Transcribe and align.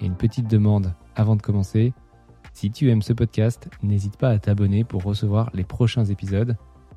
Et 0.00 0.06
une 0.06 0.16
petite 0.16 0.48
demande 0.48 0.94
avant 1.14 1.36
de 1.36 1.42
commencer. 1.42 1.92
Si 2.52 2.70
tu 2.70 2.90
aimes 2.90 3.02
ce 3.02 3.12
podcast, 3.12 3.68
n'hésite 3.82 4.16
pas 4.16 4.30
à 4.30 4.38
t'abonner 4.38 4.84
pour 4.84 5.02
recevoir 5.02 5.50
les 5.54 5.64
prochains 5.64 6.04
épisodes, 6.04 6.56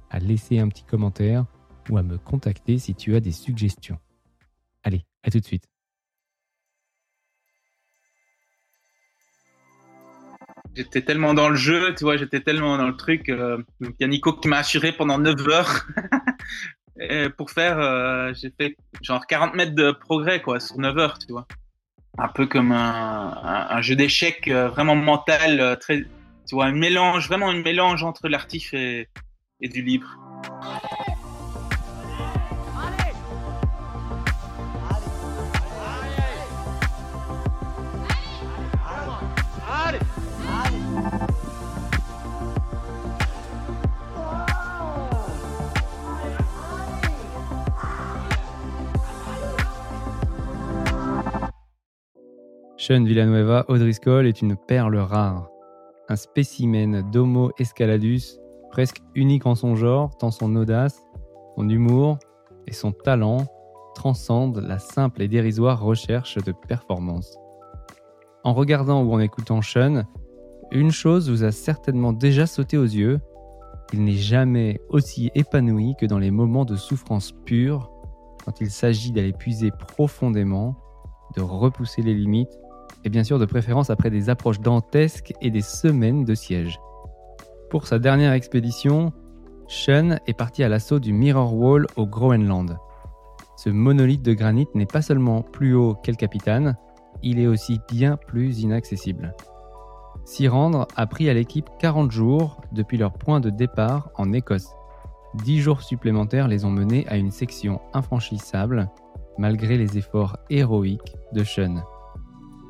à 0.09 0.20
laisser 0.20 0.59
un 0.59 0.67
petit 0.67 0.83
commentaire 0.83 1.45
ou 1.89 1.97
à 1.97 2.03
me 2.03 2.17
contacter 2.17 2.77
si 2.77 2.95
tu 2.95 3.15
as 3.15 3.20
des 3.20 3.31
suggestions. 3.31 3.99
Allez, 4.84 5.05
à 5.23 5.31
tout 5.31 5.39
de 5.39 5.45
suite. 5.45 5.70
J'étais 10.75 11.01
tellement 11.01 11.34
dans 11.34 11.48
le 11.48 11.55
jeu, 11.55 11.95
tu 11.95 12.03
vois, 12.03 12.17
j'étais 12.17 12.41
tellement 12.41 12.77
dans 12.77 12.87
le 12.87 12.98
truc. 12.98 13.29
Euh, 13.29 13.63
il 13.79 13.93
y 13.99 14.03
a 14.03 14.07
Nico 14.07 14.34
qui 14.34 14.49
m'a 14.49 14.57
assuré 14.57 14.91
pendant 14.91 15.17
9 15.17 15.48
heures 15.48 15.87
pour 17.37 17.49
faire, 17.51 17.79
euh, 17.79 18.34
j'ai 18.34 18.51
fait 18.59 18.75
genre 19.01 19.25
40 19.25 19.55
mètres 19.55 19.73
de 19.73 19.91
progrès 19.91 20.41
quoi 20.41 20.59
sur 20.59 20.77
9 20.77 20.98
heures, 20.98 21.17
tu 21.17 21.31
vois. 21.31 21.48
Un 22.17 22.27
peu 22.29 22.45
comme 22.45 22.71
un, 22.71 23.81
jeu 23.81 23.95
d'échecs 23.95 24.47
euh, 24.47 24.69
vraiment 24.69 24.95
mental, 24.95 25.59
euh, 25.59 25.75
très, 25.75 26.03
tu 26.47 26.55
vois, 26.55 26.65
un 26.65 26.71
mélange, 26.71 27.27
vraiment 27.27 27.49
un 27.49 27.62
mélange 27.62 28.03
entre 28.03 28.29
l'artif 28.29 28.73
et, 28.73 29.09
et 29.62 29.67
du 29.67 29.81
libre. 29.81 30.17
Sean 52.87 53.03
Villanueva 53.03 53.65
O'Driscoll 53.67 54.27
est 54.27 54.43
une 54.43 54.55
perle 54.55 54.97
rare, 54.97 55.49
un 56.07 56.15
spécimen 56.15 57.01
d'Homo 57.09 57.49
escaladus 57.57 58.37
presque 58.69 59.01
unique 59.15 59.47
en 59.47 59.55
son 59.55 59.75
genre, 59.75 60.15
tant 60.19 60.29
son 60.29 60.55
audace, 60.55 61.01
son 61.55 61.67
humour 61.67 62.19
et 62.67 62.73
son 62.73 62.91
talent 62.91 63.47
transcendent 63.95 64.59
la 64.59 64.78
simple 64.78 65.23
et 65.23 65.28
dérisoire 65.28 65.81
recherche 65.81 66.38
de 66.38 66.51
performance. 66.51 67.39
En 68.44 68.53
regardant 68.53 69.01
ou 69.01 69.13
en 69.13 69.19
écoutant 69.19 69.63
Sean, 69.63 70.03
une 70.72 70.91
chose 70.91 71.31
vous 71.31 71.44
a 71.44 71.51
certainement 71.51 72.13
déjà 72.13 72.45
sauté 72.45 72.78
aux 72.78 72.83
yeux, 72.83 73.19
il 73.94 74.03
n'est 74.03 74.11
jamais 74.11 74.79
aussi 74.89 75.31
épanoui 75.33 75.95
que 76.00 76.06
dans 76.06 76.19
les 76.19 76.29
moments 76.29 76.66
de 76.66 76.75
souffrance 76.75 77.31
pure, 77.31 77.91
quand 78.45 78.61
il 78.61 78.69
s'agit 78.69 79.11
d'aller 79.11 79.33
puiser 79.33 79.72
profondément, 79.72 80.75
de 81.35 81.41
repousser 81.41 82.03
les 82.03 82.13
limites 82.13 82.59
et 83.06 83.09
bien 83.09 83.23
sûr 83.23 83.39
de 83.39 83.45
préférence 83.45 83.89
après 83.89 84.09
des 84.09 84.29
approches 84.29 84.59
dantesques 84.59 85.34
et 85.41 85.51
des 85.51 85.61
semaines 85.61 86.25
de 86.25 86.34
siège. 86.34 86.79
Pour 87.69 87.88
sa 87.88 88.00
dernière 88.00 88.34
expédition, 88.34 89.13
Sean 89.67 90.17
est 90.28 90.38
parti 90.38 90.63
à 90.63 90.69
l'assaut 90.69 91.00
du 91.00 91.13
Mirror 91.13 91.56
Wall 91.56 91.88
au 91.96 92.06
Groenland. 92.06 92.78
Ce 93.57 93.69
monolithe 93.69 94.22
de 94.22 94.34
granit 94.34 94.68
n'est 94.74 94.85
pas 94.85 95.02
seulement 95.02 95.41
plus 95.41 95.74
haut 95.74 95.96
qu'El 95.96 96.18
Capitan, 96.18 96.74
il 97.24 97.40
est 97.40 97.47
aussi 97.47 97.80
bien 97.90 98.18
plus 98.18 98.59
inaccessible. 98.59 99.34
S'y 100.25 100.47
rendre 100.47 100.88
a 100.96 101.07
pris 101.07 101.30
à 101.30 101.34
l'équipe 101.34 101.69
40 101.80 102.12
jours 102.12 102.62
depuis 102.72 102.97
leur 102.97 103.13
point 103.13 103.40
de 103.40 103.50
départ 103.50 104.09
en 104.16 104.34
Écosse. 104.34 104.74
10 105.44 105.59
jours 105.59 105.81
supplémentaires 105.81 106.47
les 106.47 106.66
ont 106.66 106.72
menés 106.72 107.06
à 107.07 107.18
une 107.18 107.31
section 107.31 107.81
infranchissable, 107.94 108.90
malgré 109.38 109.78
les 109.78 109.97
efforts 109.97 110.38
héroïques 110.50 111.16
de 111.34 111.44
Sean. 111.44 111.84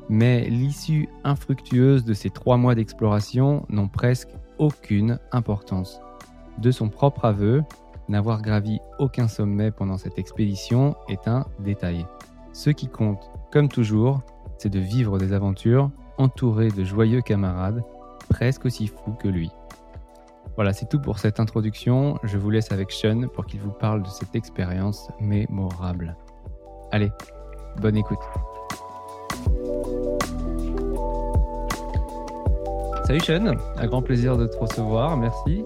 Mais 0.08 0.48
l'issue 0.48 1.08
infructueuse 1.24 2.04
de 2.04 2.14
ces 2.14 2.30
trois 2.30 2.56
mois 2.56 2.74
d'exploration 2.74 3.66
n'ont 3.68 3.88
presque 3.88 4.30
aucune 4.58 5.18
importance. 5.32 6.00
De 6.58 6.70
son 6.70 6.88
propre 6.88 7.24
aveu, 7.24 7.62
n'avoir 8.08 8.40
gravi 8.40 8.78
aucun 8.98 9.28
sommet 9.28 9.70
pendant 9.70 9.98
cette 9.98 10.18
expédition 10.18 10.94
est 11.08 11.28
un 11.28 11.46
détail. 11.58 12.06
Ce 12.52 12.70
qui 12.70 12.88
compte, 12.88 13.30
comme 13.52 13.68
toujours, 13.68 14.22
c'est 14.58 14.70
de 14.70 14.78
vivre 14.78 15.18
des 15.18 15.32
aventures 15.32 15.90
entouré 16.18 16.68
de 16.68 16.84
joyeux 16.84 17.20
camarades, 17.20 17.82
presque 18.30 18.64
aussi 18.64 18.86
fous 18.86 19.12
que 19.12 19.28
lui. 19.28 19.50
Voilà, 20.54 20.72
c'est 20.72 20.88
tout 20.88 21.00
pour 21.00 21.18
cette 21.18 21.38
introduction. 21.40 22.18
Je 22.22 22.38
vous 22.38 22.48
laisse 22.48 22.72
avec 22.72 22.90
Sean 22.90 23.28
pour 23.28 23.44
qu'il 23.44 23.60
vous 23.60 23.72
parle 23.72 24.02
de 24.02 24.08
cette 24.08 24.34
expérience 24.34 25.10
mémorable. 25.20 26.16
Allez, 26.92 27.10
bonne 27.82 27.96
écoute. 27.96 28.20
Salut 33.06 33.20
Sean, 33.20 33.46
un 33.76 33.86
grand 33.86 34.02
plaisir 34.02 34.36
de 34.36 34.48
te 34.48 34.56
recevoir, 34.56 35.16
merci. 35.16 35.62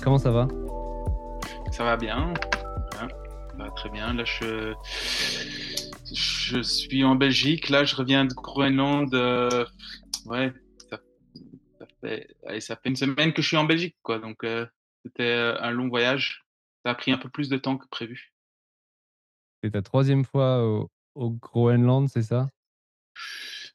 Comment 0.00 0.18
ça 0.18 0.30
va? 0.30 0.46
Ça 1.72 1.82
va 1.82 1.96
bien, 1.96 2.32
ça 2.92 3.08
va 3.56 3.68
très 3.72 3.90
bien. 3.90 4.14
Là, 4.14 4.22
je, 4.24 4.74
je 6.14 6.62
suis 6.62 7.02
en 7.02 7.16
Belgique, 7.16 7.68
là, 7.68 7.84
je 7.84 7.96
reviens 7.96 8.26
de 8.26 8.32
Groenland. 8.32 9.12
Euh, 9.12 9.66
ouais, 10.26 10.52
ça, 10.88 11.00
ça, 11.80 11.86
fait, 12.00 12.28
allez, 12.46 12.60
ça 12.60 12.76
fait 12.76 12.90
une 12.90 12.96
semaine 12.96 13.32
que 13.32 13.42
je 13.42 13.48
suis 13.48 13.56
en 13.56 13.64
Belgique, 13.64 13.96
quoi. 14.04 14.20
Donc, 14.20 14.44
euh, 14.44 14.64
c'était 15.04 15.56
un 15.58 15.72
long 15.72 15.88
voyage. 15.88 16.46
Ça 16.84 16.92
a 16.92 16.94
pris 16.94 17.10
un 17.10 17.18
peu 17.18 17.28
plus 17.28 17.48
de 17.48 17.56
temps 17.56 17.76
que 17.76 17.88
prévu. 17.88 18.32
C'est 19.64 19.72
ta 19.72 19.82
troisième 19.82 20.24
fois 20.24 20.64
au, 20.64 20.92
au 21.16 21.30
Groenland, 21.30 22.08
c'est 22.08 22.22
ça? 22.22 22.48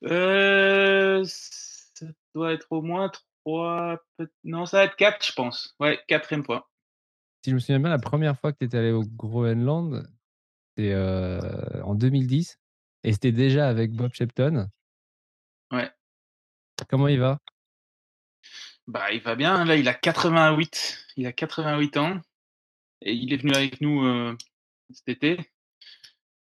Euh, 0.05 1.25
ça 2.07 2.13
doit 2.35 2.53
être 2.53 2.67
au 2.71 2.81
moins 2.81 3.11
trois, 3.43 3.99
non, 4.43 4.65
ça 4.65 4.77
va 4.77 4.83
être 4.85 4.95
quatre, 4.95 5.25
je 5.25 5.33
pense. 5.33 5.75
Ouais, 5.79 5.99
quatrième 6.07 6.43
fois. 6.43 6.69
Si 7.43 7.49
je 7.49 7.55
me 7.55 7.59
souviens 7.59 7.79
bien, 7.79 7.89
la 7.89 7.99
première 7.99 8.37
fois 8.39 8.53
que 8.53 8.57
tu 8.59 8.65
étais 8.65 8.77
allé 8.77 8.91
au 8.91 9.03
Groenland, 9.03 10.07
c'était 10.69 10.93
euh, 10.93 11.39
en 11.83 11.93
2010 11.95 12.57
et 13.03 13.11
c'était 13.13 13.31
déjà 13.33 13.67
avec 13.67 13.91
Bob 13.91 14.13
Shepton. 14.13 14.69
Ouais. 15.71 15.91
Comment 16.89 17.07
il 17.07 17.19
va? 17.19 17.39
Bah, 18.87 19.11
il 19.11 19.21
va 19.21 19.35
bien. 19.35 19.65
Là, 19.65 19.75
il 19.75 19.87
a 19.87 19.93
88. 19.93 21.05
Il 21.17 21.27
a 21.27 21.31
88 21.31 21.97
ans 21.97 22.21
et 23.01 23.13
il 23.13 23.33
est 23.33 23.37
venu 23.37 23.53
avec 23.53 23.81
nous 23.81 24.05
euh, 24.05 24.35
cet 24.91 25.09
été. 25.09 25.51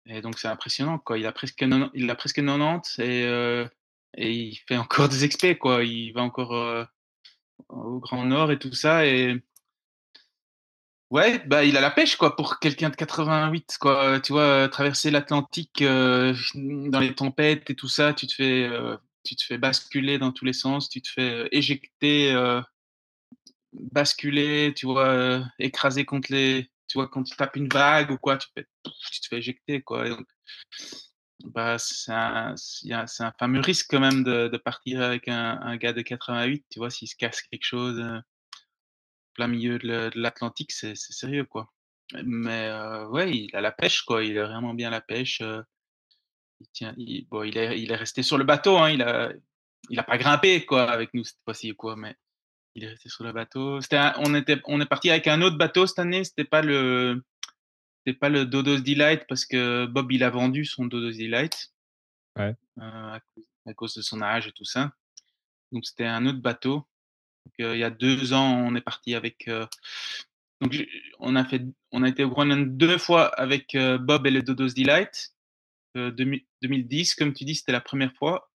Et 0.06 0.20
donc, 0.20 0.38
c'est 0.38 0.48
impressionnant, 0.48 0.98
quoi. 0.98 1.18
Il 1.18 1.26
a 1.26 1.32
presque, 1.32 1.62
non- 1.62 1.90
il 1.94 2.10
a 2.10 2.14
presque 2.14 2.36
90 2.36 2.98
et, 2.98 3.24
euh, 3.24 3.68
et 4.16 4.32
il 4.32 4.56
fait 4.56 4.76
encore 4.76 5.08
des 5.08 5.24
expés, 5.24 5.56
quoi. 5.56 5.84
Il 5.84 6.12
va 6.12 6.22
encore 6.22 6.54
euh, 6.54 6.84
au 7.68 7.98
Grand 8.00 8.24
Nord 8.24 8.52
et 8.52 8.58
tout 8.58 8.74
ça. 8.74 9.06
Et 9.06 9.42
ouais, 11.10 11.40
bah, 11.46 11.64
il 11.64 11.76
a 11.76 11.80
la 11.80 11.90
pêche, 11.90 12.16
quoi, 12.16 12.36
pour 12.36 12.58
quelqu'un 12.58 12.90
de 12.90 12.96
88, 12.96 13.76
quoi. 13.80 14.20
Tu 14.20 14.32
vois, 14.32 14.68
traverser 14.68 15.10
l'Atlantique 15.10 15.82
euh, 15.82 16.34
dans 16.54 17.00
les 17.00 17.14
tempêtes 17.14 17.70
et 17.70 17.74
tout 17.74 17.88
ça, 17.88 18.14
tu 18.14 18.26
te 18.26 18.34
fais, 18.34 18.64
euh, 18.64 18.96
tu 19.24 19.36
te 19.36 19.44
fais 19.44 19.58
basculer 19.58 20.18
dans 20.18 20.32
tous 20.32 20.44
les 20.44 20.52
sens, 20.52 20.88
tu 20.88 21.02
te 21.02 21.08
fais 21.08 21.30
euh, 21.30 21.48
éjecter, 21.52 22.32
euh, 22.32 22.60
basculer, 23.72 24.72
tu 24.74 24.86
vois, 24.86 25.08
euh, 25.08 25.44
écraser 25.58 26.04
contre 26.04 26.32
les, 26.32 26.70
tu 26.88 26.98
vois, 26.98 27.08
quand 27.08 27.22
tu 27.22 27.36
tapes 27.36 27.56
une 27.56 27.68
vague 27.68 28.10
ou 28.10 28.18
quoi, 28.18 28.38
tu, 28.38 28.48
tu 29.12 29.20
te 29.20 29.28
fais 29.28 29.38
éjecter, 29.38 29.82
quoi. 29.82 30.04
Bah, 31.44 31.78
c'est 31.78 32.12
un, 32.12 32.54
un 32.90 33.32
fameux 33.38 33.60
risque 33.60 33.86
quand 33.90 34.00
même 34.00 34.24
de, 34.24 34.48
de 34.48 34.56
partir 34.56 35.02
avec 35.02 35.28
un, 35.28 35.76
gars 35.76 35.92
de 35.92 36.02
88, 36.02 36.64
tu 36.70 36.78
vois, 36.78 36.90
s'il 36.90 37.08
se 37.08 37.16
casse 37.16 37.42
quelque 37.42 37.64
chose 37.64 37.98
euh, 38.00 38.18
plein 39.34 39.46
milieu 39.48 39.78
de 39.78 40.10
l'Atlantique, 40.14 40.72
c'est 40.72 40.96
sérieux, 40.96 41.44
quoi. 41.44 41.70
Mais 42.24 42.68
euh, 42.68 43.06
ouais, 43.08 43.30
il 43.30 43.54
a 43.54 43.60
la 43.60 43.70
pêche, 43.72 44.02
quoi. 44.02 44.24
Il 44.24 44.38
a 44.38 44.46
vraiment 44.46 44.74
bien 44.74 44.90
la 44.90 45.00
pêche. 45.00 45.40
euh, 45.42 45.62
il 46.60 46.68
tient, 46.72 46.94
il, 46.96 47.26
bon, 47.28 47.44
il 47.44 47.56
est, 47.56 47.80
il 47.80 47.92
est 47.92 47.96
resté 47.96 48.22
sur 48.22 48.38
le 48.38 48.44
bateau, 48.44 48.76
hein. 48.78 48.90
Il 48.90 49.02
a, 49.02 49.32
il 49.90 49.98
a 49.98 50.02
pas 50.02 50.18
grimpé, 50.18 50.64
quoi, 50.66 50.90
avec 50.90 51.14
nous 51.14 51.22
cette 51.24 51.38
fois-ci, 51.44 51.74
quoi. 51.76 51.94
Mais 51.96 52.16
il 52.74 52.84
est 52.84 52.88
resté 52.88 53.08
sur 53.08 53.24
le 53.24 53.32
bateau. 53.32 53.80
C'était, 53.80 53.96
un- 53.98 54.14
on 54.18 54.34
était, 54.34 54.60
on 54.64 54.80
est 54.80 54.86
parti 54.86 55.10
avec 55.10 55.26
un 55.28 55.40
autre 55.42 55.56
bateau 55.58 55.86
cette 55.86 55.98
année. 56.00 56.24
C'était 56.24 56.44
pas 56.44 56.62
le, 56.62 57.22
c'était 58.08 58.18
pas 58.18 58.30
le 58.30 58.46
Dodo's 58.46 58.82
Delight 58.82 59.26
parce 59.28 59.44
que 59.44 59.84
Bob 59.84 60.10
il 60.12 60.24
a 60.24 60.30
vendu 60.30 60.64
son 60.64 60.86
Dodo's 60.86 61.18
Delight. 61.18 61.74
Ouais. 62.36 62.56
heu, 62.78 62.82
à 62.82 63.20
cause 63.20 63.44
à 63.66 63.74
cause 63.74 63.94
de 63.94 64.00
son 64.02 64.22
âge 64.22 64.46
et 64.46 64.52
tout 64.52 64.64
ça. 64.64 64.94
Donc 65.72 65.84
c'était 65.84 66.06
un 66.06 66.24
autre 66.24 66.40
bateau. 66.40 66.86
Donc, 67.44 67.54
heu, 67.60 67.74
il 67.74 67.80
y 67.80 67.84
a 67.84 67.90
2 67.90 68.32
ans, 68.32 68.62
on 68.66 68.74
est 68.74 68.80
parti 68.80 69.14
avec, 69.14 69.46
heu, 69.48 69.66
donc 70.62 70.74
on 71.18 71.36
a 71.36 71.44
fait 71.44 71.62
on 71.92 72.02
a 72.02 72.08
été 72.08 72.24
au 72.24 72.30
Groenland 72.30 72.78
2 72.78 72.96
fois 72.96 73.26
avec, 73.38 73.76
Bob 73.76 74.26
et 74.26 74.30
le 74.30 74.40
Dodo's 74.40 74.72
Delight, 74.72 75.34
heu, 75.96 76.10
deux 76.10 76.24
mille 76.24 76.46
2010 76.62 77.14
comme 77.14 77.34
tu 77.34 77.44
dis, 77.44 77.56
c'était 77.56 77.72
la 77.72 77.82
première 77.82 78.14
fois. 78.14 78.50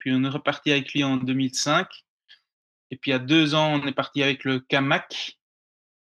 Puis 0.00 0.10
on 0.12 0.24
est 0.24 0.28
reparti 0.28 0.72
avec 0.72 0.92
lui 0.92 1.04
en 1.04 1.16
2005 1.16 1.88
et 2.90 2.96
puis 2.96 3.12
il 3.12 3.14
y 3.14 3.16
a 3.16 3.20
2 3.20 3.54
ans, 3.54 3.80
on 3.80 3.86
est 3.86 3.92
parti 3.92 4.24
avec 4.24 4.42
le 4.42 4.58
Kamak. 4.58 5.38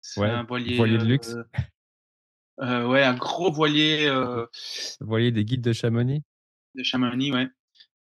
C'est 0.03 0.21
Ouais, 0.21 0.29
un 0.29 0.45
voilier, 0.45 0.77
voilier 0.77 0.99
de 0.99 1.07
luxe. 1.07 1.37
Ouais, 2.59 3.03
un 3.03 3.15
gros 3.15 3.51
voilier, 3.51 4.07
heu 4.07 4.49
Voilier 5.01 5.33
des 5.33 5.45
guides 5.45 5.63
de 5.63 5.73
Chamonix? 5.73 6.23
de 6.75 6.83
Chamonix, 6.83 7.33
ouais 7.33 7.49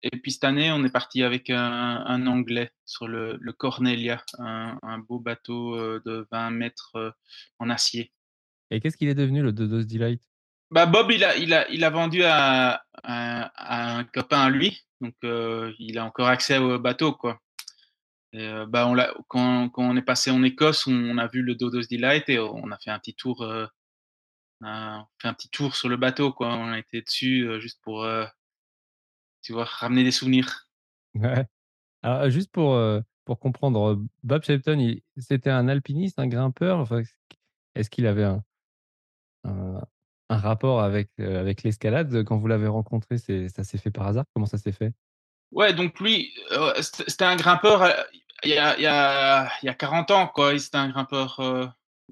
et 0.04 0.12
puis 0.12 0.32
cette 0.32 0.44
année, 0.44 0.72
on 0.72 0.84
est 0.84 0.92
parti 0.92 1.24
avec 1.24 1.50
un 1.50 1.58
un 2.06 2.28
Anglais 2.28 2.72
sur 2.86 3.08
le 3.08 3.38
le 3.42 3.54
Cornelia, 3.54 4.24
un 4.38 4.78
un 4.84 5.00
beau 5.00 5.20
bateau, 5.20 5.76
heu, 5.76 6.02
de 6.06 6.28
20 6.32 6.52
mètres, 6.52 7.16
en 7.60 7.70
acier. 7.70 8.12
Et 8.70 8.80
qu'est-ce 8.80 8.98
qu'il 8.98 9.08
est 9.08 9.16
devenu 9.16 9.42
le 9.42 9.52
Dodo's 9.52 9.88
Delight? 9.88 10.22
Bah, 10.70 10.86
Bob, 10.86 11.10
il 11.12 11.24
a 11.24 11.36
il 11.38 11.54
a 11.54 11.68
il 11.70 11.84
a 11.84 11.90
vendu 11.90 12.24
à 12.24 12.84
à 13.04 13.52
à 13.56 13.98
un 13.98 14.04
copain 14.04 14.42
à 14.42 14.50
lui, 14.50 14.86
donc 15.02 15.16
il 15.24 15.98
a 15.98 16.06
encore 16.06 16.28
accès 16.28 16.58
au 16.58 16.78
bateau, 16.80 17.14
quoi 17.14 17.40
et 18.34 18.52
bah, 18.68 18.88
on 18.88 18.94
l'a 18.94 19.14
quand 19.30 19.70
quand 19.70 19.84
on 19.90 19.96
est 19.96 20.02
passé 20.02 20.30
en 20.32 20.44
Écosse, 20.44 20.86
on 20.86 21.18
a 21.18 21.28
vu 21.28 21.42
le 21.42 21.56
Dodo's 21.56 21.88
Delight 21.88 22.30
et 22.30 22.38
on 22.40 22.70
a 22.72 22.78
fait 22.78 22.92
un 22.92 23.00
petit 23.00 23.16
tour, 23.16 23.44
heu, 24.64 24.68
un 24.68 25.08
fait 25.20 25.28
un 25.30 25.34
petit 25.34 25.50
tour 25.50 25.76
sur 25.76 25.90
le 25.90 25.98
bateau, 25.98 26.34
quoi. 26.34 26.50
On 26.56 26.72
a 26.72 26.80
été 26.80 27.02
dessus, 27.02 27.44
heu, 27.48 27.60
juste 27.60 27.82
pour, 27.84 28.04
heu 28.06 28.28
tu 29.42 29.52
vois, 29.54 29.64
ramener 29.66 30.04
des 30.04 30.12
souvenirs. 30.12 30.68
Ouais. 31.16 31.46
Alors, 32.04 32.30
juste 32.32 32.52
pour, 32.52 32.80
pour 33.26 33.40
comprendre, 33.40 34.04
Bob 34.24 34.44
Shelton, 34.44 34.80
il 34.80 35.04
c'était 35.18 35.52
un 35.52 35.68
alpiniste, 35.70 36.20
un 36.20 36.28
grimpeur? 36.28 36.80
Enfin, 36.80 37.04
est-ce 37.76 37.90
qu'il 37.92 38.08
avait 38.08 38.24
un 38.26 38.44
un 39.44 39.82
un 40.30 40.38
rapport 40.38 40.82
avec, 40.82 41.12
avec 41.20 41.64
l'escalade? 41.64 42.24
Quand 42.26 42.38
vous 42.38 42.48
l'avez 42.48 42.68
rencontré, 42.68 43.18
c'est 43.18 43.48
ça 43.50 43.64
s'est 43.64 43.78
fait 43.78 43.92
par 43.92 44.08
hasard? 44.08 44.26
Comment 44.34 44.46
ça 44.46 44.58
s'est 44.58 44.72
fait? 44.74 44.94
Ouais, 45.52 45.74
donc 45.74 46.00
lui, 46.00 46.34
c'était 47.08 47.24
un 47.26 47.36
grimpeur, 47.38 48.06
il 48.44 48.50
y 48.52 48.58
a 48.58 48.76
il 48.78 48.82
y 48.84 48.86
a 48.88 49.50
il 49.62 49.66
y 49.66 49.70
a 49.70 49.74
40 49.74 50.12
ans, 50.12 50.28
quoi. 50.28 50.58
C'était 50.60 50.78
un 50.78 50.90
grimpeur, 50.90 51.40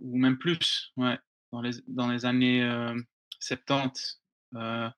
ou 0.01 0.17
même 0.17 0.37
plus, 0.37 0.91
ouais, 0.97 1.19
dans 1.87 2.09
les 2.09 2.25
années, 2.25 2.59
hem, 2.59 3.03
70. 3.39 4.21
Heu, 4.55 4.89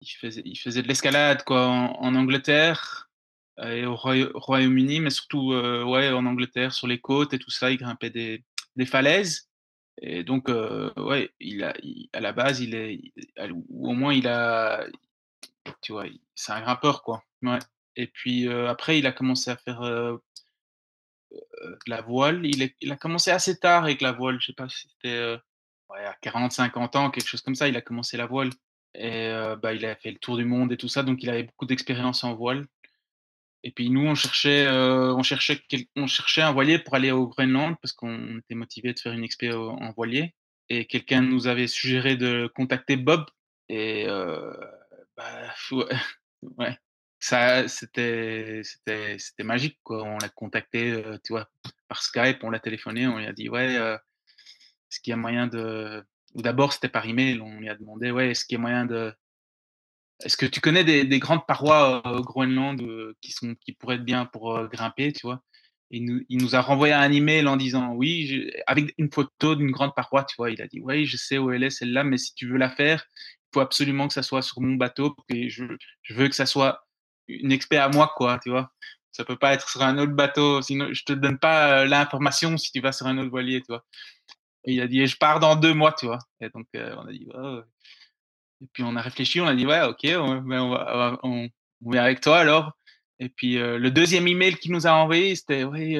il 0.00 0.08
faisait 0.08 0.42
il 0.44 0.56
faisait 0.56 0.82
de 0.82 0.88
l'escalade, 0.88 1.44
quoi, 1.44 1.66
en 1.68 2.14
Angleterre, 2.14 3.10
heu 3.58 3.72
et 3.76 3.86
au 3.86 3.94
Roya 3.96 4.28
Royaume-Uni, 4.34 5.00
mais 5.00 5.10
surtout, 5.10 5.52
ouais, 5.52 6.10
en 6.12 6.26
Angleterre, 6.26 6.72
sur 6.72 6.86
les 6.86 7.00
côtes 7.00 7.34
et 7.34 7.38
tout 7.38 7.50
ça. 7.50 7.70
Il 7.70 7.78
grimpait 7.78 8.10
des 8.10 8.86
falaises 8.86 9.48
et 10.02 10.24
donc 10.24 10.48
ouais, 10.48 11.30
à 12.12 12.20
la 12.20 12.32
base, 12.32 12.60
il 12.60 12.74
est 12.74 13.00
ou 13.50 13.90
au 13.90 13.92
moins 13.92 14.14
il 14.14 14.26
a 14.28 14.86
tu 15.82 15.92
vois? 15.92 16.06
C'est 16.34 16.52
un 16.52 16.60
grimpeur, 16.62 17.02
quoi. 17.02 17.22
Et 17.96 18.06
puis, 18.06 18.48
après 18.48 18.98
il 18.98 19.06
a 19.06 19.12
commencé 19.12 19.50
à 19.50 19.56
faire, 19.56 19.82
la 21.86 22.02
voile. 22.02 22.44
Il 22.44 22.92
a 22.92 22.96
commencé 22.96 23.30
assez 23.30 23.58
tard 23.58 23.84
avec 23.84 24.00
la 24.00 24.12
voile. 24.12 24.38
Je 24.40 24.46
sais 24.46 24.52
pas 24.52 24.68
si 24.68 24.88
c'était, 24.88 25.36
ouais, 25.90 26.04
à 26.04 26.16
40-50 26.22 26.96
ans, 26.96 27.10
quelque 27.10 27.28
chose 27.28 27.42
comme 27.42 27.54
ça, 27.54 27.68
il 27.68 27.76
a 27.76 27.80
commencé 27.80 28.16
la 28.16 28.26
voile 28.26 28.50
et 28.94 29.28
heu, 29.28 29.56
bah, 29.56 29.72
il 29.72 29.84
a 29.86 29.94
fait 29.96 30.10
le 30.10 30.18
tour 30.18 30.36
du 30.36 30.44
monde 30.44 30.72
et 30.72 30.76
tout 30.76 30.88
ça, 30.88 31.02
donc 31.02 31.22
il 31.22 31.30
avait 31.30 31.44
beaucoup 31.44 31.66
d'expérience 31.66 32.24
en 32.24 32.34
voile 32.34 32.66
et 33.62 33.70
puis 33.72 33.90
nous, 33.90 34.06
on 34.06 34.14
cherchait, 34.14 34.66
heu, 34.66 35.12
on 35.14 35.22
cherchait 35.22 35.60
on 35.96 36.06
cherchait 36.06 36.42
un 36.42 36.52
voilier 36.52 36.78
pour 36.78 36.94
aller 36.94 37.10
au 37.12 37.28
Groenland 37.28 37.76
parce 37.82 37.92
qu'on 37.92 38.38
était 38.38 38.54
motivés 38.54 38.94
de 38.94 38.98
faire 38.98 39.12
une 39.12 39.24
expé 39.24 39.52
en 39.52 39.92
voilier 39.92 40.34
et 40.68 40.86
quelqu'un 40.86 41.20
nous 41.22 41.46
avait 41.46 41.66
suggéré 41.66 42.16
de 42.16 42.50
contacter 42.54 42.96
Bob 42.96 43.26
et 43.68 44.06
bah, 45.16 45.54
ouais, 46.58 46.78
ça 47.20 47.68
c'était 47.68 48.62
c'était 48.64 49.18
c'était 49.18 49.44
magique, 49.44 49.78
quoi. 49.84 50.04
On 50.04 50.18
l'a 50.18 50.28
contacté, 50.30 50.92
heu, 50.92 51.18
tu 51.24 51.32
vois, 51.34 51.50
par 51.88 52.02
Skype, 52.02 52.38
on 52.44 52.50
l'a 52.50 52.60
téléphoné, 52.60 53.06
on 53.08 53.18
lui 53.18 53.26
a 53.26 53.32
dit: 53.32 53.48
«Ouais, 53.50 53.76
heu, 53.78 53.94
est-ce 54.90 55.00
qu'il 55.00 55.12
y 55.12 55.14
a 55.14 55.18
moyen 55.18 55.46
de» 55.48 56.04
ou 56.34 56.42
d'abord 56.42 56.72
c'était 56.74 56.88
par 56.90 57.06
email, 57.06 57.40
on 57.42 57.60
lui 57.60 57.68
a 57.70 57.76
demandé: 57.76 58.10
«Ouais, 58.12 58.30
est-ce 58.32 58.44
qu'il 58.46 58.56
y 58.56 58.58
a 58.58 58.62
moyen 58.62 58.86
de 58.86 59.14
est-ce 60.24 60.36
que 60.36 60.46
tu 60.46 60.60
connais 60.60 60.84
des 60.84 61.04
des 61.04 61.18
grandes 61.18 61.46
parois, 61.46 62.02
heu, 62.06 62.10
au 62.18 62.22
Groenland, 62.22 62.80
qui 63.20 63.32
sont 63.32 63.54
qui 63.56 63.72
pourraient 63.72 63.96
être 63.96 64.04
bien 64.04 64.26
pour, 64.26 64.68
grimper?» 64.68 65.12
tu 65.12 65.26
vois? 65.26 65.42
Il 65.90 66.04
nous 66.04 66.20
il 66.28 66.38
nous 66.42 66.54
a 66.56 66.60
renvoyé 66.60 66.92
un 66.94 67.10
email 67.12 67.46
en 67.48 67.56
disant: 67.56 67.92
«Oui, 67.94 68.26
j'ai» 68.26 68.52
avec 68.66 68.94
une 68.98 69.10
photo 69.12 69.54
d'une 69.56 69.70
grande 69.70 69.94
paroi, 69.94 70.24
tu 70.24 70.34
vois? 70.38 70.50
Il 70.50 70.60
a 70.62 70.66
dit: 70.68 70.80
«Oui, 70.82 71.06
je 71.06 71.16
sais 71.16 71.38
où 71.38 71.50
elle 71.52 71.64
est 71.64 71.70
celle-là, 71.70 72.04
mais 72.04 72.18
si 72.18 72.34
tu 72.34 72.46
veux 72.48 72.58
la 72.58 72.70
faire, 72.70 73.06
il 73.18 73.54
faut 73.54 73.60
absolument 73.60 74.08
que 74.08 74.14
ça 74.14 74.22
soit 74.22 74.42
sur 74.42 74.60
mon 74.60 74.74
bateau 74.76 75.16
et 75.30 75.48
je 75.50 75.64
je 76.02 76.14
veux 76.14 76.28
que 76.28 76.34
ça 76.36 76.46
soit 76.46 76.86
une 77.42 77.52
expé 77.52 77.76
à 77.78 77.88
moi, 77.90 78.12
quoi», 78.16 78.38
tu 78.42 78.50
vois? 78.50 78.72
Ça 79.12 79.24
peut 79.24 79.36
pas 79.38 79.54
être 79.54 79.68
sur 79.70 79.82
un 79.82 79.98
autre 79.98 80.12
bateau, 80.12 80.62
sinon 80.62 80.88
je 80.94 81.04
te 81.04 81.12
donne 81.14 81.38
pas, 81.38 81.84
heu, 81.84 81.86
l'information 81.88 82.56
si 82.58 82.72
tu 82.72 82.80
vas 82.80 82.92
sur 82.92 83.06
un 83.08 83.18
autre 83.18 83.30
voilier, 83.30 83.60
tu 83.62 83.68
vois? 83.70 83.84
Et 84.66 84.74
il 84.74 84.80
a 84.82 84.88
dit: 84.88 85.00
«Et 85.02 85.06
je 85.08 85.16
pars 85.18 85.40
dans 85.40 85.56
2 85.56 85.74
mois», 85.74 85.94
tu 85.94 86.06
vois? 86.06 86.18
Et 86.42 86.50
donc 86.50 86.66
heu, 86.76 86.94
on 86.98 87.06
a 87.08 87.12
dit: 87.12 87.28
«Oh» 87.34 87.60
et 88.62 88.68
puis 88.74 88.82
on 88.84 88.96
a 88.96 89.02
réfléchi, 89.02 89.40
on 89.42 89.46
a 89.48 89.54
dit: 89.56 89.66
«Ouais, 89.66 89.82
OK, 89.84 90.00
on 90.16 90.36
ben, 90.42 90.60
on 90.62 90.70
va 90.72 91.18
on 91.24 91.48
on 91.86 91.90
vient 91.92 92.04
avec 92.04 92.20
toi 92.22 92.38
alors» 92.40 92.72
et 93.20 93.28
puis, 93.30 93.58
heu, 93.58 93.78
le 93.78 93.90
2e 93.92 94.28
email 94.28 94.56
qu'il 94.56 94.72
nous 94.72 94.86
a 94.88 94.92
envoyé, 94.92 95.36
c'était: 95.36 95.64
«Oui, 95.64 95.98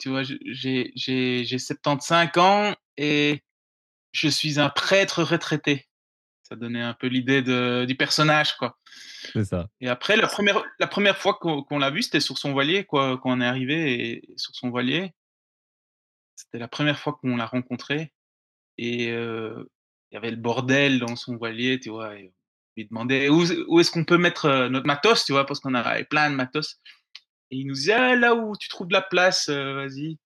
tu 0.00 0.10
vois, 0.10 0.22
j'ai 0.24 1.58
75 1.58 2.38
ans 2.38 2.74
et 2.98 3.42
je 4.12 4.28
suis 4.28 4.60
un 4.60 4.70
prêtre 4.70 5.22
retraité». 5.24 5.86
Ça 6.48 6.54
donnait 6.54 6.80
un 6.82 6.94
peu 6.94 7.08
l'idée 7.08 7.42
du 7.86 7.96
personnage, 7.96 8.56
quoi 8.56 8.78
C'est 9.34 9.44
ça. 9.44 9.68
et 9.80 9.88
après 9.88 10.16
la 10.16 10.28
première 10.28 10.62
la 10.78 10.86
première 10.86 11.18
fois 11.18 11.34
qu'on 11.40 11.78
l'a 11.78 11.90
vu, 11.90 12.02
c'était 12.02 12.20
sur 12.20 12.38
son 12.38 12.52
voilier, 12.52 12.84
quoi, 12.84 13.18
quand 13.18 13.30
on 13.36 13.40
est 13.40 13.46
arrivé 13.46 14.10
et 14.12 14.34
sur 14.36 14.54
son 14.54 14.70
voilier. 14.70 15.12
C'était 16.34 16.58
la 16.58 16.68
première 16.68 16.98
fois 16.98 17.14
qu'on 17.14 17.36
l'a 17.36 17.46
rencontré 17.46 18.12
et 18.78 19.10
heu, 19.12 19.70
il 20.10 20.14
y 20.14 20.18
avait 20.18 20.30
le 20.30 20.36
bordel 20.36 21.00
dans 21.00 21.16
son 21.16 21.36
voilier, 21.36 21.80
tu 21.80 21.90
vois? 21.90 22.16
Et 22.18 22.28
on 22.28 22.34
lui 22.82 22.86
demandait: 22.88 23.28
«Où 23.30 23.44
où 23.68 23.80
est-ce 23.80 23.90
qu'on 23.90 24.04
peut 24.04 24.18
mettre, 24.18 24.46
heu, 24.46 24.68
notre 24.68 24.86
matos?» 24.86 25.24
tu 25.24 25.32
vois? 25.32 25.46
Parce 25.46 25.60
qu'on 25.60 25.74
avait 25.74 26.04
plein 26.04 26.30
de 26.30 26.36
matos 26.36 26.80
et 27.50 27.58
il 27.58 27.66
nous 27.66 27.74
disait: 27.74 27.94
«Ah, 27.94 28.16
là 28.16 28.34
où 28.34 28.56
tu 28.58 28.68
trouves 28.68 28.88
de 28.88 28.94
la 28.94 29.02
place, 29.02 29.48
heu, 29.50 29.74
vas-y» 29.74 30.18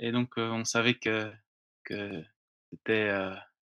et 0.00 0.12
donc 0.12 0.34
on 0.38 0.64
savait 0.64 0.94
que 0.94 1.32
que 1.84 2.22
c'était, 2.72 3.10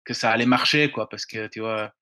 que 0.04 0.14
ça 0.14 0.30
allait 0.30 0.46
marcher, 0.46 0.90
quoi, 0.90 1.08
parce 1.08 1.26
que, 1.26 1.46
tu 1.48 1.60
vois? 1.60 1.92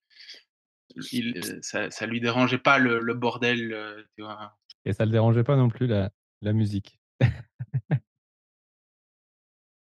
Il, 1.13 1.59
ça 1.63 1.91
ça 1.91 2.07
lui 2.07 2.21
dérangeait 2.21 2.59
pas 2.59 2.79
le 2.79 2.99
le 2.99 3.15
bordel, 3.15 4.05
tu 4.17 4.23
vois? 4.23 4.57
Et 4.85 4.93
ça 4.93 5.05
le 5.05 5.13
dérangeait 5.13 5.45
pas 5.45 5.57
non 5.57 5.69
plus 5.69 5.87
la 5.87 6.11
la 6.43 6.53
musique? 6.53 6.99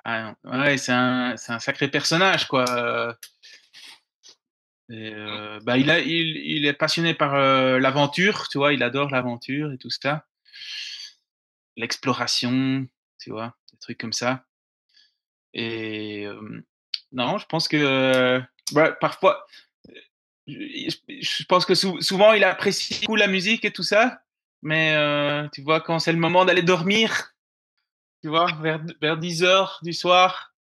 Ah 0.02 0.34
non, 0.44 0.60
ouais, 0.62 0.78
c'est 0.78 0.92
un 0.92 1.36
c'est 1.36 1.52
un 1.52 1.58
sacré 1.58 1.86
personnage, 1.88 2.48
quoi, 2.48 3.18
et 4.90 5.14
heu, 5.14 5.60
bah, 5.62 5.78
il 5.78 5.90
a 5.90 6.00
il 6.00 6.36
il 6.38 6.66
est 6.66 6.72
passionné 6.72 7.14
par, 7.14 7.36
l'aventure, 7.78 8.48
tu 8.48 8.58
vois? 8.58 8.72
Il 8.72 8.82
adore 8.82 9.10
l'aventure 9.10 9.72
et 9.72 9.78
tout 9.78 9.90
ça. 9.90 10.26
L'exploration, 11.76 12.88
tu 13.18 13.30
vois? 13.30 13.56
Des 13.72 13.78
trucs 13.78 13.98
comme 13.98 14.12
ça 14.12 14.44
et 15.52 16.26
non, 17.12 17.38
je 17.38 17.46
pense 17.46 17.68
que, 17.68 18.40
bah, 18.72 18.92
parfois, 18.92 19.46
je 20.46 20.90
je 21.08 21.44
pense 21.44 21.64
que 21.66 21.74
sou 21.74 22.00
souvent 22.00 22.32
il 22.32 22.44
apprécie 22.44 23.00
beaucoup 23.00 23.16
la 23.16 23.26
musique 23.26 23.64
et 23.64 23.72
tout 23.72 23.82
ça, 23.82 24.22
mais 24.62 24.94
heu, 24.96 25.48
tu 25.52 25.62
vois, 25.62 25.80
quand 25.80 25.98
c'est 25.98 26.12
le 26.12 26.18
moment 26.18 26.44
d'aller 26.44 26.62
dormir, 26.62 27.34
tu 28.22 28.28
vois? 28.28 28.46
Vers 28.60 28.80
vers 29.00 29.16
10:00 29.16 29.80
du 29.82 29.92
soir, 29.92 30.54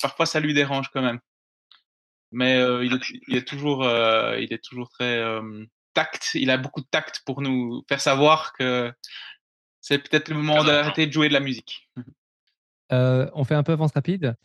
parfois 0.00 0.26
ça 0.26 0.40
lui 0.40 0.54
dérange 0.54 0.88
quand 0.90 1.02
même. 1.02 1.20
Mais 2.32 2.58
il 2.84 2.92
est 2.94 3.20
il 3.28 3.36
est 3.36 3.46
toujours, 3.46 3.84
il 3.84 4.52
est 4.52 4.62
toujours 4.62 4.90
très, 4.90 5.22
tact. 5.94 6.32
Il 6.34 6.50
a 6.50 6.58
beaucoup 6.58 6.80
de 6.80 6.88
tact 6.90 7.22
pour 7.24 7.40
nous 7.40 7.84
faire 7.88 8.00
savoir 8.00 8.52
que 8.52 8.92
c'est 9.80 9.98
peut-être 9.98 10.28
le 10.28 10.36
moment 10.36 10.64
d'arrêter 10.64 11.06
de 11.06 11.12
jouer 11.12 11.28
de 11.28 11.32
la 11.32 11.40
musique. 11.40 11.88
On 12.90 13.44
fait 13.44 13.54
un 13.54 13.62
peu 13.62 13.72
avance 13.72 13.92
rapide. 13.92 14.36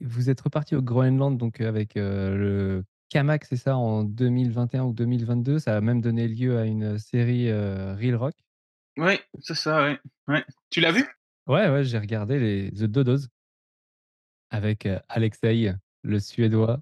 Vous 0.00 0.28
êtes 0.28 0.40
repartis 0.42 0.74
au 0.76 0.82
Groenland 0.82 1.38
donc 1.38 1.60
avec, 1.60 1.96
heu, 1.96 2.36
le 2.36 2.84
Kamak, 3.08 3.44
c'est 3.44 3.56
ça, 3.56 3.76
en 3.76 4.04
2021 4.04 4.84
ou 4.84 4.92
2022. 4.92 5.58
Ça 5.58 5.76
a 5.76 5.80
même 5.80 6.00
donné 6.02 6.28
lieu 6.28 6.58
à 6.58 6.64
une 6.66 6.98
série, 6.98 7.48
heu, 7.48 7.94
Reel 7.94 8.14
Rock. 8.16 8.34
Oui, 8.98 9.18
c'est 9.40 9.54
ça, 9.54 9.82
ouais, 9.84 9.98
ouais. 10.28 10.44
Tu 10.70 10.80
l'as 10.80 10.92
vu? 10.92 11.06
Ouais, 11.46 11.68
ouais, 11.70 11.84
j'ai 11.84 11.98
regardé 11.98 12.38
les 12.38 12.70
The 12.72 12.84
Dodos 12.84 13.28
avec, 14.50 14.88
Alexei, 15.08 15.72
le 16.02 16.20
Suédois. 16.20 16.80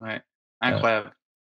Ouais, 0.00 0.20
incroyable. 0.60 1.14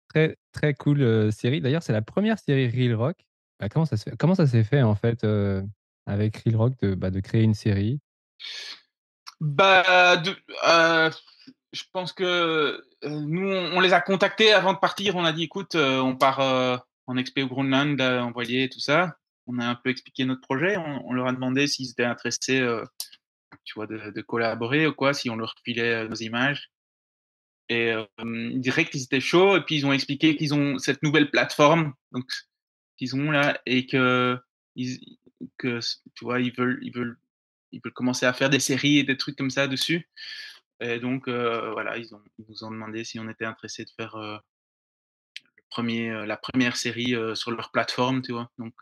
Très, 0.09 0.37
très 0.51 0.73
cool, 0.73 1.31
série. 1.31 1.61
D'ailleurs, 1.61 1.83
c'est 1.83 1.93
la 1.93 2.01
1re 2.01 2.39
série 2.39 2.67
Real 2.69 2.95
Rock. 2.95 3.17
Bah, 3.59 3.69
comment 3.69 3.85
ça 3.85 3.97
se 3.97 4.03
fait 4.09 4.17
comment 4.17 4.35
ça 4.35 4.47
s'est 4.47 4.63
fait, 4.63 4.81
en 4.81 4.95
fait, 4.95 5.25
avec 6.05 6.37
Real 6.37 6.55
Rock 6.55 6.73
de, 6.81 6.95
bah, 6.95 7.11
de 7.11 7.19
créer 7.19 7.43
une 7.43 7.53
série? 7.53 7.99
Bah, 9.41 10.15
heu, 10.25 11.11
je 11.73 11.83
pense 11.91 12.13
que, 12.13 12.23
heu, 13.03 13.09
nous, 13.21 13.47
on 13.49 13.79
les 13.81 13.93
a 13.93 14.01
contactés 14.01 14.53
avant 14.53 14.73
de 14.73 14.79
partir. 14.79 15.15
On 15.15 15.25
a 15.25 15.33
dit: 15.33 15.43
«Écoute, 15.43 15.75
heu, 15.75 16.01
on 16.01 16.15
part, 16.15 16.39
en 17.07 17.17
expé 17.17 17.43
au 17.43 17.47
Groenland, 17.47 17.99
heu, 18.01 18.19
envoyer 18.21 18.69
tout 18.69 18.79
ça». 18.79 19.17
On 19.47 19.59
a 19.59 19.65
un 19.67 19.75
peu 19.75 19.89
expliqué 19.91 20.25
notre 20.25 20.41
projet. 20.41 20.77
On 20.77 21.13
leur 21.13 21.27
a 21.27 21.33
demandé 21.33 21.67
s'ils 21.67 21.91
étaient 21.91 22.03
intéressés, 22.05 22.65
tu 23.65 23.73
vois, 23.75 23.87
de 23.87 24.21
collaborer 24.21 24.87
ou 24.87 24.93
quoi, 24.93 25.13
si 25.13 25.29
on 25.29 25.37
leur 25.37 25.55
filait, 25.65 26.07
nos 26.09 26.15
images 26.15 26.69
et 27.69 27.93
direct, 28.55 28.93
ils 28.93 29.03
étaient 29.03 29.19
chauds 29.19 29.57
et 29.57 29.61
puis 29.61 29.75
ils 29.77 29.85
ont 29.85 29.93
expliqué 29.93 30.35
qu'ils 30.35 30.53
ont 30.53 30.77
cette 30.77 31.01
nouvelle 31.03 31.31
plateforme, 31.31 31.93
donc 32.11 32.25
qu'ils 32.97 33.15
ont 33.15 33.31
là 33.31 33.59
et 33.65 33.85
qu'ils 33.87 34.39
i 34.77 35.19
que 35.57 35.79
tu 36.15 36.25
vois, 36.25 36.41
ils 36.41 36.53
veulent 36.55 36.79
ils 36.83 36.93
veulent 36.93 37.17
ils 37.75 37.81
veulent 37.83 37.93
commencer 37.93 38.25
à 38.25 38.33
faire 38.33 38.49
des 38.49 38.59
séries 38.61 38.99
et 38.99 39.03
des 39.03 39.17
trucs 39.17 39.37
comme 39.37 39.51
ça 39.51 39.67
dessus 39.67 40.09
et 40.81 40.99
donc 40.99 41.27
heu, 41.29 41.71
voilà, 41.73 41.97
ils 41.97 42.13
ont 42.15 42.21
nous 42.49 42.63
ont 42.65 42.71
demandé 42.71 43.03
si 43.05 43.19
on 43.19 43.29
était 43.29 43.45
intéressés 43.45 43.85
de 43.85 43.91
faire, 43.97 44.15
heu, 44.17 44.39
le 45.57 45.63
1er, 45.69 46.09
heu, 46.11 46.25
la 46.25 46.37
1re 46.37 46.75
série, 46.77 47.15
sur 47.35 47.51
leur 47.51 47.71
plateforme, 47.71 48.21
tu 48.21 48.33
vois? 48.33 48.49
Donc 48.57 48.73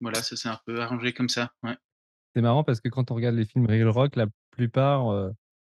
voilà, 0.00 0.22
ça 0.22 0.36
s'est 0.36 0.48
un 0.48 0.60
peu 0.66 0.80
arrangé 0.80 1.12
comme 1.12 1.28
ça. 1.28 1.52
C'est 2.36 2.42
marrant 2.42 2.64
parce 2.64 2.80
que 2.80 2.88
quand 2.88 3.10
on 3.10 3.14
regarde 3.16 3.36
les 3.36 3.46
films 3.46 3.66
Real 3.66 3.88
Rock, 3.88 4.16
la 4.16 4.26
plupart, 4.52 5.06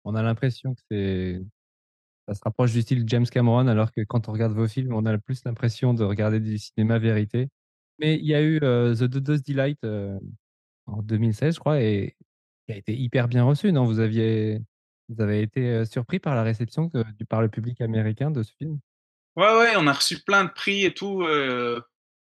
on 0.06 0.16
a 0.16 0.24
l'impression 0.24 0.76
que 0.76 0.82
c'est 0.92 1.42
ça 2.28 2.36
se 2.36 2.42
rapproche 2.46 2.74
du 2.74 2.82
style 2.84 3.06
James 3.08 3.26
Cameron, 3.26 3.68
alors 3.68 3.92
que 3.92 4.02
quand 4.04 4.30
on 4.30 4.34
regarde 4.34 4.54
vos 4.54 4.68
films, 4.68 4.94
on 4.94 5.06
a 5.06 5.18
plus 5.18 5.44
l'impression 5.46 5.94
de 5.96 6.04
regarder 6.04 6.40
du 6.40 6.60
cinéma 6.60 7.00
vérité. 7.00 7.50
Mais 8.00 8.18
il 8.18 8.26
y 8.26 8.36
a 8.36 8.44
eu, 8.44 8.60
The 8.60 9.04
Dodo's 9.06 9.44
Delight, 9.44 9.80
en 10.88 11.02
2016, 11.04 11.56
je 11.56 11.60
crois 11.60 11.80
a 12.72 12.76
été 12.76 12.96
hyper 12.96 13.28
bien 13.28 13.44
reçu, 13.44 13.72
non? 13.72 13.86
Vous 13.86 14.00
aviez 14.00 14.62
vous 15.10 15.22
avez 15.22 15.42
été, 15.42 15.86
surpris 15.86 16.20
par 16.20 16.36
la 16.36 16.44
réception 16.44 16.90
que 16.90 17.04
du 17.14 17.26
par 17.26 17.42
le 17.42 17.50
public 17.50 17.82
américain 17.82 18.30
de 18.30 18.44
ce 18.44 18.54
film? 18.54 18.80
Ouais, 19.36 19.58
ouais, 19.58 19.74
on 19.78 19.88
a 19.88 19.94
reçu 19.94 20.20
plein 20.20 20.46
de 20.46 20.52
prix 20.52 20.86
et 20.86 20.94
tout, 20.94 21.26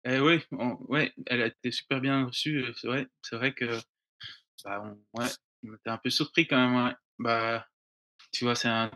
et 0.04 0.18
oui, 0.18 0.42
on 0.52 0.76
ouais, 0.88 1.12
elle 1.26 1.42
a 1.42 1.46
été 1.46 1.70
super 1.70 2.00
bien 2.00 2.26
reçue, 2.26 2.64
c'est 2.76 2.88
vrai. 2.88 3.06
C'est 3.22 3.36
vrai 3.36 3.52
que, 3.52 3.78
bah, 4.64 4.82
on 5.14 5.20
ouais, 5.20 5.28
était 5.74 5.90
un 5.90 5.98
peu 5.98 6.10
surpris 6.10 6.46
quand 6.46 6.56
même. 6.56 6.94
Bah, 7.18 7.66
tu 8.32 8.44
vois, 8.44 8.56
c'est 8.56 8.68
un 8.68 8.90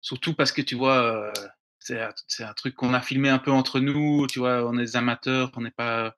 surtout 0.00 0.34
parce 0.34 0.52
que 0.52 0.62
tu 0.62 0.74
vois, 0.74 1.32
c'est 1.78 2.00
un 2.00 2.14
c'est 2.28 2.44
un 2.44 2.54
truc 2.54 2.74
qu'on 2.76 2.94
a 2.94 3.02
filmé 3.02 3.28
un 3.28 3.38
peu 3.38 3.50
entre 3.50 3.80
nous, 3.80 4.26
tu 4.26 4.38
vois? 4.38 4.66
On 4.66 4.78
est 4.78 4.84
des 4.84 4.96
amateurs, 4.96 5.50
on 5.56 5.60
n'est 5.60 5.70
pas 5.70 6.16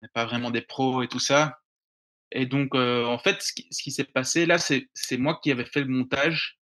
on 0.00 0.06
n'est 0.06 0.10
pas 0.14 0.24
vraiment 0.24 0.50
des 0.50 0.62
pros 0.62 1.02
et 1.02 1.08
tout 1.08 1.20
ça 1.20 1.61
et 2.34 2.46
donc 2.46 2.74
heu, 2.74 3.06
en 3.06 3.18
fait, 3.18 3.42
ce 3.42 3.82
qui 3.82 3.90
s'est 3.90 4.04
passé 4.04 4.46
là, 4.46 4.58
c'est 4.58 4.88
moi 5.18 5.38
qui 5.42 5.50
avais 5.50 5.64
fait 5.64 5.80
le 5.80 5.88
montage. 5.88 6.58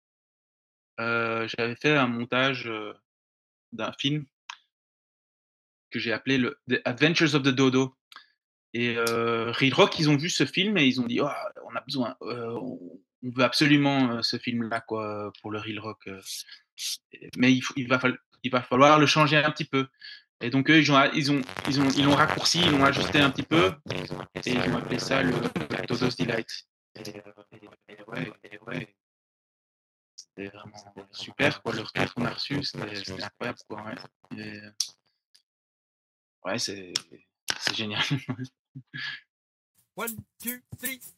Heu, 1.01 1.47
j'avais 1.57 1.77
fait 1.77 1.97
un 1.97 2.07
montage, 2.07 2.69
heu, 2.69 2.95
d'un 3.73 3.93
film 3.99 4.27
que 5.91 5.99
j'ai 5.99 6.13
appelé 6.13 6.41
The 6.69 6.81
Adventures 6.85 7.35
of 7.35 7.43
the 7.43 7.49
Dodo. 7.49 7.97
Et 8.77 8.97
Real 8.97 9.73
Rock, 9.73 9.99
ils 10.01 10.11
ont 10.11 10.17
vu 10.17 10.29
ce 10.29 10.45
film 10.45 10.77
et 10.77 10.85
ils 10.85 11.01
ont 11.01 11.07
dit: 11.07 11.21
«Oh, 11.21 11.29
on 11.65 11.77
a 11.77 11.81
besoin, 11.83 12.17
on 12.21 13.01
veut 13.23 13.45
absolument, 13.45 14.21
ce 14.23 14.37
film-là, 14.37 14.81
quoi, 14.81 15.33
pour 15.41 15.53
le 15.53 15.61
Real 15.61 15.79
Rock, 15.79 16.09
mais 17.37 17.57
il 17.77 17.89
va 18.51 18.63
falloir 18.63 18.99
le 18.99 19.07
changer 19.07 19.37
un 19.37 19.53
petit 19.53 19.65
peu» 19.65 19.87
et 20.45 20.51
donc 20.51 20.69
eux, 20.69 20.79
ils 20.79 20.93
ont 20.93 21.03
ils 21.15 21.33
ont 21.33 21.41
ils 21.69 21.81
ont 21.81 21.89
ils 21.97 22.05
l'ont 22.05 22.15
raccourci, 22.15 22.61
ils 22.61 22.71
l'ont 22.71 22.85
ajusté 22.85 23.19
un 23.19 23.31
petit 23.31 23.45
peu. 23.45 23.75
Et 23.91 24.01
ils 24.01 24.13
ont 24.13 24.21
appelé 24.21 24.99
ça 24.99 25.23
le 25.23 25.33
Dodo's 25.87 26.17
Delight. 26.17 26.67
Heu 26.99 27.03
et 27.89 27.97
ouais 28.07 28.31
et 28.45 28.59
ouais. 28.67 28.95
C'était 30.15 30.49
vraiment 30.49 30.77
super, 31.13 31.63
quoi. 31.63 31.73
Le 31.73 31.81
retour 31.81 32.13
qu'on 32.13 32.27
a 32.27 32.31
reçu, 32.31 32.63
c'était 32.63 33.23
incroyable, 33.23 33.59
quoi, 33.67 33.85
ouais. 33.85 33.95
Ouais, 36.45 36.59
c'est 36.59 36.93
c'est 37.59 37.75
génial. 37.75 38.03
1-2-3 39.97 41.15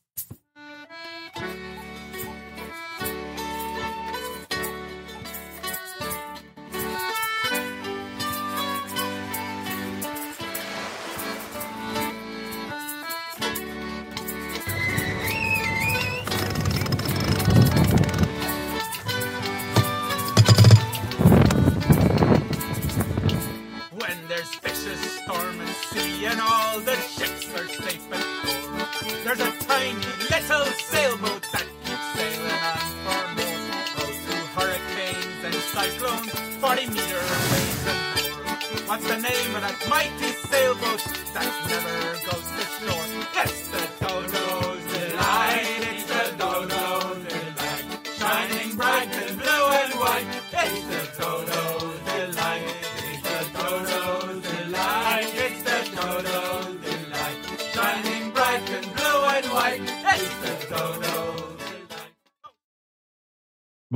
When 24.08 24.28
there's 24.28 24.54
vicious 24.56 25.00
storm 25.22 25.58
and 25.58 25.68
sea, 25.90 26.26
and 26.26 26.40
all 26.40 26.78
the 26.78 26.94
ships 26.94 27.48
are 27.58 27.66
safe 27.66 28.06
at 28.12 28.22
shore, 28.46 28.86
there's 29.24 29.40
a 29.40 29.50
tiny 29.66 30.06
little 30.30 30.66
sailboat 30.90 31.42
that 31.50 31.66
keeps 31.82 32.08
sailing 32.14 32.62
on 32.70 32.78
for 33.02 33.22
more. 33.34 33.60
Goes 33.96 34.18
through 34.22 34.46
hurricanes 34.54 35.40
and 35.42 35.54
cyclones, 35.74 36.30
40 36.62 36.86
meter 36.86 37.22
waves 37.50 37.86
and 37.90 38.00
more. 38.14 38.86
What's 38.86 39.08
the 39.08 39.16
name 39.16 39.54
of 39.56 39.62
that 39.66 39.76
mighty 39.90 40.30
sailboat 40.50 41.02
that 41.34 41.50
never 41.66 41.96
goes 42.30 42.46
to 42.46 42.62
shore? 42.78 43.06
It's 43.42 43.68
the 43.70 43.95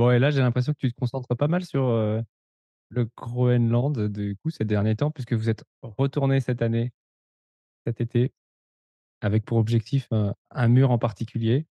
Bon 0.01 0.09
et 0.09 0.17
là, 0.17 0.31
j'ai 0.31 0.39
l'impression 0.39 0.73
que 0.73 0.79
tu 0.79 0.91
te 0.91 0.99
concentres 0.99 1.37
pas 1.37 1.47
mal 1.47 1.63
sur, 1.63 1.83
le 2.89 3.07
Groenland, 3.15 4.07
du 4.07 4.35
coup, 4.37 4.49
ces 4.49 4.65
derniers 4.65 4.95
temps, 4.95 5.11
puisque 5.11 5.33
vous 5.33 5.47
êtes 5.47 5.63
retourné 5.83 6.41
cette 6.41 6.63
année, 6.63 6.91
cet 7.85 8.01
été, 8.01 8.33
avec 9.21 9.45
pour 9.45 9.59
objectif, 9.59 10.07
un 10.49 10.67
mur 10.69 10.89
en 10.89 10.97
particulier. 10.97 11.67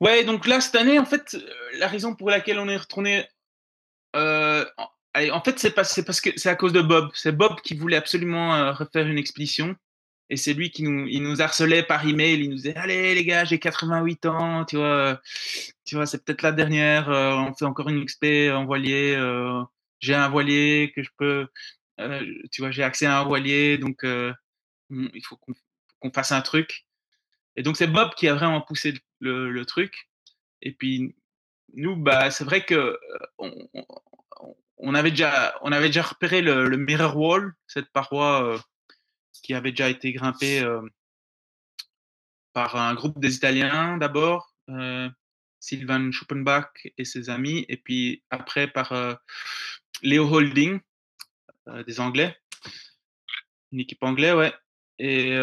Ouais, 0.00 0.22
donc 0.22 0.46
là, 0.46 0.60
cette 0.60 0.74
année, 0.74 0.98
en 0.98 1.06
fait, 1.06 1.34
la 1.78 1.88
raison 1.88 2.14
pour 2.14 2.28
laquelle 2.28 2.58
on 2.58 2.68
est 2.68 2.76
retourné, 2.76 3.26
en 4.12 5.40
fait, 5.42 5.58
c'est 5.58 5.70
parce 5.70 6.20
que 6.20 6.30
c'est 6.36 6.50
à 6.50 6.56
cause 6.56 6.74
de 6.74 6.82
Bob. 6.82 7.08
C'est 7.14 7.32
Bob 7.32 7.62
qui 7.62 7.74
voulait 7.74 7.96
absolument, 7.96 8.70
refaire 8.74 9.06
une 9.06 9.16
expédition 9.16 9.76
et 10.30 10.36
c'est 10.38 10.54
lui 10.54 10.70
qui 10.72 10.84
nous 10.84 11.06
il 11.08 11.22
nous 11.24 11.42
harcelait 11.42 11.82
par 11.84 12.06
email. 12.08 12.40
Il 12.42 12.50
nous 12.50 12.56
disait: 12.56 12.76
«Allez 12.76 13.14
les 13.16 13.24
gars, 13.26 13.44
j'ai 13.44 13.58
88 13.60 14.26
ans, 14.26 14.64
tu 14.66 14.76
vois, 14.78 15.20
tu 15.86 15.96
vois, 15.96 16.06
c'est 16.06 16.24
peut-être 16.24 16.42
la 16.42 16.52
dernière, 16.52 17.10
heu, 17.10 17.34
on 17.34 17.54
fait 17.54 17.66
encore 17.66 17.88
une 17.90 18.02
expé 18.02 18.50
en 18.52 18.66
voilier, 18.66 19.16
heu, 19.18 19.62
j'ai 20.00 20.14
un 20.14 20.28
voilier 20.30 20.92
que 20.96 21.02
je 21.04 21.10
peux, 21.18 21.48
tu 22.52 22.62
vois, 22.62 22.70
j'ai 22.72 22.82
accès 22.84 23.06
à 23.06 23.20
un 23.20 23.24
voilier 23.24 23.78
donc 23.78 24.04
mmh, 24.04 25.08
il 25.14 25.24
faut 25.26 25.38
qu'on 26.00 26.12
fasse 26.12 26.32
un 26.32 26.42
truc» 26.42 26.86
et 27.56 27.62
donc 27.64 27.76
c'est 27.78 27.88
Bob 27.88 28.10
qui 28.16 28.28
a 28.28 28.34
vraiment 28.34 28.60
poussé 28.62 28.94
le 29.20 29.64
truc 29.66 30.08
et 30.62 30.72
puis 30.74 31.14
nous, 31.74 31.96
bah, 31.96 32.30
c'est 32.32 32.44
vrai 32.44 32.64
que, 32.64 32.98
on 34.78 34.94
avait 34.94 35.10
déjà 35.12 35.54
on 35.62 35.72
avait 35.72 35.88
déjà 35.88 36.02
repéré 36.02 36.42
le 36.42 36.76
Mirror 36.78 37.16
Wall, 37.18 37.54
cette 37.68 37.90
paroi, 37.92 38.60
qui 39.42 39.54
avait 39.54 39.70
déjà 39.72 39.88
été 39.88 40.12
grimpée, 40.12 40.58
hem 40.58 40.88
par 42.52 42.76
un 42.76 42.94
groupe 42.94 43.20
des 43.20 43.36
Italiens 43.36 43.96
d'abord, 43.96 44.54
heu, 44.68 45.08
Sylvan 45.60 46.10
Schuppenbach 46.12 46.70
et 46.98 47.04
ses 47.04 47.30
amis 47.30 47.64
et 47.68 47.76
puis 47.76 48.22
après 48.30 48.66
par, 48.68 48.92
heu, 48.92 49.16
Leo 50.02 50.26
Houlding, 50.26 50.80
heu, 51.68 51.84
des 51.84 52.00
Anglais. 52.00 52.36
Une 53.72 53.80
équipe 53.80 54.02
anglais, 54.02 54.32
ouais. 54.32 54.52
Et 54.98 55.36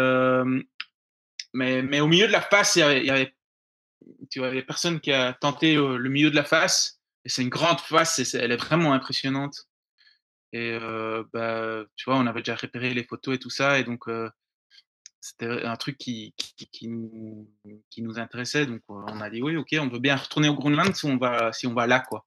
mais 1.54 1.82
mais 1.82 2.00
au 2.02 2.08
milieu 2.08 2.28
de 2.28 2.32
la 2.32 2.42
face, 2.42 2.76
il 2.76 3.06
y 3.06 3.10
avait 3.10 3.34
tu 4.30 4.40
vois, 4.40 4.50
il 4.50 4.52
y 4.52 4.58
avait 4.58 4.64
personne 4.66 5.00
qui 5.00 5.12
a 5.12 5.34
tenté, 5.34 5.76
le 5.76 6.10
milieu 6.10 6.30
de 6.30 6.36
la 6.36 6.44
face. 6.44 7.02
Et 7.26 7.30
c'est 7.30 7.42
une 7.42 7.50
grande 7.50 7.80
face 7.80 8.34
elle 8.36 8.52
est 8.52 8.58
vraiment 8.58 8.94
impressionnante 8.94 9.68
et 10.58 10.80
bah, 11.34 11.86
tu 11.96 12.10
vois, 12.10 12.20
on 12.20 12.28
avait 12.28 12.42
déjà 12.42 12.56
repéré 12.56 12.94
les 12.94 13.04
photos 13.04 13.36
et 13.36 13.40
tout 13.40 13.50
ça 13.52 13.80
et 13.80 13.84
donc 13.84 14.06
c'était 15.22 15.66
un 15.66 15.76
truc 15.78 15.98
qui 15.98 16.34
qui 16.38 16.68
qui 16.70 16.88
nous 16.90 17.50
qui 17.90 18.02
nous 18.04 18.20
intéressait 18.20 18.66
donc 18.68 18.82
on 18.90 19.22
a 19.22 19.30
dit: 19.30 19.42
«Oui, 19.44 19.58
OK, 19.58 19.76
on 19.80 19.90
veut 19.90 20.00
bien 20.00 20.16
retourner 20.18 20.50
au 20.50 20.56
Groenland 20.56 20.96
si 20.96 21.06
on 21.06 21.18
va 21.18 21.52
si 21.54 21.68
on 21.68 21.74
va 21.74 21.88
là, 21.88 22.00
quoi» 22.02 22.26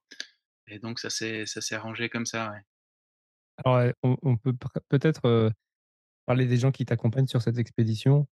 et 0.67 0.79
donc 0.79 0.99
ça 0.99 1.09
s'est 1.11 1.45
ça 1.47 1.61
s'est 1.61 1.75
arrangé 1.75 2.09
comme 2.09 2.25
ça, 2.27 2.51
ouais. 2.51 2.61
Alors, 3.65 3.91
on 4.03 4.17
on 4.23 4.37
peut 4.37 4.53
peut-être, 4.89 5.51
parler 6.27 6.47
des 6.47 6.57
gens 6.57 6.71
qui 6.71 6.85
t'accompagnent 6.85 7.27
sur 7.27 7.41
cette 7.41 7.57
expédition. 7.59 8.27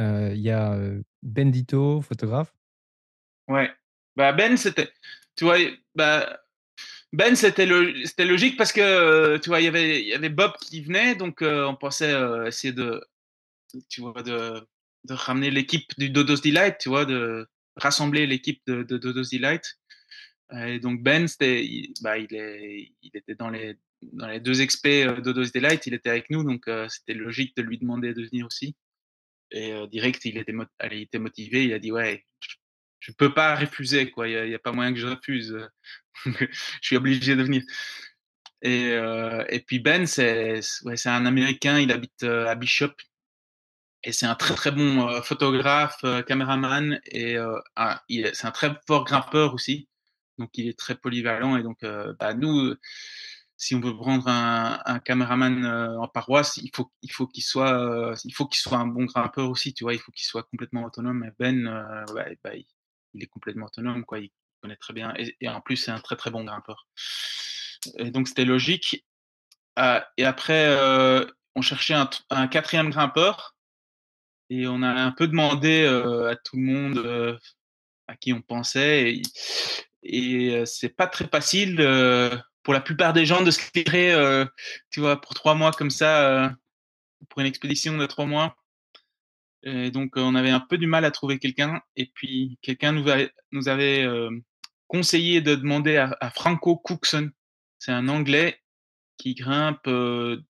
Il 0.00 0.36
y 0.38 0.50
a, 0.50 0.76
heu, 0.76 1.04
Ben 1.22 1.50
Ditto, 1.50 2.02
photographe. 2.02 2.54
Ouais, 3.48 3.70
bah, 4.16 4.32
Ben, 4.32 4.56
c'était 4.56 4.90
tu 5.36 5.44
vois, 5.44 5.56
bah, 5.94 6.40
Ben, 7.14 7.36
c'était 7.36 7.66
lo 7.66 7.94
c'était 8.04 8.24
logique 8.24 8.56
parce 8.56 8.72
que, 8.72 8.80
heu, 9.36 9.40
tu 9.40 9.48
vois, 9.50 9.60
il 9.60 9.64
y 9.64 9.68
avait 9.68 10.00
il 10.02 10.08
y 10.08 10.14
avait 10.14 10.30
Bob 10.30 10.52
qui 10.60 10.82
venait 10.82 11.14
donc 11.14 11.42
heu, 11.42 11.64
on 11.66 11.76
pensait, 11.76 12.12
heu, 12.12 12.46
essayer 12.48 12.72
de 12.72 13.00
tu 13.90 14.02
vois, 14.02 14.14
de 14.22 14.66
ramener 15.14 15.50
l'équipe 15.50 15.88
du 15.98 16.10
Dodo's 16.10 16.42
Delight, 16.42 16.78
tu 16.80 16.90
vois, 16.90 17.06
de 17.06 17.48
rassembler 17.76 18.26
l'équipe 18.26 18.62
de 18.66 18.84
de 18.84 18.98
Dodo's 18.98 19.30
Delight, 19.30 19.78
et 20.56 20.80
donc 20.80 21.02
Ben, 21.02 21.28
c'était 21.28 21.64
il 21.64 21.94
bah, 22.02 22.18
il 22.18 22.28
était 23.14 23.36
dans 23.36 23.50
les 23.50 23.76
dans 24.14 24.28
les 24.28 24.40
2 24.40 24.62
expés, 24.62 25.06
heu, 25.06 25.22
Dodo's 25.22 25.52
Delight, 25.52 25.86
il 25.86 25.94
était 25.94 26.10
avec 26.10 26.30
nous 26.30 26.44
donc 26.44 26.66
c'était 26.90 27.14
logique 27.14 27.56
de 27.56 27.62
lui 27.62 27.78
demander 27.78 28.14
de 28.14 28.22
venir 28.24 28.46
aussi. 28.46 28.76
Et 29.52 29.72
direct, 29.90 30.24
il 30.26 30.38
était 30.38 30.54
était 30.92 31.18
motivé, 31.20 31.64
il 31.66 31.74
a 31.74 31.78
dit: 31.80 31.92
«Ouais, 31.92 32.24
je 33.04 33.12
peux 33.12 33.34
pas 33.34 33.54
refuser 33.56 34.10
quoi, 34.10 34.28
il 34.28 34.50
y 34.50 34.54
a 34.54 34.58
pas 34.58 34.72
moyen 34.72 34.92
que 34.94 34.98
je 35.00 35.06
refuse, 35.06 35.52
heu, 35.52 35.68
je 36.26 36.46
suis 36.82 36.96
obligé 36.96 37.36
de 37.36 37.42
venir» 37.44 37.62
et 38.62 38.92
heu 38.94 39.44
et 39.48 39.60
puis 39.60 39.78
Ben, 39.80 40.06
c'est 40.06 40.60
ouais, 40.84 41.06
un 41.06 41.26
Américain, 41.26 41.78
il 41.80 41.92
habite, 41.92 42.22
heu, 42.24 42.48
à 42.48 42.54
Bishop. 42.56 42.92
Et 44.02 44.12
c'est 44.12 44.26
un 44.26 44.34
très, 44.34 44.54
très 44.54 44.70
bon, 44.70 45.08
photographe, 45.22 46.04
caméraman 46.26 47.00
et 47.06 47.36
c'est 48.34 48.46
un 48.46 48.50
très 48.50 48.70
fort 48.86 49.04
grimpeur 49.04 49.54
aussi, 49.54 49.88
donc 50.38 50.50
il 50.58 50.68
est 50.68 50.78
très 50.78 50.94
polyvalent 50.94 51.56
et 51.56 51.62
donc 51.62 51.78
bah, 52.18 52.34
nous, 52.34 52.74
si 53.56 53.74
on 53.74 53.80
veut 53.80 53.96
prendre 53.96 54.28
un 54.28 54.98
caméraman, 55.00 55.64
en 55.66 56.08
paroisse, 56.08 56.58
il 56.58 56.70
faut 56.74 56.92
il 57.02 57.12
faut 57.12 57.26
qu'il 57.26 57.44
soit, 57.44 58.14
il 58.24 58.34
faut 58.34 58.46
soit 58.52 58.78
un 58.78 58.86
bon 58.86 59.06
grimpeur 59.06 59.48
aussi, 59.50 59.72
tu 59.74 59.84
vois? 59.84 59.94
Il 59.94 60.00
faut 60.00 60.12
qu'il 60.12 60.26
soit 60.26 60.42
complètement 60.44 60.84
autonome. 60.84 61.30
Ben, 61.38 61.66
ouais, 62.14 62.38
bah, 62.44 62.54
il 62.56 62.66
il 63.14 63.22
est 63.22 63.26
complètement 63.28 63.66
autonome, 63.66 64.04
quoi. 64.04 64.20
Il 64.20 64.30
connaît 64.62 64.76
très 64.76 64.94
bien 64.94 65.14
et 65.18 65.48
en 65.48 65.60
plus, 65.60 65.76
c'est 65.76 65.90
un 65.92 66.00
très, 66.00 66.16
très 66.16 66.30
bon 66.30 66.44
grimpeur 66.44 66.86
et 67.98 68.10
donc 68.10 68.28
c'était 68.28 68.44
logique, 68.46 69.04
heu 69.78 70.00
et 70.18 70.24
après, 70.26 70.68
heu, 70.70 71.26
on 71.56 71.62
cherchait 71.62 71.94
un 72.30 72.48
4e 72.48 72.90
grimpeur 72.90 73.56
et 74.50 74.66
on 74.68 74.82
a 74.82 74.88
un 74.90 75.12
peu 75.12 75.28
demandé, 75.28 75.84
heu, 75.86 76.28
à 76.28 76.36
tout 76.36 76.56
le 76.56 76.62
monde, 76.64 76.98
heu, 76.98 77.38
à 78.08 78.16
qui 78.16 78.32
on 78.34 78.42
pensait 78.42 79.12
et 79.14 79.22
et 80.04 80.64
c'est 80.66 80.90
pas 80.90 81.06
très 81.08 81.28
facile, 81.28 81.76
pour 82.64 82.74
la 82.74 82.80
plupart 82.82 83.12
des 83.14 83.26
gens 83.26 83.42
de 83.42 83.50
se 83.52 83.60
heu, 84.16 84.48
tu 84.90 85.00
vois, 85.00 85.20
pour 85.20 85.34
3 85.34 85.54
mois 85.56 85.72
comme 85.72 85.90
ça, 85.90 86.54
pour 87.30 87.40
une 87.42 87.46
expédition 87.48 87.96
de 87.98 88.06
3 88.06 88.26
mois 88.26 88.56
et 89.64 89.90
donc 89.90 90.16
heu, 90.16 90.22
on 90.22 90.34
avait 90.34 90.50
un 90.50 90.60
peu 90.60 90.78
du 90.78 90.86
mal 90.86 91.04
à 91.04 91.10
trouver 91.10 91.38
quelqu'un 91.38 91.82
et 91.96 92.06
puis 92.06 92.58
quelqu'un 92.62 92.92
nous 92.92 93.68
avait 93.68 94.00
hem, 94.00 94.42
conseillé 94.88 95.40
de 95.40 95.54
demander 95.54 95.96
à 95.96 96.30
Franco 96.30 96.76
Cookson. 96.76 97.30
C'est 97.78 97.92
un 97.92 98.08
Anglais 98.08 98.60
qui 99.18 99.34
grimpe, 99.34 99.86
heu, 99.88 100.42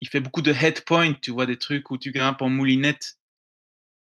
il 0.00 0.08
fait 0.08 0.20
beaucoup 0.20 0.42
de 0.42 0.52
head 0.52 0.84
point, 0.84 1.14
tu 1.14 1.30
vois? 1.32 1.46
Des 1.46 1.58
trucs 1.58 1.90
où 1.90 1.98
tu 1.98 2.12
grimpes 2.12 2.42
en 2.42 2.48
moulinette 2.50 3.18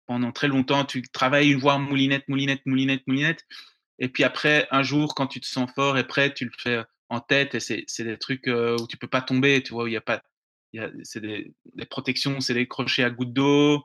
pendant 0.07 0.31
très 0.31 0.47
longtemps, 0.47 0.85
tu 0.85 1.01
travailles 1.03 1.51
une 1.51 1.59
voie 1.59 1.77
moulinette, 1.79 2.27
moulinette, 2.27 2.65
moulinette, 2.65 3.07
moulinette 3.07 3.43
et 3.99 4.09
puis 4.09 4.23
après, 4.23 4.67
un 4.71 4.83
jour, 4.83 5.15
quand 5.15 5.27
tu 5.27 5.39
te 5.39 5.47
sens 5.47 5.71
fort 5.73 5.97
et 5.97 6.05
prêt, 6.05 6.33
tu 6.33 6.45
le 6.45 6.51
fais, 6.59 6.83
en 7.09 7.19
tête 7.21 7.55
et 7.55 7.59
c'est 7.59 8.03
des 8.03 8.17
trucs, 8.17 8.47
où 8.47 8.87
tu 8.87 8.97
peux 8.97 9.07
pas 9.07 9.21
tomber, 9.21 9.63
tu 9.63 9.73
vois? 9.73 9.85
Où 9.85 9.87
il 9.87 9.93
y 9.93 9.97
a 9.97 10.01
pas 10.01 10.21
c'est 11.03 11.21
des 11.21 11.53
des 11.75 11.85
protections, 11.85 12.41
c'est 12.41 12.53
des 12.53 12.67
crochets 12.67 13.03
à 13.03 13.09
gouttes 13.09 13.33
d'eau 13.33 13.83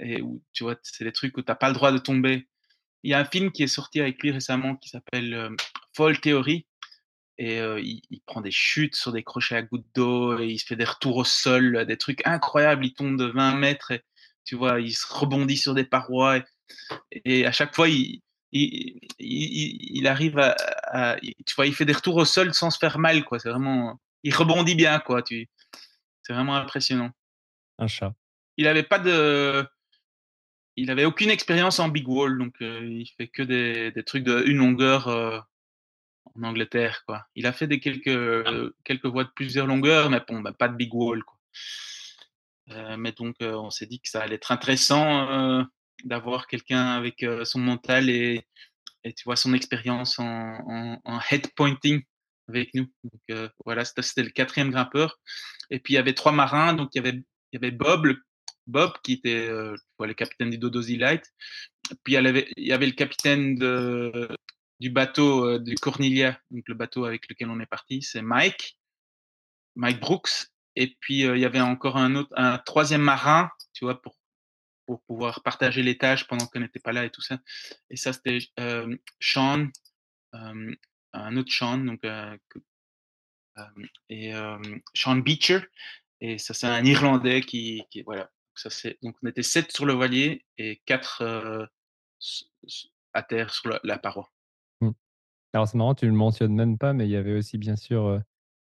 et 0.00 0.22
où 0.22 0.42
tu 0.52 0.64
vois? 0.64 0.76
C'est 0.82 1.04
des 1.04 1.12
trucs 1.12 1.36
où 1.36 1.42
tu 1.42 1.50
as 1.52 1.56
pas 1.56 1.68
le 1.68 1.74
droit 1.74 1.92
de 1.92 1.98
tomber. 1.98 2.48
Il 3.02 3.10
y 3.10 3.14
a 3.14 3.18
un 3.18 3.24
film 3.24 3.50
qui 3.52 3.62
est 3.62 3.66
sorti 3.66 4.00
avec 4.00 4.22
lui 4.22 4.30
récemment 4.30 4.76
qui 4.76 4.88
s'appelle, 4.90 5.50
Fall 5.96 6.20
Theory 6.20 6.66
et 7.38 7.60
heu, 7.60 7.80
il 7.82 8.02
il 8.10 8.20
prend 8.22 8.40
des 8.42 8.50
chutes 8.50 8.96
sur 8.96 9.12
des 9.12 9.22
crochets 9.22 9.56
à 9.56 9.62
gouttes 9.62 9.86
d'eau 9.94 10.38
et 10.38 10.46
il 10.48 10.58
se 10.58 10.66
fait 10.66 10.76
des 10.76 10.84
retours 10.84 11.16
au 11.16 11.24
sol, 11.24 11.86
des 11.86 11.96
trucs 11.96 12.26
incroyables. 12.26 12.84
Il 12.84 12.94
tombe 12.94 13.16
de 13.18 13.26
20 13.26 13.54
mètres 13.56 13.92
et 13.92 14.02
tu 14.44 14.56
vois? 14.56 14.80
Il 14.80 14.92
se 14.92 15.06
rebondit 15.12 15.56
sur 15.56 15.74
des 15.74 15.84
parois 15.84 16.38
et 16.38 16.44
et 17.24 17.46
à 17.46 17.52
chaque 17.52 17.74
fois, 17.74 17.88
il 17.88 18.20
il 18.52 19.00
il 19.18 19.98
il 19.98 20.06
arrive 20.06 20.38
à 20.38 20.54
à 20.92 21.16
tu 21.20 21.54
vois? 21.56 21.66
Il 21.66 21.74
fait 21.74 21.84
des 21.86 21.92
retours 21.94 22.16
au 22.16 22.24
sol 22.24 22.54
sans 22.54 22.70
se 22.70 22.78
faire 22.78 22.98
mal, 22.98 23.24
quoi. 23.24 23.38
C'est 23.38 23.50
vraiment 23.50 23.98
il 24.22 24.34
rebondit 24.34 24.74
bien, 24.74 24.98
quoi. 25.00 25.22
Tu 25.22 25.48
c'est 26.22 26.34
vraiment 26.34 26.56
impressionnant. 26.56 27.10
Un 27.78 27.86
chat. 27.86 28.14
Il 28.58 28.66
avait 28.66 28.82
pas 28.82 28.98
de 28.98 29.66
il 30.82 30.90
avait 30.90 31.04
aucune 31.06 31.30
expérience 31.30 31.78
en 31.80 31.88
big 31.88 32.08
wall 32.08 32.38
donc 32.38 32.54
heu, 32.62 32.84
il 32.90 33.06
fait 33.18 33.28
que 33.28 33.42
des 33.42 33.92
des 33.92 34.04
trucs 34.04 34.24
de 34.24 34.44
1 34.46 34.58
longueur, 34.58 35.08
heu, 35.08 35.40
en 36.36 36.44
Angleterre, 36.44 37.04
quoi. 37.06 37.24
Il 37.36 37.46
a 37.46 37.52
fait 37.54 37.66
des 37.68 37.80
quelques, 37.80 38.08
heu, 38.08 38.76
quelques 38.84 39.06
voies 39.06 39.24
de 39.24 39.30
plusieurs 39.36 39.66
longueurs, 39.68 40.10
mais 40.10 40.20
bon, 40.28 40.40
bah, 40.42 40.52
pas 40.52 40.68
de 40.68 40.76
big 40.76 40.94
wall, 40.94 41.24
quoi. 41.24 41.38
Heu, 42.68 42.96
mais 42.98 43.12
donc 43.12 43.36
heu, 43.42 43.56
on 43.56 43.70
s'est 43.70 43.86
dit 43.86 44.00
que 44.00 44.08
ça 44.08 44.22
allait 44.22 44.36
être 44.36 44.52
intéressant, 44.52 45.66
d'avoir 46.04 46.46
quelqu'un 46.46 46.86
avec, 46.96 47.24
son 47.44 47.58
mental 47.60 48.08
et 48.10 48.46
et 49.04 49.14
tu 49.14 49.24
vois, 49.24 49.36
son 49.36 49.54
expérience 49.54 50.18
en 50.20 50.24
en 50.68 51.00
en 51.04 51.20
head 51.30 51.48
pointing 51.56 52.02
avec 52.48 52.74
nous. 52.74 52.88
Donc 53.04 53.50
voilà, 53.66 53.84
c'était 53.84 54.22
le 54.24 54.30
4e 54.30 54.70
grimpeur 54.72 55.18
et 55.70 55.80
puis 55.80 55.94
il 55.94 55.96
y 55.96 55.98
avait 56.00 56.14
3 56.14 56.32
marins, 56.32 56.74
donc 56.74 56.90
il 56.94 56.98
y 56.98 57.00
avait 57.08 57.16
il 57.18 57.24
y 57.54 57.58
avait 57.58 57.70
Bob, 57.72 58.06
le 58.06 58.18
Bob 58.70 58.92
qui 59.02 59.14
était, 59.14 59.50
ouais, 59.98 60.08
le 60.08 60.14
capitaine 60.14 60.50
du 60.50 60.58
Dodo's 60.58 60.86
Delight. 60.86 61.24
Puis 62.04 62.14
il 62.14 62.44
y 62.56 62.72
avait 62.72 62.86
le 62.86 62.92
capitaine 62.92 63.56
du 64.80 64.90
bateau, 64.90 65.46
heu, 65.46 65.58
du 65.58 65.74
Cornelia, 65.74 66.40
donc 66.50 66.64
le 66.68 66.74
bateau 66.74 67.04
avec 67.04 67.28
lequel 67.28 67.50
on 67.50 67.60
est 67.60 67.66
parti, 67.66 68.02
c'est 68.02 68.22
Mike 68.22 68.78
Mike 69.76 70.00
Brooks 70.00 70.48
et 70.76 70.96
puis, 71.00 71.24
heu, 71.24 71.36
il 71.36 71.40
y 71.40 71.44
avait 71.44 71.60
encore 71.60 71.96
un 71.96 72.14
autre 72.14 72.32
un 72.36 72.58
3e 72.58 73.02
marin, 73.02 73.50
tu 73.72 73.84
vois? 73.84 74.00
Pour 74.00 74.16
pour 74.86 75.02
pouvoir 75.02 75.42
partager 75.42 75.82
les 75.82 75.96
tâches 75.98 76.26
pendant 76.26 76.46
qu'on 76.46 76.60
n'était 76.60 76.80
pas 76.80 76.92
là 76.92 77.04
et 77.04 77.10
tout 77.10 77.20
ça 77.22 77.38
et 77.90 77.96
ça 77.96 78.12
c'était 78.12 78.38
hem, 78.56 78.98
Sean, 79.20 79.68
un 80.32 81.36
autre 81.36 81.52
Sean 81.52 81.78
donc 81.78 82.00
et 84.08 84.32
Sean 84.94 85.16
Beecher 85.16 85.60
et 86.20 86.38
ça 86.38 86.54
c'est 86.54 86.66
un 86.66 86.84
Irlandais 86.84 87.40
qui 87.42 87.82
qui 87.90 88.02
voilà, 88.02 88.30
ça 88.60 88.70
c'est 88.70 88.98
donc 89.02 89.16
on 89.22 89.28
était 89.28 89.42
7 89.42 89.72
sur 89.72 89.86
le 89.86 89.94
voilier 89.94 90.44
et 90.58 90.80
4, 90.86 91.22
heu, 91.22 91.66
s 92.20 92.44
s 92.66 92.88
à 93.14 93.22
terre 93.22 93.52
sur 93.54 93.70
la 93.70 93.80
la 93.84 93.98
paroi. 93.98 94.30
Mmh. 94.80 94.90
Alors 95.54 95.68
c'est 95.68 95.78
marrant, 95.78 95.94
tu 95.94 96.06
le 96.06 96.12
mentionnes 96.12 96.54
même 96.54 96.78
pas, 96.78 96.92
mais 96.92 97.06
il 97.06 97.10
y 97.10 97.16
avait 97.16 97.34
aussi 97.36 97.58
bien 97.58 97.76
sûr, 97.76 98.06
heu, 98.06 98.22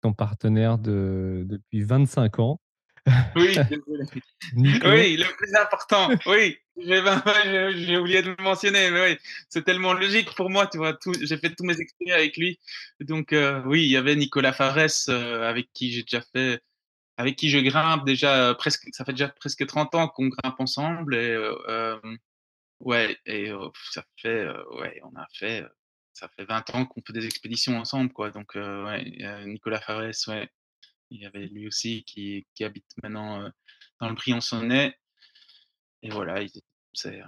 ton 0.03 0.12
partenaire 0.12 0.79
de 0.79 1.44
depuis 1.46 1.83
25 1.83 2.38
ans, 2.38 2.61
Oui. 3.37 3.55
Oui, 4.85 5.16
le 5.16 5.37
plus 5.37 5.55
important, 5.55 6.09
oui, 6.27 6.59
j'ai 6.77 7.96
oublié 7.99 8.22
de 8.22 8.31
le 8.37 8.42
mentionner, 8.42 8.90
mais 8.90 9.11
oui, 9.11 9.18
c'est 9.49 9.64
tellement 9.64 9.92
logique 9.92 10.35
pour 10.35 10.51
moi, 10.51 10.66
tu 10.66 10.79
vois? 10.79 10.94
Tout 10.94 11.12
j'ai 11.20 11.37
fait 11.37 11.55
tous 11.55 11.64
mes 11.64 11.79
expés 11.81 12.12
avec 12.12 12.37
lui, 12.37 12.59
donc 13.01 13.33
heu, 13.33 13.62
oui, 13.66 13.85
il 13.85 13.90
y 13.90 13.96
avait 13.96 14.16
Nicolas 14.16 14.53
Farès, 14.53 15.09
heu, 15.09 15.42
avec 15.44 15.72
qui 15.72 15.92
j'ai 15.92 16.03
déjà 16.03 16.20
fait 16.33 16.61
avec 17.19 17.37
qui 17.37 17.51
je 17.51 17.59
grimpe 17.59 18.05
déjà, 18.07 18.51
heu, 18.53 18.55
presque 18.57 18.89
ça 18.93 19.05
fait 19.05 19.13
déjà 19.13 19.29
presque 19.29 19.67
30 19.67 19.95
ans 19.95 20.09
qu'on 20.09 20.29
grimpe 20.29 20.61
ensemble 20.61 21.15
et 21.17 21.31
heu, 21.33 21.57
hem, 21.69 22.19
ouais 22.81 23.19
et 23.27 23.53
ça 23.93 24.05
fait, 24.23 24.47
ouais, 24.81 25.01
on 25.05 25.17
a 25.19 25.27
fait, 25.35 25.65
ça 26.15 26.29
fait 26.37 26.45
20 26.47 26.69
ans 26.75 26.87
qu'on 26.87 27.03
fait 27.07 27.13
des 27.15 27.27
expéditions 27.27 27.79
ensemble, 27.79 28.13
quoi, 28.13 28.31
donc 28.33 28.57
Nicolas 29.47 29.81
Farès, 29.81 30.27
ouais. 30.29 30.49
Il 31.11 31.23
y 31.23 31.27
avait 31.27 31.47
lui 31.49 31.67
aussi 31.69 32.05
qui 32.05 32.47
qui 32.55 32.65
habite 32.65 32.87
maintenant, 33.03 33.51
dans 34.01 34.09
le 34.11 34.15
Briançonnais 34.17 34.97
et 36.03 36.11
voilà, 36.11 36.43
il 36.43 36.51
c'est 36.93 37.21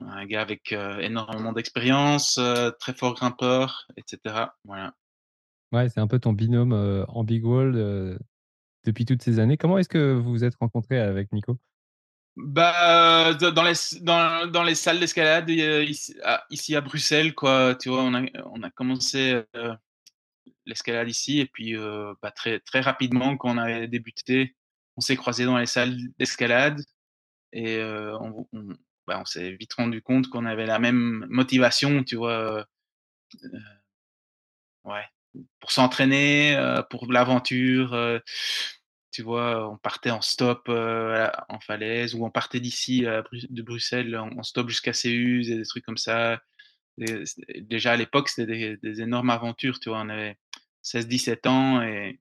un 0.00 0.26
gars 0.26 0.40
avec, 0.42 0.72
énormément 0.72 1.52
d'expérience, 1.52 2.40
très 2.80 2.94
fort 2.94 3.14
grimpeur 3.14 3.86
et 3.96 4.02
cetera, 4.06 4.56
voilà. 4.64 4.94
Ouais, 5.72 5.88
c'est 5.88 6.00
un 6.00 6.08
peu 6.08 6.18
ton 6.18 6.32
binôme, 6.32 6.72
heu, 6.72 7.04
depuis 8.84 9.04
toutes 9.04 9.22
ces 9.22 9.38
années. 9.38 9.56
Comment 9.56 9.78
est-ce 9.78 9.88
que 9.88 10.14
vous 10.14 10.30
vous 10.30 10.44
êtes 10.44 10.56
rencontrés 10.56 10.98
avec 11.00 11.32
Nico? 11.32 11.58
Bah, 12.36 13.34
dans 13.34 13.64
les 13.64 13.72
dans 14.02 14.46
dans 14.46 14.62
les 14.62 14.74
salles 14.76 15.00
d'escalade, 15.00 15.50
ici 15.50 16.14
ici 16.50 16.76
à 16.76 16.80
Bruxelles, 16.80 17.34
quoi, 17.34 17.74
tu 17.74 17.88
vois? 17.88 18.02
On 18.02 18.14
a 18.14 18.22
on 18.46 18.62
a 18.62 18.70
commencé, 18.70 19.32
heu, 19.56 19.72
l'escalade 20.66 21.08
ici 21.08 21.40
et 21.40 21.46
puis, 21.46 21.74
heu, 21.76 22.14
bah, 22.22 22.30
très 22.32 22.60
très 22.60 22.80
rapidement 22.80 23.36
quand 23.36 23.50
on 23.54 23.58
avait 23.58 23.88
débuté, 23.88 24.56
on 24.96 25.00
s'est 25.02 25.16
croisés 25.16 25.44
dans 25.46 25.58
les 25.58 25.66
salles 25.66 25.96
d'escalade 26.18 26.80
et 27.52 27.78
heu, 27.78 28.14
on 28.20 28.46
bah, 29.06 29.18
on 29.20 29.26
s'est 29.26 29.52
vite 29.52 29.74
rendu 29.74 30.02
compte 30.02 30.28
qu'on 30.30 30.46
avait 30.46 30.66
la 30.66 30.78
même 30.80 31.26
motivation, 31.30 32.04
tu 32.04 32.16
vois? 32.16 32.66
Ouais. 34.84 35.04
Pour 35.60 35.70
s'entraîner, 35.72 36.56
euh, 36.56 36.82
pour 36.82 37.10
l'aventure. 37.10 37.94
euh, 37.94 38.18
tu 39.12 39.22
vois, 39.22 39.68
on 39.68 39.76
partait 39.76 40.10
en 40.10 40.20
stop 40.20 40.66
euh, 40.68 41.28
en 41.48 41.58
falaise 41.60 42.14
ou 42.14 42.24
on 42.24 42.30
partait 42.30 42.60
d'ici 42.60 43.02
de 43.02 43.62
Bruxelles 43.62 44.16
en, 44.16 44.42
stop 44.44 44.68
jusqu'à 44.68 44.92
Céuse 44.92 45.50
et 45.50 45.56
des 45.56 45.64
trucs 45.64 45.84
comme 45.84 45.98
ça. 45.98 46.40
Déjà 46.98 47.92
à 47.92 47.96
l'époque, 47.96 48.28
c'était 48.28 48.76
des, 48.76 49.02
énormes 49.02 49.30
aventures, 49.30 49.80
tu 49.80 49.88
vois. 49.88 50.00
On 50.00 50.08
avait 50.10 50.38
16-17 50.84 51.48
ans 51.48 51.82
et 51.82 52.20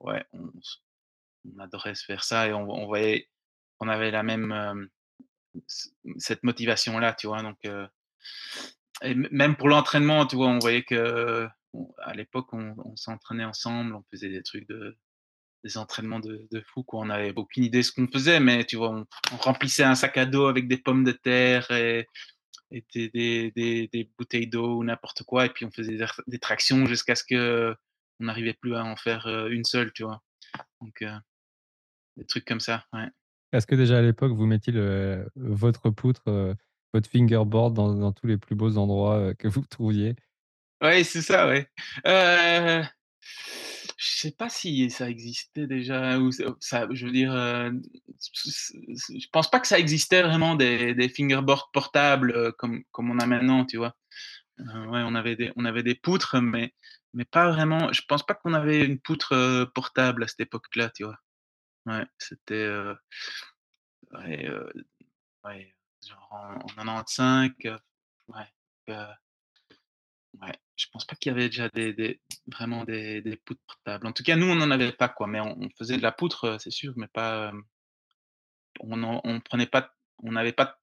ouais, 0.00 0.24
on, 0.32 1.58
adorait 1.58 1.96
se 1.96 2.04
faire 2.04 2.22
ça 2.22 2.46
et 2.46 2.52
on, 2.52 2.70
on 2.70 2.86
voyait, 2.86 3.28
on 3.80 3.88
avait 3.88 4.12
la 4.12 4.22
même 4.22 4.88
cette 6.18 6.44
motivation-là, 6.44 7.14
tu 7.14 7.26
vois. 7.26 7.42
Donc, 7.42 7.58
et 9.02 9.14
même 9.14 9.56
pour 9.56 9.68
l'entraînement, 9.68 10.24
tu 10.26 10.36
vois, 10.36 10.48
on 10.48 10.60
voyait 10.60 10.84
que 10.84 11.48
à 11.98 12.14
l'époque, 12.14 12.52
on, 12.52 12.96
s'entraînait 12.96 13.44
ensemble, 13.44 13.94
on 13.94 14.04
faisait 14.10 14.30
des 14.30 14.42
trucs 14.42 14.68
de 14.68 14.96
des 15.64 15.78
entraînements 15.78 16.20
de, 16.20 16.46
de 16.50 16.60
fou, 16.60 16.82
quoi. 16.82 17.00
On 17.00 17.06
n'avait 17.06 17.32
aucune 17.34 17.64
idée 17.64 17.78
de 17.78 17.82
ce 17.82 17.90
qu'on 17.90 18.06
faisait, 18.06 18.38
mais 18.38 18.64
tu 18.64 18.76
vois, 18.76 18.90
on, 18.90 19.06
remplissait 19.38 19.82
un 19.82 19.94
sac 19.94 20.18
à 20.18 20.26
dos 20.26 20.46
avec 20.46 20.68
des 20.68 20.76
pommes 20.76 21.04
de 21.04 21.12
terre 21.12 21.70
et, 21.70 22.06
et 22.70 22.84
des, 22.94 23.50
des, 23.56 23.88
des, 23.90 24.10
bouteilles 24.18 24.46
d'eau 24.46 24.76
ou 24.76 24.84
n'importe 24.84 25.22
quoi, 25.22 25.46
et 25.46 25.48
puis 25.48 25.64
on 25.64 25.70
faisait 25.70 25.96
des, 26.26 26.38
tractions 26.38 26.84
jusqu'à 26.84 27.14
ce 27.14 27.24
que 27.24 27.74
on 28.20 28.26
n'arrivait 28.26 28.52
plus 28.52 28.74
à 28.76 28.84
en 28.84 28.94
faire 28.94 29.26
euh, 29.26 29.48
une 29.48 29.64
seule, 29.64 29.90
tu 29.92 30.04
vois. 30.04 30.22
Donc, 30.82 31.00
euh, 31.02 31.16
des 32.16 32.26
trucs 32.26 32.44
comme 32.44 32.60
ça. 32.60 32.84
Est-ce 33.52 33.66
que 33.66 33.74
déjà 33.74 33.98
à 33.98 34.02
l'époque, 34.02 34.32
vous 34.32 34.46
mettiez 34.46 34.72
votre 35.34 35.88
poutre, 35.88 36.28
euh, 36.28 36.54
votre 36.92 37.08
fingerboard 37.08 37.74
dans, 37.74 37.94
dans 37.94 38.12
tous 38.12 38.26
les 38.26 38.36
plus 38.36 38.54
beaux 38.54 38.76
endroits 38.76 39.34
que 39.34 39.48
vous 39.48 39.62
trouviez? 39.62 40.14
Ouais, 40.84 41.02
c'est 41.04 41.22
ça, 41.22 41.48
ouais. 41.48 41.68
Euh, 42.06 42.84
je 43.96 44.06
sais 44.18 44.30
pas 44.32 44.48
si 44.48 44.90
ça 44.90 45.08
existait 45.08 45.66
déjà 45.66 46.18
ou 46.18 46.30
ça, 46.60 46.86
je 46.90 47.06
veux 47.06 47.12
dire, 47.12 47.32
euh, 47.32 47.70
je 48.38 49.26
pense 49.32 49.50
pas 49.50 49.60
que 49.60 49.66
ça 49.66 49.78
existait 49.78 50.22
vraiment 50.22 50.54
des, 50.54 50.94
des 50.94 51.08
fingerboards 51.08 51.70
portables 51.72 52.32
euh, 52.32 52.52
comme 52.58 52.82
comme 52.92 53.10
on 53.10 53.18
a 53.18 53.26
maintenant, 53.26 53.64
tu 53.64 53.76
vois. 53.76 53.94
Euh, 54.60 54.86
ouais, 54.86 55.02
on 55.06 55.14
avait 55.16 55.36
des 55.36 55.52
on 55.56 55.64
avait 55.66 55.84
des 55.84 55.96
poutres, 55.96 56.40
mais 56.42 56.74
mais 57.14 57.24
pas 57.26 57.50
vraiment. 57.50 57.92
Je 57.92 58.02
pense 58.08 58.24
pas 58.26 58.34
qu'on 58.34 58.54
avait 58.54 58.84
une 58.84 59.00
poutre 59.00 59.34
euh, 59.34 59.66
portable 59.74 60.24
à 60.24 60.28
cette 60.28 60.40
époque-là, 60.42 60.90
tu 60.96 61.04
vois. 61.04 61.18
Ouais, 61.86 62.06
c'était 62.18 62.68
ouais, 65.44 65.74
genre 66.06 66.28
en, 66.30 66.54
en 66.56 66.58
95, 66.66 67.50
euh, 67.66 67.78
ouais. 68.28 68.46
Ouais, 70.40 70.54
je 70.76 70.86
pense 70.92 71.04
pas 71.06 71.14
qu'il 71.16 71.30
y 71.30 71.34
avait 71.34 71.48
déjà 71.48 71.68
des, 71.68 71.92
des- 71.92 72.20
vraiment 72.46 72.84
des, 72.84 73.20
des 73.22 73.36
poutres 73.36 73.60
portables. 73.66 74.06
En 74.06 74.12
tout 74.12 74.22
cas, 74.24 74.36
nous, 74.36 74.46
on 74.46 74.54
n'en 74.56 74.70
avait 74.70 74.92
pas, 74.92 75.08
quoi. 75.08 75.26
Mais 75.26 75.40
on, 75.40 75.56
on 75.60 75.68
faisait 75.78 75.96
de 75.96 76.02
la 76.02 76.12
poutre, 76.12 76.44
euh, 76.44 76.58
c'est 76.58 76.70
sûr, 76.72 76.92
mais 76.96 77.06
pas. 77.08 77.48
euh, 77.48 77.52
On, 78.80 79.02
en- 79.02 79.20
on 79.24 79.40
prenait 79.40 79.66
pas. 79.66 79.94
On 80.22 80.32
n'avait 80.32 80.52
pas 80.52 80.78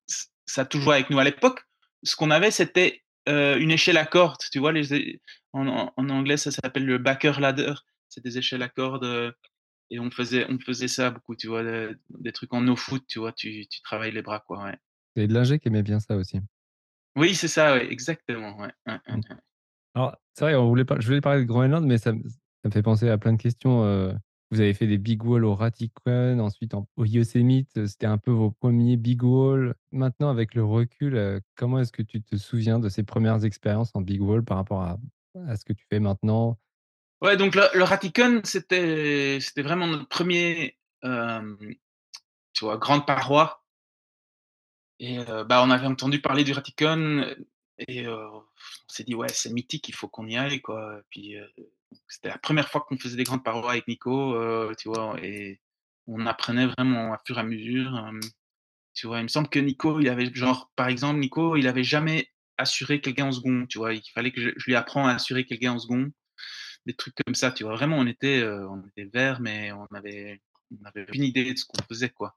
ça 0.46 0.66
toujours 0.66 0.94
avec 0.94 1.10
nous. 1.10 1.20
À 1.20 1.24
l'époque, 1.24 1.62
ce 2.04 2.16
qu'on 2.16 2.32
avait, 2.32 2.52
c'était 2.52 3.04
euh, 3.30 3.58
une 3.60 3.72
échelle 3.72 3.98
à 3.98 4.06
cordes. 4.06 4.42
Tu 4.52 4.60
vois, 4.60 4.72
les, 4.72 5.22
en, 5.54 5.92
anglais, 5.98 6.38
ça 6.38 6.52
s'appelle 6.52 6.86
le 6.86 6.98
backer 6.98 7.40
ladder. 7.40 7.74
C'est 8.10 8.24
des 8.24 8.38
échelles 8.38 8.64
à 8.64 8.70
cordes. 8.70 9.04
euh, 9.06 9.32
et 9.94 10.00
on 10.00 10.10
faisait, 10.10 10.46
on 10.50 10.58
faisait 10.58 10.88
ça 10.88 11.12
beaucoup, 11.12 11.36
tu 11.36 11.48
vois, 11.48 11.64
de- 11.64 12.00
des 12.20 12.32
trucs 12.32 12.54
en 12.54 12.62
no 12.62 12.78
foot, 12.78 13.04
tu 13.08 13.20
vois, 13.20 13.34
tu, 13.34 13.68
tu 13.68 13.82
travailles 13.82 14.14
les 14.14 14.22
bras, 14.22 14.40
quoi. 14.40 14.64
Ouais. 14.64 14.78
Et 15.18 15.28
de 15.28 15.34
l'ingé 15.34 15.60
qui 15.60 15.68
aimait 15.68 15.84
bien 15.84 16.00
ça 16.00 16.16
aussi. 16.16 16.40
Oui, 17.18 17.36
c'est 17.36 17.50
ça, 17.50 17.74
ouais, 17.74 17.92
exactement. 17.92 18.58
Ouais, 18.58 18.72
Mm. 18.88 18.92
ouais. 19.16 19.22
Alors, 19.96 20.16
c'est 20.34 20.46
vrai, 20.46 20.56
on 20.56 20.68
voulait 20.68 20.86
pas, 20.86 21.00
je 21.00 21.08
voulais 21.08 21.22
parler 21.22 21.42
de 21.42 21.46
Groenland, 21.48 21.86
mais 21.86 21.98
ça, 21.98 22.14
me- 22.14 22.24
fait 22.72 22.84
penser 22.84 23.10
à 23.10 23.18
plein 23.18 23.34
de 23.34 23.42
questions. 23.42 23.84
euh, 23.84 24.14
vous 24.52 24.60
avez 24.60 24.74
fait 24.74 24.88
des 24.88 24.98
big 24.98 25.24
walls 25.24 25.46
au 25.46 25.56
Ratikon, 25.56 26.40
ensuite 26.40 26.74
en- 26.74 26.88
au 26.98 27.06
Yosemite, 27.06 27.70
euh, 27.78 27.88
c'était 27.88 28.06
un 28.06 28.18
peu 28.18 28.32
vos 28.32 28.52
premiers 28.52 28.98
big 28.98 29.24
walls. 29.24 29.74
Maintenant, 29.92 30.30
avec 30.30 30.56
le 30.56 30.64
recul, 30.64 31.16
euh, 31.16 31.40
comment 31.56 31.80
est-ce 31.80 31.92
que 31.92 32.02
tu 32.02 32.22
te 32.22 32.36
souviens 32.36 32.80
de 32.80 32.90
ces 32.90 33.04
premières 33.04 33.44
expériences 33.46 33.92
en 33.94 34.02
big 34.02 34.22
wall 34.22 34.44
par 34.44 34.58
rapport 34.58 34.82
à, 34.82 34.98
ce 35.56 35.64
que 35.66 35.74
tu 35.74 35.86
fais 35.90 36.00
maintenant? 36.00 36.58
Ouais, 37.22 37.38
donc 37.38 37.56
le, 37.56 37.64
le 37.74 37.84
c'était 38.46 39.62
vraiment 39.62 39.88
notre 39.88 40.08
premier, 40.08 40.78
tu 41.02 42.66
vois, 42.66 42.78
grande 42.78 43.06
paroi. 43.06 43.64
Et 45.00 45.18
bah, 45.48 45.64
on 45.64 45.72
avait 45.72 45.88
entendu 45.88 46.22
parler 46.22 46.44
du 46.44 46.52
Ratikon 46.52 47.26
et 47.88 48.08
on 48.08 48.44
s'est 48.88 49.04
dit, 49.04 49.16
ouais, 49.16 49.30
c'est 49.30 49.52
mythique, 49.52 49.90
il 49.90 49.96
faut 49.96 50.08
qu'on 50.08 50.28
y 50.28 50.38
aille, 50.38 50.62
quoi. 50.62 51.02
Puis, 51.10 51.36
c'était 52.08 52.30
la 52.30 52.38
première 52.38 52.70
fois 52.70 52.82
qu'on 52.82 52.98
faisait 52.98 53.18
des 53.18 53.24
grandes 53.24 53.44
parois 53.44 53.72
avec 53.72 53.88
Nico, 53.88 54.36
tu 54.76 54.90
vois, 54.90 55.18
et 55.22 55.60
on 56.08 56.26
apprenait 56.26 56.68
vraiment 56.68 57.14
à 57.14 57.20
fur 57.26 57.38
et 57.38 57.42
à 57.42 57.44
mesure. 57.44 58.12
tu 58.94 59.08
vois, 59.08 59.20
il 59.20 59.24
me 59.24 59.28
semble 59.28 59.50
que 59.50 59.60
Nico, 59.60 60.00
il 60.00 60.10
avait, 60.10 60.34
genre, 60.34 60.72
par 60.76 60.88
exemple, 60.88 61.20
Nico, 61.20 61.56
il 61.56 61.68
avait 61.68 61.84
jamais 61.84 62.28
assuré 62.58 63.02
quelqu'un 63.02 63.26
en 63.28 63.32
second, 63.32 63.66
tu 63.68 63.78
vois. 63.80 63.94
Il 63.94 64.04
fallait 64.14 64.32
que 64.32 64.42
je, 64.42 64.50
lui 64.66 64.76
apprenne 64.76 65.06
à 65.06 65.16
assurer 65.16 65.46
quelqu'un 65.46 65.74
en 65.74 65.80
second 65.80 66.12
des 66.86 66.94
trucs 66.94 67.16
comme 67.26 67.36
ça, 67.36 67.52
tu 67.52 67.64
vois. 67.64 67.76
Vraiment, 67.76 67.98
on 67.98 68.08
était, 68.08 68.44
on 68.44 68.84
était 68.88 69.10
verts, 69.14 69.40
mais 69.42 69.72
on 69.72 69.86
avait, 69.94 70.42
on 70.72 70.86
avait 70.86 71.04
aucune 71.04 71.24
idée 71.24 71.54
de 71.54 71.58
ce 71.58 71.66
qu'on 71.66 71.84
faisait, 71.88 72.10
quoi. 72.10 72.36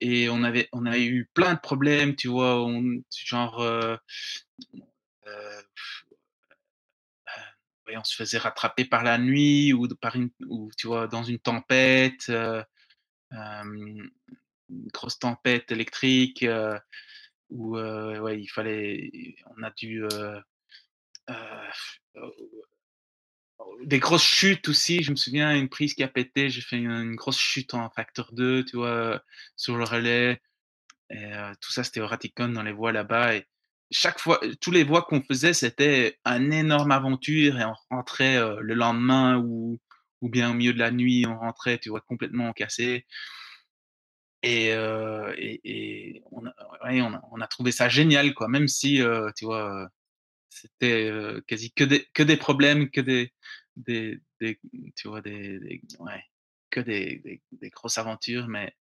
Et 0.00 0.28
on 0.28 0.42
avait, 0.44 0.68
on 0.72 0.86
avait 0.86 1.06
eu 1.06 1.30
plein 1.34 1.54
de 1.54 1.60
problèmes, 1.60 2.14
tu 2.16 2.28
vois, 2.28 2.62
on, 2.64 3.02
genre, 3.10 3.98
euh, 5.26 5.62
on 7.96 8.04
se 8.04 8.16
faisait 8.16 8.38
rattraper 8.38 8.84
par 8.84 9.04
la 9.04 9.18
nuit 9.18 9.72
ou 9.72 9.86
par 9.88 10.16
une, 10.16 10.30
ou 10.48 10.70
tu 10.76 10.86
vois, 10.86 11.06
dans 11.06 11.22
une 11.22 11.38
tempête, 11.38 12.28
euh, 12.28 12.62
une 13.30 14.10
grosse 14.92 15.18
tempête 15.18 15.70
électrique, 15.72 16.42
euh, 16.42 16.78
où 17.50 17.76
ouais, 17.76 18.40
il 18.40 18.48
fallait, 18.48 19.36
on 19.56 19.62
a 19.62 19.70
dû 19.70 20.04
euh, 20.04 20.40
euh, 21.30 21.70
des 23.84 23.98
grosses 23.98 24.24
chutes 24.24 24.68
aussi. 24.68 25.02
Je 25.02 25.10
me 25.10 25.16
souviens, 25.16 25.54
une 25.54 25.68
prise 25.68 25.94
qui 25.94 26.02
a 26.02 26.08
pété, 26.08 26.50
j'ai 26.50 26.62
fait 26.62 26.76
une, 26.76 27.14
grosse 27.14 27.38
chute 27.38 27.74
en 27.74 27.90
facteur 27.90 28.32
2, 28.32 28.64
tu 28.64 28.76
vois, 28.76 29.22
sur 29.56 29.76
le 29.76 29.84
relais. 29.84 30.40
Tout 31.60 31.70
ça, 31.70 31.84
c'était 31.84 32.00
au 32.00 32.06
Ratikon, 32.06 32.48
dans 32.48 32.62
les 32.62 32.72
voies 32.72 32.92
là-bas. 32.92 33.36
Et 33.36 33.46
chaque 33.94 34.20
fois, 34.20 34.40
tous 34.60 34.70
les 34.72 34.84
voies 34.84 35.02
qu'on 35.02 35.22
faisait, 35.22 35.54
c'était 35.54 36.18
une 36.24 36.52
énorme 36.52 36.90
aventure. 36.90 37.58
Et 37.58 37.64
on 37.64 37.74
rentrait 37.90 38.36
euh, 38.36 38.58
le 38.60 38.74
lendemain 38.74 39.38
ou, 39.38 39.80
ou 40.20 40.28
bien 40.28 40.50
au 40.50 40.54
milieu 40.54 40.72
de 40.74 40.78
la 40.80 40.90
nuit, 40.90 41.26
on 41.26 41.38
rentrait, 41.38 41.78
tu 41.78 41.90
vois, 41.90 42.00
complètement 42.00 42.52
cassé. 42.52 43.06
Et, 44.42 44.72
euh, 44.72 45.32
et, 45.38 46.22
on, 46.30 47.40
a, 47.40 47.46
trouvé 47.46 47.72
ça 47.72 47.88
génial, 47.88 48.34
quoi. 48.34 48.48
Même 48.48 48.68
si, 48.68 49.00
euh, 49.00 49.30
tu 49.36 49.46
vois, 49.46 49.88
c'était 50.50 51.10
euh, 51.10 51.40
quasi 51.46 51.72
que 51.72 51.84
des, 51.84 52.06
que 52.14 52.22
des 52.22 52.36
problèmes, 52.36 52.90
que 52.90 53.00
des, 53.00 53.32
des, 53.76 54.20
tu 54.96 55.08
vois, 55.08 55.22
des, 55.22 55.80
ouais, 56.00 56.22
que 56.70 56.80
des, 56.80 57.40
des, 57.52 57.70
grosses 57.70 57.98
aventures, 57.98 58.48
mais 58.48 58.74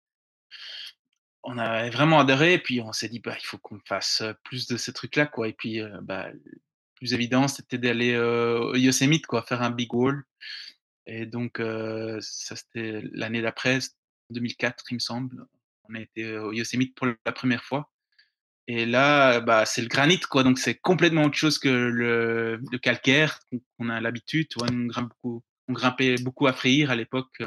on 1.44 1.58
a 1.58 1.90
vraiment 1.90 2.20
adoré. 2.20 2.54
Et 2.54 2.60
puis 2.60 2.82
on 2.82 2.92
s'est 2.94 3.10
dit, 3.10 3.20
bah, 3.20 3.36
il 3.40 3.46
faut 3.46 3.58
qu'on 3.58 3.80
fasse 3.86 4.24
plus 4.44 4.68
de 4.68 4.78
ces 4.78 4.94
trucs-là, 4.94 5.26
quoi. 5.26 5.48
Et 5.48 5.54
puis, 5.54 5.82
bah, 6.02 6.30
le 6.32 6.62
plus 6.96 7.14
évident, 7.14 7.48
c'était 7.48 7.78
d'aller 7.78 8.18
au 8.18 8.76
Yosemite, 8.76 9.26
quoi, 9.28 9.44
faire 9.44 9.62
un 9.62 9.72
big 9.72 9.94
wall. 9.94 10.24
Et 11.06 11.26
donc, 11.26 11.60
ça, 11.60 12.56
c'était 12.56 13.02
l'année 13.12 13.42
d'après, 13.42 13.80
2004, 14.30 14.86
il 14.92 14.96
me 14.96 15.00
semble. 15.00 15.46
On 15.90 15.96
a 15.96 16.00
été 16.00 16.38
au 16.38 16.54
Yosemite 16.54 16.96
pour 16.96 17.08
la 17.08 17.32
première 17.32 17.64
fois. 17.64 17.92
Et 18.68 18.86
là, 18.86 19.42
bah, 19.42 19.66
c'est 19.66 19.82
le 19.82 19.90
granit, 19.90 20.20
quoi. 20.20 20.44
Donc, 20.44 20.58
c'est 20.58 20.76
complètement 20.76 21.24
autre 21.24 21.36
chose 21.36 21.60
que 21.60 21.68
le, 21.68 22.62
calcaire 22.82 23.40
qu'on 23.78 23.90
a 23.90 24.00
l'habitude. 24.00 24.48
On, 24.62 24.86
grimpe 24.88 25.10
beaucoup, 25.10 25.44
on 25.68 25.74
grimpait 25.74 26.16
beaucoup 26.16 26.48
à 26.48 26.54
Freyr 26.54 26.90
à 26.90 26.96
l'époque. 26.96 27.44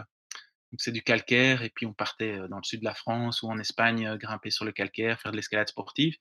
C'est 0.79 0.93
du 0.93 1.03
calcaire. 1.03 1.63
Et 1.63 1.71
puis, 1.71 1.87
on 1.87 1.93
partait 1.93 2.39
dans 2.49 2.59
le 2.59 2.65
sud 2.65 2.81
de 2.81 2.85
la 2.85 2.95
France 2.95 3.43
ou 3.43 3.49
en 3.49 3.59
Espagne, 3.59 4.17
grimper 4.17 4.51
sur 4.51 4.65
le 4.65 4.73
calcaire, 4.73 5.21
faire 5.21 5.33
de 5.33 5.37
l'escalade 5.37 5.69
sportive. 5.69 6.17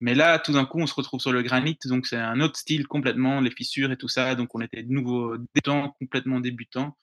Mais 0.00 0.14
là, 0.14 0.38
tout 0.38 0.52
d'un 0.52 0.66
coup, 0.66 0.80
on 0.80 0.86
se 0.86 0.94
retrouve 0.94 1.20
sur 1.20 1.32
le 1.32 1.42
granit. 1.42 1.78
Donc, 1.86 2.06
c'est 2.06 2.16
un 2.16 2.40
autre 2.40 2.58
style 2.58 2.86
complètement, 2.86 3.40
les 3.40 3.50
fissures 3.50 3.90
et 3.90 3.96
tout 3.96 4.08
ça. 4.08 4.34
Donc, 4.34 4.54
on 4.54 4.60
était 4.60 4.82
de 4.82 4.92
nouveau 4.92 5.36
débutants, 5.36 5.96
complètement 5.98 6.40
débutants. 6.40 6.96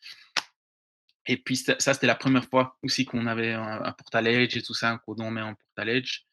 Et 1.26 1.38
puis, 1.38 1.58
ça, 1.58 1.76
c'était 1.80 2.08
la 2.08 2.16
première 2.16 2.46
fois 2.46 2.78
aussi 2.84 3.06
qu'on 3.06 3.28
avait 3.28 3.54
un, 3.54 3.84
un 3.84 3.92
portaledge 3.92 4.56
et 4.56 4.62
tout 4.62 4.74
ça, 4.74 5.00
qu'on 5.06 5.32
met 5.32 5.42
en 5.42 5.56
portaledge. 5.56 6.26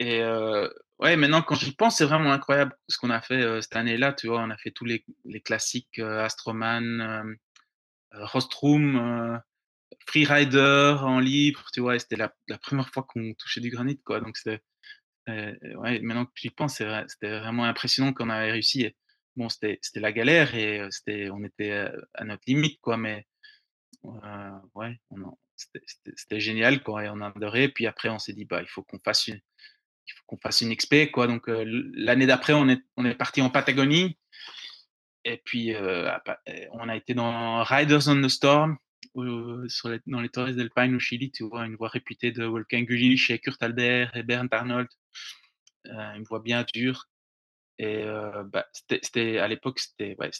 Et 0.00 0.20
euh, 0.22 0.68
ouais, 0.98 1.16
maintenant, 1.16 1.42
quand 1.42 1.54
j'y 1.54 1.72
pense, 1.72 1.98
c'est 1.98 2.04
vraiment 2.04 2.32
incroyable 2.32 2.76
ce 2.88 2.98
qu'on 2.98 3.10
a 3.10 3.20
fait 3.20 3.62
cette 3.62 3.76
année-là. 3.76 4.12
Tu 4.12 4.28
vois, 4.28 4.40
on 4.40 4.50
a 4.50 4.56
fait 4.56 4.70
tous 4.70 4.84
les, 4.84 5.04
les 5.24 5.40
classiques 5.40 5.98
Astroman, 5.98 7.36
Rostrum, 8.12 9.40
Freerider 10.06 10.96
en 11.00 11.20
libre, 11.20 11.64
tu 11.72 11.80
vois. 11.80 11.98
C'était 11.98 12.16
la, 12.16 12.32
la, 12.48 12.58
première 12.58 12.88
fois 12.90 13.04
qu'on 13.04 13.34
touchait 13.34 13.60
du 13.60 13.70
granit, 13.70 14.00
quoi. 14.02 14.20
Donc, 14.20 14.36
c'était, 14.36 14.60
ouais, 15.28 16.00
maintenant 16.00 16.26
que 16.26 16.32
j'y 16.36 16.50
pense, 16.50 16.76
c'était 16.76 17.38
vraiment 17.40 17.64
impressionnant 17.64 18.12
qu'on 18.12 18.30
avait 18.30 18.52
réussi. 18.52 18.82
Et 18.82 18.96
bon, 19.36 19.48
c'était 19.48 19.80
la 19.96 20.12
galère 20.12 20.54
et 20.54 20.80
heu, 20.80 20.88
c'était 20.90 21.30
on 21.30 21.44
était, 21.44 21.72
heu, 21.72 22.02
à 22.14 22.24
notre 22.24 22.42
limite, 22.46 22.80
quoi, 22.80 22.96
mais 22.96 23.26
heu, 24.04 24.10
ouais, 24.74 24.98
c'était 26.16 26.40
génial, 26.40 26.82
quoi 26.82 27.04
et 27.04 27.08
on 27.10 27.20
a 27.20 27.28
adoré. 27.28 27.68
Puis 27.68 27.86
après, 27.86 28.08
on 28.08 28.18
s'est 28.18 28.34
dit: 28.34 28.44
«Bah, 28.44 28.62
il 28.62 28.68
faut 28.68 28.82
qu'on 28.82 29.00
fasse 29.04 29.28
une 29.28 29.40
il 30.08 30.12
faut 30.14 30.24
qu'on 30.26 30.38
fasse 30.38 30.62
une 30.62 30.72
expé, 30.72 31.10
quoi». 31.10 31.26
Donc 31.26 31.48
heu, 31.48 31.62
l 31.62 31.90
l'année 31.94 32.26
d'après, 32.26 32.54
on 32.54 32.68
est 32.68 32.80
on 32.96 33.04
est 33.04 33.14
parti 33.14 33.42
en 33.42 33.50
Patagonie 33.50 34.18
et 35.24 35.38
puis, 35.44 35.70
et 35.70 36.68
on 36.72 36.88
a 36.88 36.96
été 36.96 37.14
dans 37.14 37.62
Riders 37.62 38.08
on 38.08 38.22
the 38.22 38.28
Storm, 38.28 38.78
dans 40.06 40.20
les 40.20 40.28
Torres 40.28 40.54
del 40.54 40.70
Paine 40.70 40.94
au 40.96 40.98
Chili, 41.00 41.30
tu 41.30 41.44
vois? 41.44 41.66
Une 41.66 41.76
voie 41.76 41.88
réputée 41.88 42.32
de 42.32 42.44
Wolfgang 42.44 42.84
Gülich 42.86 43.30
et 43.30 43.38
Kurt 43.38 43.62
Albert 43.62 44.16
et 44.16 44.22
Bernd 44.22 44.48
Arnold, 44.52 44.88
heu, 45.86 45.92
une 46.16 46.24
voie 46.24 46.40
bien 46.40 46.64
dure 46.74 47.08
et 47.78 48.04
heu, 48.04 48.44
bah, 48.52 48.66
c'était 48.72 49.38
à 49.38 49.48
l'époque, 49.48 49.80
c'était 49.80 50.16
ouais, 50.18 50.30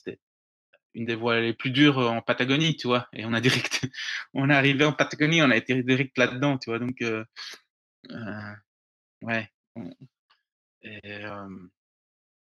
une 0.94 1.04
des 1.06 1.14
voies 1.14 1.40
les 1.40 1.54
plus 1.54 1.70
dures, 1.70 1.98
en 1.98 2.22
Patagonie, 2.22 2.76
tu 2.76 2.86
vois? 2.88 3.08
Et 3.12 3.24
on 3.24 3.32
a 3.32 3.40
direct 3.40 3.86
on 4.34 4.50
est 4.50 4.54
arrivé 4.54 4.84
en 4.84 4.92
Patagonie, 4.92 5.42
on 5.42 5.50
a 5.50 5.56
été 5.56 5.82
direct 5.82 6.16
là-dedans, 6.18 6.58
tu 6.58 6.70
vois? 6.70 6.78
Donc 6.78 7.00
heu, 7.02 7.24
ouais, 9.22 9.48
et 10.82 11.24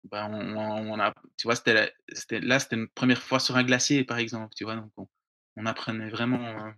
bah, 0.04 0.28
on 0.32 1.00
a 1.00 1.14
tu 1.38 1.48
vois? 1.48 1.56
C'était 1.56 1.94
là, 2.42 2.60
c'était 2.60 2.76
notre 2.78 2.94
1re 2.94 3.22
fois 3.22 3.40
sur 3.40 3.56
un 3.58 3.64
glacier, 3.64 4.04
par 4.04 4.18
exemple, 4.18 4.54
tu 4.56 4.64
vois? 4.64 4.76
Donc 4.76 4.92
on 4.98 5.08
on 5.58 5.66
apprenait 5.66 6.10
vraiment, 6.10 6.74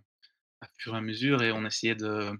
à 0.60 0.66
fur 0.78 0.94
et 0.94 0.98
à 0.98 1.00
mesure 1.00 1.42
et 1.42 1.52
on 1.52 1.64
essayait 1.66 1.94
de 1.96 2.32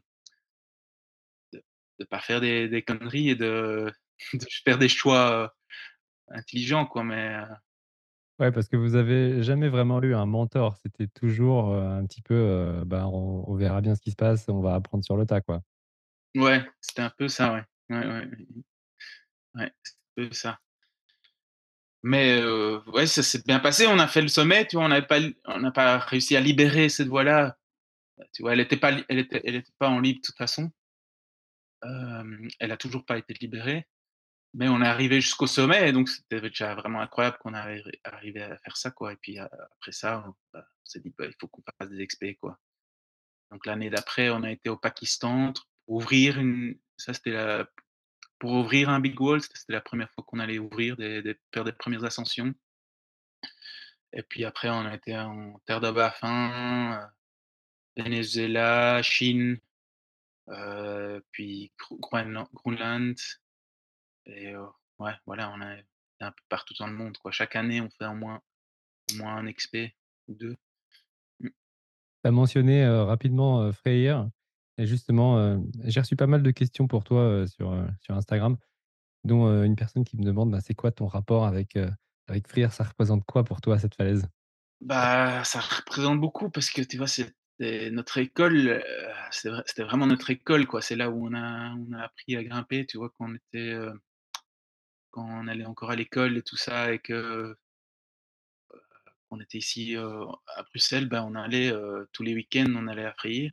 de 1.52 1.62
de 2.00 2.04
pas 2.04 2.20
faire 2.20 2.40
des 2.40 2.68
des 2.68 2.82
conneries 2.82 3.30
et 3.30 3.36
de 3.36 3.92
de 4.34 4.46
faire 4.64 4.78
des 4.78 4.88
choix, 4.88 5.52
intelligents, 6.28 6.86
quoi, 6.86 7.04
mais 7.04 7.36
Ouais, 8.38 8.50
parce 8.50 8.66
que 8.68 8.76
vous 8.76 8.94
avez 8.96 9.42
jamais 9.42 9.68
vraiment 9.68 10.02
eu 10.02 10.14
un 10.14 10.26
mentor. 10.26 10.76
C'était 10.76 11.06
toujours, 11.06 11.74
un 11.74 12.04
petit 12.06 12.22
peu, 12.22 12.82
bah, 12.86 13.06
on 13.06 13.44
on 13.46 13.54
verra 13.54 13.80
bien 13.80 13.94
ce 13.94 14.00
qui 14.00 14.10
se 14.10 14.16
passe, 14.16 14.48
on 14.48 14.60
va 14.60 14.74
apprendre 14.74 15.04
sur 15.04 15.16
le 15.16 15.26
tas, 15.26 15.40
quoi. 15.40 15.62
Ouais, 16.34 16.64
c'était 16.80 17.02
un 17.02 17.10
peu 17.10 17.28
ça, 17.28 17.52
ouais. 17.52 17.62
Ouais, 17.90 18.06
ouais. 18.06 18.30
Ouais, 19.54 19.64
un 19.66 19.70
peu 20.16 20.32
ça. 20.32 20.58
Mais 22.04 22.40
heu, 22.40 22.80
ouais, 22.88 23.06
ça 23.06 23.22
s'est 23.22 23.42
bien 23.46 23.60
passé. 23.60 23.86
On 23.86 23.98
a 24.00 24.08
fait 24.08 24.22
le 24.22 24.28
sommet, 24.28 24.66
tu 24.66 24.76
vois? 24.76 24.86
On 24.86 24.88
n'avait 24.88 25.06
pas 25.06 25.20
on 25.46 25.60
n'a 25.60 25.70
pas 25.70 25.98
réussi 25.98 26.36
à 26.36 26.40
libérer 26.40 26.88
cette 26.88 27.06
voie-là. 27.08 27.56
Bah, 28.18 28.24
tu 28.34 28.42
vois? 28.42 28.54
Elle 28.54 28.60
était 28.60 28.76
pas 28.78 28.92
elle 29.08 29.18
était 29.20 29.42
elle 29.44 29.56
était 29.56 29.72
pas 29.78 29.88
en 29.90 30.00
libre 30.00 30.20
de 30.20 30.26
toute 30.26 30.36
façon. 30.38 30.72
Hem, 31.82 32.48
elle 32.60 32.70
a 32.72 32.76
toujours 32.76 33.04
pas 33.04 33.18
été 33.18 33.34
libérée, 33.40 33.88
mais 34.54 34.68
on 34.68 34.82
est 34.82 34.86
arrivé 34.88 35.20
jusqu'au 35.20 35.46
sommet 35.48 35.88
et 35.88 35.92
donc 35.92 36.08
c'était 36.08 36.40
déjà 36.40 36.74
vraiment 36.76 37.00
incroyable 37.02 37.38
qu'on 37.40 37.54
arrivé 37.54 38.00
arrivé 38.04 38.42
à 38.42 38.56
faire 38.58 38.76
ça, 38.76 38.90
quoi 38.92 39.12
et 39.12 39.16
puis, 39.16 39.38
heu, 39.40 39.44
après 39.78 39.92
ça, 39.92 40.24
on 40.28 40.34
bah, 40.54 40.66
s'est 40.84 41.00
dit: 41.00 41.14
«Bah, 41.18 41.26
il 41.26 41.34
faut 41.40 41.48
qu'on 41.48 41.62
fasse 41.78 41.90
des 41.90 42.00
expés, 42.02 42.36
quoi». 42.36 42.58
Donc 43.52 43.66
l'année 43.66 43.90
d'après, 43.90 44.30
on 44.30 44.42
a 44.44 44.50
été 44.52 44.70
au 44.70 44.76
Pakistan 44.78 45.52
pour 45.86 45.96
ouvrir 45.96 46.38
une 46.40 46.76
ça 46.98 47.14
c'était 47.14 47.32
la 47.32 47.66
pour 48.42 48.54
ouvrir 48.54 48.88
un 48.90 48.98
big 48.98 49.20
wall, 49.20 49.40
c'était 49.40 49.72
la 49.72 49.80
1re 49.80 50.10
fois 50.10 50.24
qu'on 50.26 50.40
allait 50.40 50.58
ouvrir 50.58 50.96
des 50.96 51.22
des 51.22 51.36
1res 51.78 52.02
ascensions. 52.04 52.52
Et 54.12 54.22
puis 54.22 54.44
après, 54.44 54.68
on 54.68 54.84
a 54.84 54.94
été 54.94 55.16
en 55.16 55.58
terre 55.66 55.80
de 55.80 55.90
Baffin, 55.90 57.00
heu, 57.98 58.02
Venezuela, 58.02 59.02
Chine, 59.02 59.58
heu, 60.50 61.24
puis 61.32 61.72
Gro 61.78 61.98
Groenlan 61.98 62.48
Groenland 62.54 63.16
et 64.26 64.52
heu, 64.54 64.66
ouais, 65.00 65.12
voilà, 65.26 65.50
on 65.52 65.60
été 65.74 65.86
un 66.20 66.32
peu 66.32 66.42
partout 66.48 66.74
dans 66.78 66.88
le 66.88 66.94
monde. 66.94 67.16
Chaque 67.32 67.56
année, 67.56 67.80
on 67.80 67.90
fait 67.90 68.06
au 68.06 68.14
moins 68.14 68.40
1 69.20 69.46
expé 69.46 69.96
ou 70.28 70.34
2. 70.34 70.56
Mmh. 71.40 71.48
Tu 72.24 72.28
as 72.28 72.32
mentionné, 72.32 72.86
rapidement, 72.88 73.72
Freyr 73.72 74.28
et 74.78 74.86
justement, 74.86 75.38
heu, 75.38 75.60
j'ai 75.84 76.00
reçu 76.00 76.16
pas 76.16 76.26
mal 76.26 76.42
de 76.42 76.50
questions 76.50 76.86
pour 76.88 77.04
toi, 77.04 77.22
heu, 77.22 77.46
sur, 77.46 77.72
heu, 77.72 77.86
sur 78.00 78.14
Instagram, 78.16 78.56
dont, 79.24 79.62
une 79.64 79.76
personne 79.76 80.04
qui 80.04 80.16
me 80.16 80.24
demande, 80.24 80.50
bah, 80.50 80.60
c'est 80.60 80.74
quoi 80.74 80.92
ton 80.92 81.06
rapport 81.06 81.46
avec, 81.46 81.76
heu, 81.76 81.90
avec 82.28 82.48
Freyr? 82.48 82.72
Ça 82.72 82.84
représente 82.84 83.24
quoi 83.24 83.44
pour 83.44 83.60
toi, 83.60 83.78
cette 83.78 83.94
falaise? 83.94 84.26
Bah, 84.80 85.44
ça 85.44 85.60
représente 85.60 86.20
beaucoup 86.20 86.50
parce 86.50 86.70
que 86.70 86.82
tu 86.82 86.96
vois, 86.96 87.06
c'était 87.06 87.90
notre 87.92 88.18
école, 88.18 88.82
c'était 89.30 89.84
vraiment 89.84 90.06
notre 90.06 90.30
école, 90.30 90.66
quoi. 90.66 90.82
C'est 90.82 90.96
là 90.96 91.08
où 91.10 91.26
on 91.28 91.34
a 91.34 91.72
on 91.74 91.92
a 91.92 92.02
appris 92.02 92.36
à 92.36 92.42
grimper, 92.42 92.84
tu 92.86 92.98
vois? 92.98 93.10
Quand 93.10 93.30
on 93.30 93.34
était, 93.34 93.76
quand 95.10 95.24
on 95.28 95.46
allait 95.46 95.64
encore 95.66 95.90
à 95.90 95.96
l'école 95.96 96.36
et 96.36 96.42
tout 96.42 96.56
ça 96.56 96.92
et 96.92 96.98
que, 96.98 97.56
on 99.30 99.40
était 99.40 99.58
ici, 99.58 99.96
à 99.96 100.62
Bruxelles, 100.64 101.08
bah, 101.08 101.24
on 101.24 101.34
allait, 101.34 101.72
tous 102.12 102.22
les 102.22 102.34
week-ends, 102.34 102.72
on 102.76 102.86
allait 102.88 103.04
à 103.06 103.14
Freyr 103.14 103.50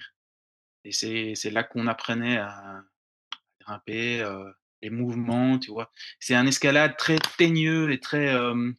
et 0.85 0.91
c'est 1.35 1.49
là 1.51 1.63
qu'on 1.63 1.87
apprenait 1.87 2.37
à 2.37 2.81
grimper, 3.61 4.21
heu, 4.21 4.53
les 4.83 4.89
mouvements, 4.91 5.57
tu 5.59 5.71
vois? 5.71 5.91
C'est 6.19 6.35
un 6.35 6.45
escalade 6.47 6.95
très 6.97 7.17
teigneux 7.37 7.91
et 7.91 7.99
très, 7.99 8.31
heu, 8.33 8.75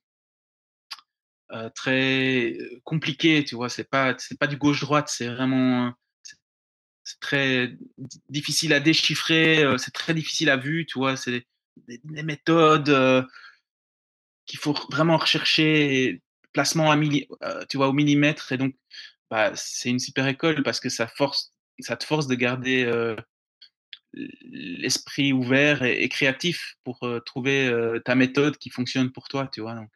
très, 1.75 2.57
compliqué, 2.85 3.45
tu 3.45 3.55
vois? 3.57 3.69
C'est 3.69 3.89
pas 3.89 4.15
pas 4.39 4.47
du 4.47 4.57
gauche-droite, 4.57 5.09
c'est 5.09 5.29
vraiment, 5.29 5.93
c'est 7.05 7.21
très 7.21 7.69
di 7.99 8.21
difficile 8.29 8.73
à 8.75 8.81
déchiffrer, 8.81 9.65
c'est 9.79 9.93
très 9.93 10.15
difficile 10.15 10.51
à 10.51 10.57
vue, 10.57 10.87
tu 10.87 10.99
vois? 10.99 11.17
C'est 11.17 11.45
des 11.89 12.01
des 12.05 12.23
méthodes, 12.23 12.91
qu'il 14.47 14.59
faut 14.59 14.75
vraiment 14.91 15.17
rechercher 15.17 16.23
placement 16.53 16.91
à 16.91 16.97
tu 17.69 17.77
vois, 17.77 17.89
au 17.89 17.93
millimètre 17.93 18.53
et 18.53 18.59
donc 18.59 18.75
bah, 19.31 19.53
c'est 19.57 19.91
une 19.91 19.99
super 20.01 20.27
école 20.29 20.63
parce 20.63 20.81
que 20.81 20.89
ça 20.89 21.07
force 21.07 21.50
ça 21.83 21.97
te 21.97 22.05
force 22.05 22.27
de 22.27 22.35
garder, 22.35 22.85
heu, 22.85 23.17
l 24.15 24.29
l'esprit 24.83 25.33
ouvert 25.33 25.83
et 25.83 26.03
et 26.05 26.09
créatif 26.09 26.77
pour, 26.85 26.99
heu, 27.05 27.21
trouver, 27.27 27.69
heu, 27.69 28.01
ta 28.05 28.15
méthode 28.15 28.57
qui 28.59 28.71
fonctionne 28.71 29.11
pour 29.13 29.27
toi, 29.29 29.49
tu 29.53 29.61
vois? 29.63 29.75
Donc 29.75 29.91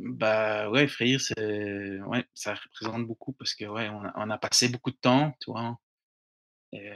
bah, 0.00 0.70
ouais, 0.70 0.88
Freyr, 0.88 1.20
c'est 1.20 2.00
ouais, 2.02 2.24
ça 2.34 2.54
représente 2.54 3.06
beaucoup 3.06 3.32
parce 3.32 3.54
que, 3.54 3.64
ouais, 3.66 3.88
on 3.88 4.02
a 4.04 4.12
on 4.16 4.30
a 4.30 4.38
passé 4.38 4.68
beaucoup 4.68 4.90
de 4.90 4.96
temps, 4.96 5.34
tu 5.40 5.50
vois? 5.50 5.78
Et 6.72 6.90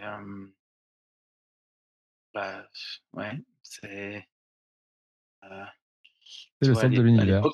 bah, 2.34 2.68
ouais, 3.12 3.32
c'est 3.62 4.26
heu, 5.42 5.66
C'est 6.60 6.68
le 6.68 6.74
vois, 6.74 6.82
centre 6.82 6.94
de 6.94 7.02
l'univers. 7.02 7.46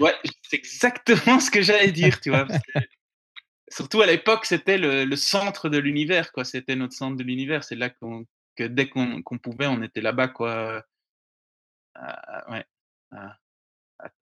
ouais, 0.00 0.14
c'est 0.42 0.56
exactement 0.56 1.40
ce 1.40 1.50
que 1.50 1.62
j'allais 1.62 1.92
dire, 1.92 2.20
tu 2.20 2.30
vois? 2.30 2.44
Parce 2.46 2.58
que 2.58 2.72
surtout 3.68 4.00
à 4.02 4.06
l'époque, 4.06 4.44
c'était 4.46 4.78
le 4.78 5.16
centre 5.16 5.68
de 5.68 5.78
l'univers, 5.78 6.32
quoi. 6.32 6.44
C'était 6.44 6.76
notre 6.76 6.94
centre 6.94 7.16
de 7.16 7.22
l'univers. 7.22 7.64
C'est 7.64 7.76
là 7.76 7.90
que 7.90 8.66
dès 8.66 8.88
qu'on 8.88 9.22
pouvait, 9.42 9.66
on 9.66 9.82
était 9.82 10.00
là-bas, 10.00 10.28
quoi, 10.28 10.84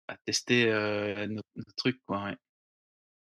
à 0.08 0.16
tester, 0.24 0.70
heu, 0.70 1.26
nos 1.26 1.42
trucs, 1.76 2.00
quoi. 2.06 2.32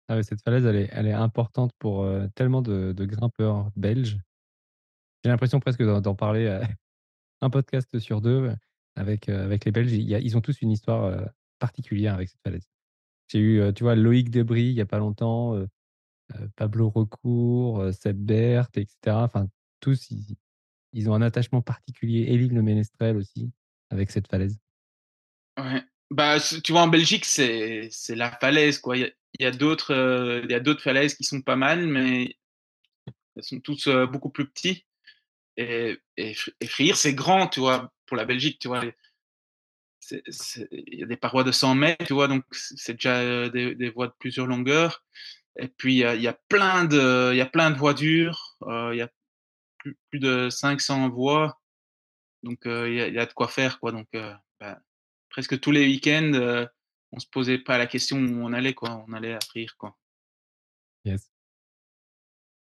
Ah 0.08 0.22
cette 0.22 0.42
falaise, 0.42 0.66
elle 0.66 1.06
est 1.06 1.12
importante 1.12 1.72
pour, 1.78 2.04
heu, 2.04 2.28
tellement 2.34 2.62
de 2.62 3.04
grimpeurs 3.04 3.70
belges. 3.76 4.18
J'ai 5.24 5.30
l'impression 5.30 5.60
presque 5.60 5.82
d'en 5.82 6.14
parler, 6.14 6.46
heu, 6.46 6.60
1 7.42 7.50
podcast 7.50 7.98
sur 7.98 8.20
2 8.20 8.54
avec, 8.96 9.28
avec 9.28 9.64
les 9.64 9.72
Belges. 9.72 9.92
Y 9.92 10.14
a 10.14 10.18
ils 10.18 10.36
ont 10.36 10.40
tous 10.40 10.60
une 10.62 10.70
histoire, 10.70 11.30
particulière 11.58 12.14
avec 12.14 12.28
cette 12.28 12.40
falaise. 12.44 12.68
J'ai 13.28 13.40
eu, 13.40 13.74
tu 13.74 13.84
vois, 13.84 13.96
Loïc 13.96 14.30
Debry 14.30 14.64
il 14.64 14.72
y 14.74 14.80
a 14.80 14.86
pas 14.86 14.98
longtemps, 14.98 15.56
Pablo 16.56 16.90
Recourt, 16.90 17.82
heu, 17.82 17.92
Seb 17.92 18.16
Berth 18.16 18.76
et 18.76 18.86
cetera. 18.86 19.24
Enfin, 19.24 19.48
tous, 19.80 20.10
ils 20.10 20.36
ils 20.94 21.08
ont 21.08 21.14
un 21.14 21.22
attachement 21.22 21.62
particulier. 21.62 22.26
Élise 22.28 22.52
Le 22.52 22.62
Ménestrel 22.62 23.16
aussi, 23.16 23.50
avec 23.90 24.10
cette 24.10 24.28
falaise. 24.28 24.58
Ouais, 25.58 25.82
bah, 26.10 26.38
tu 26.62 26.72
vois, 26.72 26.82
en 26.82 26.88
Belgique, 26.88 27.24
c'est 27.24 27.90
la 28.10 28.30
falaise, 28.30 28.78
quoi. 28.78 28.96
Il 28.96 29.12
y 29.40 29.46
a 29.46 29.50
d'autres, 29.50 29.94
a 29.94 30.60
d'autres 30.60 30.82
falaises 30.82 31.14
qui 31.14 31.24
sont 31.24 31.40
pas 31.40 31.56
mal, 31.56 31.86
mais 31.86 32.36
elles 33.36 33.42
sont 33.42 33.60
tous, 33.60 33.88
beaucoup 34.10 34.30
plus 34.30 34.46
petits 34.48 34.84
et 35.56 35.98
et 36.16 36.34
c'est 36.94 37.14
grand, 37.14 37.48
tu 37.48 37.60
vois? 37.60 37.92
Pour 38.06 38.16
la 38.16 38.24
Belgique, 38.24 38.58
tu 38.58 38.68
vois? 38.68 38.84
Il 40.10 40.98
y 40.98 41.02
a 41.02 41.06
des 41.06 41.16
parois 41.16 41.44
de 41.44 41.52
100 41.52 41.74
mètres, 41.74 42.04
tu 42.04 42.12
vois? 42.12 42.28
Donc 42.28 42.44
c'est 42.52 42.94
déjà, 42.94 43.48
des 43.48 43.74
des 43.74 43.90
voies 43.90 44.08
de 44.08 44.14
plusieurs 44.18 44.46
longueurs 44.46 45.04
et 45.56 45.68
puis 45.68 45.94
il 46.00 46.22
y 46.22 46.28
a 46.28 46.38
plein 46.48 46.84
de 46.84 47.30
il 47.32 47.36
y 47.36 47.40
a 47.40 47.46
plein 47.46 47.70
de 47.70 47.76
voies 47.76 47.94
dures, 47.94 48.56
heu, 48.62 48.94
il 48.94 48.98
y 48.98 49.02
a 49.02 49.10
plus 49.78 49.96
plus 50.10 50.20
de 50.20 50.48
500 50.50 51.10
voies 51.10 51.60
donc 52.42 52.66
heu, 52.66 52.90
il 52.90 53.14
y 53.14 53.18
a 53.18 53.26
de 53.26 53.32
quoi 53.32 53.48
faire, 53.48 53.78
quoi 53.80 53.92
donc 53.92 54.08
heu, 54.14 54.32
bah, 54.60 54.80
presque 55.30 55.58
tous 55.60 55.70
les 55.70 55.86
week-ends, 55.86 56.66
on 57.12 57.18
se 57.18 57.26
posait 57.30 57.58
pas 57.58 57.78
la 57.78 57.86
question 57.86 58.18
où 58.18 58.44
on 58.44 58.52
allait, 58.52 58.74
quoi. 58.74 59.04
On 59.08 59.12
allait 59.12 59.34
à 59.34 59.38
quoi. 59.78 59.96
Yes. 61.04 61.30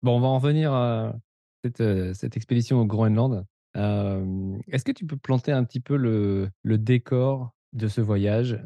Bon, 0.03 0.17
on 0.17 0.21
va 0.21 0.29
en 0.29 0.39
revenir 0.39 0.73
à 0.73 1.15
cette, 1.63 2.15
cette 2.15 2.37
expédition 2.37 2.81
au 2.81 2.87
Groenland. 2.87 3.47
Est-ce 3.75 4.85
que 4.85 4.93
tu 4.93 5.07
peux 5.07 5.17
planter 5.17 5.53
un 5.53 5.65
petit 5.65 5.81
peu 5.81 5.97
le 5.97 6.51
le 6.63 6.79
décor 6.79 7.55
de 7.73 7.89
ce 7.89 8.01
voyage, 8.01 8.59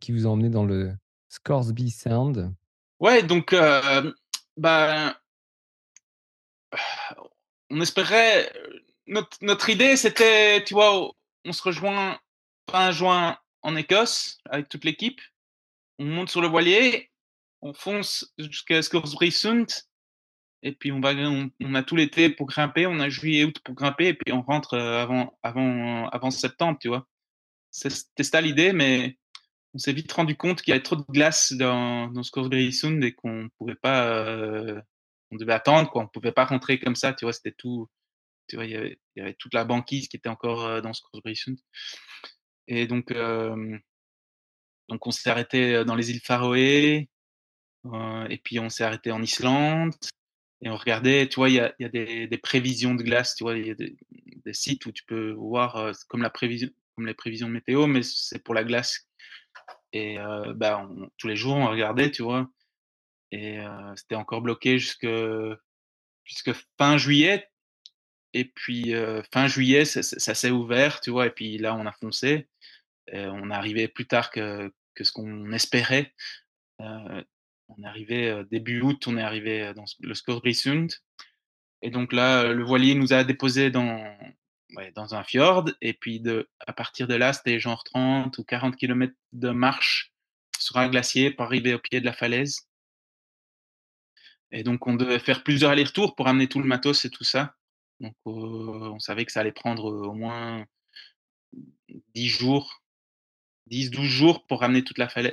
qui 0.00 0.12
vous 0.12 0.26
a 0.26 0.30
emmené 0.30 0.50
dans 0.50 0.64
le 0.64 0.92
Scoresby 1.28 1.90
Sound? 1.90 2.54
Ouais, 3.00 3.22
donc 3.22 3.52
hem, 3.52 4.14
ben 4.56 5.14
on 7.70 7.80
espérait, 7.80 8.52
heu, 8.56 8.82
notre 9.42 9.70
idée, 9.70 9.96
c'était, 9.96 10.64
tu 10.64 10.74
vois, 10.74 11.10
on 11.44 11.52
se 11.52 11.62
rejoint 11.62 12.18
fin 12.70 12.90
juin 12.92 13.38
en 13.62 13.76
Écosse 13.76 14.38
avec 14.50 14.68
toute 14.68 14.84
l'équipe. 14.84 15.20
On 15.98 16.06
monte 16.06 16.30
sur 16.30 16.40
le 16.42 16.48
voilier, 16.48 17.10
on 17.62 17.74
fonce 17.74 18.32
jusqu'à 18.38 18.82
Scoresby 18.82 19.32
Sound 19.32 19.68
et 20.62 20.72
puis 20.72 20.92
on 20.92 21.00
va 21.00 21.12
on 21.16 21.74
a 21.74 21.82
tout 21.84 21.96
l'été 21.96 22.30
pour 22.30 22.46
grimper, 22.48 22.86
on 22.86 23.00
a 23.00 23.08
juillet, 23.10 23.44
août 23.44 23.58
pour 23.64 23.74
grimper 23.74 24.08
et 24.08 24.14
puis 24.14 24.32
on 24.34 24.42
rentre, 24.42 24.76
heu, 24.76 24.80
avant 24.98 25.38
avant 25.42 26.08
avant 26.10 26.30
septembre, 26.30 26.78
tu 26.80 26.88
vois? 26.88 27.06
C'était 27.72 28.24
ça 28.24 28.40
l'idée, 28.42 28.72
mais 28.72 29.18
on 29.76 29.78
s'est 29.78 29.94
vite 29.94 30.12
rendu 30.12 30.36
compte 30.36 30.62
qu'il 30.62 30.72
y 30.72 30.74
avait 30.74 30.84
trop 30.84 30.96
de 30.96 31.04
glace 31.10 31.54
dans 31.54 32.08
dans 32.08 32.24
Scoresby 32.24 32.72
Sound 32.74 33.04
et 33.04 33.14
qu'on 33.14 33.50
pouvait 33.58 33.76
pas, 33.76 34.26
heu, 34.26 34.82
on 35.32 35.36
devait 35.36 35.54
attendre 35.54 35.90
quoi, 35.90 36.04
on 36.04 36.08
pouvait 36.08 36.32
pas 36.32 36.46
rentrer 36.46 36.80
comme 36.80 36.96
ça, 36.96 37.14
tu 37.14 37.26
vois? 37.26 37.34
C'était 37.34 37.52
tout 37.52 37.88
tu 38.48 38.56
vois? 38.56 38.66
Il 38.66 38.96
y 39.16 39.20
avait 39.22 39.34
toute 39.34 39.54
la 39.54 39.64
banquise 39.64 40.08
qui 40.08 40.16
était 40.18 40.28
encore, 40.30 40.66
heu, 40.68 40.82
dans 40.82 40.94
Scoresby 40.94 41.36
Sound 41.36 41.58
et 42.68 42.86
donc 42.86 43.10
hem, 43.10 43.80
donc 44.88 45.06
on 45.06 45.10
s'est 45.10 45.30
arrêté, 45.30 45.84
dans 45.84 45.94
les 45.94 46.10
îles 46.10 46.20
Faroé, 46.20 47.08
et 48.30 48.38
puis 48.38 48.58
on 48.58 48.68
s'est 48.70 48.84
arrêté 48.84 49.12
en 49.12 49.22
Islande 49.22 49.94
et 50.62 50.70
on 50.70 50.76
regardait, 50.76 51.28
tu 51.28 51.36
vois? 51.36 51.48
Il 51.50 51.56
y 51.56 51.60
a 51.60 51.88
des 51.90 52.38
prévisions 52.42 52.94
de 52.94 53.02
glace, 53.02 53.34
tu 53.36 53.44
vois? 53.44 53.56
Il 53.58 53.66
y 53.68 53.70
a 53.70 53.74
des 53.74 53.96
des 54.44 54.54
sites 54.54 54.86
où 54.86 54.92
tu 54.92 55.04
peux 55.04 55.32
voir, 55.32 55.92
comme 56.08 56.22
la 56.22 56.30
prévision 56.30 56.68
comme 56.96 57.06
les 57.06 57.14
prévisions 57.14 57.48
météo, 57.48 57.86
mais 57.88 58.02
c'est 58.02 58.42
pour 58.44 58.54
la 58.54 58.64
glace 58.64 59.08
et 59.96 60.18
on 60.18 61.10
tous 61.18 61.28
les 61.28 61.36
jours, 61.36 61.56
on 61.56 61.70
regardait, 61.70 62.10
tu 62.10 62.22
vois? 62.22 62.48
Et 63.32 63.58
c'était 63.96 64.14
encore 64.14 64.42
bloqué 64.42 64.78
jusque 64.78 65.08
jusque 66.24 66.52
fin 66.78 66.98
juillet 66.98 67.48
et 68.32 68.44
puis, 68.44 68.92
fin 69.32 69.46
juillet, 69.46 69.84
ça 69.84 70.34
s'est 70.34 70.50
ouvert, 70.50 71.00
tu 71.00 71.10
vois? 71.10 71.26
Et 71.26 71.30
puis 71.30 71.58
là, 71.58 71.74
on 71.74 71.86
a 71.86 71.92
foncé 71.92 72.48
et 73.12 73.26
on 73.26 73.50
est 73.50 73.54
arrivé 73.54 73.88
plus 73.88 74.06
tard 74.06 74.30
que 74.30 74.72
que 74.94 75.04
ce 75.04 75.12
qu'on 75.12 75.52
espérait. 75.52 76.14
On 76.78 77.82
est 77.82 77.86
arrivé, 77.86 78.42
début 78.50 78.80
août, 78.80 79.06
on 79.08 79.16
est 79.18 79.22
arrivé, 79.22 79.72
dans 79.74 79.84
le 80.00 80.14
Scoresby 80.14 80.54
Sound 80.54 80.92
et 81.82 81.90
donc 81.90 82.12
là, 82.12 82.52
le 82.52 82.64
voilier 82.64 82.94
nous 82.94 83.12
a 83.12 83.24
déposés 83.24 83.70
dans 83.70 84.02
dans 84.94 85.14
un 85.14 85.24
fjord 85.24 85.70
et 85.80 85.92
puis 85.94 86.22
à 86.66 86.72
partir 86.72 87.08
de 87.08 87.14
là, 87.14 87.32
c'était 87.32 87.60
genre 87.60 87.84
30 87.84 88.38
ou 88.38 88.44
40 88.44 88.76
kilomètres 88.76 89.14
de 89.32 89.50
marche 89.50 90.12
sur 90.58 90.76
un 90.78 90.88
glacier 90.88 91.30
pour 91.30 91.44
arriver 91.46 91.74
au 91.74 91.78
pied 91.78 92.00
de 92.00 92.06
la 92.06 92.12
falaise 92.12 92.66
et 94.52 94.62
donc 94.62 94.86
on 94.86 94.94
devait 94.94 95.18
faire 95.18 95.42
plusieurs 95.42 95.70
allers-retours 95.70 96.14
pour 96.14 96.28
amener 96.28 96.48
tout 96.48 96.60
le 96.60 96.66
matos 96.66 97.04
et 97.04 97.10
tout 97.10 97.24
ça. 97.24 97.54
Donc 98.00 98.14
on 98.24 98.98
savait 98.98 99.24
que 99.24 99.32
ça 99.32 99.40
allait 99.40 99.52
prendre, 99.52 99.90
heu, 99.90 100.06
au 100.06 100.12
moins 100.12 100.64
10 102.14 102.28
jours, 102.28 102.82
10-12 103.66 104.08
jours 104.08 104.46
pour 104.46 104.60
ramener 104.60 104.80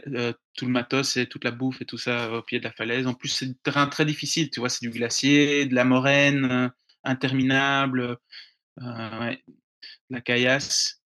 heu, 0.08 0.34
tout 0.56 0.66
le 0.66 0.72
matos 0.72 1.18
et 1.18 1.28
toute 1.28 1.44
la 1.44 1.52
bouffe 1.52 1.82
et 1.82 1.86
tout 1.86 1.98
ça, 1.98 2.32
au 2.34 2.42
pied 2.42 2.60
de 2.60 2.64
la 2.66 2.72
falaise. 2.74 3.08
En 3.08 3.14
plus, 3.14 3.30
c'est 3.30 3.48
du 3.48 3.56
terrain 3.64 3.88
très 3.88 4.06
difficile, 4.06 4.50
tu 4.50 4.60
vois? 4.60 4.70
C'est 4.70 4.86
du 4.86 4.92
glacier, 4.92 5.66
de 5.66 5.76
la 5.76 5.86
moraine, 5.86 6.46
heu, 6.46 6.72
interminable, 7.04 8.18
de 8.78 9.38
la 10.10 10.22
caillasse 10.22 11.02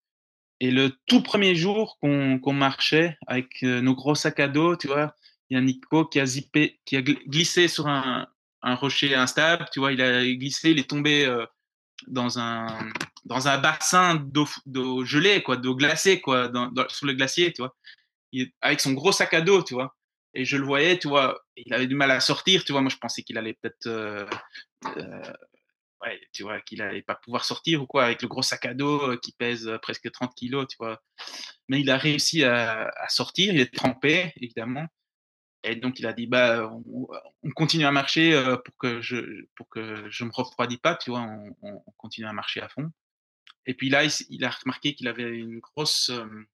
et 0.59 0.71
le 0.71 0.91
tout 1.07 1.21
premier 1.21 1.55
jour 1.55 1.97
qu'on 2.01 2.53
marchait 2.53 3.17
avec, 3.27 3.63
heu, 3.63 3.81
nos 3.81 3.95
gros 3.95 4.15
sacs 4.15 4.39
à 4.39 4.47
dos, 4.47 4.75
tu 4.75 4.87
vois? 4.87 5.15
Il 5.49 5.55
y 5.55 5.57
a 5.57 5.61
Nico 5.61 6.05
qui 6.05 6.19
a 6.19 6.25
zippé 6.25 6.79
qui 6.85 6.97
a 6.97 7.01
gl 7.01 7.17
glissé 7.27 7.67
sur 7.67 7.87
un 7.87 8.27
un 8.63 8.75
rocher 8.75 9.15
instable, 9.15 9.67
tu 9.71 9.79
vois? 9.79 9.93
Il 9.93 10.01
a 10.01 10.25
glissé, 10.33 10.71
il 10.71 10.79
est 10.79 10.89
tombé, 10.89 11.25
heu, 11.27 11.45
dans 12.07 12.39
un 12.39 12.67
dans 13.25 13.47
un 13.47 13.57
bassin 13.59 14.15
d'eau 14.15 15.05
gelée 15.05 15.43
quoi, 15.43 15.57
d'eau 15.57 15.75
glacée 15.75 16.21
quoi, 16.21 16.47
dans 16.49 16.71
sur 16.89 17.07
le 17.07 17.13
glacier, 17.13 17.53
tu 17.53 17.61
vois? 17.61 17.75
Avec 18.61 18.81
son 18.81 18.93
gros 18.93 19.11
sac 19.11 19.33
à 19.33 19.41
dos, 19.41 19.63
tu 19.63 19.73
vois? 19.73 19.95
Et 20.33 20.45
je 20.45 20.57
le 20.57 20.65
voyais, 20.65 20.99
tu 20.99 21.07
vois? 21.07 21.39
Il 21.57 21.73
avait 21.73 21.87
du 21.87 21.95
mal 21.95 22.11
à 22.11 22.19
sortir, 22.19 22.63
tu 22.65 22.71
vois? 22.71 22.81
Moi, 22.81 22.91
je 22.91 22.97
pensais 22.97 23.23
qu'il 23.23 23.37
allait 23.37 23.53
peut-être, 23.61 23.87
heu, 23.87 24.25
ouais, 26.03 26.19
tu 26.33 26.43
vois? 26.43 26.61
Qu'il 26.61 26.81
allait 26.81 27.01
pas 27.03 27.15
pouvoir 27.15 27.45
sortir 27.45 27.81
ou 27.83 27.87
quoi 27.87 28.05
avec 28.05 28.21
le 28.21 28.27
gros 28.27 28.41
sac 28.43 28.65
à 28.65 28.73
dos, 28.73 29.11
heu, 29.13 29.17
qui 29.17 29.31
pèse, 29.33 29.67
heu, 29.67 29.79
presque 29.79 30.11
30 30.11 30.35
kilogrammes, 30.35 30.67
tu 30.67 30.77
vois? 30.79 31.01
Mais 31.69 31.81
il 31.81 31.89
a 31.91 31.97
réussi 31.97 32.43
à 32.43 32.91
sortir, 33.09 33.53
il 33.53 33.61
est 33.61 33.73
trempé 33.73 34.33
évidemment 34.37 34.87
et 35.63 35.75
donc 35.75 35.99
il 35.99 36.07
a 36.07 36.13
dit: 36.13 36.27
«Bah, 36.27 36.69
on 36.87 37.07
on 37.43 37.51
continue 37.51 37.85
à 37.85 37.91
marcher, 37.91 38.33
heu, 38.33 38.61
pour 38.63 38.77
que 38.77 39.01
je 39.01 39.17
pour 39.55 39.69
que 39.69 40.09
je 40.09 40.23
me 40.25 40.31
refroidis 40.33 40.77
pas», 40.79 40.95
tu 40.95 41.11
vois? 41.11 41.21
On 41.21 41.55
on 41.63 41.83
on 41.87 41.91
continue 41.97 42.27
à 42.27 42.33
marcher 42.33 42.61
à 42.61 42.69
fond 42.69 42.91
et 43.67 43.73
puis 43.75 43.89
là, 43.89 44.03
il 44.29 44.45
a 44.45 44.49
remarqué 44.51 44.95
qu'il 44.95 45.07
avait 45.09 45.29
une 45.29 45.59
grosse, 45.59 46.09
hem, 46.09 46.45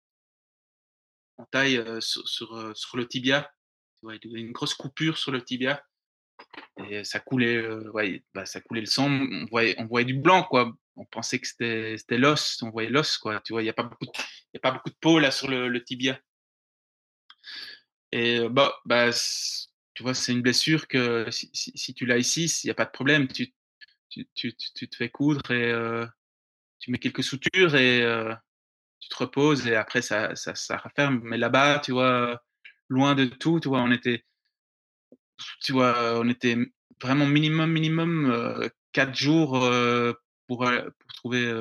entaille, 1.38 1.77
heu, 1.77 2.01
sur 2.01 2.27
sur, 2.75 2.97
le 2.97 3.08
tibia. 3.08 3.51
Une 4.23 4.51
grosse 4.51 4.73
coupure 4.73 5.17
sur 5.17 5.32
le 5.32 5.43
tibia 5.43 5.84
et 6.89 7.04
ça 7.04 7.19
coulait, 7.19 7.65
ouais, 7.93 8.24
bah, 8.34 8.46
ça 8.46 8.62
coulait 8.62 8.82
le 8.82 8.88
sang. 8.88 9.10
On 9.10 9.46
voyait 9.52 9.76
on 9.80 9.86
voyait 9.86 10.06
du 10.06 10.15
blanc, 10.19 10.43
quoi. 10.43 10.74
On 10.96 11.06
pensait 11.06 11.39
que 11.39 11.48
c'était 11.48 12.17
l'os, 12.17 12.62
on 12.63 12.69
voyait 12.72 12.89
l'os, 12.89 13.17
quoi. 13.17 13.41
Tu 13.41 13.54
vois? 13.54 13.63
Il 13.63 13.65
y 13.65 13.69
a 13.69 13.74
pas 13.74 13.84
beaucoup 13.84 14.06
de 14.06 14.12
y 14.54 14.58
a 14.58 14.60
pas 14.60 14.72
beaucoup 14.72 14.89
de 14.89 14.96
peau 15.00 15.19
là 15.19 15.32
sur 15.32 15.50
le 15.50 15.84
tibia 15.84 16.19
et 18.12 18.48
bah 18.50 18.74
bah, 18.86 19.10
tu 19.93 20.04
vois? 20.04 20.13
C'est 20.13 20.32
une 20.34 20.41
blessure 20.41 20.88
que 20.88 21.30
si 21.32 21.93
tu 21.93 22.06
l'as 22.06 22.17
ici, 22.17 22.46
il 22.63 22.67
y 22.67 22.72
a 22.72 22.76
pas 22.76 22.86
de 22.86 22.91
problème. 22.91 23.28
Tu 23.28 23.54
tu 24.10 24.28
tu 24.36 24.56
tu 24.56 24.88
te 24.89 24.96
fais 24.96 25.10
coudre 25.10 25.52
et 25.52 25.74
tu 26.80 26.91
mets 26.91 27.00
quelques 27.00 27.24
sutures 27.24 27.76
et 27.76 28.02
tu 29.00 29.10
te 29.10 29.15
reposes 29.17 29.67
et 29.67 29.76
après 29.76 30.02
ça 30.02 30.36
ça 30.36 30.56
ça 30.56 30.78
referme. 30.78 31.22
Mais 31.24 31.38
là-bas, 31.38 31.80
tu 31.80 31.91
vois? 31.93 32.41
Loin 32.89 33.15
de 33.15 33.26
tout, 33.26 33.60
tu 33.60 33.69
vois? 33.69 33.82
On 33.82 33.91
était 33.91 34.26
tu 35.62 35.71
vois? 35.71 36.19
On 36.19 36.29
était 36.29 36.58
vraiment 37.01 37.25
minimum, 37.25 37.71
minimum, 37.71 38.69
4 38.91 39.15
jours, 39.15 39.60
pour, 40.47 40.65
trouver, 41.15 41.51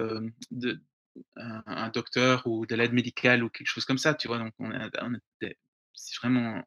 un 1.37 1.89
docteur 1.91 2.47
ou 2.47 2.67
de 2.67 2.75
l'aide 2.75 2.93
médicale 2.93 3.45
ou 3.45 3.51
quelque 3.51 3.69
chose 3.69 3.85
comme 3.85 3.99
ça, 3.99 4.15
tu 4.15 4.29
vois? 4.29 4.39
Donc 4.39 4.55
on 4.59 4.71
était 4.73 5.59
vraiment 6.23 6.63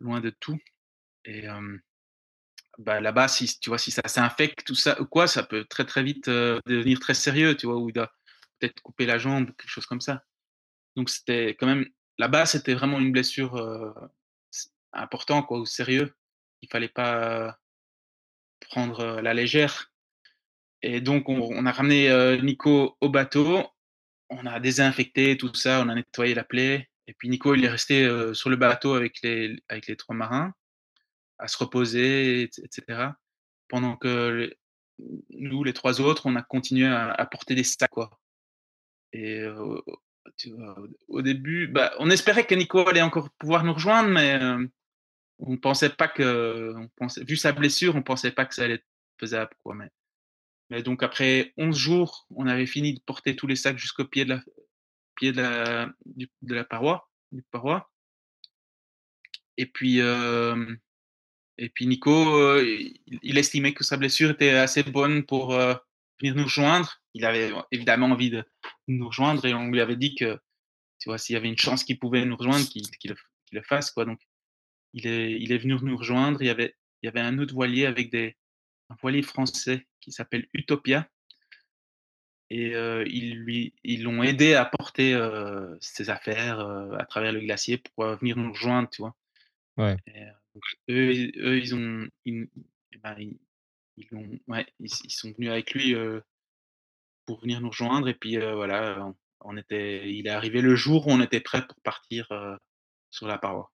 loin 0.00 0.20
de 0.20 0.30
tout 0.30 0.58
et 1.24 1.46
bah, 2.78 3.00
là-bas, 3.00 3.28
si 3.28 3.58
tu 3.60 3.70
vois? 3.70 3.78
Si 3.78 3.90
ça 3.90 4.02
s'infecte 4.06 4.64
tout 4.66 4.74
ça 4.74 4.96
quoi, 5.10 5.28
ça 5.28 5.44
peut 5.44 5.64
très, 5.64 5.84
très 5.84 6.02
vite, 6.02 6.28
devenir 6.28 6.98
très 7.00 7.14
sérieux, 7.14 7.56
tu 7.56 7.66
vois? 7.66 7.76
Ou 7.76 7.92
peut-être 7.92 8.80
couper 8.82 9.06
la 9.06 9.18
jambe 9.18 9.50
ou 9.50 9.52
quelque 9.52 9.68
chose 9.70 9.86
comme 9.86 10.00
ça. 10.00 10.24
Donc 10.96 11.10
c'était 11.10 11.56
quand 11.58 11.66
même 11.66 11.86
là-bas, 12.18 12.46
c'était 12.46 12.74
vraiment 12.74 12.98
une 12.98 13.12
blessure, 13.12 13.54
important 14.94 15.42
quoi, 15.42 15.58
au 15.58 15.66
sérieux. 15.66 16.14
Il 16.62 16.68
fallait 16.70 16.88
pas 16.88 17.58
prendre, 18.70 19.20
la 19.20 19.34
légère 19.34 19.92
et 20.82 21.00
donc 21.00 21.28
on 21.28 21.66
a 21.66 21.72
ramené, 21.72 22.38
Nico 22.42 22.96
au 23.00 23.08
bateau. 23.08 23.66
On 24.30 24.46
a 24.46 24.58
désinfecté 24.58 25.36
tout 25.36 25.54
ça, 25.54 25.82
on 25.82 25.88
a 25.90 25.94
nettoyé 25.94 26.34
la 26.34 26.44
plaie 26.44 26.88
et 27.06 27.12
puis 27.12 27.28
Nico, 27.28 27.54
il 27.54 27.64
est 27.64 27.68
resté, 27.68 28.08
sur 28.32 28.48
le 28.48 28.56
bateau 28.56 28.94
avec 28.94 29.20
les 29.22 29.62
avec 29.68 29.86
les 29.86 29.96
3 29.96 30.16
marins, 30.16 30.54
à 31.38 31.46
se 31.46 31.58
reposer 31.58 32.42
et 32.42 32.50
cetera. 32.70 33.16
Pendant 33.68 33.96
que 33.96 34.50
nous, 35.30 35.62
les 35.62 35.74
3 35.74 36.00
autres, 36.00 36.24
on 36.24 36.36
a 36.36 36.42
continué 36.42 36.86
à 36.86 37.26
porter 37.26 37.54
des 37.54 37.64
sacs, 37.64 37.90
quoi 37.90 38.18
et 39.12 39.44
tu 40.38 40.52
vois? 40.52 40.76
Au 41.08 41.20
début, 41.20 41.66
bah, 41.68 41.92
on 41.98 42.10
espérait 42.10 42.46
que 42.46 42.54
Nico 42.54 42.88
allait 42.88 43.02
encore 43.02 43.28
pouvoir 43.38 43.62
nous 43.62 43.74
rejoindre 43.74 44.08
mais 44.08 44.40
on 45.38 45.56
pensait 45.56 45.90
pas 45.90 46.08
que 46.08 46.74
vu 47.26 47.36
sa 47.36 47.52
blessure, 47.52 47.96
on 47.96 48.02
pensait 48.02 48.32
pas 48.32 48.44
que 48.46 48.54
ça 48.54 48.64
allait 48.64 48.74
être 48.74 48.86
faisable, 49.20 49.50
quoi 49.62 49.76
mais 50.70 50.82
donc 50.82 51.02
après 51.02 51.52
11 51.58 51.76
jours, 51.76 52.26
on 52.30 52.46
avait 52.46 52.66
fini 52.66 52.94
de 52.94 53.00
porter 53.00 53.36
tous 53.36 53.46
les 53.46 53.56
sacs 53.56 53.78
jusqu'au 53.78 54.06
pied 54.06 54.24
de 54.24 54.30
la 54.30 54.42
pied 55.16 55.32
de 55.32 56.54
la 56.54 56.64
paroi 56.64 57.08
du 57.32 57.42
paroi 57.42 57.90
et 59.56 59.66
puis, 59.66 59.98
hem 59.98 60.78
et 61.58 61.68
puis 61.68 61.86
Nico, 61.86 62.10
heu, 62.38 62.66
il 63.22 63.38
estimait 63.38 63.74
que 63.74 63.84
sa 63.84 63.96
blessure 63.96 64.30
était 64.30 64.50
assez 64.50 64.82
bonne 64.82 65.24
pour, 65.24 65.54
heu, 65.54 65.76
venir 66.20 66.34
nous 66.34 66.44
rejoindre. 66.44 67.00
Il 67.14 67.24
avait 67.24 67.52
évidemment 67.70 68.08
envie 68.08 68.30
de 68.30 68.44
nous 68.88 69.06
rejoindre 69.08 69.44
et 69.46 69.54
on 69.54 69.68
lui 69.68 69.80
avait 69.80 69.96
dit 69.96 70.16
que, 70.16 70.38
tu 70.98 71.08
vois, 71.08 71.18
s'il 71.18 71.34
y 71.34 71.36
avait 71.36 71.48
une 71.48 71.58
chance 71.58 71.84
qu'il 71.84 71.98
pouvait 71.98 72.24
nous 72.24 72.36
rejoindre, 72.36 72.66
qu'il 72.68 72.84
le 73.10 73.16
le 73.52 73.62
fasse, 73.62 73.92
quoi, 73.92 74.04
donc 74.04 74.20
il 74.94 75.06
est 75.06 75.32
il 75.32 75.52
est 75.52 75.58
venu 75.58 75.76
nous 75.82 75.96
rejoindre. 75.96 76.40
Il 76.40 76.46
y 76.46 76.50
avait 76.50 76.74
il 77.02 77.06
y 77.06 77.08
avait 77.08 77.20
un 77.20 77.38
autre 77.38 77.54
voilier 77.54 77.84
avec 77.86 78.10
des 78.10 78.36
un 78.90 78.96
voilier 79.00 79.22
français 79.22 79.86
qui 80.00 80.12
s'appelle 80.12 80.46
Utopia 80.54 81.08
et 82.50 82.74
euh, 82.74 83.04
ils 83.06 83.36
lui 83.36 83.74
ils 83.82 84.02
l'ont 84.02 84.22
aidé 84.22 84.54
à 84.54 84.64
porter 84.64 85.14
euh, 85.14 85.76
ses 85.80 86.10
affaires 86.10 86.60
euh, 86.60 86.92
à 86.98 87.04
travers 87.04 87.32
le 87.32 87.40
glacier 87.40 87.78
pour 87.78 88.04
venir 88.16 88.36
nous 88.36 88.52
rejoindre, 88.52 88.88
tu 88.90 89.02
vois. 89.02 89.14
Ouais. 89.76 89.96
Et, 90.06 90.24
donc, 90.54 90.62
eux, 90.90 91.12
ils- 91.12 91.32
eux, 91.38 91.58
ils 91.58 91.74
ont 91.74 92.08
ils, 92.24 92.48
eh 92.92 92.98
ben, 92.98 93.16
ils, 93.18 93.38
ils 93.96 94.06
l'ont 94.12 94.38
ouais, 94.48 94.66
ils, 94.78 94.90
ils 95.04 95.10
sont 95.10 95.32
venus 95.32 95.50
avec 95.50 95.74
lui 95.74 95.96
pour 97.26 97.40
venir 97.40 97.60
nous 97.60 97.70
rejoindre 97.70 98.08
et 98.08 98.14
puis 98.14 98.36
voilà, 98.36 99.12
on, 99.40 99.56
était 99.56 100.08
il 100.12 100.26
est 100.26 100.30
arrivé 100.30 100.60
le 100.60 100.76
jour 100.76 101.08
où 101.08 101.10
on 101.10 101.20
était 101.20 101.40
prêt 101.40 101.66
pour 101.66 101.80
partir 101.80 102.28
sur 103.10 103.26
la 103.26 103.38
paroi. 103.38 103.72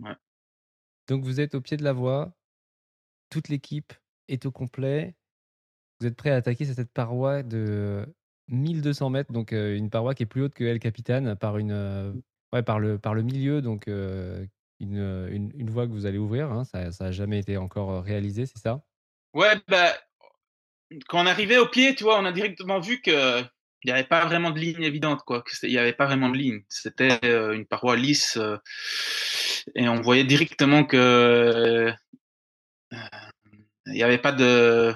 Ouais. 0.00 0.14
Donc 1.08 1.22
vous 1.24 1.40
êtes 1.40 1.54
au 1.54 1.60
pied 1.60 1.76
de 1.76 1.84
la 1.84 1.92
voie, 1.92 2.32
toute 3.30 3.48
l'équipe 3.48 3.92
est 4.28 4.46
au 4.46 4.50
complet. 4.50 5.14
Vous 6.00 6.06
êtes 6.06 6.16
prêt 6.16 6.30
à 6.30 6.36
attaquer 6.36 6.64
cette 6.64 6.92
paroi 6.92 7.42
de 7.42 8.06
1200 8.48 9.10
mètres, 9.10 9.32
donc 9.32 9.52
euh, 9.52 9.76
une 9.76 9.90
paroi 9.90 10.14
qui 10.14 10.22
est 10.22 10.26
plus 10.26 10.42
haute 10.42 10.54
que 10.54 10.64
El 10.64 10.78
Capitan 10.78 11.36
par 11.36 11.58
une, 11.58 11.72
euh, 11.72 12.12
ouais, 12.52 12.62
par 12.62 12.78
le 12.80 12.98
par 12.98 13.14
le 13.14 13.22
milieu, 13.22 13.62
donc 13.62 13.88
euh, 13.88 14.44
une, 14.80 14.98
une, 15.30 15.52
une 15.54 15.70
voie 15.70 15.86
que 15.86 15.92
vous 15.92 16.06
allez 16.06 16.18
ouvrir. 16.18 16.50
hein, 16.52 16.64
ça 16.64 16.92
ça 16.92 17.06
a 17.06 17.12
jamais 17.12 17.38
été 17.38 17.56
encore 17.56 18.02
réalisé, 18.02 18.46
c'est 18.46 18.58
ça? 18.58 18.82
Ouais, 19.34 19.54
bah, 19.68 19.94
quand 21.08 21.22
on 21.22 21.26
arrivait 21.26 21.58
au 21.58 21.66
pied, 21.66 21.94
tu 21.94 22.04
vois, 22.04 22.20
on 22.20 22.24
a 22.24 22.32
directement 22.32 22.80
vu 22.80 23.00
que 23.00 23.42
il 23.82 23.88
n'y 23.88 23.92
avait 23.92 24.04
pas 24.04 24.24
vraiment 24.24 24.50
de 24.50 24.58
ligne 24.58 24.82
évidente, 24.82 25.22
quoi. 25.26 25.44
Il 25.62 25.68
n'y 25.70 25.78
avait 25.78 25.92
pas 25.92 26.06
vraiment 26.06 26.30
de 26.30 26.36
ligne. 26.38 26.62
C'était 26.70 27.18
une 27.22 27.66
paroi 27.66 27.96
lisse 27.96 28.38
et 29.74 29.88
on 29.88 30.00
voyait 30.00 30.24
directement 30.24 30.84
que 30.84 30.96
euh, 30.96 31.92
il 33.86 33.92
n'y 33.92 34.02
avait 34.02 34.18
pas 34.18 34.32
de 34.32 34.94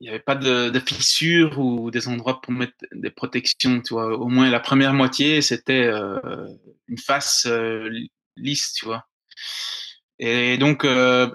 il 0.00 0.08
avait 0.08 0.18
pas 0.18 0.34
de, 0.34 0.80
fissures 0.80 1.58
ou 1.58 1.90
des 1.90 2.08
endroits 2.08 2.40
pour 2.40 2.52
mettre 2.54 2.74
des 2.92 3.10
protections, 3.10 3.82
tu 3.82 3.92
vois. 3.94 4.16
Au 4.16 4.28
moins 4.28 4.48
la 4.48 4.60
première 4.60 4.94
moitié, 4.94 5.42
c'était 5.42 5.84
euh, 5.84 6.48
une 6.88 6.96
face 6.96 7.46
euh, 7.46 7.90
lisse, 8.36 8.72
tu 8.72 8.86
vois. 8.86 9.06
Et 10.18 10.58
donc, 10.58 10.84
euh, 10.84 11.30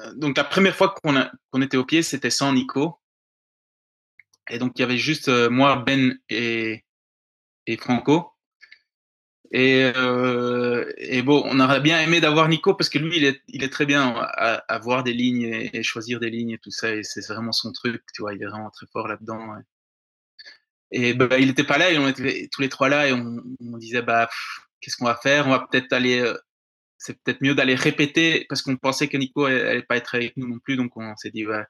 euh, 0.00 0.14
donc 0.14 0.36
la 0.36 0.44
première 0.44 0.76
fois 0.76 0.90
qu'on 0.90 1.14
qu'on 1.50 1.62
était 1.62 1.76
au 1.76 1.84
pied, 1.84 2.02
c'était 2.02 2.30
sans 2.30 2.52
Nico. 2.52 3.00
Et 4.50 4.58
donc 4.58 4.72
il 4.76 4.80
y 4.80 4.84
avait 4.84 4.98
juste 4.98 5.28
euh, 5.28 5.50
moi, 5.50 5.76
Ben 5.76 6.18
et, 6.28 6.84
et 7.66 7.76
Franco. 7.76 8.32
Et, 9.50 9.90
euh, 9.96 10.92
et 10.98 11.22
bon, 11.22 11.42
on 11.46 11.58
aurait 11.60 11.80
bien 11.80 12.00
aimé 12.00 12.20
d'avoir 12.20 12.48
Nico 12.48 12.74
parce 12.74 12.90
que 12.90 12.98
lui, 12.98 13.16
il 13.48 13.64
est, 13.64 13.68
très 13.70 13.86
bien 13.86 14.14
à, 14.16 14.56
à 14.68 14.78
voir 14.78 15.02
des 15.04 15.14
lignes 15.14 15.70
et, 15.72 15.82
choisir 15.82 16.20
des 16.20 16.30
lignes 16.30 16.50
et 16.50 16.58
tout 16.58 16.70
ça. 16.70 16.94
Et 16.94 17.02
c'est 17.02 17.26
vraiment 17.28 17.52
son 17.52 17.72
truc, 17.72 18.02
tu 18.14 18.22
vois. 18.22 18.34
Il 18.34 18.42
est 18.42 18.46
vraiment 18.46 18.70
très 18.70 18.86
fort 18.92 19.08
là-dedans. 19.08 19.56
Et 20.90 21.14
bah, 21.14 21.38
il 21.38 21.50
était 21.50 21.64
pas 21.64 21.78
là 21.78 21.90
et 21.90 21.98
on 21.98 22.08
était 22.08 22.48
tous 22.52 22.62
les 22.62 22.68
trois 22.68 22.88
là 22.88 23.08
et 23.08 23.12
on, 23.12 23.36
on 23.60 23.76
disait 23.78 24.02
bah 24.02 24.28
qu'est-ce 24.80 24.96
qu'on 24.96 25.04
va 25.06 25.16
faire? 25.16 25.46
On 25.46 25.50
va 25.50 25.66
peut-être 25.70 25.92
aller. 25.92 26.20
euh, 26.20 26.36
c'est 26.98 27.14
peut-être 27.22 27.42
mieux 27.42 27.54
d'aller 27.54 27.74
répéter 27.76 28.46
parce 28.48 28.62
qu'on 28.62 28.76
pensait 28.76 29.08
que 29.08 29.16
Nico 29.16 29.44
allait 29.44 29.82
pas 29.82 29.96
être 29.96 30.14
avec 30.16 30.36
nous 30.36 30.48
non 30.48 30.58
plus, 30.58 30.76
donc 30.76 30.96
on 30.96 31.16
s'est 31.16 31.30
dit 31.30 31.46
ouais, 31.46 31.64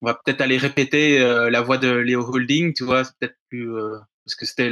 on 0.00 0.06
va 0.06 0.14
peut-être 0.14 0.40
aller 0.40 0.56
répéter 0.58 1.20
euh, 1.20 1.50
la 1.50 1.60
voix 1.62 1.78
de 1.78 1.90
Léo 1.90 2.22
Holding, 2.24 2.72
tu 2.74 2.84
vois, 2.84 3.04
c'est 3.04 3.12
peut-être 3.20 3.36
plus 3.50 3.70
parce 4.24 4.34
que 4.36 4.46
c'était 4.46 4.70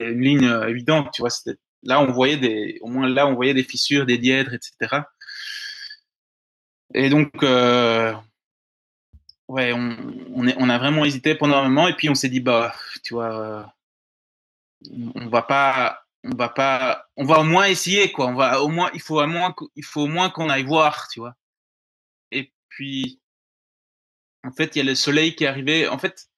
une 0.00 0.20
ligne 0.20 0.44
évidente, 0.68 1.10
tu 1.14 1.22
vois, 1.22 1.30
là 1.84 2.00
on 2.00 2.12
voyait 2.12 2.36
des 2.36 2.78
au 2.80 2.88
moins 2.88 3.08
là 3.08 3.26
on 3.26 3.34
voyait 3.34 3.54
des 3.54 3.64
fissures, 3.64 4.06
des 4.06 4.18
dièdres, 4.18 4.54
etc. 4.54 5.02
Et 6.94 7.08
donc 7.08 7.42
euh, 7.42 8.12
ouais, 9.48 9.72
on 9.72 9.96
on, 10.34 10.68
a 10.68 10.78
vraiment 10.78 11.04
hésité 11.04 11.34
pendant 11.34 11.56
un 11.58 11.68
moment 11.68 11.88
et 11.88 11.94
puis 11.94 12.08
on 12.08 12.14
s'est 12.14 12.28
dit 12.28 12.40
bah 12.40 12.74
tu 13.02 13.14
vois 13.14 13.40
euh, 13.40 13.62
on 15.14 15.28
va 15.28 15.42
pas 15.42 16.04
on 16.24 16.34
va 16.36 16.48
pas 16.48 17.06
on 17.16 17.24
va 17.24 17.40
au 17.40 17.44
moins 17.44 17.66
essayer 17.66 18.12
quoi. 18.12 18.26
On 18.26 18.34
va 18.34 18.62
au 18.62 18.68
moins 18.68 18.90
il 18.94 19.00
faut 19.00 19.22
au 19.22 19.26
moins 19.26 19.54
il 19.76 19.84
faut 19.84 20.02
au 20.02 20.08
moins 20.08 20.30
qu'on 20.30 20.48
aille 20.50 20.64
voir 20.64 21.08
tu 21.08 21.20
vois. 21.20 21.34
Et 22.32 22.52
puis 22.68 23.20
en 24.44 24.52
fait 24.52 24.76
il 24.76 24.78
y 24.78 24.82
a 24.82 24.84
le 24.84 24.94
soleil 24.94 25.36
qui 25.36 25.44
est 25.44 25.48
arrivé. 25.48 25.88
En 25.88 25.98
fait 25.98 26.28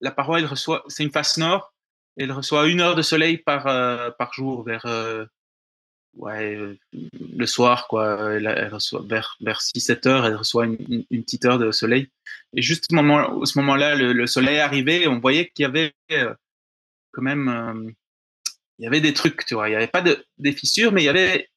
la 0.00 0.10
paroi 0.12 0.38
elle 0.38 0.46
reçoit 0.46 0.84
c'est 0.88 1.04
une 1.04 1.12
face 1.12 1.38
nord 1.38 1.74
elle 2.18 2.32
reçoit 2.32 2.68
une 2.68 2.80
heure 2.80 2.96
de 2.96 3.02
soleil 3.02 3.38
par 3.38 3.66
euh, 3.66 4.10
par 4.10 4.34
jour 4.34 4.62
vers 4.64 4.84
euh, 4.86 5.24
euh, 6.20 6.74
le 7.36 7.46
soir 7.46 7.86
quoi 7.88 8.34
elle, 8.34 8.68
reçoit 8.72 9.02
vers 9.06 9.36
vers 9.40 9.60
6 9.60 9.80
7 9.80 10.06
heures 10.06 10.26
elle 10.26 10.34
reçoit 10.34 10.66
une, 10.66 11.04
petite 11.04 11.44
heure 11.44 11.58
de 11.58 11.70
soleil 11.70 12.10
et 12.54 12.62
juste 12.62 12.90
moment 12.92 13.32
au 13.34 13.46
ce 13.46 13.58
moment-là 13.60 13.94
le, 13.94 14.12
le 14.12 14.26
soleil 14.26 14.58
et 14.58 15.08
on 15.08 15.20
voyait 15.20 15.48
qu'il 15.48 15.62
y 15.62 15.66
avait 15.66 15.94
quand 17.12 17.22
même 17.22 17.94
il 18.78 18.84
y 18.84 18.86
avait 18.86 19.00
des 19.00 19.12
trucs, 19.12 19.44
tu 19.44 19.54
vois. 19.54 19.68
Il 19.68 19.72
n'y 19.72 19.76
avait 19.76 19.88
pas 19.88 20.02
de, 20.02 20.24
des 20.38 20.52
fissures, 20.52 20.92
mais 20.92 21.02
il 21.02 21.06
y 21.06 21.08
avait 21.08 21.48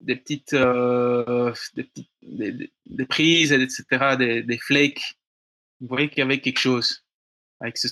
des 0.00 0.16
petites, 0.16 0.54
des, 0.54 1.84
petites 1.84 2.10
des, 2.22 3.06
prises, 3.06 3.52
etc., 3.52 4.16
des, 4.16 4.42
des 4.42 4.58
flakes. 4.58 5.18
Vous 5.80 5.88
voyez 5.88 6.08
qu'il 6.08 6.18
y 6.18 6.22
avait 6.22 6.40
quelque 6.40 6.60
chose. 6.60 7.04
Avec 7.60 7.78
ce... 7.78 7.88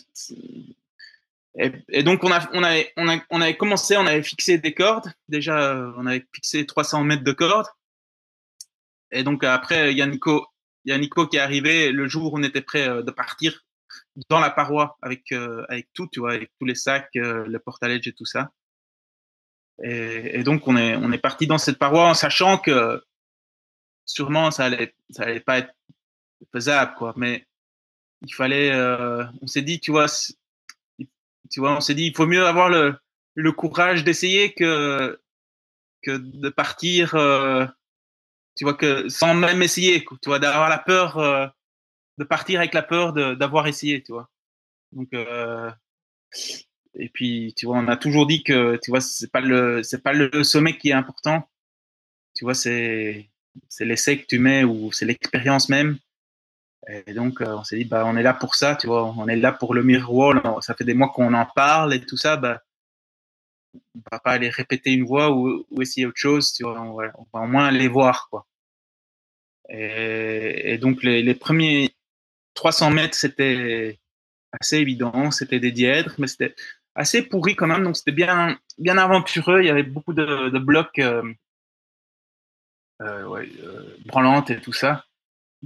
et, 1.58 2.02
donc, 2.02 2.24
on, 2.24 2.32
a, 2.32 2.48
on, 2.54 2.62
avait, 2.62 2.92
on, 2.96 3.08
a, 3.08 3.18
on 3.30 3.40
avait 3.40 3.56
commencé, 3.56 3.96
on 3.96 4.06
avait 4.06 4.22
fixé 4.22 4.58
des 4.58 4.72
cordes. 4.72 5.12
Déjà, 5.28 5.76
on 5.96 6.06
avait 6.06 6.26
fixé 6.32 6.64
300 6.64 7.04
mètres 7.04 7.24
de 7.24 7.32
cordes. 7.32 7.68
Et 9.10 9.22
donc, 9.22 9.44
après, 9.44 9.92
il 9.92 9.98
y 9.98 10.02
a 10.02 10.06
Nico, 10.06 10.46
il 10.84 10.92
y 10.92 10.94
a 10.94 10.98
Nico 10.98 11.26
qui 11.26 11.36
est 11.36 11.40
arrivé 11.40 11.92
le 11.92 12.08
jour 12.08 12.32
où 12.32 12.38
on 12.38 12.42
était 12.42 12.62
prêt 12.62 12.88
de 13.02 13.10
partir 13.10 13.62
dans 14.28 14.40
la 14.40 14.50
paroi 14.50 14.98
avec 15.02 15.32
euh, 15.32 15.64
avec 15.68 15.88
tout, 15.92 16.08
tu 16.10 16.20
vois, 16.20 16.32
avec 16.32 16.50
tous 16.58 16.66
les 16.66 16.74
sacs, 16.74 17.08
euh, 17.16 17.46
le 17.46 17.58
portaledge 17.58 18.06
et 18.08 18.12
tout 18.12 18.24
ça. 18.24 18.50
Et, 19.82 20.38
et, 20.38 20.42
donc 20.42 20.68
on 20.68 20.76
est 20.76 20.96
on 20.96 21.12
est 21.12 21.18
parti 21.18 21.46
dans 21.46 21.58
cette 21.58 21.78
paroi 21.78 22.08
en 22.08 22.14
sachant 22.14 22.58
que 22.58 23.02
sûrement 24.04 24.50
ça 24.50 24.66
allait 24.66 24.94
ça 25.10 25.24
allait 25.24 25.40
pas 25.40 25.58
être 25.58 25.74
faisable 26.52 26.94
quoi, 26.96 27.14
mais 27.16 27.46
il 28.22 28.34
fallait 28.34 28.70
euh, 28.72 29.24
on 29.40 29.46
s'est 29.46 29.62
dit 29.62 29.80
tu 29.80 29.90
vois 29.90 30.06
tu 31.52 31.60
vois 31.60 31.76
on 31.76 31.80
s'est 31.80 31.94
dit 31.94 32.06
il 32.06 32.16
faut 32.16 32.26
mieux 32.26 32.46
avoir 32.46 32.68
le 32.68 33.52
courage 33.52 34.02
d'essayer 34.04 34.52
que 34.52 35.18
de 36.06 36.48
partir 36.48 37.14
euh, 37.14 37.66
tu 38.56 38.64
vois 38.64 38.74
que 38.74 39.08
sans 39.08 39.34
même 39.34 39.62
essayer 39.62 40.04
tu 40.04 40.28
vois 40.28 40.40
d'avoir 40.40 40.68
la 40.68 40.78
peur 40.78 41.18
euh, 41.18 41.46
de 42.18 42.24
partir 42.24 42.60
avec 42.60 42.74
la 42.74 42.82
peur 42.82 43.12
d'avoir 43.12 43.66
essayé, 43.66 44.02
tu 44.02 44.12
vois. 44.12 44.28
Donc, 44.92 45.08
euh, 45.14 45.70
et 46.94 47.08
puis, 47.08 47.54
tu 47.56 47.66
vois, 47.66 47.78
on 47.78 47.88
a 47.88 47.96
toujours 47.96 48.26
dit 48.26 48.42
que, 48.42 48.78
tu 48.82 48.90
vois, 48.90 49.00
c'est 49.00 49.30
pas 49.30 49.40
le, 49.40 49.82
c'est 49.82 50.02
pas 50.02 50.12
le 50.12 50.44
sommet 50.44 50.76
qui 50.76 50.90
est 50.90 50.94
important. 50.94 51.48
Tu 52.34 52.44
vois, 52.44 52.54
c'est, 52.54 53.30
c'est 53.68 53.84
l'essai 53.84 54.18
que 54.18 54.26
tu 54.26 54.38
mets 54.38 54.64
ou 54.64 54.92
c'est 54.92 55.06
l'expérience 55.06 55.68
même. 55.68 55.98
Et 56.88 57.14
donc, 57.14 57.40
euh, 57.40 57.56
on 57.56 57.64
s'est 57.64 57.76
dit, 57.76 57.84
bah, 57.84 58.04
on 58.06 58.16
est 58.16 58.22
là 58.22 58.34
pour 58.34 58.54
ça, 58.56 58.76
tu 58.76 58.88
vois, 58.88 59.04
on 59.04 59.28
est 59.28 59.36
là 59.36 59.52
pour 59.52 59.74
le 59.74 59.82
wall. 60.08 60.42
Ça 60.60 60.74
fait 60.74 60.84
des 60.84 60.94
mois 60.94 61.10
qu'on 61.10 61.34
en 61.34 61.46
parle 61.46 61.94
et 61.94 62.04
tout 62.04 62.16
ça, 62.16 62.36
bah, 62.36 62.62
on 63.74 64.00
va 64.10 64.18
pas 64.18 64.32
aller 64.32 64.50
répéter 64.50 64.92
une 64.92 65.04
voix 65.04 65.30
ou, 65.30 65.64
essayer 65.80 66.06
autre 66.06 66.18
chose, 66.18 66.52
tu 66.52 66.64
vois, 66.64 66.80
on 66.80 66.94
va, 66.94 67.12
au 67.32 67.46
moins 67.46 67.66
aller 67.66 67.88
voir, 67.88 68.28
quoi. 68.30 68.46
Et, 69.68 70.76
donc, 70.78 71.02
les, 71.02 71.22
les 71.22 71.34
premiers 71.34 71.94
300 72.54 72.90
mètres, 72.90 73.14
c'était 73.14 74.00
assez 74.60 74.76
évident, 74.78 75.30
c'était 75.30 75.60
des 75.60 75.72
dièdres, 75.72 76.14
mais 76.18 76.26
c'était 76.26 76.54
assez 76.94 77.22
pourri 77.22 77.56
quand 77.56 77.66
même, 77.66 77.84
donc 77.84 77.96
c'était 77.96 78.12
bien, 78.12 78.58
bien 78.78 78.98
aventureux. 78.98 79.60
Il 79.60 79.66
y 79.66 79.70
avait 79.70 79.82
beaucoup 79.82 80.12
de, 80.12 80.58
blocs 80.58 80.98
euh, 80.98 81.22
euh, 83.00 83.44
euh, 83.64 83.96
branlantes 84.06 84.50
et 84.50 84.60
tout 84.60 84.72
ça. 84.72 85.04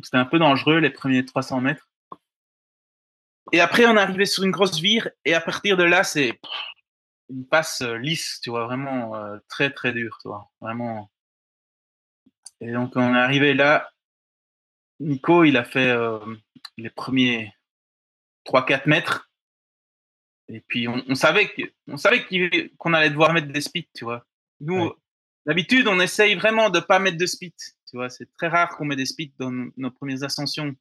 C'était 0.03 0.19
un 0.19 0.25
peu 0.25 0.39
dangereux 0.39 0.79
les 0.79 0.91
premiers 0.91 1.25
300 1.25 1.61
mètres. 1.61 1.89
Et 3.53 3.61
après, 3.61 3.87
on 3.87 3.97
est 3.97 4.01
arrivé 4.01 4.27
sur 4.27 4.43
une 4.43 4.51
grosse 4.51 4.81
vire, 4.81 5.09
et 5.25 5.35
à 5.35 5.41
partir 5.41 5.77
de 5.77 5.85
là, 5.85 6.03
c'est 6.03 6.41
une 7.31 7.47
passe 7.47 7.83
lisse, 7.83 8.41
tu 8.43 8.51
vois, 8.51 8.65
vraiment 8.65 9.15
euh, 9.17 9.39
très 9.49 9.71
très 9.71 9.93
dur, 9.93 10.19
tu 10.21 10.29
vois, 10.29 10.51
vraiment. 10.61 11.11
Et 12.61 12.73
donc, 12.73 12.93
on 12.97 13.15
est 13.15 13.19
arrivé 13.19 13.55
là. 13.55 13.91
Nico, 14.99 15.45
il 15.45 15.57
a 15.57 15.65
fait 15.65 15.91
euh, 15.91 16.19
les 16.77 16.91
premiers 16.91 17.53
3-4 18.47 18.89
mètres. 18.89 19.31
Et 20.49 20.61
puis, 20.61 20.89
on, 20.89 21.03
on 21.09 21.15
savait 21.15 21.53
qu'on 21.53 21.97
savait 21.97 22.27
qu'on 22.79 22.95
allait 22.95 23.11
devoir 23.11 23.33
mettre 23.33 23.49
des 23.49 23.61
speeds, 23.61 23.91
tu 23.95 24.05
vois. 24.05 24.25
Nous, 24.61 24.87
ouais. 24.87 24.93
d'habitude, 25.45 25.87
on 25.89 26.01
essaye 26.01 26.35
vraiment 26.35 26.71
de 26.71 26.81
pas 26.81 26.99
mettre 26.99 27.19
de 27.19 27.27
speed. 27.27 27.53
Tu 27.97 27.99
vois, 27.99 28.11
c'est 28.11 28.31
très 28.37 28.49
rare 28.49 28.77
qu'on 28.77 28.85
met 28.85 28.95
des 28.95 29.07
speeds 29.07 29.33
dans 29.39 29.51
nos, 29.51 29.91
premières 29.91 30.23
ascensions. 30.23 30.77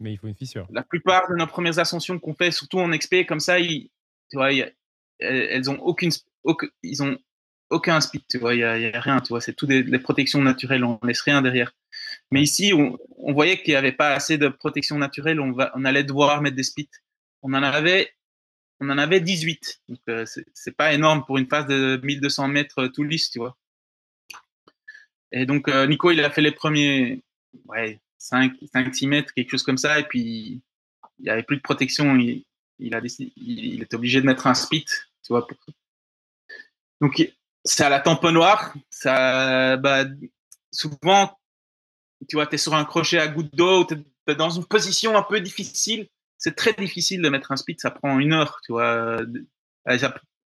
Mais 0.00 0.14
il 0.14 0.16
faut 0.16 0.26
une 0.26 0.34
fissure. 0.34 0.66
La 0.70 0.82
plupart 0.82 1.28
de 1.28 1.34
nos 1.34 1.46
premières 1.46 1.78
ascensions 1.78 2.18
qu'on 2.18 2.32
fait, 2.32 2.50
surtout 2.50 2.78
en 2.78 2.88
XP, 2.88 3.26
comme 3.28 3.40
ça, 3.40 3.60
ils, 3.60 3.90
tu 4.30 4.38
vois, 4.38 4.54
ils, 4.54 4.74
elles 5.18 5.68
ont 5.68 5.78
aucune, 5.80 6.10
aucun, 6.44 6.68
ils 6.82 7.02
ont 7.02 7.18
aucun 7.68 8.00
speed, 8.00 8.22
tu 8.30 8.38
vois, 8.38 8.54
il 8.54 8.60
y 8.60 8.64
a, 8.64 9.00
rien, 9.02 9.20
tu 9.20 9.28
vois, 9.34 9.42
c'est 9.42 9.52
tout 9.52 9.66
des, 9.66 9.82
des, 9.82 9.98
protections 9.98 10.40
naturelles, 10.40 10.82
on 10.82 10.98
laisse 11.02 11.20
rien 11.20 11.42
derrière. 11.42 11.72
Mais 12.30 12.40
ici, 12.40 12.72
on, 12.72 12.96
on 13.18 13.34
voyait 13.34 13.60
qu'il 13.60 13.72
n'y 13.72 13.76
avait 13.76 13.92
pas 13.92 14.14
assez 14.14 14.38
de 14.38 14.48
protection 14.48 14.96
naturelle. 14.96 15.38
On, 15.38 15.52
va, 15.52 15.72
on 15.74 15.84
allait 15.84 16.04
devoir 16.04 16.40
mettre 16.40 16.56
des 16.56 16.62
spits. 16.62 16.88
On 17.42 17.52
en 17.52 17.62
avait, 17.62 18.14
on 18.80 18.88
en 18.88 18.96
avait 18.96 19.20
18. 19.20 19.82
Donc, 19.90 19.98
euh, 20.08 20.24
c'est- 20.24 20.46
c'est 20.54 20.74
pas 20.74 20.94
énorme 20.94 21.22
pour 21.26 21.36
une 21.36 21.48
phase 21.48 21.66
de 21.66 22.00
1200 22.02 22.48
mètres 22.48 22.84
euh, 22.84 22.88
tout 22.88 23.02
lisse, 23.04 23.30
tu 23.30 23.40
vois. 23.40 23.58
Et 25.32 25.46
donc, 25.46 25.68
euh, 25.68 25.86
Nico, 25.86 26.10
il 26.10 26.20
a 26.24 26.30
fait 26.30 26.40
les 26.42 26.52
premiers 26.52 27.22
ouais, 27.66 28.00
5, 28.18 28.54
5, 28.72 28.94
6 28.94 29.06
mètres, 29.06 29.32
quelque 29.34 29.50
chose 29.50 29.62
comme 29.62 29.78
ça. 29.78 29.98
Et 29.98 30.04
puis, 30.04 30.62
il 31.18 31.22
n'y 31.22 31.30
avait 31.30 31.42
plus 31.42 31.56
de 31.56 31.62
protection. 31.62 32.16
Il, 32.16 32.44
il, 32.78 32.94
a 32.94 33.00
décidé, 33.00 33.32
il, 33.36 33.74
il 33.74 33.82
était 33.82 33.96
obligé 33.96 34.20
de 34.20 34.26
mettre 34.26 34.46
un 34.46 34.54
spit, 34.54 34.84
tu 34.84 35.28
vois. 35.30 35.46
Pour... 35.46 35.56
Donc, 37.00 37.30
c'est 37.64 37.84
à 37.84 37.88
la 37.88 38.00
tamponnoire. 38.00 38.74
Ça, 38.90 39.76
bah, 39.76 40.04
souvent, 40.70 41.36
tu 42.28 42.36
vois, 42.36 42.46
tu 42.46 42.54
es 42.54 42.58
sur 42.58 42.74
un 42.74 42.84
crochet 42.84 43.18
à 43.18 43.28
goutte 43.28 43.54
d'eau, 43.54 43.84
tu 43.84 43.94
es 44.28 44.34
dans 44.34 44.50
une 44.50 44.64
position 44.64 45.16
un 45.16 45.22
peu 45.22 45.40
difficile. 45.40 46.08
C'est 46.38 46.54
très 46.54 46.74
difficile 46.74 47.22
de 47.22 47.28
mettre 47.28 47.52
un 47.52 47.56
speed, 47.56 47.80
ça 47.80 47.90
prend 47.90 48.18
une 48.18 48.32
heure, 48.32 48.60
tu 48.64 48.72
vois. 48.72 49.20
Euh, 49.20 49.26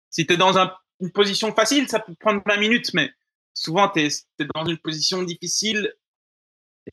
Si 0.10 0.26
tu 0.26 0.34
es 0.34 0.38
dans 0.38 0.58
un- 0.58 0.74
une 1.02 1.12
position 1.12 1.54
facile, 1.54 1.88
ça 1.90 2.00
peut 2.00 2.16
prendre 2.20 2.42
20 2.46 2.58
minutes, 2.58 2.94
mais 2.94 3.12
souvent, 3.56 3.90
tu 3.90 4.02
es, 4.02 4.10
dans 4.54 4.66
une 4.66 4.78
position 4.78 5.24
difficile 5.24 5.92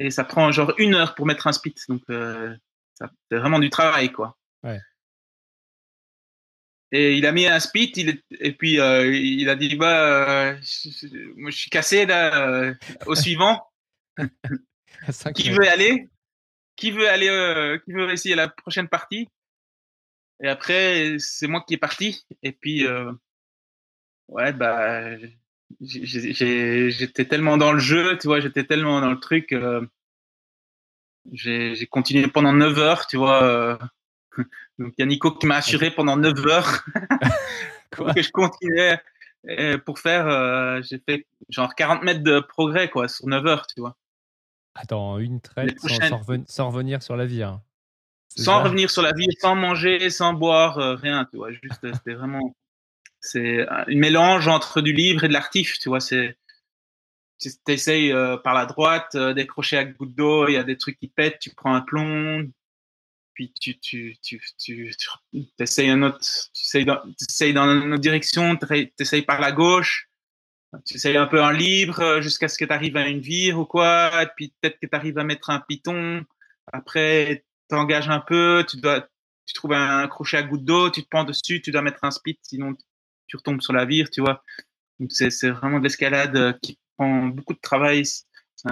et 0.00 0.10
ça 0.10 0.24
prend 0.24 0.50
genre 0.50 0.72
une 0.78 0.94
heure 0.94 1.14
pour 1.14 1.26
mettre 1.26 1.46
un 1.46 1.52
speed. 1.52 1.74
Donc, 1.88 2.02
euh, 2.08 2.56
c'est 3.30 3.36
vraiment 3.36 3.58
du 3.58 3.68
travail, 3.68 4.10
quoi. 4.10 4.38
Ouais. 4.62 4.80
Et 6.92 7.16
il 7.16 7.24
a 7.26 7.32
mis 7.32 7.46
un 7.46 7.58
il 7.74 8.10
est- 8.10 8.24
et 8.38 8.52
puis 8.52 8.78
euh, 8.78 9.10
il 9.14 9.48
a 9.48 9.56
dit 9.56 9.76
bah, 9.76 10.50
euh, 10.50 10.56
je, 10.60 10.90
je- 10.90 11.50
suis 11.50 11.70
cassé 11.70 12.04
là, 12.04 12.48
euh, 12.48 12.74
au 13.06 13.14
suivant. 13.14 13.66
Qui 15.34 15.50
veut 15.50 15.68
aller? 15.68 16.10
Qui 16.76 16.90
veut 16.90 17.08
aller 17.08 17.28
euh, 17.28 17.78
Qui 17.78 17.92
veut 17.92 18.10
essayer 18.10 18.34
la 18.34 18.48
prochaine 18.48 18.88
partie? 18.88 19.26
Et 20.42 20.48
après, 20.48 21.16
c'est 21.18 21.46
moi 21.46 21.64
qui 21.66 21.74
est 21.74 21.78
parti. 21.78 22.24
Et 22.42 22.52
puis, 22.52 22.86
euh, 22.86 23.12
ouais, 24.28 24.52
bah, 24.52 25.16
j'étais 25.80 27.24
tellement 27.24 27.56
dans 27.56 27.72
le 27.72 27.78
jeu, 27.78 28.18
tu 28.18 28.26
vois, 28.26 28.40
j'étais 28.40 28.64
tellement 28.64 29.00
dans 29.00 29.10
le 29.10 29.20
truc. 29.20 29.52
euh, 29.52 29.84
j'ai 31.32 31.86
continué 31.90 32.26
pendant 32.26 32.52
9 32.52 32.78
heures, 32.78 33.06
tu 33.06 33.16
vois. 33.16 33.42
euh, 33.44 33.76
donc, 34.78 34.94
il 34.96 35.00
y 35.00 35.02
a 35.02 35.06
Nico 35.06 35.30
qui 35.32 35.46
m'a 35.46 35.56
assuré 35.56 35.90
pendant 35.90 36.16
9 36.16 36.46
heures 36.46 36.84
Quoi? 37.96 38.12
Que 38.14 38.22
je 38.22 38.30
continuais 38.30 38.98
pour 39.84 39.98
faire. 39.98 40.26
euh, 40.26 40.80
j'ai 40.82 40.98
fait 40.98 41.26
genre 41.48 41.74
40 41.74 42.02
mètres 42.02 42.22
de 42.22 42.40
progrès, 42.40 42.88
quoi, 42.88 43.08
sur 43.08 43.26
9 43.26 43.46
heures, 43.46 43.66
tu 43.66 43.80
vois. 43.80 43.96
Attends, 44.74 45.18
une 45.18 45.40
traite 45.40 45.78
sans, 45.78 45.86
prochaines. 45.88 46.08
sans 46.08 46.20
reven- 46.22 46.44
sans 46.46 46.70
revenir 46.70 47.02
sur 47.02 47.16
la 47.16 47.26
vie. 47.26 47.42
hein. 47.42 47.60
Sans 48.34 48.56
ça? 48.58 48.62
revenir 48.62 48.90
sur 48.90 49.02
la 49.02 49.12
vie, 49.12 49.28
sans 49.40 49.54
manger, 49.54 50.08
sans 50.08 50.32
boire, 50.32 50.76
rien, 50.98 51.26
tu 51.26 51.36
vois. 51.36 51.52
Juste, 51.52 51.92
c'était 51.94 52.14
vraiment, 52.14 52.54
c'est 53.22 53.66
un 53.68 53.84
mélange 53.88 54.48
entre 54.48 54.80
du 54.82 54.92
libre 54.92 55.24
et 55.24 55.28
de 55.28 55.32
l'artif, 55.32 55.78
tu 55.78 55.88
vois. 55.88 56.00
C'est, 56.00 56.36
tu 57.38 57.50
essayes 57.68 58.12
par 58.44 58.54
la 58.54 58.66
droite, 58.66 59.14
euh, 59.14 59.32
décrocher 59.32 59.78
à 59.78 59.84
goutte 59.84 60.14
d'eau, 60.14 60.48
il 60.48 60.54
y 60.54 60.56
a 60.56 60.64
des 60.64 60.76
trucs 60.76 60.98
qui 60.98 61.08
pètent, 61.08 61.38
tu 61.40 61.50
prends 61.54 61.74
un 61.74 61.80
plomb, 61.80 62.50
puis 63.34 63.52
tu, 63.60 63.78
tu, 63.78 64.16
tu, 64.22 64.40
tu, 64.58 64.94
tu 64.98 65.46
essayes 65.58 65.90
un 65.90 66.02
autre, 66.02 66.18
tu 66.20 66.62
essayes 66.62 66.84
dans, 66.84 67.00
essayes 67.20 67.54
dans 67.54 67.64
une 67.64 67.92
autre 67.92 68.02
direction, 68.02 68.56
tu 68.56 68.92
essayes 68.98 69.22
par 69.22 69.40
la 69.40 69.52
gauche, 69.52 70.10
tu 70.86 70.94
essayes 70.94 71.16
un 71.16 71.26
peu 71.26 71.42
en 71.42 71.50
libre 71.50 72.00
euh, 72.00 72.20
jusqu'à 72.20 72.48
ce 72.48 72.58
que 72.58 72.64
tu 72.64 72.72
arrives 72.72 72.96
à 72.96 73.06
une 73.08 73.20
vire 73.20 73.58
ou 73.58 73.66
quoi, 73.66 74.22
et 74.22 74.28
puis 74.36 74.52
peut-être 74.60 74.78
que 74.80 74.86
tu 74.86 74.96
arrives 74.96 75.18
à 75.18 75.24
mettre 75.24 75.50
un 75.50 75.60
piton. 75.60 76.24
Après, 76.72 77.44
t'engages 77.68 78.08
un 78.08 78.20
peu, 78.20 78.64
tu 78.68 78.78
dois, 78.78 79.06
tu 79.46 79.54
trouves 79.54 79.72
un 79.72 80.06
crochet 80.08 80.38
à 80.38 80.42
goutte 80.42 80.64
d'eau, 80.64 80.90
tu 80.90 81.02
te 81.02 81.08
prends 81.10 81.24
dessus, 81.24 81.60
tu 81.62 81.70
dois 81.72 81.82
mettre 81.82 82.04
un 82.04 82.10
spit, 82.10 82.38
sinon 82.42 82.74
tu 83.32 83.38
retombes 83.38 83.62
sur 83.62 83.72
la 83.72 83.86
vire, 83.86 84.10
tu 84.10 84.20
vois. 84.20 84.44
Donc 85.00 85.10
c'est, 85.10 85.48
vraiment 85.48 85.78
de 85.78 85.84
l'escalade 85.84 86.36
euh, 86.36 86.52
qui 86.60 86.78
prend 86.98 87.28
beaucoup 87.28 87.54
de 87.54 87.60
travail. 87.60 88.04
C'est 88.04 88.68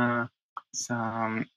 un, 0.93 1.49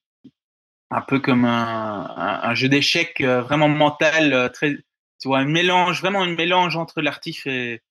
peu 1.06 1.20
comme 1.20 1.44
un, 1.44 2.54
jeu 2.54 2.70
d'échecs 2.70 3.20
euh, 3.20 3.42
vraiment 3.42 3.68
mental, 3.68 4.32
euh, 4.32 4.48
très, 4.48 4.74
tu 5.18 5.28
vois, 5.28 5.40
un 5.40 5.44
mélange, 5.44 6.00
vraiment 6.00 6.22
un 6.22 6.34
mélange 6.34 6.76
entre 6.76 7.02
l'artif 7.02 7.46
et, 7.46 7.82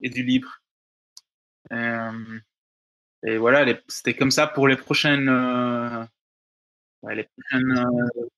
du 0.00 0.22
libre. 0.22 0.62
Et 1.70 3.36
voilà, 3.36 3.66
c'était 3.88 4.14
comme 4.14 4.30
ça 4.30 4.46
pour 4.46 4.68
les 4.68 4.76
prochaines, 4.76 5.28
les 7.10 7.24
prochaines 7.24 7.78
euh, 7.78 8.30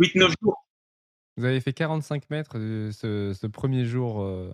8-9 0.00 0.34
jours. 0.42 0.66
Vous 1.36 1.44
avez 1.44 1.60
fait 1.60 1.72
45 1.72 2.28
mètres 2.28 2.58
ce, 2.58 3.46
premier 3.46 3.84
jour 3.84 4.52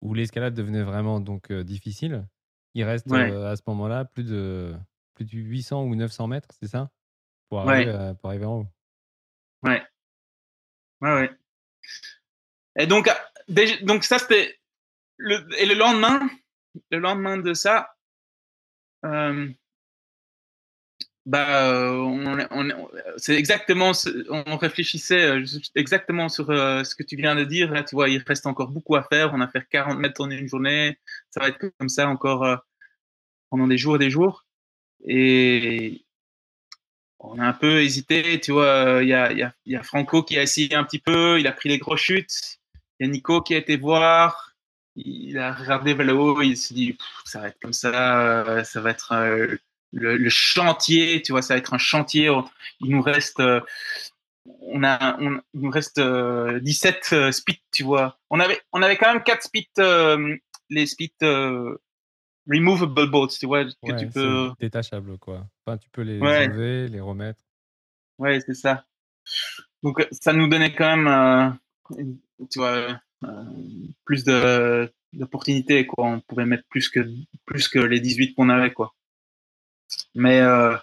où 0.00 0.14
l'escalade 0.14 0.54
devenait 0.54 0.82
vraiment 0.82 1.20
donc 1.20 1.50
euh, 1.50 1.64
difficile. 1.64 2.26
Il 2.74 2.84
reste 2.84 3.10
Ouais. 3.10 3.30
euh, 3.30 3.50
à 3.50 3.56
ce 3.56 3.62
moment-là 3.66 4.04
plus 4.04 4.24
de 4.24 4.74
plus 5.14 5.24
de 5.24 5.32
800 5.36 5.84
ou 5.84 5.94
900 5.96 6.28
mètres, 6.28 6.48
c'est 6.60 6.68
ça? 6.68 6.90
Pour 7.48 7.60
arriver, 7.60 7.90
à- 7.90 8.14
pour 8.14 8.28
arriver 8.30 8.44
en 8.44 8.60
haut. 8.60 8.66
Ouais. 9.64 9.82
Ouais, 11.00 11.12
ouais. 11.14 11.30
Et 12.78 12.86
donc, 12.86 13.08
ah, 13.08 13.18
déjà- 13.48 13.82
donc 13.84 14.04
ça, 14.04 14.18
c'était. 14.18 14.58
Le, 15.16 15.44
et 15.60 15.66
le 15.66 15.74
lendemain, 15.74 16.28
le 16.92 16.98
lendemain 16.98 17.38
de 17.38 17.52
ça, 17.54 17.96
euh, 19.04 19.48
bah, 21.28 21.70
euh, 21.70 21.90
on, 22.50 22.88
c'est 23.18 23.34
exactement, 23.34 23.92
on 24.30 24.56
réfléchissait 24.56 25.24
euh, 25.28 25.44
exactement 25.74 26.30
sur 26.30 26.48
euh, 26.48 26.84
ce 26.84 26.94
que 26.94 27.02
tu 27.02 27.16
viens 27.16 27.34
de 27.36 27.44
dire. 27.44 27.70
Là, 27.70 27.82
tu 27.84 27.96
vois, 27.96 28.08
il 28.08 28.22
reste 28.26 28.46
encore 28.46 28.70
beaucoup 28.70 28.96
à 28.96 29.02
faire. 29.02 29.34
On 29.34 29.42
a 29.42 29.48
fait 29.48 29.62
40 29.68 29.98
mètres 29.98 30.22
en 30.22 30.30
une 30.30 30.48
journée. 30.48 30.96
Ça 31.28 31.40
va 31.40 31.48
être 31.48 31.58
comme 31.78 31.90
ça 31.90 32.08
encore 32.08 32.64
pendant 33.50 33.66
des 33.66 33.76
jours 33.76 33.96
et 33.96 33.98
des 33.98 34.08
jours. 34.08 34.46
Et 35.06 36.06
on 37.18 37.38
a 37.38 37.44
un 37.44 37.52
peu 37.52 37.82
hésité, 37.82 38.40
tu 38.40 38.52
vois. 38.52 39.00
Il 39.02 39.08
y 39.08 39.12
a, 39.12 39.30
y, 39.32 39.42
a, 39.42 39.54
y 39.66 39.76
a 39.76 39.82
Franco 39.82 40.22
qui 40.22 40.38
a 40.38 40.42
essayé 40.42 40.74
un 40.74 40.84
petit 40.84 40.98
peu, 40.98 41.38
il 41.38 41.46
a 41.46 41.52
pris 41.52 41.68
les 41.68 41.78
gros 41.78 41.98
chutes. 41.98 42.58
Il 43.00 43.06
y 43.06 43.08
a 43.10 43.12
Nico 43.12 43.42
qui 43.42 43.54
a 43.54 43.58
été 43.58 43.76
voir, 43.76 44.54
il 44.96 45.36
a 45.38 45.52
regardé 45.52 45.92
vers 45.92 46.06
le 46.06 46.14
haut, 46.14 46.40
il 46.40 46.56
s'est 46.56 46.74
dit, 46.74 46.96
ça 47.26 47.40
va 47.40 47.48
être 47.48 47.60
comme 47.60 47.74
ça, 47.74 48.64
ça 48.64 48.80
va 48.80 48.90
être 48.90 49.58
le, 49.92 50.16
le 50.16 50.28
chantier, 50.30 51.22
tu 51.22 51.32
vois, 51.32 51.42
ça 51.42 51.54
va 51.54 51.58
être 51.58 51.74
un 51.74 51.78
chantier. 51.78 52.30
Il 52.80 52.90
nous 52.90 53.02
reste, 53.02 53.40
euh, 53.40 53.60
on 54.62 54.82
a, 54.84 55.16
on, 55.20 55.40
il 55.54 55.60
nous 55.62 55.70
reste 55.70 55.98
euh, 55.98 56.60
17 56.60 57.08
euh, 57.12 57.32
spits, 57.32 57.62
tu 57.72 57.82
vois. 57.84 58.18
On 58.30 58.40
avait, 58.40 58.60
on 58.72 58.82
avait 58.82 58.96
quand 58.96 59.12
même 59.12 59.22
4 59.22 59.42
spits, 59.42 59.68
euh, 59.78 60.36
les 60.70 60.86
spits 60.86 61.12
euh, 61.22 61.76
removable 62.46 63.10
boats, 63.10 63.28
tu 63.38 63.46
vois, 63.46 63.64
que 63.64 63.70
Ouais, 63.84 63.96
tu 63.96 64.08
peux. 64.08 64.50
détachable 64.60 65.18
quoi. 65.18 65.46
Enfin, 65.66 65.78
tu 65.78 65.88
peux 65.90 66.02
les 66.02 66.18
Ouais. 66.20 66.46
enlever, 66.46 66.88
les 66.88 67.00
remettre. 67.00 67.40
Ouais, 68.18 68.40
c'est 68.40 68.54
ça. 68.54 68.84
Donc, 69.82 70.06
ça 70.10 70.32
nous 70.32 70.48
donnait 70.48 70.74
quand 70.74 70.96
même, 70.96 71.58
tu 72.50 72.58
vois, 72.58 73.00
plus 74.04 74.24
de 74.24 74.90
d'opportunités, 75.14 75.86
quoi. 75.86 76.06
On 76.06 76.20
pouvait 76.20 76.44
mettre 76.44 76.64
plus 76.68 76.88
que 76.88 77.00
plus 77.46 77.68
que 77.68 77.78
les 77.78 78.00
18 78.00 78.34
qu'on 78.34 78.48
avait, 78.50 78.72
quoi. 78.72 78.94
Mais 80.14 80.40
euh, 80.40 80.76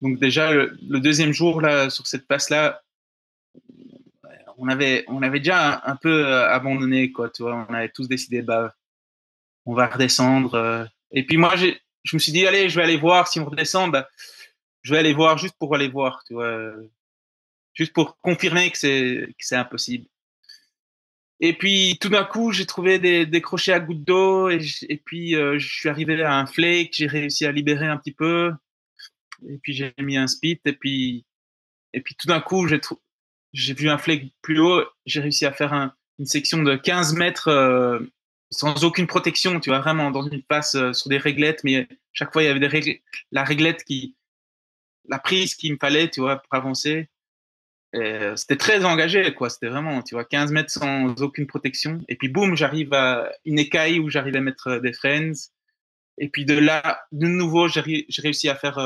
donc 0.00 0.18
déjà 0.18 0.52
le, 0.52 0.76
deuxième 1.00 1.32
jour 1.32 1.60
là 1.60 1.90
sur 1.90 2.06
cette 2.06 2.26
passe 2.26 2.50
là, 2.50 2.82
on 4.60 4.68
avait 4.68 5.04
on 5.08 5.22
avait 5.22 5.40
déjà 5.40 5.82
un, 5.84 5.96
peu 5.96 6.26
euh, 6.26 6.48
abandonné, 6.48 7.12
quoi. 7.12 7.30
Tu 7.30 7.42
vois, 7.42 7.66
on 7.68 7.74
avait 7.74 7.88
tous 7.88 8.08
décidé, 8.08 8.42
bah, 8.42 8.74
on 9.66 9.74
va 9.74 9.86
redescendre. 9.86 10.54
euh. 10.54 10.84
Et 11.12 11.26
puis 11.26 11.38
moi, 11.38 11.54
je 11.56 12.16
me 12.16 12.18
suis 12.18 12.32
dit, 12.32 12.46
allez, 12.46 12.68
je 12.68 12.76
vais 12.76 12.84
aller 12.84 12.96
voir 12.98 13.28
si 13.28 13.40
on 13.40 13.46
redescend. 13.46 13.90
Bah, 13.90 14.08
je 14.82 14.92
vais 14.92 14.98
aller 14.98 15.14
voir 15.14 15.38
juste 15.38 15.56
pour 15.58 15.74
aller 15.74 15.88
voir, 15.88 16.22
tu 16.26 16.34
vois, 16.34 16.72
juste 17.74 17.92
pour 17.92 18.18
confirmer 18.20 18.70
que 18.70 18.78
c'est 18.78 19.26
que 19.28 19.44
c'est 19.46 19.56
impossible. 19.56 20.06
Et 21.40 21.54
puis 21.56 21.98
tout 22.00 22.10
d'un 22.10 22.24
coup, 22.24 22.52
j'ai 22.52 22.66
trouvé 22.66 22.98
des, 22.98 23.42
crochets 23.42 23.72
à 23.72 23.80
gouttes 23.80 24.04
d'eau 24.04 24.50
et, 24.50 24.58
puis 25.04 25.32
je 25.32 25.58
suis 25.58 25.88
arrivé 25.88 26.22
à 26.22 26.34
un 26.34 26.46
flake, 26.46 26.90
j'ai 26.92 27.06
réussi 27.06 27.46
à 27.46 27.52
libérer 27.52 27.86
un 27.86 27.96
petit 27.96 28.12
peu. 28.12 28.52
Et 29.48 29.58
puis 29.62 29.72
j'ai 29.72 29.94
mis 29.98 30.16
un 30.16 30.26
spit 30.26 30.60
et 30.64 30.72
puis 30.72 31.24
et 31.92 32.00
puis 32.00 32.14
tout 32.16 32.28
d'un 32.28 32.40
coup, 32.40 32.66
j'ai 33.52 33.74
vu 33.74 33.88
un 33.90 33.98
flake 33.98 34.32
plus 34.42 34.60
haut, 34.60 34.84
j'ai 35.06 35.20
réussi 35.20 35.46
à 35.46 35.52
faire 35.52 35.72
un- 35.72 35.94
une 36.18 36.26
section 36.26 36.62
de 36.62 36.76
15 36.76 37.14
mètres 37.14 37.48
euh, 37.48 37.98
sans 38.50 38.84
aucune 38.84 39.06
protection, 39.06 39.58
tu 39.60 39.70
vois, 39.70 39.80
vraiment 39.80 40.10
dans 40.10 40.22
une 40.28 40.42
passe 40.42 40.74
euh, 40.76 40.92
sur 40.92 41.08
des 41.08 41.18
réglettes, 41.18 41.64
mais 41.64 41.88
chaque 42.12 42.32
fois 42.32 42.42
il 42.42 42.46
y 42.46 42.48
avait 42.48 42.60
la 43.32 43.44
réglette 43.44 43.84
qui, 43.84 44.16
la 45.08 45.18
prise 45.18 45.54
qu'il 45.54 45.72
me 45.72 45.78
fallait, 45.80 46.10
tu 46.10 46.20
vois, 46.20 46.36
pour 46.36 46.54
avancer. 46.54 47.08
Euh, 47.96 48.36
C'était 48.36 48.56
très 48.56 48.84
engagé, 48.84 49.34
quoi. 49.34 49.50
C'était 49.50 49.68
vraiment, 49.68 50.02
tu 50.02 50.14
vois, 50.14 50.24
15 50.24 50.52
mètres 50.52 50.70
sans 50.70 51.20
aucune 51.22 51.46
protection. 51.48 52.00
Et 52.08 52.16
puis, 52.16 52.28
boum, 52.28 52.56
j'arrive 52.56 52.92
à 52.92 53.30
une 53.44 53.58
écaille 53.58 53.98
où 53.98 54.08
j'arrive 54.10 54.36
à 54.36 54.40
mettre 54.40 54.68
euh, 54.68 54.80
des 54.80 54.92
friends. 54.92 55.32
Et 56.18 56.28
puis 56.28 56.44
de 56.44 56.54
là, 56.54 57.00
de 57.12 57.26
nouveau, 57.26 57.66
j'ai 57.68 57.80
ré- 57.80 58.06
j'ai 58.08 58.22
réussi 58.22 58.48
à 58.48 58.54
faire 58.54 58.78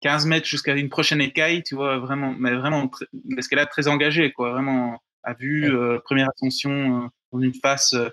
15 0.00 0.26
mètres 0.26 0.46
jusqu'à 0.46 0.74
une 0.74 0.88
prochaine 0.88 1.20
écaille, 1.20 1.62
tu 1.62 1.74
vois, 1.74 1.98
vraiment, 1.98 2.34
mais 2.38 2.54
vraiment, 2.54 2.90
l'escalade 3.28 3.68
très 3.68 3.88
engagée, 3.88 4.32
quoi, 4.32 4.52
vraiment, 4.52 5.02
à 5.22 5.34
vue, 5.34 5.74
euh, 5.74 5.98
première 6.04 6.28
ascension 6.30 7.04
euh, 7.04 7.08
dans 7.32 7.40
une 7.40 7.54
face 7.54 7.92
euh, 7.94 8.08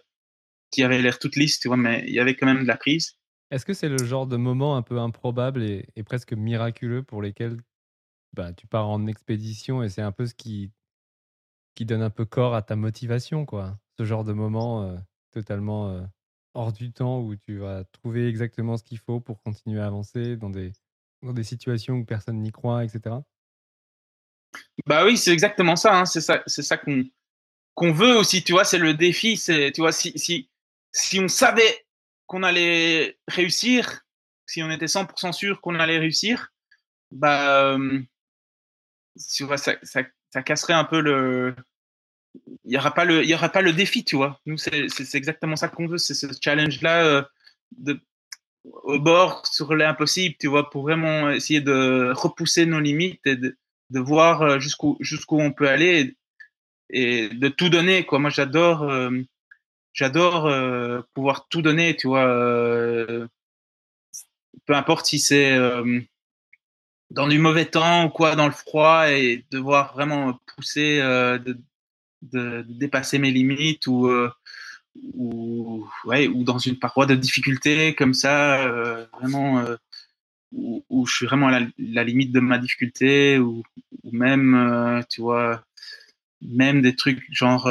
qui 0.72 0.84
avait 0.84 1.02
l'air 1.02 1.20
toute 1.20 1.36
lisse, 1.36 1.60
tu 1.60 1.68
vois, 1.68 1.78
mais 1.78 2.04
il 2.08 2.14
y 2.14 2.20
avait 2.20 2.36
quand 2.36 2.46
même 2.46 2.64
de 2.64 2.68
la 2.68 2.78
prise. 2.78 3.14
Est-ce 3.52 3.66
que 3.66 3.74
c'est 3.74 3.90
le 3.90 4.04
genre 4.04 4.26
de 4.26 4.38
moment 4.38 4.76
un 4.76 4.82
peu 4.82 5.00
improbable 5.00 5.64
et, 5.64 5.88
et 5.96 6.04
presque 6.04 6.34
miraculeux 6.34 7.04
pour 7.04 7.22
lesquels 7.22 7.58
bah, 8.34 8.54
tu 8.54 8.68
pars 8.68 8.90
en 8.90 9.06
expédition 9.08 9.84
et 9.84 9.90
c'est 9.90 10.02
un 10.02 10.12
peu 10.12 10.26
ce 10.26 10.34
qui, 10.34 10.72
qui 11.76 11.86
donne 11.86 12.02
un 12.02 12.10
peu 12.10 12.26
corps 12.26 12.56
à 12.56 12.64
ta 12.64 12.76
motivation, 12.76 13.46
quoi? 13.46 13.78
Ce 13.98 14.04
genre 14.04 14.24
de 14.24 14.34
moment 14.34 15.00
totalement 15.32 16.06
hors 16.54 16.74
du 16.74 16.92
temps 16.92 17.22
où 17.22 17.36
tu 17.36 17.60
vas 17.60 17.86
trouver 17.86 18.28
exactement 18.28 18.76
ce 18.76 18.84
qu'il 18.84 18.98
faut 18.98 19.22
pour 19.22 19.42
continuer 19.42 19.80
à 19.80 19.86
avancer 19.86 20.36
dans 20.36 20.50
des, 20.50 20.74
dans 21.26 21.34
des 21.34 21.44
situations 21.44 21.96
où 21.96 22.06
personne 22.06 22.40
n'y 22.40 22.52
croit, 22.52 22.84
etc. 22.84 23.16
Bah 24.86 25.06
oui, 25.06 25.18
c'est 25.18 25.32
exactement 25.32 25.76
ça. 25.76 26.00
Hein. 26.00 26.06
C'est 26.06 26.22
ça, 26.22 26.44
ça 26.46 26.78
qu'on 26.78 27.04
qu'on 27.74 27.92
veut 27.92 28.16
aussi. 28.16 28.44
Tu 28.44 28.54
vois, 28.54 28.64
c'est 28.64 28.78
le 28.78 28.94
défi. 28.94 29.38
C'est 29.38 29.72
tu 29.72 29.82
vois 29.82 29.92
si 29.92 30.18
si 30.18 30.50
si 30.92 31.20
on 31.20 31.28
savait 31.28 31.86
qu'on 32.28 32.44
allait 32.44 33.18
réussir, 33.28 34.06
si 34.46 34.64
on 34.64 34.72
était 34.72 34.86
100% 34.86 35.34
sûr 35.34 35.62
qu'on 35.62 35.76
allait 35.80 36.00
réussir, 36.00 36.54
bah 37.12 37.78
tu 39.36 39.44
vois 39.44 39.58
ça, 39.58 39.76
ça, 39.84 40.02
ça 40.32 40.44
casserait 40.44 40.74
un 40.74 40.84
peu 40.84 41.02
le 41.02 41.56
il 42.66 42.74
y 42.74 42.78
aura 42.78 42.94
pas 42.94 43.06
le 43.06 43.24
il 43.24 43.30
y 43.30 43.34
aura 43.34 43.50
pas 43.50 43.62
le 43.62 43.72
défi 43.72 44.04
tu 44.04 44.18
vois 44.18 44.42
nous 44.46 44.58
c'est 44.58 44.90
c'est 44.90 45.18
exactement 45.18 45.56
ça 45.56 45.70
qu'on 45.70 45.88
veut 45.88 45.98
c'est 45.98 46.14
ce 46.14 46.28
challenge 46.42 46.82
là 46.82 47.06
euh, 47.06 47.24
de 47.78 48.00
au 48.84 49.00
bord 49.00 49.46
sur 49.48 49.76
l'impossible 49.76 50.36
tu 50.40 50.48
vois 50.48 50.70
pour 50.70 50.84
vraiment 50.84 51.30
essayer 51.30 51.62
de 51.62 52.12
repousser 52.16 52.66
nos 52.66 52.80
limites 52.80 53.26
et 53.26 53.36
de, 53.36 53.58
de 53.92 54.00
voir 54.00 54.42
euh, 54.42 54.60
jusqu'où 54.60 54.98
jusqu'où 55.00 55.40
on 55.40 55.52
peut 55.52 55.70
aller 55.70 56.16
et, 56.90 57.30
de 57.30 57.48
tout 57.50 57.70
donner 57.70 58.06
quoi. 58.06 58.20
Moi 58.20 58.30
j'adore 58.30 58.84
euh, 58.84 59.12
j'adore 59.94 60.52
pouvoir 61.14 61.48
tout 61.50 61.62
donner 61.62 61.96
tu 61.96 62.08
vois 62.08 62.26
peu 64.66 64.74
importe 64.74 65.06
si 65.06 65.20
c'est 65.20 65.58
dans 67.12 67.28
du 67.28 67.40
mauvais 67.40 67.66
temps 67.66 68.06
ou 68.06 68.10
quoi 68.10 68.36
dans 68.36 68.48
le 68.48 68.52
froid 68.52 69.10
et 69.10 69.46
devoir 69.52 69.94
vraiment 69.94 70.40
pousser 70.56 71.00
de, 71.00 71.58
de, 72.32 72.66
dépasser 72.68 73.20
mes 73.20 73.32
limites 73.32 73.88
ou, 73.88 74.08
euh, 74.08 74.32
ou, 75.14 75.88
ou 76.06 76.44
dans 76.44 76.58
une 76.58 76.80
paroi 76.80 77.06
de 77.06 77.16
difficulté 77.16 77.96
comme 77.96 78.14
ça, 78.14 78.64
euh, 78.66 79.06
vraiment, 79.14 79.60
euh, 79.60 79.76
où, 80.52 81.06
je 81.06 81.14
suis 81.14 81.26
vraiment 81.26 81.48
à 81.48 81.60
la, 81.78 82.04
limite 82.04 82.32
de 82.32 82.40
ma 82.40 82.58
difficulté 82.58 83.40
ou, 83.40 83.64
même, 84.12 85.04
tu 85.10 85.22
vois, 85.22 85.64
même 86.42 86.82
des 86.82 86.96
trucs 86.96 87.22
genre 87.32 87.64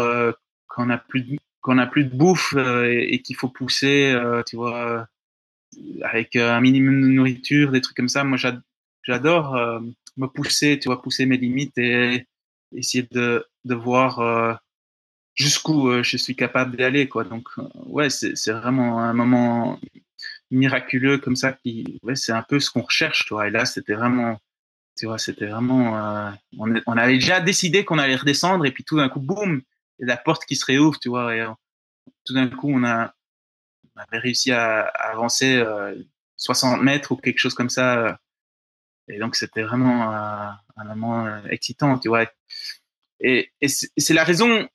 quand 0.67 0.87
on 0.87 0.91
a 0.91 0.99
plus 0.99 1.23
de, 1.23 1.87
plus 1.91 2.05
de 2.05 2.17
bouffe 2.17 2.55
et, 2.55 3.23
qu'il 3.23 3.37
faut 3.37 3.49
pousser, 3.49 4.15
tu 4.47 4.57
vois, 4.57 5.09
avec 6.03 6.37
un 6.37 6.61
minimum 6.61 7.01
de 7.01 7.07
nourriture, 7.07 7.73
des 7.73 7.81
trucs 7.81 7.97
comme 7.97 8.09
ça. 8.09 8.23
Moi, 8.25 8.39
j'adore 9.03 9.81
me 10.17 10.27
pousser, 10.27 10.79
tu 10.79 10.89
vois, 10.89 11.03
pousser 11.03 11.27
mes 11.27 11.37
limites 11.37 11.77
et 11.79 12.27
essayer 12.73 13.07
de, 13.11 13.47
de 13.65 13.75
voir 13.75 14.21
euh, 14.21 14.55
jusqu'où 15.35 15.89
euh, 15.89 16.03
je 16.03 16.17
suis 16.17 16.37
capable 16.37 16.77
d'aller 16.77 17.09
quoi. 17.09 17.25
Donc 17.25 17.49
euh, 17.59 17.69
ouais 17.87 18.11
c'est 18.11 18.53
vraiment 18.53 19.01
un 19.01 19.13
moment 19.13 19.81
miraculeux 20.51 21.19
comme 21.19 21.37
ça 21.37 21.53
qui 21.53 21.99
ouais 22.03 22.17
c'est 22.17 22.33
un 22.33 22.43
peu 22.43 22.61
ce 22.61 22.71
qu'on 22.71 22.83
recherche 22.83 23.25
tu 23.27 23.35
vois. 23.35 23.49
Et 23.49 23.51
là 23.51 23.65
c'était 23.65 23.95
vraiment 23.95 24.39
tu 24.97 25.07
vois 25.07 25.19
c'était 25.19 25.47
vraiment 25.47 26.35
on, 26.59 26.75
on, 26.87 26.97
avait 26.97 27.15
déjà 27.15 27.41
décidé 27.41 27.85
qu'on 27.85 27.99
allait 27.99 28.17
redescendre 28.17 28.65
et 28.67 28.71
puis 28.71 28.85
tout 28.85 28.97
d'un 28.97 29.09
coup 29.09 29.21
boum 29.21 29.63
et 30.01 30.05
la 30.05 30.17
porte 30.17 30.45
qui 30.45 30.57
se 30.57 30.65
réouvre 30.67 30.99
tu 31.01 31.09
vois 31.09 31.35
et 31.37 31.45
tout 32.25 32.35
d'un 32.35 32.49
coup 32.49 32.71
on 32.73 32.85
a 32.85 33.13
on 33.97 34.01
avait 34.01 34.19
réussi 34.19 34.53
à, 34.53 34.83
avancer 34.83 35.65
60 36.37 36.83
mètres 36.83 37.13
ou 37.13 37.17
quelque 37.17 37.39
chose 37.39 37.55
comme 37.55 37.71
ça 37.71 38.21
et 39.09 39.19
donc 39.19 39.35
c'était 39.35 39.63
vraiment 39.63 40.13
un 40.13 40.85
moment 40.95 41.45
excitant 41.47 41.99
tu 41.99 42.09
vois. 42.09 42.27
Et, 43.21 43.51
c'est 43.67 44.15
la 44.15 44.25
raison, 44.25 44.69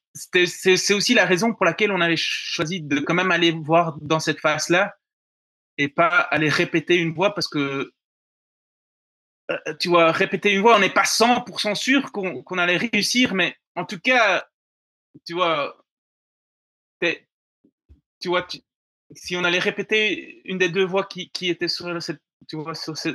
c'est 0.45 0.93
aussi 0.93 1.13
la 1.13 1.25
raison 1.25 1.53
pour 1.53 1.65
laquelle 1.65 1.91
on 1.91 2.01
avait 2.01 2.17
choisi 2.17 2.81
de 2.81 2.99
quand 2.99 3.13
même 3.13 3.31
aller 3.31 3.51
voir 3.51 3.97
dans 4.01 4.19
cette 4.19 4.39
phase-là 4.39 4.95
et 5.77 5.87
pas 5.87 6.07
aller 6.07 6.49
répéter 6.49 6.95
une 6.95 7.13
voix 7.13 7.33
parce 7.33 7.47
que 7.47 7.91
euh, 9.51 9.73
tu 9.79 9.89
vois, 9.89 10.11
répéter 10.11 10.53
une 10.53 10.61
voix, 10.61 10.75
on 10.75 10.79
n'est 10.79 10.93
pas 10.93 11.03
100% 11.03 11.75
sûr 11.75 12.11
qu'on 12.11 12.57
allait 12.57 12.77
réussir, 12.77 13.33
mais 13.33 13.55
en 13.75 13.85
tout 13.85 13.99
cas, 13.99 14.47
tu 15.25 15.33
vois, 15.33 15.75
tu 17.01 18.27
vois, 18.27 18.45
si 19.15 19.35
on 19.37 19.43
allait 19.43 19.59
répéter 19.59 20.41
une 20.45 20.57
des 20.57 20.69
deux 20.69 20.85
voix 20.85 21.05
qui, 21.05 21.29
qui 21.31 21.49
était 21.49 21.67
sur 21.67 22.01
cette, 22.01 22.21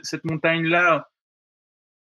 cette 0.02 0.24
montagne-là, 0.24 1.08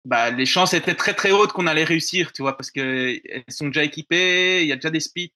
bah, 0.04 0.30
les 0.30 0.46
chances 0.46 0.74
étaient 0.74 0.94
très 0.94 1.14
très 1.14 1.30
hautes 1.30 1.52
qu'on 1.52 1.66
allait 1.66 1.84
réussir, 1.84 2.32
tu 2.32 2.42
vois, 2.42 2.56
parce 2.56 2.70
que 2.70 3.20
elles 3.28 3.44
sont 3.48 3.68
déjà 3.68 3.84
équipées, 3.84 4.62
il 4.62 4.68
y 4.68 4.72
a 4.72 4.76
déjà 4.76 4.90
des 4.90 5.00
spits, 5.00 5.32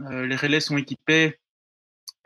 euh, 0.00 0.26
les 0.26 0.36
relais 0.36 0.60
sont 0.60 0.76
équipés. 0.76 1.38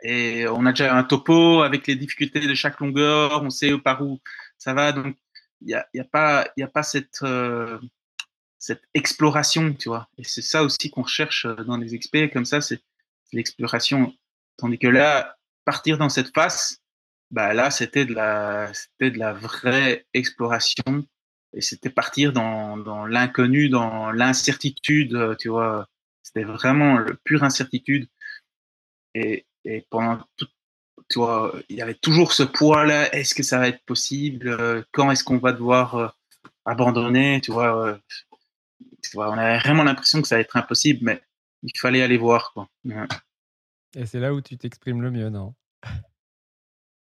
Et 0.03 0.47
on 0.47 0.65
a 0.65 0.71
déjà 0.71 0.95
un 0.95 1.03
topo 1.03 1.61
avec 1.61 1.85
les 1.87 1.95
difficultés 1.95 2.47
de 2.47 2.55
chaque 2.55 2.79
longueur, 2.79 3.43
on 3.43 3.51
sait 3.51 3.77
par 3.77 4.01
où 4.01 4.19
ça 4.57 4.73
va, 4.73 4.91
donc 4.91 5.15
il 5.61 5.69
y 5.69 5.75
a, 5.75 5.87
y 5.93 5.99
a 5.99 6.03
pas 6.05 6.47
y 6.57 6.63
a 6.63 6.67
pas 6.67 6.83
cette 6.83 7.21
euh, 7.23 7.79
cette 8.59 8.83
exploration, 8.93 9.73
tu 9.73 9.89
vois, 9.89 10.09
et 10.17 10.23
c'est 10.23 10.41
ça 10.41 10.63
aussi 10.63 10.89
qu'on 10.91 11.03
recherche 11.03 11.45
dans 11.67 11.77
les 11.77 11.97
XP, 11.97 12.31
comme 12.33 12.45
ça, 12.45 12.61
c'est 12.61 12.81
l'exploration, 13.33 14.13
tandis 14.57 14.79
que 14.79 14.87
là, 14.87 15.37
partir 15.65 15.97
dans 15.97 16.09
cette 16.09 16.33
phase, 16.33 16.81
bah 17.31 17.53
là, 17.53 17.71
c'était 17.71 18.05
de 18.05 18.13
la 18.13 18.73
c'était 18.73 19.11
de 19.11 19.19
la 19.19 19.33
vraie 19.33 20.05
exploration 20.13 21.05
et 21.53 21.61
c'était 21.61 21.89
partir 21.89 22.33
dans, 22.33 22.77
dans 22.77 23.05
l'inconnu, 23.05 23.69
dans 23.69 24.11
l'incertitude, 24.11 25.15
euh, 25.15 25.35
tu 25.35 25.49
vois. 25.49 25.87
C'était 26.23 26.43
vraiment 26.43 26.97
le 26.97 27.15
pure 27.23 27.43
incertitude. 27.43 28.07
Et, 29.15 29.45
et 29.65 29.85
pendant 29.89 30.23
tout, 30.37 30.47
tu 31.09 31.19
vois, 31.19 31.53
il 31.67 31.75
y 31.75 31.81
avait 31.81 31.95
toujours 31.95 32.31
ce 32.31 32.43
poids-là. 32.43 33.13
Est-ce 33.13 33.35
que 33.35 33.43
ça 33.43 33.57
va 33.57 33.67
être 33.67 33.83
possible? 33.85 34.47
Euh, 34.47 34.83
Quand 34.91 35.11
est-ce 35.11 35.23
qu'on 35.23 35.39
va 35.39 35.51
devoir 35.51 35.95
euh, 35.95 36.07
abandonner? 36.65 37.41
Tu 37.41 37.51
vois, 37.51 37.99
tu 39.03 39.11
vois, 39.13 39.29
on 39.29 39.37
avait 39.37 39.59
vraiment 39.59 39.83
l'impression 39.83 40.21
que 40.21 40.27
ça 40.27 40.35
allait 40.35 40.43
être 40.43 40.55
impossible, 40.55 40.99
mais 41.03 41.21
il 41.63 41.77
fallait 41.77 42.01
aller 42.01 42.17
voir, 42.17 42.53
quoi. 42.53 42.69
Et 43.95 44.05
c'est 44.05 44.19
là 44.19 44.33
où 44.33 44.41
tu 44.41 44.57
t'exprimes 44.57 45.01
le 45.01 45.11
mieux, 45.11 45.29
non? 45.29 45.53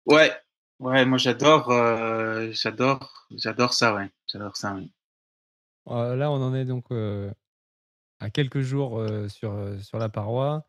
Ouais, 0.06 0.32
Ouais, 0.80 1.04
moi 1.04 1.18
j'adore, 1.18 1.70
euh, 1.70 2.48
j'adore, 2.52 3.26
j'adore 3.32 3.74
ça, 3.74 3.94
ouais, 3.94 4.10
j'adore 4.26 4.56
ça. 4.56 4.74
Ouais. 4.74 4.88
Euh, 5.88 6.16
là, 6.16 6.30
on 6.30 6.42
en 6.42 6.54
est 6.54 6.64
donc 6.64 6.86
euh, 6.90 7.30
à 8.18 8.30
quelques 8.30 8.62
jours 8.62 9.06
sur, 9.28 9.76
sur 9.82 9.98
la 9.98 10.08
paroi. 10.08 10.66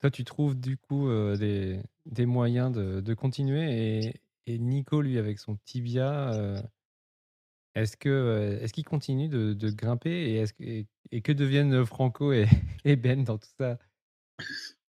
Toi, 0.00 0.10
tu 0.10 0.24
trouves 0.26 0.60
du 0.60 0.76
coup 0.76 1.08
des, 1.36 1.80
des 2.04 2.26
moyens 2.26 2.70
de, 2.70 3.00
de 3.00 3.14
continuer 3.14 4.04
et, 4.04 4.14
et, 4.46 4.58
Nico, 4.58 5.00
lui, 5.00 5.18
avec 5.18 5.38
son 5.38 5.56
tibia, 5.64 6.32
est-ce 7.74 7.96
que 7.96 8.58
est-ce 8.60 8.74
qu'il 8.74 8.84
continue 8.84 9.28
de, 9.28 9.54
de, 9.54 9.70
grimper 9.70 10.10
et, 10.10 10.36
est-ce 10.36 10.52
que, 10.52 10.84
et, 11.12 11.22
que 11.22 11.32
deviennent 11.32 11.86
Franco 11.86 12.32
et, 12.32 12.46
et, 12.84 12.96
Ben 12.96 13.24
dans 13.24 13.38
tout 13.38 13.48
ça? 13.58 13.78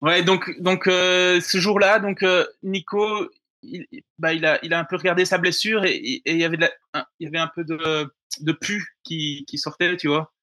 Ouais, 0.01 0.23
donc 0.23 0.59
donc 0.59 0.83
ce 0.87 1.57
jour-là, 1.57 1.99
donc 1.99 2.25
Nico, 2.63 3.29
il, 3.63 3.85
bah, 4.17 4.33
il, 4.33 4.45
a, 4.45 4.63
il 4.63 4.73
a 4.73 4.79
un 4.79 4.85
peu 4.85 4.95
regardé 4.95 5.25
sa 5.25 5.37
blessure 5.37 5.85
et, 5.85 6.21
il, 6.25 6.37
y 6.37 6.43
avait 6.43 6.57
un, 6.93 7.05
il 7.19 7.25
y 7.25 7.27
avait 7.27 7.37
un 7.37 7.51
peu 7.53 7.63
de, 7.63 8.11
de 8.39 8.51
pu 8.51 8.95
qui, 9.03 9.45
qui 9.47 9.57
sortait, 9.57 9.97
tu 9.97 10.07
vois, 10.07 10.33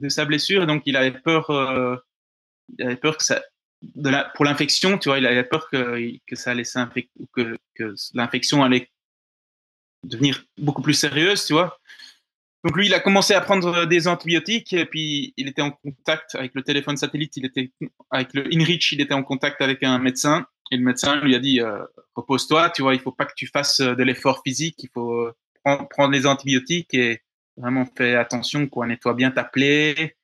de 0.00 0.08
sa 0.08 0.24
blessure. 0.24 0.62
Et 0.62 0.66
donc, 0.66 0.82
il 0.86 0.96
avait 0.96 1.18
peur, 1.18 1.50
euh, 1.50 1.96
il 2.78 2.84
avait 2.84 2.96
peur 2.96 3.16
que 3.16 3.24
ça, 3.24 3.42
pour 4.34 4.44
l'infection, 4.44 4.98
tu 4.98 5.08
vois, 5.08 5.18
il 5.18 5.26
avait 5.26 5.44
peur 5.44 5.68
que, 5.70 6.18
que 6.26 6.36
ça 6.36 6.52
allait 6.52 6.64
que, 7.32 7.58
que 7.74 7.94
l'infection 8.14 8.64
allait 8.64 8.90
devenir 10.04 10.44
beaucoup 10.56 10.82
plus 10.82 10.94
sérieuse, 10.94 11.44
tu 11.44 11.52
vois. 11.52 11.78
Donc 12.64 12.76
lui, 12.76 12.86
il 12.86 12.94
a 12.94 13.00
commencé 13.00 13.34
à 13.34 13.40
prendre 13.40 13.84
des 13.84 14.08
antibiotiques 14.08 14.72
et 14.72 14.84
puis 14.84 15.32
il 15.36 15.48
était 15.48 15.62
en 15.62 15.70
contact 15.70 16.34
avec 16.34 16.54
le 16.54 16.62
téléphone 16.62 16.96
satellite, 16.96 17.36
il 17.36 17.46
était 17.46 17.72
avec 18.10 18.34
le 18.34 18.52
InReach, 18.52 18.92
il 18.92 19.00
était 19.00 19.14
en 19.14 19.22
contact 19.22 19.60
avec 19.60 19.84
un 19.84 19.98
médecin 19.98 20.46
et 20.70 20.76
le 20.76 20.84
médecin 20.84 21.16
lui 21.20 21.34
a 21.34 21.38
dit 21.38 21.60
euh, 21.60 21.84
repose-toi, 22.14 22.70
tu 22.70 22.82
vois, 22.82 22.94
il 22.94 23.00
faut 23.00 23.12
pas 23.12 23.24
que 23.24 23.34
tu 23.34 23.46
fasses 23.46 23.80
euh, 23.80 23.94
de 23.94 24.02
l'effort 24.02 24.42
physique, 24.44 24.82
il 24.82 24.90
faut 24.92 25.12
euh, 25.12 25.34
prendre, 25.64 26.12
les 26.12 26.26
antibiotiques 26.26 26.94
et 26.94 27.22
vraiment 27.56 27.86
fais 27.96 28.14
attention, 28.14 28.66
quoi, 28.68 28.86
nettoie 28.86 29.14
bien 29.14 29.30
ta 29.30 29.44
plaie 29.44 30.16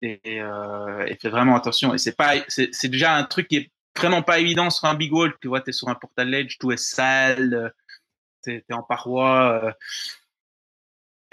et, 0.00 0.20
euh, 0.26 1.06
et 1.06 1.16
fais 1.16 1.28
vraiment 1.28 1.56
attention. 1.56 1.94
Et 1.94 1.98
c'est 1.98 2.16
pas, 2.16 2.34
c'est 2.48 2.88
déjà 2.88 3.16
un 3.16 3.24
truc 3.24 3.48
qui 3.48 3.56
est 3.56 3.70
vraiment 3.96 4.22
pas 4.22 4.38
évident 4.38 4.70
sur 4.70 4.88
un 4.88 4.94
big 4.94 5.12
wall, 5.12 5.34
tu 5.40 5.48
vois, 5.48 5.60
tu 5.60 5.70
es 5.70 5.72
sur 5.72 5.88
un 5.88 5.94
portal 5.94 6.28
ledge, 6.28 6.58
tout 6.58 6.72
est 6.72 6.76
sale, 6.76 7.74
tu 8.44 8.52
es, 8.52 8.72
en 8.72 8.82
paroi. 8.82 9.74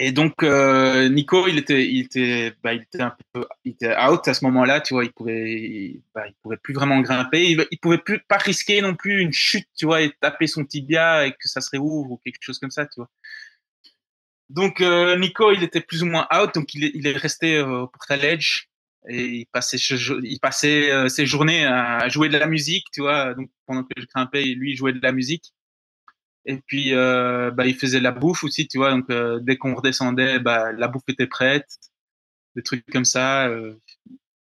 Et 0.02 0.14
donc 0.14 0.43
euh, 0.43 1.10
Nico, 1.10 1.47
il 1.47 1.58
était, 1.58 1.86
il 1.86 2.06
était, 2.06 2.54
bah, 2.64 2.74
il 2.74 2.84
était 2.84 3.02
un 3.02 3.16
peu, 3.34 3.45
il 3.66 3.74
était 3.74 3.95
out 3.97 4.26
à 4.30 4.34
ce 4.34 4.45
moment-là, 4.45 4.80
tu 4.80 4.93
vois, 4.93 5.04
il 5.04 5.12
pouvait, 5.12 6.00
bah, 6.16 6.24
il 6.28 6.34
pouvait 6.41 6.58
plus 6.58 6.74
vraiment 6.74 7.02
grimper, 7.02 7.52
il, 7.52 7.68
il, 7.70 7.80
pouvait 7.80 7.97
plus 7.97 8.20
pas 8.20 8.38
risquer 8.38 8.82
non 8.82 8.95
plus 8.95 9.22
une 9.22 9.34
chute, 9.34 9.68
tu 9.78 9.86
vois, 9.86 10.02
et 10.02 10.12
taper 10.22 10.47
son 10.47 10.64
tibia 10.64 11.28
et 11.28 11.32
que 11.32 11.50
ça 11.50 11.60
se 11.60 11.70
réouvre 11.70 12.12
ou 12.12 12.18
quelque 12.24 12.41
chose 12.41 12.60
comme 12.60 12.72
ça, 12.72 12.86
tu 12.86 12.93
vois. 12.97 13.10
Donc 14.50 14.82
euh, 14.82 15.18
Nico, 15.18 15.52
il 15.52 15.64
était 15.64 15.82
plus 15.82 16.02
ou 16.04 16.08
moins 16.08 16.28
out, 16.34 16.54
donc 16.56 16.74
il 16.74 16.91
il 16.95 17.06
est 17.06 17.18
resté 17.18 17.58
euh, 17.58 17.82
au 17.82 17.88
Portal 17.88 18.24
Edge 18.26 18.68
et 19.08 19.26
il 19.26 19.45
passait, 19.47 19.78
il 19.78 20.39
passait 20.39 20.91
euh, 20.91 21.08
ses 21.08 21.26
journées 21.26 21.66
à 21.66 22.08
jouer 22.10 22.30
de 22.30 22.38
la 22.38 22.47
musique, 22.47 22.86
tu 22.91 23.02
vois. 23.02 23.34
Donc 23.36 23.50
pendant 23.66 23.84
que 23.84 23.89
je 23.97 24.06
grimpais, 24.06 24.43
lui 24.43 24.72
il 24.72 24.76
jouait 24.78 24.93
de 24.93 25.02
la 25.02 25.12
musique. 25.12 25.54
Et 26.50 26.58
puis, 26.66 26.95
euh, 26.95 27.52
bah, 27.52 27.68
il 27.68 27.76
faisait 27.78 28.00
la 28.00 28.12
bouffe 28.12 28.43
aussi, 28.43 28.68
tu 28.68 28.80
vois. 28.80 28.89
Donc, 28.89 29.08
euh, 29.12 29.39
dès 29.39 29.56
qu'on 29.56 29.76
redescendait, 29.76 30.39
bah, 30.39 30.72
la 30.72 30.88
bouffe 30.88 31.08
était 31.08 31.28
prête, 31.28 31.70
des 32.56 32.64
trucs 32.64 32.84
comme 32.91 33.06
ça. 33.06 33.47
Euh, 33.47 33.76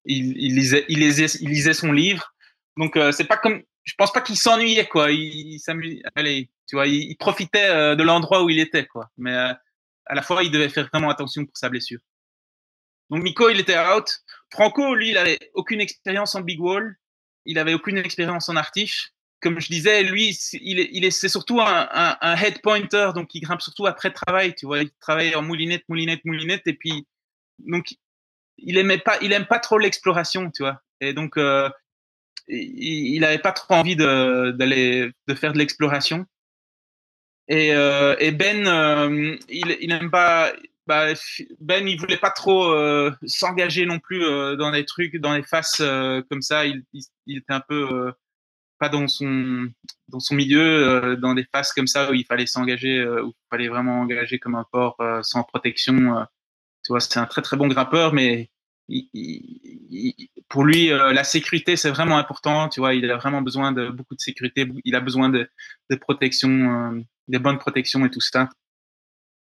il, 0.05 0.35
il, 0.37 0.55
lisait, 0.55 0.85
il, 0.89 0.97
lisait, 0.97 1.73
son 1.73 1.91
livre. 1.91 2.33
Donc, 2.77 2.97
c'est 3.11 3.25
pas 3.25 3.37
comme, 3.37 3.61
je 3.83 3.93
pense 3.95 4.11
pas 4.11 4.21
qu'il 4.21 4.37
s'ennuyait, 4.37 4.87
quoi. 4.87 5.11
Il, 5.11 5.53
il 5.53 5.59
s'amusait, 5.59 6.01
allez, 6.15 6.49
tu 6.67 6.77
vois, 6.77 6.87
il, 6.87 7.15
profitait 7.17 7.95
de 7.95 8.01
l'endroit 8.01 8.43
où 8.43 8.49
il 8.49 8.59
était, 8.59 8.87
quoi. 8.87 9.11
Mais 9.19 9.35
à 9.35 10.15
la 10.15 10.23
fois, 10.23 10.41
il 10.43 10.49
devait 10.49 10.69
faire 10.69 10.87
vraiment 10.91 11.11
attention 11.11 11.45
pour 11.45 11.57
sa 11.57 11.69
blessure. 11.69 11.99
Donc, 13.11 13.21
Nico, 13.23 13.49
il 13.49 13.59
était 13.59 13.77
out. 13.77 14.09
Franco, 14.51 14.95
lui, 14.95 15.09
il 15.09 15.17
avait 15.19 15.37
aucune 15.53 15.79
expérience 15.79 16.33
en 16.33 16.41
big 16.41 16.59
wall. 16.59 16.97
Il 17.45 17.59
avait 17.59 17.75
aucune 17.75 17.99
expérience 17.99 18.49
en 18.49 18.55
artiche 18.55 19.13
comme 19.41 19.59
je 19.59 19.67
disais, 19.69 20.03
lui, 20.03 20.37
il 20.53 20.79
est, 20.79 20.89
il 20.91 21.05
est, 21.05 21.11
c'est 21.11 21.29
surtout 21.29 21.61
un, 21.61 21.87
un, 21.91 22.17
un, 22.21 22.35
head 22.35 22.61
pointer, 22.61 23.11
donc 23.15 23.33
il 23.35 23.41
grimpe 23.41 23.61
surtout 23.61 23.85
après 23.87 24.11
travail, 24.11 24.55
tu 24.55 24.65
vois. 24.65 24.81
Il 24.81 24.91
travaille 24.99 25.35
en 25.35 25.41
moulinette, 25.41 25.83
moulinette, 25.87 26.25
moulinette, 26.25 26.67
et 26.67 26.73
puis 26.73 27.07
donc 27.59 27.95
il 28.57 28.77
aimait 28.77 28.97
pas, 28.97 29.17
il 29.21 29.31
aime 29.33 29.45
pas 29.45 29.59
trop 29.59 29.77
l'exploration, 29.77 30.51
tu 30.51 30.63
vois. 30.63 30.81
Et 31.01 31.13
donc 31.13 31.37
euh, 31.37 31.69
il, 32.47 33.15
il 33.15 33.23
avait 33.23 33.39
pas 33.39 33.51
trop 33.53 33.75
envie 33.75 33.95
de 33.95 34.51
d'aller 34.51 35.11
de 35.27 35.35
faire 35.35 35.53
de 35.53 35.57
l'exploration. 35.57 36.25
Et, 37.49 37.73
euh, 37.73 38.15
et 38.19 38.31
Ben, 38.31 38.67
euh, 38.67 39.35
il, 39.49 39.77
il 39.81 39.91
aime 39.91 40.11
pas. 40.11 40.53
Bah, 40.85 41.13
ben, 41.59 41.87
il 41.87 41.99
voulait 41.99 42.17
pas 42.17 42.31
trop 42.31 42.71
euh, 42.71 43.11
s'engager 43.25 43.85
non 43.85 43.99
plus 43.99 44.23
euh, 44.23 44.55
dans 44.55 44.71
des 44.71 44.85
trucs, 44.85 45.17
dans 45.17 45.35
des 45.35 45.43
faces 45.43 45.81
euh, 45.81 46.23
comme 46.29 46.41
ça. 46.41 46.65
Il, 46.65 46.83
il, 46.93 47.03
il, 47.27 47.37
était 47.39 47.53
un 47.53 47.59
peu 47.59 48.11
pas 48.79 48.89
dans 48.89 49.07
son 49.07 49.69
dans 50.07 50.19
son 50.19 50.35
milieu, 50.35 50.61
euh, 50.61 51.15
dans 51.17 51.35
des 51.35 51.45
phases 51.53 51.71
comme 51.73 51.87
ça 51.87 52.09
où 52.11 52.13
il 52.13 52.25
fallait 52.25 52.47
s'engager, 52.47 52.99
euh, 52.99 53.23
où 53.23 53.29
il 53.29 53.47
fallait 53.51 53.67
vraiment 53.67 54.01
engager 54.01 54.39
comme 54.39 54.55
un 54.55 54.65
porc 54.71 54.95
euh, 55.01 55.21
sans 55.23 55.43
protection. 55.43 56.25
tu 56.83 56.93
vois, 56.93 56.99
c'est 57.01 57.19
un 57.19 57.25
très 57.25 57.41
très 57.41 57.57
bon 57.57 57.67
grimpeur, 57.67 58.13
mais 58.13 58.49
il, 58.87 59.09
il, 59.13 60.29
pour 60.49 60.63
lui, 60.65 60.87
la 60.89 61.23
sécurité 61.23 61.75
c'est 61.75 61.91
vraiment 61.91 62.17
important. 62.17 62.69
Tu 62.69 62.79
vois, 62.79 62.95
il 62.95 63.09
a 63.11 63.17
vraiment 63.17 63.41
besoin 63.41 63.71
de 63.71 63.89
beaucoup 63.89 64.15
de 64.15 64.21
sécurité. 64.21 64.67
Il 64.85 64.95
a 64.95 65.01
besoin 65.01 65.29
de, 65.29 65.49
de 65.91 65.95
protection, 65.95 67.03
des 67.27 67.39
bonnes 67.39 67.59
protections 67.59 68.05
et 68.05 68.11
tout 68.11 68.21
ça. 68.21 68.49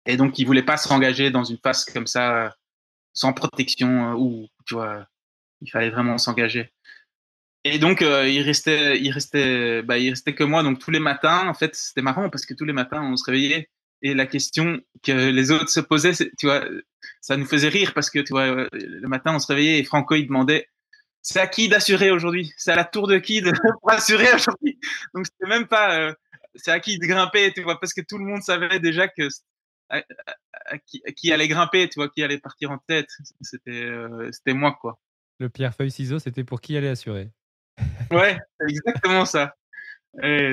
Et 0.06 0.16
donc, 0.16 0.38
il 0.38 0.46
voulait 0.46 0.62
pas 0.62 0.76
se 0.76 0.88
rengager 0.88 1.30
dans 1.30 1.44
une 1.44 1.58
phase 1.58 1.84
comme 1.84 2.06
ça 2.06 2.56
sans 3.12 3.32
protection 3.32 4.14
où 4.14 4.48
tu 4.66 4.74
vois, 4.74 5.06
il 5.60 5.70
fallait 5.70 5.90
vraiment 5.90 6.18
s'engager. 6.18 6.72
Et 7.64 7.78
donc 7.78 8.02
euh, 8.02 8.28
il 8.28 8.42
restait, 8.42 8.98
il 9.00 9.10
restait, 9.10 9.82
bah, 9.82 9.98
il 9.98 10.10
restait 10.10 10.34
que 10.34 10.44
moi. 10.44 10.62
Donc 10.62 10.78
tous 10.78 10.90
les 10.90 11.00
matins, 11.00 11.48
en 11.48 11.54
fait, 11.54 11.74
c'était 11.74 12.02
marrant 12.02 12.30
parce 12.30 12.46
que 12.46 12.54
tous 12.54 12.64
les 12.64 12.72
matins, 12.72 13.02
on 13.02 13.16
se 13.16 13.24
réveillait 13.24 13.68
et 14.02 14.14
la 14.14 14.26
question 14.26 14.80
que 15.02 15.30
les 15.30 15.50
autres 15.50 15.70
se 15.70 15.80
posaient, 15.80 16.14
tu 16.38 16.46
vois, 16.46 16.64
ça 17.20 17.36
nous 17.36 17.46
faisait 17.46 17.68
rire 17.68 17.94
parce 17.94 18.10
que 18.10 18.20
tu 18.20 18.32
vois, 18.32 18.68
le 18.72 19.08
matin, 19.08 19.34
on 19.34 19.38
se 19.38 19.48
réveillait 19.48 19.78
et 19.78 19.84
Franco 19.84 20.14
il 20.14 20.26
demandait, 20.26 20.68
c'est 21.22 21.40
à 21.40 21.46
qui 21.46 21.68
d'assurer 21.68 22.10
aujourd'hui? 22.10 22.52
C'est 22.56 22.72
à 22.72 22.76
la 22.76 22.84
tour 22.84 23.08
de 23.08 23.18
qui 23.18 23.42
de 23.42 23.52
assurer 23.88 24.32
aujourd'hui? 24.32 24.78
Donc 25.14 25.26
c'était 25.26 25.48
même 25.48 25.66
pas, 25.66 25.98
euh, 25.98 26.14
c'est 26.54 26.70
à 26.70 26.80
qui 26.80 26.98
de 26.98 27.06
grimper, 27.06 27.52
tu 27.52 27.62
vois, 27.62 27.80
parce 27.80 27.92
que 27.92 28.00
tout 28.00 28.18
le 28.18 28.24
monde 28.24 28.42
savait 28.42 28.78
déjà 28.78 29.08
que 29.08 29.28
à, 29.90 30.02
qui, 31.16 31.32
allait 31.32 31.48
grimper, 31.48 31.88
tu 31.88 31.98
vois, 31.98 32.08
qui 32.08 32.22
allait 32.22 32.38
partir 32.38 32.70
en 32.70 32.78
tête. 32.78 33.08
C'était, 33.40 33.70
euh, 33.70 34.30
c'était 34.32 34.52
moi 34.52 34.76
quoi. 34.80 35.00
Le 35.38 35.48
pierre 35.48 35.74
feuille 35.74 35.90
ciseaux, 35.90 36.18
c'était 36.18 36.44
pour 36.44 36.60
qui 36.60 36.76
allait 36.76 36.88
assurer? 36.88 37.30
Ouais, 38.10 38.38
exactement 38.68 39.24
ça. 39.24 39.54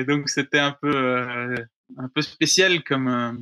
Donc 0.06 0.28
c'était 0.28 0.58
un 0.58 0.72
peu 0.72 0.94
euh, 0.94 1.56
un 1.98 2.08
peu 2.08 2.22
spécial 2.22 2.84
comme 2.84 3.08
euh, 3.08 3.32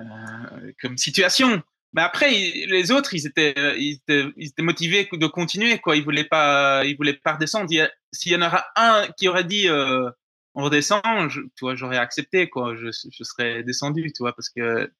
euh, 0.00 0.72
comme 0.80 0.96
situation. 0.96 1.62
Mais 1.94 2.02
après 2.02 2.30
les 2.30 2.90
autres 2.90 3.12
ils 3.14 3.26
étaient 3.26 3.54
ils 3.78 4.00
étaient, 4.08 4.62
motivés 4.62 5.08
de 5.12 5.26
continuer 5.26 5.78
quoi. 5.78 5.96
Ils 5.96 6.04
voulaient 6.04 6.24
pas 6.24 6.84
ils 6.84 6.96
voulaient 6.96 7.14
pas 7.14 7.34
redescendre. 7.34 7.68
S'il 8.12 8.32
y 8.32 8.36
en 8.36 8.42
aura 8.42 8.64
un 8.76 9.06
qui 9.18 9.28
aurait 9.28 9.44
dit 9.44 9.68
on 10.54 10.64
redescend, 10.64 11.28
je, 11.28 11.40
j'aurais 11.74 11.98
accepté 11.98 12.48
quoi. 12.48 12.74
Je, 12.76 12.90
serais 12.90 13.62
descendu, 13.62 14.12
tu 14.12 14.22
parce 14.22 14.48
que 14.48 14.90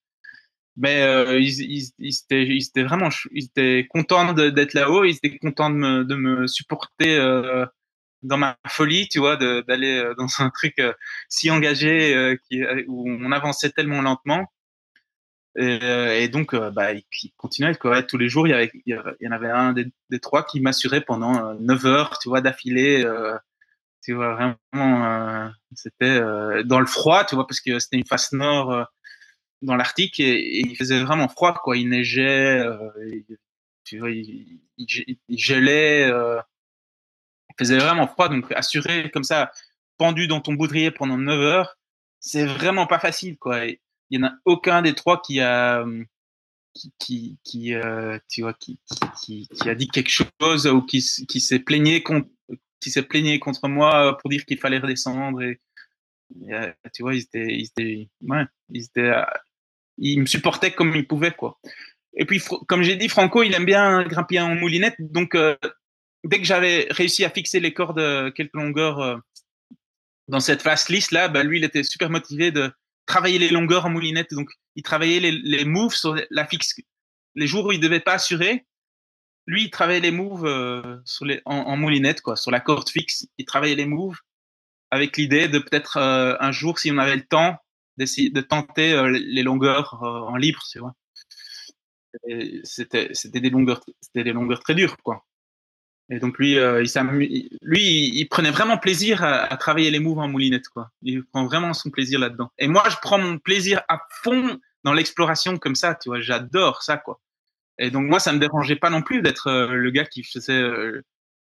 mais 0.76 1.02
euh, 1.02 1.38
ils, 1.38 1.92
étaient, 2.00 2.46
ils 2.46 2.66
étaient 2.66 2.84
vraiment 2.84 3.10
ils 3.32 3.44
étaient 3.44 3.86
contents 3.90 4.32
d'être 4.32 4.74
là-haut. 4.74 5.04
Ils 5.04 5.16
étaient 5.22 5.38
contents 5.38 5.70
de 5.70 5.76
me, 5.76 6.04
de 6.04 6.14
me 6.14 6.46
supporter 6.46 7.16
euh, 7.18 7.66
dans 8.22 8.38
ma 8.38 8.56
folie 8.68 9.08
tu 9.08 9.18
vois 9.18 9.36
d'aller 9.36 9.98
euh, 9.98 10.14
dans 10.14 10.28
un 10.38 10.50
truc 10.50 10.80
si 11.28 11.50
engagé 11.50 12.36
qui, 12.48 12.62
où 12.88 13.08
on 13.10 13.32
avançait 13.32 13.70
tellement 13.70 14.02
lentement. 14.02 14.46
Et, 15.56 16.28
donc 16.28 16.54
bah 16.56 16.92
ils 16.94 17.32
continuaient 17.36 17.74
quoi. 17.74 18.02
Tous 18.02 18.16
les 18.16 18.28
jours 18.30 18.46
il 18.46 18.50
y 18.50 18.54
avait 18.54 18.70
il 18.86 18.98
y 19.20 19.28
en 19.28 19.32
avait 19.32 19.50
un 19.50 19.74
des, 19.74 19.86
des 20.10 20.20
trois 20.20 20.44
qui 20.44 20.60
m'assurait 20.60 21.02
pendant 21.02 21.54
9 21.54 21.86
heures 21.86 22.18
tu 22.18 22.30
vois 22.30 22.40
d'affilée 22.40 23.04
tu 24.02 24.14
vois 24.14 24.34
vraiment 24.34 25.52
c'était 25.74 26.20
dans 26.64 26.80
le 26.80 26.86
froid 26.86 27.26
tu 27.26 27.34
vois 27.34 27.46
parce 27.46 27.60
que 27.60 27.78
c'était 27.78 27.98
une 27.98 28.06
face 28.06 28.32
nord 28.32 28.88
dans 29.62 29.76
l'Arctique 29.76 30.20
et, 30.20 30.60
il 30.60 30.76
faisait 30.76 31.02
vraiment 31.02 31.28
froid 31.28 31.54
quoi. 31.54 31.76
Il 31.76 31.88
neigeait 31.88 32.60
euh, 32.60 32.90
il, 33.06 33.24
tu 33.84 33.98
vois 33.98 34.10
il, 34.10 34.60
gelait 35.30 36.04
euh, 36.10 36.40
il 37.50 37.54
faisait 37.58 37.78
vraiment 37.78 38.06
froid. 38.08 38.28
Donc 38.28 38.50
assuré 38.52 39.10
comme 39.10 39.24
ça 39.24 39.50
pendu 39.98 40.26
dans 40.26 40.40
ton 40.40 40.54
baudrier 40.54 40.90
pendant 40.90 41.18
9 41.18 41.40
heures 41.40 41.78
c'est 42.20 42.46
vraiment 42.46 42.86
pas 42.86 42.98
facile 42.98 43.36
quoi. 43.38 43.66
Il 43.66 43.78
y 44.10 44.18
en 44.18 44.28
a 44.28 44.34
aucun 44.44 44.82
des 44.82 44.94
trois 44.94 45.20
qui 45.22 45.40
a 45.40 45.84
qui 46.74 46.92
qui, 46.98 47.38
qui 47.44 47.74
euh, 47.74 48.18
tu 48.28 48.42
vois 48.42 48.54
qui, 48.54 48.78
a 49.66 49.74
dit 49.74 49.88
quelque 49.88 50.10
chose 50.10 50.66
ou 50.66 50.82
qui 50.82 51.00
s'est 51.00 51.58
plaigné 51.58 52.02
contre 52.02 52.28
qui 52.80 52.90
s'est 52.90 53.02
plaigné 53.02 53.38
contre 53.38 53.68
moi 53.68 54.16
pour 54.18 54.30
dire 54.30 54.44
qu'il 54.44 54.58
fallait 54.58 54.78
redescendre 54.78 55.42
et 55.42 55.60
tu 56.92 57.02
vois 57.02 57.14
ils 57.14 57.22
étaient 57.22 57.54
ils 57.54 57.66
étaient 57.66 58.08
ouais 58.22 58.44
ils 58.70 58.84
étaient 58.84 59.12
il 59.98 60.20
me 60.20 60.26
supportait 60.26 60.72
comme 60.72 60.94
il 60.94 61.06
pouvait 61.06 61.32
quoi. 61.32 61.58
Et 62.14 62.26
puis 62.26 62.42
comme 62.68 62.82
j'ai 62.82 62.96
dit, 62.96 63.08
Franco, 63.08 63.42
il 63.42 63.54
aime 63.54 63.64
bien 63.64 64.02
grimper 64.04 64.40
en 64.40 64.54
moulinette, 64.54 64.96
donc 64.98 65.34
euh, 65.34 65.56
dès 66.24 66.38
que 66.38 66.44
j'avais 66.44 66.86
réussi 66.90 67.24
à 67.24 67.30
fixer 67.30 67.60
les 67.60 67.72
cordes 67.72 67.98
euh, 67.98 68.30
quelques 68.30 68.54
longueurs 68.54 69.00
euh, 69.00 69.16
dans 70.28 70.40
cette 70.40 70.62
fast 70.62 70.88
list 70.88 71.10
là, 71.10 71.28
bah, 71.28 71.42
lui 71.42 71.58
il 71.58 71.64
était 71.64 71.82
super 71.82 72.10
motivé 72.10 72.50
de 72.50 72.70
travailler 73.06 73.38
les 73.38 73.48
longueurs 73.48 73.86
en 73.86 73.90
moulinette, 73.90 74.32
donc 74.32 74.50
il 74.76 74.82
travaillait 74.82 75.20
les, 75.20 75.32
les 75.32 75.64
moves 75.64 75.94
sur 75.94 76.16
la 76.30 76.46
fixe. 76.46 76.74
Les 77.34 77.46
jours 77.46 77.66
où 77.66 77.72
il 77.72 77.80
devait 77.80 78.00
pas 78.00 78.14
assurer, 78.14 78.66
lui 79.46 79.64
il 79.64 79.70
travaillait 79.70 80.00
les 80.00 80.10
moves 80.10 80.46
en, 80.46 81.56
en, 81.56 81.76
moulinette 81.76 82.20
quoi, 82.20 82.36
sur 82.36 82.50
la 82.50 82.60
corde 82.60 82.88
fixe. 82.88 83.26
Il 83.38 83.46
travaillait 83.46 83.74
les 83.74 83.86
moves 83.86 84.18
avec 84.90 85.16
l'idée 85.16 85.48
de 85.48 85.58
peut-être 85.58 85.98
un 85.98 86.52
jour, 86.52 86.78
si 86.78 86.92
on 86.92 86.98
avait 86.98 87.16
le 87.16 87.26
temps, 87.26 87.56
de 87.96 88.40
tenter 88.40 88.92
euh, 88.92 89.08
les 89.10 89.42
longueurs 89.42 90.02
euh, 90.02 90.20
en 90.20 90.36
libre, 90.36 90.62
tu 90.70 90.78
vois. 90.78 90.94
C'était 92.62 93.08
des 93.40 93.48
longueurs 93.48 93.80
c'était 94.00 94.24
des 94.24 94.32
longueurs 94.34 94.60
très 94.60 94.74
dures 94.74 94.98
quoi. 94.98 95.24
Et 96.10 96.18
donc 96.18 96.38
lui 96.38 96.58
euh, 96.58 96.84
il 96.84 98.28
prenait 98.28 98.50
vraiment 98.50 98.76
plaisir 98.76 99.24
à, 99.24 99.56
travailler 99.56 99.90
les 99.90 99.98
moves 99.98 100.18
en 100.18 100.28
moulinette 100.28 100.68
quoi. 100.68 100.90
Il 101.00 101.24
prend 101.24 101.46
vraiment 101.46 101.72
son 101.72 101.90
plaisir 101.90 102.20
là-dedans. 102.20 102.50
Et 102.58 102.68
moi 102.68 102.84
je 102.90 102.96
prends 103.00 103.18
mon 103.18 103.38
plaisir 103.38 103.82
à 103.88 103.98
fond 104.22 104.60
dans 104.84 104.92
l'exploration 104.92 105.56
comme 105.56 105.74
ça, 105.74 105.94
tu 105.94 106.10
vois, 106.10 106.20
j'adore 106.20 106.82
ça 106.82 106.98
quoi. 106.98 107.18
Et 107.78 107.90
donc 107.90 108.06
moi 108.06 108.20
ça 108.20 108.32
me 108.32 108.38
dérangeait 108.38 108.76
pas 108.76 108.90
non 108.90 109.00
plus 109.00 109.22
d'être 109.22 109.50
le 109.50 109.90
gars 109.90 110.04
qui 110.04 110.22
faisait 110.22 110.62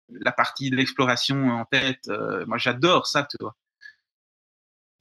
la 0.09 0.31
partie 0.31 0.69
de 0.69 0.75
l'exploration 0.75 1.49
en 1.49 1.65
tête. 1.65 2.07
Moi 2.45 2.59
j'adore 2.59 3.07
ça, 3.07 3.27
tu 3.29 3.37
vois. 3.39 3.55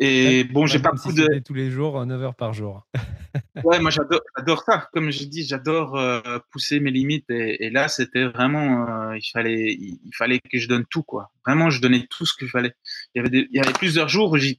Et 0.02 0.44
bon, 0.44 0.66
j'ai 0.66 0.78
pas 0.78 0.92
beaucoup 0.92 1.10
si 1.10 1.16
de. 1.16 1.40
Tous 1.40 1.52
les 1.52 1.70
jours, 1.70 2.04
9 2.06 2.22
heures 2.22 2.34
par 2.34 2.54
jour. 2.54 2.86
ouais, 3.64 3.78
moi 3.80 3.90
j'adore, 3.90 4.62
ça. 4.64 4.88
Comme 4.94 5.10
je 5.10 5.24
dis, 5.24 5.46
j'adore 5.46 5.96
euh, 5.96 6.38
pousser 6.50 6.80
mes 6.80 6.90
limites. 6.90 7.28
Et, 7.28 7.66
et 7.66 7.70
là, 7.70 7.86
c'était 7.88 8.24
vraiment, 8.24 8.88
euh, 8.88 9.18
il 9.18 9.30
fallait, 9.30 9.72
il, 9.78 10.00
il, 10.02 10.14
fallait 10.16 10.40
que 10.40 10.58
je 10.58 10.68
donne 10.68 10.86
tout, 10.86 11.02
quoi. 11.02 11.30
Vraiment, 11.46 11.68
je 11.68 11.82
donnais 11.82 12.06
tout 12.08 12.24
ce 12.24 12.32
je 12.40 12.46
fallait. 12.46 12.72
Il 13.14 13.18
y 13.18 13.20
avait, 13.20 13.28
des, 13.28 13.46
il 13.50 13.56
y 13.56 13.60
avait 13.60 13.74
plusieurs 13.74 14.08
jours 14.08 14.32
où 14.32 14.38
j'y, 14.38 14.58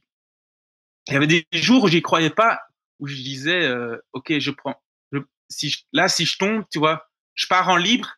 il 1.08 1.14
y 1.14 1.16
avait 1.16 1.26
des 1.26 1.44
jours 1.52 1.84
où 1.84 1.88
j'y 1.88 2.02
croyais 2.02 2.30
pas. 2.30 2.60
où 3.00 3.08
je 3.08 3.16
disais, 3.16 3.64
euh, 3.64 3.96
ok, 4.12 4.38
je 4.38 4.52
prends, 4.52 4.80
je- 5.10 5.18
si 5.48 5.70
je- 5.70 5.80
là, 5.92 6.06
si 6.06 6.24
je 6.24 6.38
tombe, 6.38 6.62
tu 6.70 6.78
vois, 6.78 7.08
je 7.34 7.48
pars 7.48 7.68
en 7.68 7.76
libre, 7.76 8.14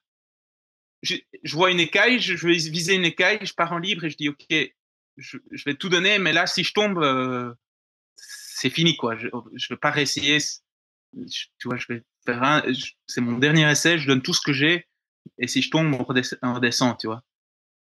je, 1.00 1.14
je 1.42 1.54
vois 1.56 1.70
une 1.70 1.80
écaille, 1.80 2.20
je, 2.20 2.36
je 2.36 2.46
vais 2.46 2.52
viser 2.52 2.94
une 2.94 3.06
écaille, 3.06 3.38
je 3.40 3.54
pars 3.54 3.72
en 3.72 3.78
libre 3.78 4.04
et 4.04 4.10
je 4.10 4.16
dis, 4.18 4.28
ok, 4.28 4.74
je, 5.16 5.38
je 5.50 5.64
vais 5.64 5.74
tout 5.74 5.88
donner, 5.88 6.18
mais 6.18 6.32
là, 6.32 6.46
si 6.46 6.64
je 6.64 6.72
tombe, 6.72 6.98
euh, 7.02 7.52
c'est 8.16 8.70
fini, 8.70 8.96
quoi. 8.96 9.16
Je 9.16 9.26
ne 9.26 9.68
vais 9.70 9.76
pas 9.76 9.90
réessayer. 9.90 10.38
Tu 11.28 11.68
vois, 11.68 11.76
je 11.76 11.86
vais 11.88 12.02
faire 12.26 12.42
un, 12.42 12.62
c'est 13.06 13.20
mon 13.20 13.38
dernier 13.38 13.70
essai, 13.70 13.98
je 13.98 14.06
donne 14.06 14.22
tout 14.22 14.34
ce 14.34 14.40
que 14.40 14.52
j'ai, 14.52 14.86
et 15.38 15.46
si 15.46 15.62
je 15.62 15.70
tombe, 15.70 15.94
on 15.94 16.02
redescend, 16.04 16.98
tu 16.98 17.06
vois. 17.06 17.22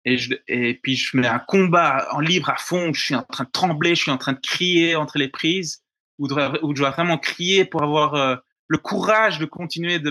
Et, 0.05 0.17
je, 0.17 0.33
et 0.47 0.79
puis 0.81 0.95
je 0.95 1.15
mets 1.15 1.27
un 1.27 1.39
combat 1.39 2.07
en 2.11 2.19
libre 2.19 2.49
à 2.49 2.55
fond, 2.55 2.91
je 2.93 3.01
suis 3.01 3.15
en 3.15 3.23
train 3.23 3.43
de 3.43 3.51
trembler, 3.51 3.93
je 3.93 4.01
suis 4.01 4.11
en 4.11 4.17
train 4.17 4.33
de 4.33 4.39
crier 4.39 4.95
entre 4.95 5.19
les 5.19 5.27
prises, 5.27 5.83
où, 6.17 6.27
je 6.27 6.33
dois- 6.33 6.91
vraiment 6.91 7.19
crier 7.19 7.65
pour 7.65 7.83
avoir 7.83 8.15
euh, 8.15 8.35
le 8.67 8.77
courage 8.79 9.37
de 9.37 9.45
continuer 9.45 9.99
de, 9.99 10.09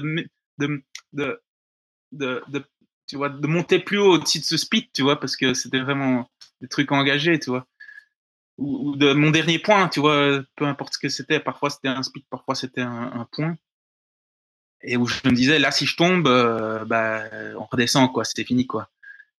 de, 0.58 0.84
de, 1.12 1.42
de, 2.12 2.42
de, 2.48 2.64
de 3.12 3.46
monter 3.46 3.78
plus 3.78 3.98
haut 3.98 4.14
au-dessus 4.14 4.40
de 4.40 4.44
ce 4.44 4.56
speed, 4.56 4.92
tu 4.92 5.02
vois, 5.02 5.18
parce 5.18 5.36
que 5.36 5.54
c'était 5.54 5.80
vraiment 5.80 6.30
des 6.60 6.68
trucs 6.68 6.92
engagés, 6.92 7.38
tu 7.38 7.50
vois. 7.50 7.66
Ou, 8.58 8.96
de 8.96 9.12
mon 9.12 9.30
dernier 9.30 9.58
point, 9.58 9.88
tu 9.88 10.00
vois, 10.00 10.42
peu 10.56 10.66
importe 10.66 10.94
ce 10.94 10.98
que 10.98 11.08
c'était, 11.08 11.40
parfois 11.40 11.70
c'était 11.70 11.88
un 11.88 12.02
speed, 12.02 12.24
parfois 12.30 12.54
c'était 12.54 12.82
un, 12.82 13.26
point. 13.32 13.56
Et 14.82 14.96
où 14.96 15.06
je 15.06 15.20
me 15.24 15.32
disais, 15.32 15.58
là, 15.58 15.70
si 15.70 15.86
je 15.86 15.96
tombe, 15.96 16.26
euh, 16.26 16.84
bah, 16.84 17.24
on 17.58 17.66
redescend, 17.70 18.12
quoi, 18.12 18.24
c'était 18.24 18.44
fini, 18.44 18.66
quoi. 18.66 18.90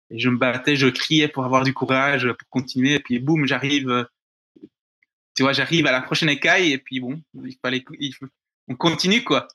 Et 0.09 0.19
je 0.19 0.29
me 0.29 0.37
battais, 0.37 0.75
je 0.75 0.87
criais 0.87 1.27
pour 1.27 1.45
avoir 1.45 1.63
du 1.63 1.73
courage, 1.73 2.31
pour 2.33 2.49
continuer, 2.49 2.95
et 2.95 2.99
puis 2.99 3.19
boum, 3.19 3.45
j'arrive, 3.45 3.89
euh, 3.89 4.03
tu 5.35 5.43
vois, 5.43 5.53
j'arrive 5.53 5.87
à 5.87 5.91
la 5.91 6.01
prochaine 6.01 6.29
écaille, 6.29 6.71
et 6.73 6.77
puis 6.77 6.99
bon, 6.99 7.21
il 7.43 7.57
fallait, 7.61 7.83
il 7.99 8.13
on 8.67 8.75
continue, 8.75 9.23
quoi. 9.23 9.47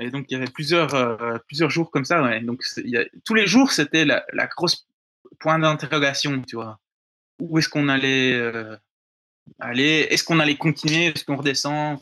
Et 0.00 0.10
donc, 0.10 0.26
il 0.28 0.34
y 0.34 0.36
avait 0.36 0.50
plusieurs, 0.50 0.94
euh, 0.94 1.38
plusieurs 1.46 1.70
jours 1.70 1.90
comme 1.90 2.04
ça, 2.04 2.22
ouais. 2.22 2.40
Donc, 2.40 2.62
y 2.78 2.96
a- 2.96 3.04
tous 3.24 3.34
les 3.34 3.46
jours, 3.46 3.70
c'était 3.70 4.04
la, 4.04 4.24
la 4.32 4.46
grosse 4.46 4.86
point 5.38 5.58
d'interrogation, 5.58 6.42
tu 6.42 6.56
vois. 6.56 6.80
Où 7.40 7.58
est-ce 7.58 7.68
qu'on 7.68 7.88
allait 7.88 8.32
euh, 8.32 8.76
aller? 9.60 10.06
Est-ce 10.10 10.24
qu'on 10.24 10.40
allait 10.40 10.56
continuer? 10.56 11.06
Est-ce 11.06 11.24
qu'on 11.24 11.36
redescend? 11.36 11.98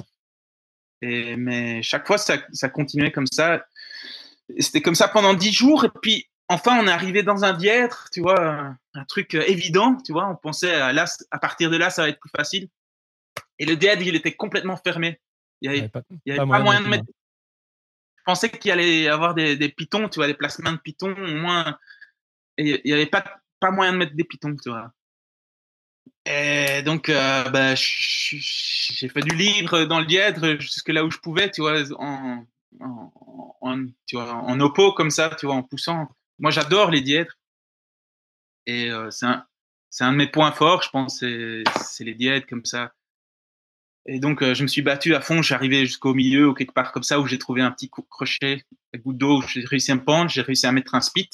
Et, 1.02 1.36
Mais 1.36 1.82
chaque 1.82 2.06
fois, 2.06 2.18
ça, 2.18 2.38
ça 2.52 2.68
continuait 2.68 3.12
comme 3.12 3.26
ça. 3.26 3.64
C'était 4.58 4.82
comme 4.82 4.94
ça 4.94 5.08
pendant 5.08 5.34
dix 5.34 5.52
jours, 5.52 5.84
et 5.84 5.90
puis 6.02 6.28
enfin, 6.48 6.78
on 6.82 6.86
est 6.86 6.92
arrivé 6.92 7.22
dans 7.22 7.44
un 7.44 7.52
dièdre, 7.52 8.06
tu 8.12 8.20
vois, 8.20 8.74
un, 8.94 9.04
truc 9.04 9.34
euh, 9.34 9.42
évident, 9.46 9.96
tu 10.04 10.12
vois. 10.12 10.28
On 10.28 10.36
pensait 10.36 10.74
à, 10.74 10.92
là, 10.92 11.04
à 11.30 11.38
partir 11.38 11.70
de 11.70 11.76
là, 11.76 11.90
ça 11.90 12.02
va 12.02 12.08
être 12.08 12.20
plus 12.20 12.30
facile. 12.34 12.68
Et 13.58 13.66
le 13.66 13.76
dièdre, 13.76 14.02
il 14.02 14.14
était 14.14 14.34
complètement 14.34 14.76
fermé. 14.76 15.20
Il 15.60 15.72
y 15.72 15.78
avait 15.78 15.88
pas, 15.88 16.02
pas 16.02 16.60
moyen 16.60 16.80
de 16.80 16.88
mettre. 16.88 17.04
Je 18.22 18.24
pensais 18.24 18.50
qu'il 18.50 18.70
allait 18.70 19.02
y 19.02 19.08
avoir 19.08 19.34
des, 19.34 19.56
des 19.56 19.68
pitons, 19.68 20.08
tu 20.08 20.20
vois, 20.20 20.28
des 20.28 20.34
placements 20.34 20.70
de 20.70 20.76
pitons, 20.76 21.12
au 21.12 21.34
moins. 21.34 21.76
Il 22.56 22.80
y 22.84 22.92
avait 22.92 23.06
pas, 23.06 23.24
pas 23.58 23.72
moyen 23.72 23.92
de 23.92 23.98
mettre 23.98 24.14
des 24.14 24.22
pitons, 24.22 24.54
tu 24.62 24.70
vois. 24.70 24.92
Et 26.24 26.82
donc, 26.82 27.08
bah, 27.08 27.74
j'ai 27.74 29.08
fait 29.08 29.22
du 29.22 29.34
libre 29.34 29.86
dans 29.86 29.98
le 29.98 30.06
dièdre 30.06 30.60
jusque 30.60 30.90
là 30.90 31.04
où 31.04 31.10
je 31.10 31.18
pouvais, 31.18 31.50
tu 31.50 31.62
vois, 31.62 31.82
en, 31.98 32.46
en, 32.80 33.86
tu 34.06 34.14
vois, 34.14 34.32
en 34.32 34.60
oppo 34.60 34.92
comme 34.92 35.10
ça, 35.10 35.34
tu 35.36 35.46
vois, 35.46 35.56
en 35.56 35.64
poussant. 35.64 36.06
Moi, 36.38 36.52
j'adore 36.52 36.92
les 36.92 37.00
dièdres. 37.00 37.34
Et 38.66 38.88
euh, 38.92 39.10
c'est 39.10 39.26
un, 39.26 39.44
un 39.98 40.12
de 40.12 40.16
mes 40.16 40.28
points 40.28 40.52
forts, 40.52 40.82
je 40.82 40.90
pense, 40.90 41.18
c'est 41.18 42.04
les 42.04 42.14
dièdres 42.14 42.46
comme 42.46 42.64
ça. 42.64 42.92
Et 44.06 44.18
donc, 44.18 44.42
euh, 44.42 44.54
je 44.54 44.62
me 44.62 44.68
suis 44.68 44.82
battu 44.82 45.14
à 45.14 45.20
fond. 45.20 45.42
Je 45.42 45.54
arrivé 45.54 45.86
jusqu'au 45.86 46.14
milieu 46.14 46.48
ou 46.48 46.54
quelque 46.54 46.72
part 46.72 46.92
comme 46.92 47.02
ça 47.04 47.20
où 47.20 47.26
j'ai 47.26 47.38
trouvé 47.38 47.62
un 47.62 47.70
petit 47.70 47.88
crochet, 47.88 48.64
un 48.94 48.98
goutte 48.98 49.18
d'eau. 49.18 49.42
J'ai 49.42 49.64
réussi 49.64 49.92
à 49.92 49.94
me 49.94 50.04
pendre, 50.04 50.30
j'ai 50.30 50.42
réussi 50.42 50.66
à 50.66 50.72
mettre 50.72 50.94
un 50.94 51.00
spit. 51.00 51.30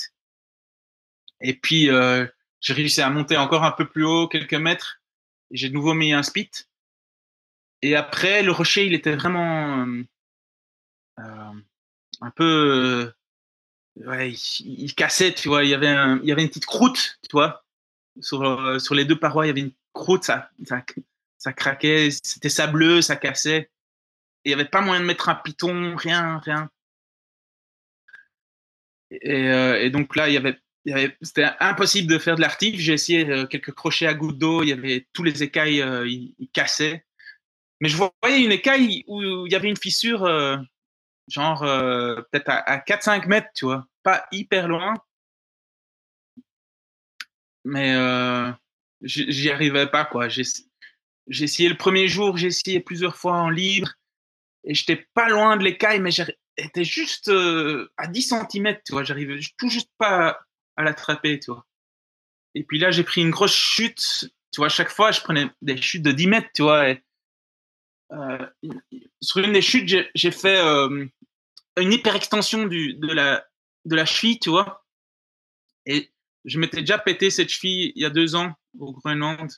Et 1.40 1.54
puis, 1.54 1.88
euh, 1.90 2.26
j'ai 2.60 2.74
réussi 2.74 3.00
à 3.00 3.10
monter 3.10 3.36
encore 3.36 3.64
un 3.64 3.72
peu 3.72 3.88
plus 3.88 4.04
haut, 4.04 4.28
quelques 4.28 4.54
mètres. 4.54 5.00
J'ai 5.50 5.68
de 5.68 5.74
nouveau 5.74 5.94
mis 5.94 6.12
un 6.12 6.22
spit. 6.22 6.50
Et 7.80 7.94
après, 7.96 8.42
le 8.42 8.52
rocher, 8.52 8.86
il 8.86 8.94
était 8.94 9.14
vraiment 9.14 9.86
euh, 9.86 10.02
euh, 11.20 11.52
un 12.20 12.30
peu. 12.32 13.14
euh, 13.96 14.06
ouais, 14.08 14.32
il, 14.32 14.82
il 14.84 14.94
cassait, 14.94 15.32
tu 15.32 15.48
vois. 15.48 15.64
Il 15.64 15.70
y 15.70 15.74
avait, 15.74 15.88
un, 15.88 16.18
il 16.18 16.28
y 16.28 16.32
avait 16.32 16.42
une 16.42 16.48
petite 16.48 16.66
croûte, 16.66 17.18
tu 17.22 17.32
vois. 17.32 17.64
Sur, 18.20 18.42
euh, 18.42 18.78
sur 18.80 18.94
les 18.96 19.04
deux 19.04 19.18
parois, 19.18 19.46
il 19.46 19.48
y 19.48 19.50
avait 19.50 19.60
une 19.60 19.72
croûte, 19.92 20.24
ça, 20.24 20.50
ça, 20.66 20.84
ça 21.38 21.52
craquait, 21.52 22.10
c'était 22.10 22.48
sableux, 22.48 23.00
ça 23.00 23.16
cassait. 23.16 23.70
Il 24.44 24.48
n'y 24.50 24.54
avait 24.54 24.68
pas 24.68 24.80
moyen 24.80 25.00
de 25.00 25.06
mettre 25.06 25.28
un 25.28 25.34
piton, 25.34 25.96
rien, 25.96 26.38
rien. 26.38 26.70
Et, 29.10 29.48
euh, 29.48 29.90
donc 29.90 30.16
là, 30.16 30.28
y 30.28 30.36
avait, 30.36 30.58
c'était 31.22 31.48
impossible 31.60 32.08
de 32.10 32.18
faire 32.18 32.36
de 32.36 32.40
l'artif. 32.40 32.80
J'ai 32.80 32.94
essayé 32.94 33.28
euh, 33.28 33.46
quelques 33.46 33.72
crochets 33.72 34.06
à 34.06 34.14
gouttes 34.14 34.38
d'eau, 34.38 34.62
il 34.62 34.68
y 34.68 34.72
avait 34.72 35.06
tous 35.12 35.22
les 35.22 35.42
écailles, 35.42 35.80
euh, 35.80 36.06
ils, 36.08 36.48
cassaient. 36.52 37.04
Mais 37.80 37.88
je 37.88 37.96
voyais 37.96 38.44
une 38.44 38.52
écaille 38.52 39.04
où 39.06 39.46
il 39.46 39.52
y 39.52 39.54
avait 39.54 39.68
une 39.68 39.76
fissure, 39.76 40.26
genre 41.28 41.60
peut-être 41.60 42.48
à, 42.48 42.58
à 42.58 42.78
4-5 42.78 43.28
mètres, 43.28 43.48
tu 43.54 43.66
vois, 43.66 43.86
pas 44.02 44.26
hyper 44.32 44.66
loin. 44.66 44.94
Mais 47.64 47.94
j'y 49.02 49.50
arrivais 49.50 49.86
pas, 49.86 50.04
quoi. 50.04 50.28
J'ai 51.28 51.44
essayé 51.44 51.68
le 51.68 51.76
premier 51.76 52.08
jour, 52.08 52.36
j'ai 52.36 52.48
essayé 52.48 52.80
plusieurs 52.80 53.16
fois 53.16 53.34
en 53.34 53.50
libre 53.50 53.92
et 54.64 54.74
j'étais 54.74 55.06
pas 55.14 55.28
loin 55.28 55.56
de 55.56 55.64
l'écaille, 55.64 56.00
mais 56.00 56.10
j'étais 56.10 56.84
juste 56.84 57.28
euh, 57.28 57.90
à 57.96 58.06
10 58.06 58.34
cm, 58.50 58.78
tu 58.84 58.92
vois, 58.92 59.04
j'arrivais 59.04 59.38
tout 59.58 59.68
juste 59.68 59.90
pas 59.98 60.40
à 60.76 60.82
l'attraper, 60.82 61.38
tu 61.38 61.50
vois. 61.50 61.66
Et 62.54 62.64
puis 62.64 62.78
là, 62.78 62.90
j'ai 62.90 63.04
pris 63.04 63.20
une 63.20 63.30
grosse 63.30 63.54
chute, 63.54 64.30
tu 64.52 64.60
vois, 64.60 64.68
chaque 64.68 64.90
fois, 64.90 65.12
je 65.12 65.20
prenais 65.20 65.50
des 65.62 65.76
chutes 65.76 66.02
de 66.02 66.12
10 66.12 66.26
mètres, 66.26 66.48
tu 66.54 66.62
vois. 66.62 66.94
Euh, 68.12 68.46
sur 69.20 69.44
une 69.44 69.52
des 69.52 69.62
chutes, 69.62 69.94
j'ai 70.14 70.30
fait 70.30 70.58
euh, 70.58 71.06
une 71.78 71.92
hyperextension 71.92 72.66
de, 72.66 73.12
la, 73.12 73.46
de 73.84 73.96
la 73.96 74.06
cheville, 74.06 74.38
tu 74.38 74.50
vois. 74.50 74.84
Et 75.86 76.10
je 76.44 76.58
m'étais 76.58 76.80
déjà 76.80 76.98
pété 76.98 77.30
cette 77.30 77.50
cheville 77.50 77.92
il 77.94 78.02
y 78.02 78.06
a 78.06 78.10
deux 78.10 78.34
ans 78.34 78.54
au 78.78 78.92
Groenland, 78.92 79.48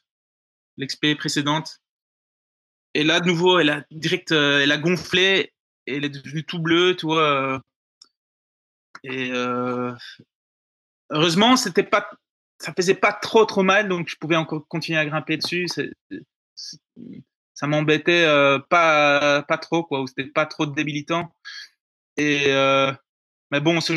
l'expé 0.80 1.14
précédente. 1.14 1.80
Et 2.94 3.04
là, 3.04 3.20
de 3.20 3.26
nouveau, 3.26 3.58
elle 3.60 3.70
a 3.70 3.84
direct, 3.90 4.32
euh, 4.32 4.60
elle 4.62 4.72
a 4.72 4.78
gonflé 4.78 5.52
et 5.86 5.96
elle 5.96 6.04
est 6.04 6.08
devenue 6.08 6.44
tout 6.44 6.58
bleue, 6.58 6.96
tu 6.96 7.06
euh. 7.10 7.58
Et 9.04 9.30
euh, 9.32 9.92
heureusement, 11.10 11.56
c'était 11.56 11.84
pas, 11.84 12.10
ça 12.58 12.72
faisait 12.76 12.94
pas 12.94 13.12
trop 13.12 13.44
trop 13.44 13.62
mal, 13.62 13.88
donc 13.88 14.08
je 14.08 14.16
pouvais 14.16 14.36
encore 14.36 14.66
continuer 14.68 14.98
à 14.98 15.06
grimper 15.06 15.36
dessus. 15.36 15.66
C'est- 15.68 15.92
c'est- 16.54 16.80
ça 17.54 17.66
m'embêtait 17.66 18.24
pas 18.70 19.42
pas 19.42 19.58
trop 19.58 19.84
quoi, 19.84 20.00
ou 20.02 20.06
c'était 20.06 20.26
pas 20.26 20.46
trop 20.46 20.66
débilitant. 20.66 21.34
Et 22.16 22.46
mais 23.52 23.60
bon, 23.60 23.80
ce, 23.80 23.92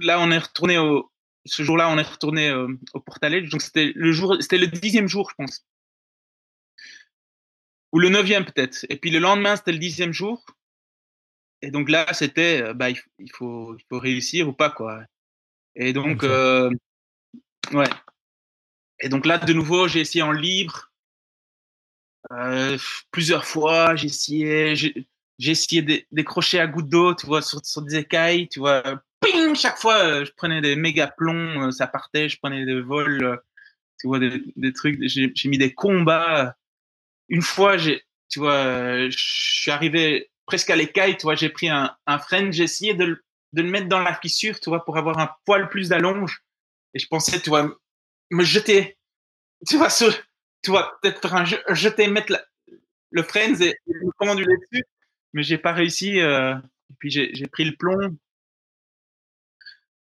là, 0.00 0.20
on 0.20 0.30
est 0.30 0.38
retourné 0.38 0.78
au, 0.78 1.10
ce 1.44 1.62
jour-là, 1.62 1.88
on 1.90 1.98
est 1.98 2.02
retourné 2.02 2.52
au 2.52 3.00
Portalet. 3.00 3.42
Donc 3.42 3.62
c'était 3.62 3.92
le 3.94 4.12
jour, 4.12 4.36
c'était 4.40 4.58
le 4.58 4.66
dixième 4.66 5.08
jour, 5.08 5.30
je 5.30 5.34
pense, 5.36 5.64
ou 7.92 7.98
le 7.98 8.08
neuvième 8.10 8.44
peut-être. 8.44 8.86
Et 8.90 8.96
puis 8.96 9.10
le 9.10 9.18
lendemain, 9.18 9.56
c'était 9.56 9.72
le 9.72 9.78
dixième 9.78 10.12
jour. 10.12 10.44
Et 11.62 11.70
donc 11.70 11.88
là, 11.88 12.12
c'était, 12.12 12.62
euh, 12.62 12.74
bah, 12.74 12.90
il, 12.90 12.96
faut- 12.96 13.10
il 13.18 13.30
faut, 13.32 13.76
il 13.78 13.84
faut 13.88 13.98
réussir 13.98 14.48
ou 14.48 14.52
pas 14.52 14.70
quoi. 14.70 15.02
Et 15.76 15.92
donc, 15.92 16.24
euh, 16.24 16.70
ouais. 17.72 17.88
Et 19.00 19.08
donc 19.08 19.24
là, 19.24 19.38
de 19.38 19.52
nouveau, 19.54 19.88
j'ai 19.88 20.00
essayé 20.00 20.22
en 20.22 20.32
libre 20.32 20.90
euh, 22.32 22.78
plusieurs 23.10 23.44
fois. 23.46 23.96
J'ai 23.96 24.06
essayé, 24.06 24.74
j'ai 24.76 24.94
essayé 25.38 25.82
des, 25.82 26.06
des 26.12 26.24
crochets 26.24 26.58
à 26.60 26.66
gouttes 26.66 26.88
d'eau, 26.88 27.14
tu 27.14 27.26
vois, 27.26 27.42
sur, 27.42 27.64
sur 27.64 27.82
des 27.82 27.96
écailles, 27.96 28.48
tu 28.48 28.58
vois. 28.60 28.82
Ping 29.20 29.54
Chaque 29.54 29.78
fois, 29.78 30.24
je 30.24 30.30
prenais 30.36 30.60
des 30.60 30.76
méga 30.76 31.06
plombs, 31.08 31.70
ça 31.72 31.86
partait, 31.86 32.28
je 32.28 32.38
prenais 32.38 32.64
des 32.64 32.80
vols, 32.80 33.40
tu 34.00 34.08
vois, 34.08 34.18
des, 34.18 34.42
des 34.56 34.72
trucs. 34.72 35.00
J'ai 35.08 35.32
mis 35.48 35.58
des 35.58 35.74
combats. 35.74 36.56
Une 37.28 37.42
fois, 37.42 37.76
j'ai, 37.76 38.02
tu 38.28 38.38
vois, 38.38 38.54
euh, 38.54 39.10
je 39.10 39.16
suis 39.18 39.70
arrivé 39.70 40.30
presque 40.46 40.70
à 40.70 40.76
l'écaille, 40.76 41.16
tu 41.16 41.22
vois, 41.24 41.34
j'ai 41.34 41.48
pris 41.50 41.68
un, 41.68 41.94
un 42.06 42.18
frein, 42.18 42.50
j'ai 42.52 42.64
essayé 42.64 42.94
de, 42.94 43.04
le- 43.04 43.24
de 43.52 43.62
le 43.62 43.70
mettre 43.70 43.88
dans 43.88 44.00
la 44.00 44.14
fissure, 44.14 44.60
tu 44.60 44.70
vois, 44.70 44.84
pour 44.84 44.96
avoir 44.96 45.18
un 45.18 45.30
poil 45.44 45.68
plus 45.68 45.88
d'allonge. 45.88 46.42
Et 46.94 46.98
je 46.98 47.06
pensais, 47.08 47.40
tu 47.40 47.50
vois, 47.50 47.76
me 48.30 48.44
jeter, 48.44 48.98
tu 49.66 49.76
vois, 49.78 49.90
tu 50.62 50.70
peut-être 51.02 51.20
faire 51.22 51.34
un 51.36 51.44
je- 51.44 51.56
jeter, 51.74 52.08
mettre 52.08 52.32
le 53.10 53.22
frein 53.22 53.54
et, 53.60 53.74
me 53.88 54.12
dessus. 54.46 54.84
Mais 55.34 55.42
j'ai 55.42 55.58
pas 55.58 55.72
réussi. 55.72 56.20
euh, 56.20 56.54
et 56.56 56.94
puis 57.00 57.10
j'ai 57.10 57.30
j'ai 57.34 57.46
pris 57.48 57.64
le 57.64 57.76
plomb. 57.76 58.16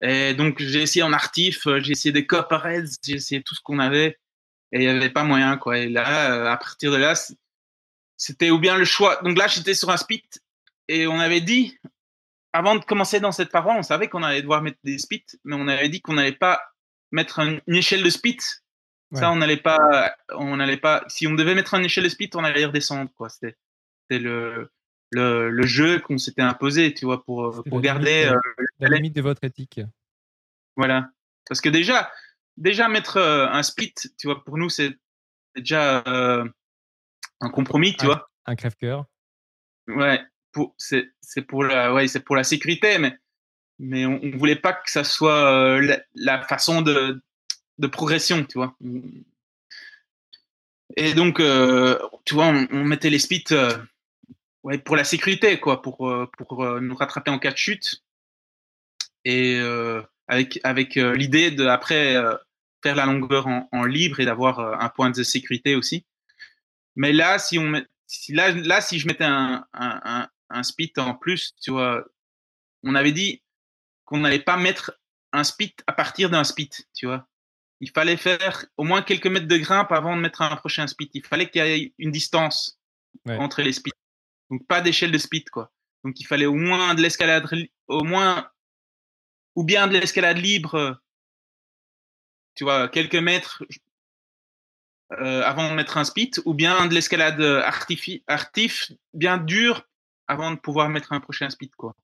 Et 0.02 0.34
donc 0.34 0.60
j'ai 0.62 0.82
essayé 0.82 1.04
en 1.04 1.14
artif, 1.14 1.66
euh, 1.68 1.80
j'ai 1.82 1.92
essayé 1.94 2.12
des 2.12 2.26
copperheads, 2.28 2.98
j'ai 3.04 3.14
essayé 3.16 3.42
tout 3.44 3.56
ce 3.56 3.62
qu'on 3.62 3.80
avait. 3.80 4.18
Et 4.74 4.78
il 4.80 4.84
y 4.84 4.88
avait 4.88 5.10
pas 5.12 5.24
moyen, 5.24 5.56
quoi. 5.58 5.78
Et 5.78 5.88
là, 5.88 6.34
euh, 6.34 6.52
à 6.52 6.58
partir 6.58 6.92
de 6.92 6.98
là, 6.98 7.14
c'était 8.18 8.50
ou 8.52 8.58
bien 8.60 8.76
le 8.78 8.86
choix. 8.86 9.22
Donc 9.24 9.38
là, 9.38 9.48
j'étais 9.48 9.76
sur 9.76 9.90
un 9.92 9.98
spit 9.98 10.24
et 10.88 11.08
on 11.08 11.20
avait 11.20 11.42
dit, 11.42 11.78
avant 12.54 12.76
de 12.76 12.84
commencer 12.84 13.20
dans 13.20 13.32
cette 13.32 13.52
paroi, 13.52 13.76
on 13.78 13.84
savait 13.84 14.10
qu'on 14.10 14.24
allait 14.24 14.42
devoir 14.42 14.62
mettre 14.62 14.80
des 14.84 14.98
spits, 14.98 15.26
mais 15.44 15.56
on 15.56 15.68
avait 15.68 15.90
dit 15.90 16.02
qu'on 16.02 16.14
n'allait 16.14 16.32
pas 16.32 16.60
mettre 17.12 17.40
un- 17.40 17.60
une 17.68 17.76
échelle 17.76 18.04
de 18.04 18.10
spit. 18.10 18.40
Ça, 19.16 19.32
on 19.32 19.36
n'allait 19.36 19.58
pas, 19.58 20.16
on 20.30 20.58
n'allait 20.58 20.78
pas. 20.78 21.04
Si 21.08 21.28
on 21.28 21.36
devait 21.36 21.54
mettre 21.54 21.76
une 21.76 21.86
échelle 21.86 22.06
de 22.06 22.10
spit, 22.10 22.32
on 22.34 22.44
allait 22.44 22.66
redescendre, 22.66 23.12
quoi. 23.14 23.30
C'était, 23.30 23.56
c'était 24.02 24.20
le, 24.20 24.72
le, 25.12 25.52
le 25.52 25.68
jeu 25.68 26.00
qu'on 26.00 26.18
s'était 26.18 26.42
imposé, 26.42 26.96
tu 26.96 27.06
vois, 27.06 27.24
pour, 27.24 27.64
pour 27.64 27.78
la 27.78 27.84
garder. 27.84 28.24
limite, 28.24 28.34
euh, 28.34 28.66
La 28.80 28.88
limite 28.90 29.16
de 29.16 29.22
votre 29.22 29.44
éthique. 29.44 29.82
Voilà. 30.76 31.10
Parce 31.48 31.62
que 31.62 31.70
déjà, 31.70 32.12
déjà 32.58 32.88
mettre 32.88 33.18
euh, 33.18 33.48
un 33.48 33.64
split, 33.64 33.94
tu 34.18 34.28
vois, 34.28 34.44
pour 34.44 34.58
nous, 34.58 34.70
c'est 34.70 34.98
déjà 35.56 36.04
euh, 36.08 36.48
un 37.42 37.50
compromis, 37.50 37.92
tu 37.96 38.04
Ah. 38.04 38.06
vois. 38.06 38.30
Un 38.46 38.56
crève-cœur. 38.56 39.06
Ouais. 39.88 40.22
C'est, 40.78 41.10
pour 41.48 41.64
la, 41.64 41.94
ouais, 41.94 42.08
c'est 42.08 42.20
pour 42.20 42.36
la 42.36 42.44
sécurité, 42.44 43.00
mais, 43.00 43.18
mais 43.80 44.06
on, 44.06 44.20
on 44.24 44.38
voulait 44.38 44.56
pas 44.56 44.74
que 44.74 44.90
ça 44.92 45.04
soit 45.04 45.52
euh, 45.52 45.82
la, 45.82 46.02
la 46.14 46.42
façon 46.44 46.82
de, 46.82 47.22
de 47.80 47.88
progression, 47.88 48.46
tu 48.46 48.60
vois. 48.60 48.76
Et 50.96 51.14
donc, 51.16 51.38
tu 51.38 52.34
vois, 52.36 52.46
on, 52.48 52.68
on 52.72 52.84
mettait 52.84 53.10
les 53.10 53.18
spits, 53.20 53.46
euh, 53.52 53.76
ouais, 54.64 54.78
pour 54.78 54.96
la 54.96 55.04
sécurité, 55.04 55.60
quoi, 55.60 55.82
pour, 55.82 56.14
pour 56.38 56.80
nous 56.82 56.96
rattraper 56.96 57.32
en 57.32 57.40
cas 57.40 57.52
de 57.52 57.58
chute. 57.58 58.04
Et 59.26 59.58
euh, 59.60 60.04
avec, 60.28 60.60
avec 60.64 60.98
euh, 60.98 61.16
l'idée 61.16 61.52
de 61.52 61.66
après 61.66 62.16
euh, 62.16 62.36
faire 62.82 62.96
la 62.96 63.06
longueur 63.06 63.48
en, 63.48 63.68
en 63.72 63.84
libre 63.86 64.20
et 64.20 64.26
d'avoir 64.26 64.60
euh, 64.60 64.76
un 64.80 64.90
point 64.90 65.10
de 65.10 65.24
sécurité 65.24 65.76
aussi. 65.76 66.06
Mais 66.96 67.12
là, 67.14 67.40
si 67.40 67.58
on 67.60 67.68
met, 67.70 67.86
si 68.08 68.34
là, 68.34 68.52
là, 68.52 68.82
si 68.82 69.00
je 69.00 69.08
mettais 69.08 69.24
un, 69.24 69.66
un, 69.74 70.02
un, 70.04 70.30
un 70.50 70.64
spit 70.64 70.94
en 70.98 71.16
plus, 71.16 71.54
tu 71.62 71.72
vois, 71.72 72.06
on 72.84 72.96
avait 72.96 73.12
dit 73.12 73.42
qu'on 74.06 74.20
n'allait 74.20 74.40
pas 74.40 74.58
mettre 74.58 75.00
un 75.32 75.44
spit 75.44 75.76
à 75.88 75.94
partir 75.94 76.30
d'un 76.30 76.44
spit, 76.44 76.70
tu 76.94 77.08
vois. 77.08 77.28
Il 77.80 77.90
fallait 77.90 78.18
faire 78.18 78.66
au 78.78 78.84
moins 78.84 79.02
quelques 79.02 79.28
mètres 79.28 79.48
de 79.48 79.58
grimpe 79.58 79.92
avant 79.92 80.16
de 80.16 80.22
mettre 80.22 80.42
un 80.42 80.56
prochain 80.56 80.86
spit. 80.88 81.10
Il 81.14 81.26
fallait 81.26 81.50
qu'il 81.50 81.66
y 81.66 81.68
ait 81.70 81.94
une 81.98 82.12
distance 82.12 82.80
Ouais. 83.26 83.38
entre 83.38 83.62
les 83.62 83.74
spits. 83.74 83.92
Donc 84.50 84.66
pas 84.68 84.82
d'échelle 84.82 85.12
de 85.12 85.18
spit, 85.20 85.46
quoi. 85.46 85.72
Donc 86.04 86.20
il 86.20 86.26
fallait 86.26 86.48
au 86.48 86.56
moins 86.56 86.96
de 86.96 87.02
l'escalade, 87.02 87.48
au 87.88 88.04
moins, 88.04 88.50
ou 89.56 89.64
bien 89.64 89.88
de 89.88 89.94
l'escalade 89.94 90.38
libre, 90.38 91.00
tu 92.56 92.64
vois, 92.64 92.88
quelques 92.88 93.16
mètres 93.16 93.64
euh, 95.20 95.44
avant 95.44 95.70
de 95.70 95.76
mettre 95.76 95.98
un 95.98 96.04
spit, 96.04 96.32
ou 96.46 96.54
bien 96.54 96.88
de 96.88 96.94
l'escalade 96.94 97.40
euh, 97.42 97.62
artif, 97.64 98.92
bien 99.14 99.38
dur, 99.38 99.88
avant 100.28 100.52
de 100.52 100.58
pouvoir 100.58 100.90
mettre 100.90 101.14
un 101.14 101.20
prochain 101.20 101.50
spit, 101.50 101.72
quoi. 101.78 101.96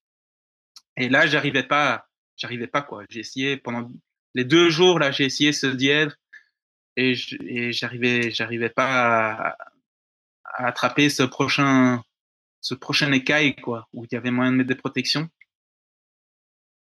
Et 0.98 1.10
là, 1.10 1.26
j'arrivais 1.26 1.64
pas, 1.64 2.08
j'arrivais 2.38 2.68
pas, 2.68 2.82
quoi. 2.82 3.04
J'ai 3.10 3.22
essayé 3.22 3.58
pendant 3.58 3.90
les 4.36 4.44
deux 4.44 4.70
jours, 4.70 5.00
là, 5.00 5.12
j'ai 5.12 5.26
essayé 5.26 5.54
ce 5.54 5.68
dièdre 5.68 6.16
et 6.98 7.16
j'arrivais, 7.72 8.32
j'arrivais 8.32 8.70
pas 8.70 9.54
à, 9.54 9.58
à 10.44 10.68
attraper 10.68 11.10
ce 11.10 11.24
prochain, 11.24 12.04
ce 12.62 12.76
prochain 12.76 13.12
écaille, 13.12 13.56
quoi, 13.56 13.88
où 13.94 14.06
il 14.06 14.10
y 14.12 14.18
avait 14.18 14.32
moyen 14.32 14.52
de 14.52 14.58
mettre 14.58 14.68
des 14.68 14.76
protections. 14.76 15.30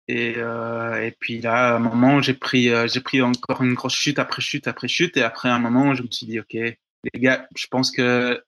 Et, 0.08 0.36
euh, 0.38 1.04
et 1.04 1.12
puis 1.12 1.40
là, 1.40 1.74
à 1.74 1.76
un 1.76 1.78
moment, 1.78 2.22
j'ai 2.22 2.34
pris, 2.34 2.70
euh, 2.70 2.88
j'ai 2.88 3.00
pris 3.00 3.20
encore 3.20 3.62
une 3.62 3.74
grosse 3.74 3.94
chute 3.94 4.18
après 4.18 4.40
chute 4.40 4.66
après 4.66 4.88
chute. 4.88 5.16
Et 5.18 5.22
après 5.22 5.50
un 5.50 5.58
moment, 5.58 5.94
je 5.94 6.02
me 6.02 6.10
suis 6.10 6.26
dit, 6.26 6.40
OK, 6.40 6.54
les 6.54 6.78
gars, 7.16 7.46
je 7.54 7.66
pense 7.68 7.90
que 7.90 8.42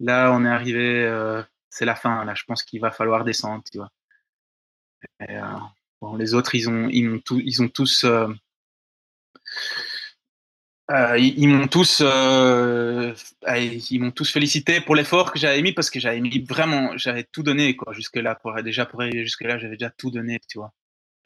là, 0.00 0.32
on 0.32 0.44
est 0.44 0.48
arrivé, 0.48 1.04
euh, 1.04 1.42
c'est 1.70 1.84
la 1.84 1.94
fin. 1.94 2.24
Là, 2.24 2.34
je 2.34 2.44
pense 2.44 2.62
qu'il 2.62 2.80
va 2.80 2.90
falloir 2.90 3.24
descendre, 3.24 3.62
tu 3.70 3.78
vois. 3.78 3.90
Et, 5.20 5.36
euh, 5.36 5.42
bon, 6.00 6.16
les 6.16 6.34
autres, 6.34 6.54
ils 6.54 6.68
ont, 6.70 6.88
ils 6.88 7.08
m'ont 7.08 7.20
tous, 7.20 7.40
ils 7.44 7.62
ont 7.62 7.68
tous, 7.68 8.04
euh, 10.90 11.18
ils, 11.18 11.48
m'ont 11.48 11.68
tous, 11.68 12.00
euh, 12.02 13.12
euh, 13.46 13.58
ils 13.58 14.00
m'ont 14.00 14.10
tous 14.10 14.32
félicité 14.32 14.80
pour 14.80 14.94
l'effort 14.96 15.32
que 15.32 15.38
j'avais 15.38 15.60
mis 15.60 15.72
parce 15.72 15.90
que 15.90 16.00
j'avais 16.00 16.20
mis 16.20 16.40
vraiment, 16.48 16.96
j'avais 16.96 17.24
tout 17.24 17.42
donné 17.42 17.76
quoi 17.76 17.92
jusque 17.92 18.16
là. 18.16 18.34
Pour 18.34 18.54
déjà 18.62 18.86
pour 18.86 19.02
arriver 19.02 19.22
jusque 19.22 19.42
là, 19.42 19.58
j'avais 19.58 19.76
déjà 19.76 19.90
tout 19.90 20.10
donné, 20.10 20.40
tu 20.48 20.58
vois. 20.58 20.72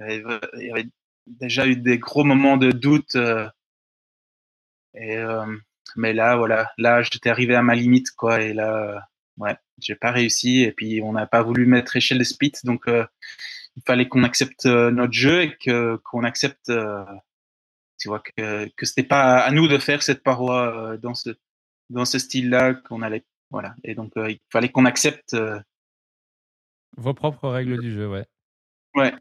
Il 0.01 0.25
y 0.57 0.71
avait 0.73 0.89
déjà 1.27 1.67
eu 1.67 1.77
des 1.77 1.99
gros 1.99 2.25
moments 2.25 2.57
de 2.57 2.73
doute. 2.73 3.17
euh, 3.17 3.49
et 4.95 5.17
euh, 5.19 5.47
mais 5.97 6.13
là, 6.13 6.37
voilà, 6.37 6.71
là, 6.79 7.03
j'étais 7.03 7.31
arrivé 7.31 7.55
à 7.55 7.63
ma 7.63 7.75
limite 7.75 8.11
quoi. 8.13 8.43
Et 8.43 8.55
là, 8.55 8.77
euh, 8.77 8.99
ouais, 9.39 9.57
j'ai 9.81 9.95
pas 9.95 10.11
réussi. 10.13 10.63
Et 10.63 10.73
puis 10.73 11.01
on 11.03 11.13
n'a 11.13 11.27
pas 11.27 11.43
voulu 11.43 11.67
mettre 11.67 11.97
échelle 11.97 12.19
de 12.19 12.25
split, 12.25 12.53
donc 12.65 12.85
il 12.89 13.83
fallait 13.87 14.09
qu'on 14.09 14.25
accepte 14.25 14.67
notre 14.67 15.13
jeu 15.13 15.43
et 15.43 15.57
que 15.59 15.97
qu'on 16.05 16.25
accepte. 16.25 16.73
Tu 18.03 18.09
vois 18.09 18.19
que 18.21 18.69
que 18.77 18.85
c'était 18.85 19.05
pas 19.05 19.39
à 19.39 19.51
nous 19.53 19.69
de 19.69 19.79
faire 19.79 20.03
cette 20.03 20.25
paroi 20.25 20.93
euh, 20.93 20.97
dans 20.97 21.15
ce 21.15 21.31
dans 21.89 22.05
ce 22.05 22.19
style-là 22.19 22.75
qu'on 22.75 23.01
allait 23.01 23.25
voilà. 23.51 23.77
Et 23.85 23.95
donc 23.95 24.11
euh, 24.17 24.31
il 24.33 24.41
fallait 24.51 24.71
qu'on 24.71 24.85
accepte 24.87 25.35
euh, 25.35 25.61
Vos 26.97 27.15
propres 27.15 27.49
règles 27.49 27.79
du 27.81 27.93
jeu, 27.93 28.09
ouais. 28.09 28.27
ouais. 28.97 29.15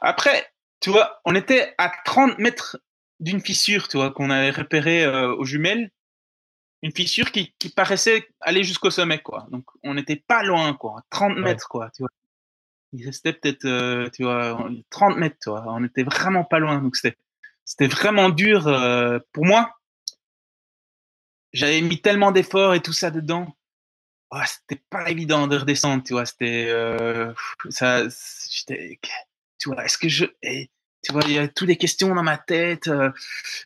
Après 0.00 0.50
tu 0.80 0.90
vois 0.90 1.20
on 1.24 1.36
était 1.36 1.72
à 1.78 1.92
30 2.04 2.38
mètres 2.38 2.78
d'une 3.20 3.40
fissure 3.40 3.86
tu 3.86 3.96
vois 3.96 4.10
qu'on 4.10 4.30
avait 4.30 4.50
repéré 4.50 5.04
euh, 5.04 5.32
aux 5.36 5.44
jumelles. 5.44 5.90
Une 6.82 6.92
fissure 6.92 7.30
qui, 7.32 7.54
qui 7.58 7.68
paraissait 7.70 8.28
aller 8.40 8.62
jusqu'au 8.64 8.90
sommet 8.90 9.20
quoi. 9.20 9.46
Donc 9.50 9.64
on 9.84 9.94
n'était 9.94 10.16
pas 10.26 10.42
loin 10.42 10.74
quoi. 10.74 11.02
30 11.10 11.36
Ouais. 11.36 11.42
mètres 11.42 11.68
quoi 11.68 11.90
tu 11.94 12.02
vois. 12.02 12.10
Il 12.92 13.04
restait 13.06 13.32
peut-être 13.34 13.64
euh, 13.66 14.08
tu 14.10 14.24
vois 14.24 14.58
30 14.90 15.16
mètres 15.16 15.36
tu 15.42 15.50
vois. 15.50 15.64
On 15.68 15.84
était 15.84 16.02
vraiment 16.02 16.44
pas 16.44 16.58
loin 16.58 16.80
donc 16.82 16.96
c'était 16.96 17.16
c'était 17.66 17.88
vraiment 17.88 18.30
dur 18.30 18.66
euh, 18.68 19.18
pour 19.32 19.44
moi 19.44 19.76
j'avais 21.56 21.80
mis 21.80 22.00
tellement 22.00 22.32
d'efforts 22.32 22.74
et 22.74 22.82
tout 22.82 22.92
ça 22.92 23.10
dedans. 23.10 23.56
Oh, 24.30 24.38
c'était 24.46 24.82
pas 24.90 25.10
évident 25.10 25.46
de 25.46 25.56
redescendre, 25.56 26.02
tu 26.04 26.12
vois. 26.12 26.26
C'était 26.26 26.66
euh, 26.68 27.32
ça. 27.70 28.02
Tu 28.66 29.70
vois. 29.70 29.84
Est-ce 29.84 29.98
que 29.98 30.08
je, 30.08 30.26
tu 31.02 31.12
vois, 31.12 31.22
il 31.26 31.32
y 31.32 31.38
a 31.38 31.48
toutes 31.48 31.68
les 31.68 31.76
questions 31.78 32.14
dans 32.14 32.22
ma 32.22 32.36
tête. 32.38 32.88
euh, 32.88 33.10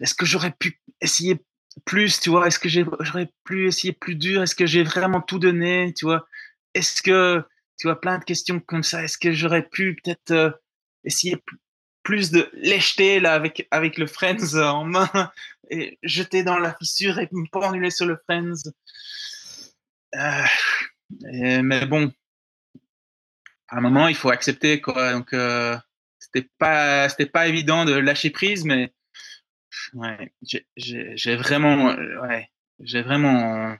est-ce 0.00 0.14
que 0.14 0.26
j'aurais 0.26 0.52
pu 0.52 0.80
essayer 1.00 1.40
plus, 1.84 2.20
tu 2.20 2.30
vois? 2.30 2.46
Est-ce 2.46 2.58
que 2.58 2.68
j'aurais 2.68 3.32
pu 3.44 3.66
essayer 3.66 3.92
plus 3.92 4.14
dur? 4.14 4.42
Est-ce 4.42 4.54
que 4.54 4.66
j'ai 4.66 4.84
vraiment 4.84 5.20
tout 5.20 5.38
donné, 5.38 5.92
tu 5.96 6.04
vois? 6.04 6.26
Est-ce 6.74 7.02
que, 7.02 7.42
tu 7.78 7.88
vois, 7.88 8.00
plein 8.00 8.18
de 8.18 8.24
questions 8.24 8.60
comme 8.60 8.82
ça. 8.84 9.02
Est-ce 9.02 9.18
que 9.18 9.32
j'aurais 9.32 9.66
pu 9.68 9.96
peut-être 9.96 10.60
essayer 11.04 11.42
plus 12.02 12.30
de 12.30 12.48
lècheté 12.54 13.20
là 13.20 13.34
avec 13.34 13.66
avec 13.70 13.98
le 13.98 14.06
Friends 14.06 14.54
en 14.56 14.84
main 14.84 15.10
et 15.70 15.98
jeter 16.02 16.42
dans 16.42 16.58
la 16.58 16.74
fissure 16.76 17.18
et 17.18 17.28
me 17.32 17.46
penduler 17.50 17.90
sur 17.90 18.06
le 18.06 18.18
Friends. 18.24 18.70
Et- 21.32 21.62
mais 21.62 21.86
bon, 21.86 22.12
à 23.68 23.76
un 23.78 23.80
moment 23.80 24.08
il 24.08 24.14
faut 24.16 24.30
accepter 24.30 24.80
quoi. 24.80 25.12
Donc 25.12 25.32
euh, 25.32 25.76
c'était 26.18 26.48
pas 26.58 27.08
c'était 27.08 27.26
pas 27.26 27.46
évident 27.48 27.84
de 27.84 27.92
lâcher 27.94 28.30
prise, 28.30 28.64
mais 28.64 28.92
ouais, 29.94 30.32
j'ai- 30.76 31.36
vraiment 31.36 31.90
euh, 31.90 32.20
ouais 32.22 32.48
j'ai 32.80 33.02
vraiment 33.02 33.76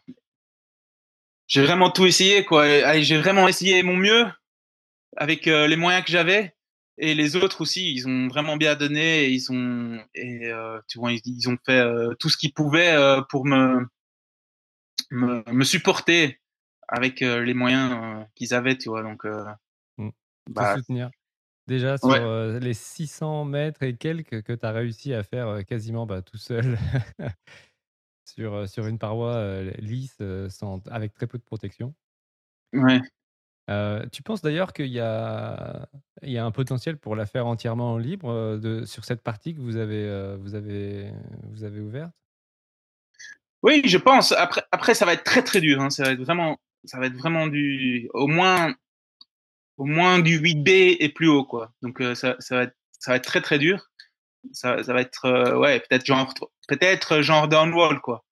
j'ai 1.47 1.63
vraiment 1.63 1.91
tout 1.91 2.07
essayé 2.07 2.45
quoi. 2.45 2.67
J'ai 3.01 3.19
vraiment 3.19 3.49
essayé 3.49 3.83
mon 3.83 3.97
mieux 3.97 4.27
avec 5.17 5.49
euh, 5.49 5.67
les 5.67 5.77
moyens 5.77 6.05
que 6.05 6.13
j'avais. 6.13 6.55
Et 7.03 7.15
les 7.15 7.35
autres 7.35 7.63
aussi, 7.63 7.93
ils 7.95 8.07
ont 8.07 8.29
vraiment 8.29 8.57
bien 8.59 8.77
donné. 8.77 9.25
Et 9.25 9.31
ils 9.33 9.51
ont, 9.51 9.99
et 10.15 10.47
euh, 10.53 10.79
tu 10.87 10.99
vois, 10.99 11.13
ils, 11.13 11.21
ils 11.25 11.49
ont 11.49 11.57
fait 11.65 11.81
euh, 11.81 12.15
tout 12.21 12.29
ce 12.29 12.37
qu'ils 12.37 12.53
pouvaient 12.53 12.93
euh, 12.95 13.23
pour 13.31 13.47
me, 13.47 13.87
me, 15.11 15.43
me 15.51 15.65
supporter 15.65 16.41
avec 16.89 17.21
les 17.21 17.55
moyens 17.55 18.27
qu'ils 18.35 18.53
avaient, 18.53 18.77
tu 18.77 18.89
vois. 18.91 19.03
Donc, 19.03 19.25
Mm. 19.97 20.11
bah, 20.49 20.75
te 20.75 20.81
soutenir. 20.81 21.11
Déjà 21.69 21.99
sur 21.99 22.09
Ouais. 22.11 22.61
les 22.61 22.75
600 22.75 23.45
mètres 23.45 23.83
et 23.85 23.97
quelques 23.97 24.43
que 24.43 24.53
tu 24.53 24.67
as 24.67 24.73
réussi 24.73 25.15
à 25.15 25.23
faire 25.23 25.65
quasiment 25.65 26.05
bah, 26.05 26.21
tout 26.21 26.37
seul 26.39 26.77
sur, 28.25 28.69
sur 28.69 28.87
une 28.89 28.99
paroi 28.99 29.63
lisse 29.79 30.21
sans, 30.49 30.87
avec 30.89 31.15
très 31.15 31.29
peu 31.29 31.39
de 31.39 31.45
protection. 31.45 31.95
ouais. 32.73 33.01
Euh, 33.71 34.05
tu 34.11 34.23
penses 34.23 34.43
d'ailleurs 34.43 34.73
qu'il 34.73 34.87
y 34.87 34.99
a, 34.99 35.87
un 36.23 36.51
potentiel 36.51 36.97
pour 36.97 37.15
la 37.15 37.27
faire 37.27 37.47
entièrement 37.47 37.99
libre 37.99 38.31
euh, 38.31 38.85
sur 38.85 39.05
cette 39.05 39.23
partie 39.23 39.55
que 39.55 39.61
vous 39.61 39.77
avez, 39.77 40.05
euh, 40.05 40.37
ouverte? 41.81 42.11
Oui, 43.63 43.83
je 43.85 43.99
pense. 43.99 44.33
Après, 44.33 44.63
après, 44.73 44.95
ça 44.95 45.07
va 45.07 45.13
être 45.13 45.25
très 45.25 45.43
très 45.43 45.61
dur. 45.61 45.81
Hein. 45.81 45.91
Ça 45.91 46.05
va 46.05 46.11
être 46.13 46.21
vraiment, 46.21 46.59
ça 46.85 46.99
va 46.99 47.07
être 47.07 47.17
vraiment 47.17 47.47
du, 47.47 48.09
au 48.13 48.27
moins, 48.27 48.75
au 49.77 49.85
moins 49.85 50.19
du 50.19 50.41
8B 50.41 50.97
et 50.99 51.09
plus 51.11 51.29
haut, 51.29 51.45
quoi. 51.45 51.73
Donc 51.83 52.03
ça, 52.15 52.37
va 52.51 52.63
être, 52.65 53.23
très 53.23 53.41
très 53.41 53.59
dur. 53.59 53.91
Ça, 54.53 54.77
va 54.83 55.01
être, 55.01 55.59
ouais, 55.59 55.81
peut-être 55.81 56.07
genre, 56.07 56.33
peut-être 56.67 57.21
genre 57.21 57.47
downwall, 57.47 58.01
quoi. 58.01 58.25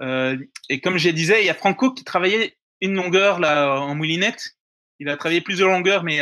Et 0.00 0.80
comme 0.80 0.96
je 0.96 1.10
disais, 1.10 1.42
il 1.42 1.46
y 1.46 1.50
a 1.50 1.54
Franco 1.54 1.92
qui 1.92 2.04
travaillait 2.04 2.56
une 2.80 2.94
longueur 2.94 3.40
là 3.40 3.78
en 3.80 3.94
moulinette. 3.94 4.56
Il 5.00 5.08
a 5.08 5.16
travaillé 5.16 5.40
plusieurs 5.40 5.70
longueurs, 5.70 6.04
mais 6.04 6.20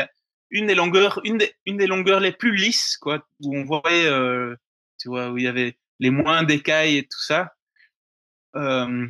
une 0.50 0.66
des 0.66 0.74
longueurs, 0.74 1.20
une 1.24 1.38
des, 1.38 1.52
une 1.66 1.76
des 1.76 1.86
longueurs 1.86 2.20
les 2.20 2.32
plus 2.32 2.54
lisses, 2.54 2.96
quoi, 2.96 3.26
où 3.40 3.56
on 3.56 3.64
voyait, 3.64 4.06
euh, 4.06 4.56
tu 4.98 5.08
vois, 5.08 5.30
où 5.30 5.38
il 5.38 5.44
y 5.44 5.48
avait 5.48 5.78
les 6.00 6.10
moins 6.10 6.42
d'écailles 6.44 6.96
et 6.96 7.02
tout 7.02 7.22
ça. 7.22 7.52
Euh, 8.56 9.06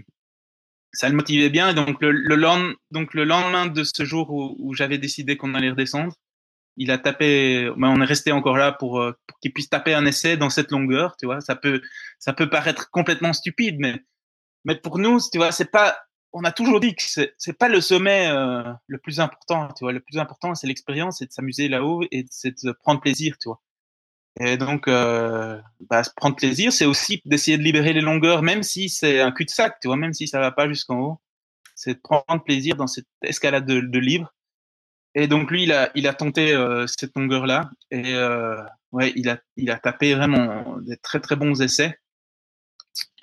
ça 0.93 1.09
le 1.09 1.15
motivait 1.15 1.51
bien. 1.51 1.75
Donc 1.75 2.01
le, 2.03 2.11
le, 2.11 2.35
lendemain, 2.35 2.75
donc 2.91 3.15
le 3.15 3.25
lendemain 3.25 3.67
de 3.67 3.85
ce 3.85 4.05
jour 4.05 4.31
où, 4.31 4.57
où 4.59 4.75
j'avais 4.75 4.99
décidé 4.99 5.37
qu'on 5.37 5.55
allait 5.55 5.71
redescendre, 5.71 6.15
il 6.77 6.91
a 6.91 6.99
tapé. 6.99 7.71
Ben 7.77 7.89
on 7.89 8.01
est 8.01 8.07
resté 8.07 8.33
encore 8.33 8.57
là 8.57 8.73
pour, 8.73 9.01
euh, 9.01 9.13
pour 9.27 9.39
qu'il 9.41 9.53
puisse 9.53 9.69
taper 9.69 9.95
un 9.95 10.07
essai 10.07 10.37
dans 10.37 10.51
cette 10.51 10.71
longueur. 10.71 11.17
Tu 11.19 11.27
vois, 11.27 11.41
ça 11.41 11.57
peut 11.57 11.83
ça 12.19 12.33
peut 12.33 12.49
paraître 12.49 12.91
complètement 12.91 13.33
stupide, 13.33 13.77
mais 13.79 14.03
mais 14.65 14.77
pour 14.77 14.99
nous, 14.99 15.19
tu 15.33 15.39
vois, 15.39 15.53
c'est 15.53 15.71
pas. 15.71 15.99
On 16.33 16.45
a 16.45 16.53
toujours 16.53 16.81
dit 16.81 16.95
que 16.95 17.03
c'est 17.03 17.59
pas 17.59 17.69
le 17.69 17.81
sommet 17.81 18.29
euh, 18.29 18.63
le 18.87 18.99
plus 18.99 19.21
important. 19.21 19.69
Tu 19.77 19.85
vois, 19.85 19.93
le 19.93 20.01
plus 20.01 20.19
important 20.19 20.55
c'est 20.55 20.67
l'expérience, 20.67 21.19
c'est 21.19 21.27
de 21.27 21.33
s'amuser 21.33 21.69
là-haut 21.69 22.05
et 22.11 22.27
c'est 22.31 22.65
de 22.65 22.73
prendre 22.73 23.01
plaisir. 23.01 23.37
Tu 23.39 23.49
vois. 23.49 23.61
Et 24.41 24.57
donc, 24.57 24.87
euh, 24.87 25.61
bah, 25.91 26.03
prendre 26.17 26.37
plaisir, 26.37 26.73
c'est 26.73 26.87
aussi 26.87 27.21
d'essayer 27.25 27.59
de 27.59 27.63
libérer 27.63 27.93
les 27.93 28.01
longueurs, 28.01 28.43
même 28.43 28.63
si 28.63 28.89
c'est 28.89 29.21
un 29.21 29.33
cul-de-sac, 29.33 29.81
tu 29.81 29.89
vois, 29.89 29.97
même 29.97 30.13
si 30.13 30.29
ça 30.29 30.39
va 30.39 30.53
pas 30.53 30.69
jusqu'en 30.69 30.99
haut. 31.01 31.21
C'est 31.75 31.95
de 31.95 32.01
prendre 32.01 32.45
plaisir 32.45 32.77
dans 32.77 32.87
cette 32.87 33.07
escalade 33.23 33.67
de, 33.67 33.81
de 33.81 33.99
libre. 33.99 34.33
Et 35.15 35.27
donc 35.27 35.51
lui, 35.51 35.65
il 35.65 35.73
a, 35.73 35.91
il 35.95 36.07
a 36.07 36.15
tenté 36.15 36.53
euh, 36.53 36.87
cette 36.87 37.17
longueur-là 37.17 37.71
et 37.91 38.15
euh, 38.15 38.63
ouais, 38.93 39.13
il 39.17 39.29
a, 39.29 39.39
il 39.57 39.71
a 39.71 39.79
tapé 39.79 40.15
vraiment 40.15 40.77
des 40.79 40.97
très 40.97 41.21
très 41.21 41.35
bons 41.35 41.61
essais. 41.61 41.99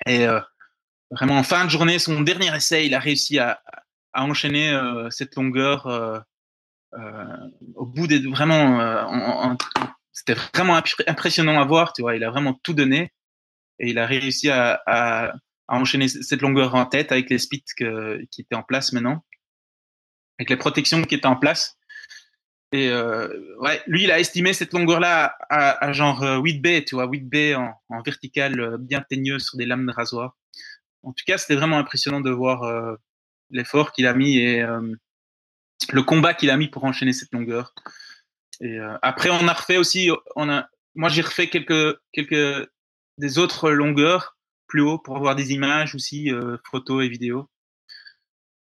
Et 0.06 0.26
euh, 0.26 0.40
vraiment 1.10 1.38
en 1.38 1.42
fin 1.42 1.64
de 1.64 1.70
journée, 1.70 1.98
son 1.98 2.20
dernier 2.20 2.54
essai, 2.54 2.86
il 2.86 2.94
a 2.94 2.98
réussi 2.98 3.38
à, 3.38 3.60
enchaîner 4.14 4.70
euh, 4.70 5.10
cette 5.10 5.36
longueur 5.36 5.86
euh, 5.86 6.18
euh, 6.94 7.50
au 7.74 7.84
bout 7.84 8.06
des 8.06 8.20
vraiment 8.20 8.78
en, 8.78 9.50
en, 9.52 9.56
c'était 10.10 10.32
vraiment 10.54 10.80
impressionnant 11.06 11.60
à 11.60 11.64
voir, 11.66 11.92
tu 11.92 12.00
vois. 12.00 12.16
Il 12.16 12.24
a 12.24 12.30
vraiment 12.30 12.54
tout 12.62 12.72
donné 12.72 13.12
et 13.78 13.90
il 13.90 13.98
a 13.98 14.06
réussi 14.06 14.48
à, 14.48 15.34
enchaîner 15.68 16.06
cette 16.08 16.42
longueur 16.42 16.76
en 16.76 16.86
tête 16.86 17.10
avec 17.10 17.28
les 17.28 17.38
que, 17.76 18.24
qui 18.30 18.42
étaient 18.42 18.54
en 18.54 18.62
place 18.62 18.92
maintenant, 18.92 19.24
avec 20.38 20.48
les 20.48 20.56
protections 20.56 21.02
qui 21.02 21.16
étaient 21.16 21.26
en 21.26 21.36
place. 21.36 21.76
Et 22.72 22.88
ouais, 23.58 23.82
lui, 23.86 24.04
il 24.04 24.10
a 24.12 24.20
estimé 24.20 24.52
cette 24.54 24.72
longueur-là 24.72 25.36
à, 25.50 25.92
genre 25.92 26.22
8B, 26.22 26.84
tu 26.84 26.94
vois, 26.94 27.08
8B 27.08 27.56
en, 27.56 27.74
en 27.88 28.02
vertical 28.02 28.78
bien 28.78 29.02
teigneux 29.02 29.40
sur 29.40 29.58
des 29.58 29.66
lames 29.66 29.86
de 29.86 29.92
rasoir. 29.92 30.36
En 31.06 31.12
tout 31.12 31.24
cas, 31.24 31.38
c'était 31.38 31.54
vraiment 31.54 31.78
impressionnant 31.78 32.20
de 32.20 32.30
voir 32.30 32.64
euh, 32.64 32.96
l'effort 33.50 33.92
qu'il 33.92 34.08
a 34.08 34.12
mis 34.12 34.38
et 34.38 34.60
euh, 34.60 34.92
le 35.92 36.02
combat 36.02 36.34
qu'il 36.34 36.50
a 36.50 36.56
mis 36.56 36.66
pour 36.66 36.82
enchaîner 36.82 37.12
cette 37.12 37.32
longueur. 37.32 37.72
Et 38.60 38.80
euh, 38.80 38.98
après, 39.02 39.30
on 39.30 39.46
a 39.46 39.52
refait 39.52 39.76
aussi, 39.76 40.10
on 40.34 40.50
a, 40.50 40.68
moi 40.96 41.08
j'ai 41.08 41.22
refait 41.22 41.48
quelques, 41.48 41.96
quelques 42.10 42.68
des 43.18 43.38
autres 43.38 43.70
longueurs 43.70 44.36
plus 44.66 44.80
haut 44.80 44.98
pour 44.98 45.16
avoir 45.16 45.36
des 45.36 45.52
images 45.52 45.94
aussi, 45.94 46.28
photos 46.68 47.04
et 47.04 47.08
vidéos. 47.08 47.48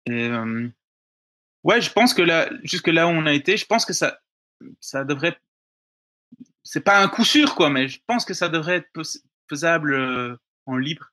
Ouais, 0.07 1.81
je 1.81 1.91
pense 1.91 2.15
que 2.15 2.23
là, 2.23 2.49
jusque 2.63 2.87
là 2.87 3.05
où 3.05 3.11
on 3.11 3.27
a 3.27 3.33
été, 3.33 3.57
je 3.57 3.65
pense 3.67 3.85
que 3.85 3.93
ça, 3.93 4.19
ça 4.79 5.05
devrait, 5.05 5.39
c'est 6.63 6.81
pas 6.81 6.99
un 6.99 7.07
coup 7.07 7.25
sûr 7.25 7.53
quoi, 7.53 7.69
mais 7.69 7.87
je 7.87 7.99
pense 8.07 8.25
que 8.25 8.33
ça 8.33 8.49
devrait 8.49 8.77
être 8.77 9.01
faisable 9.47 10.39
en 10.65 10.77
libre. 10.77 11.12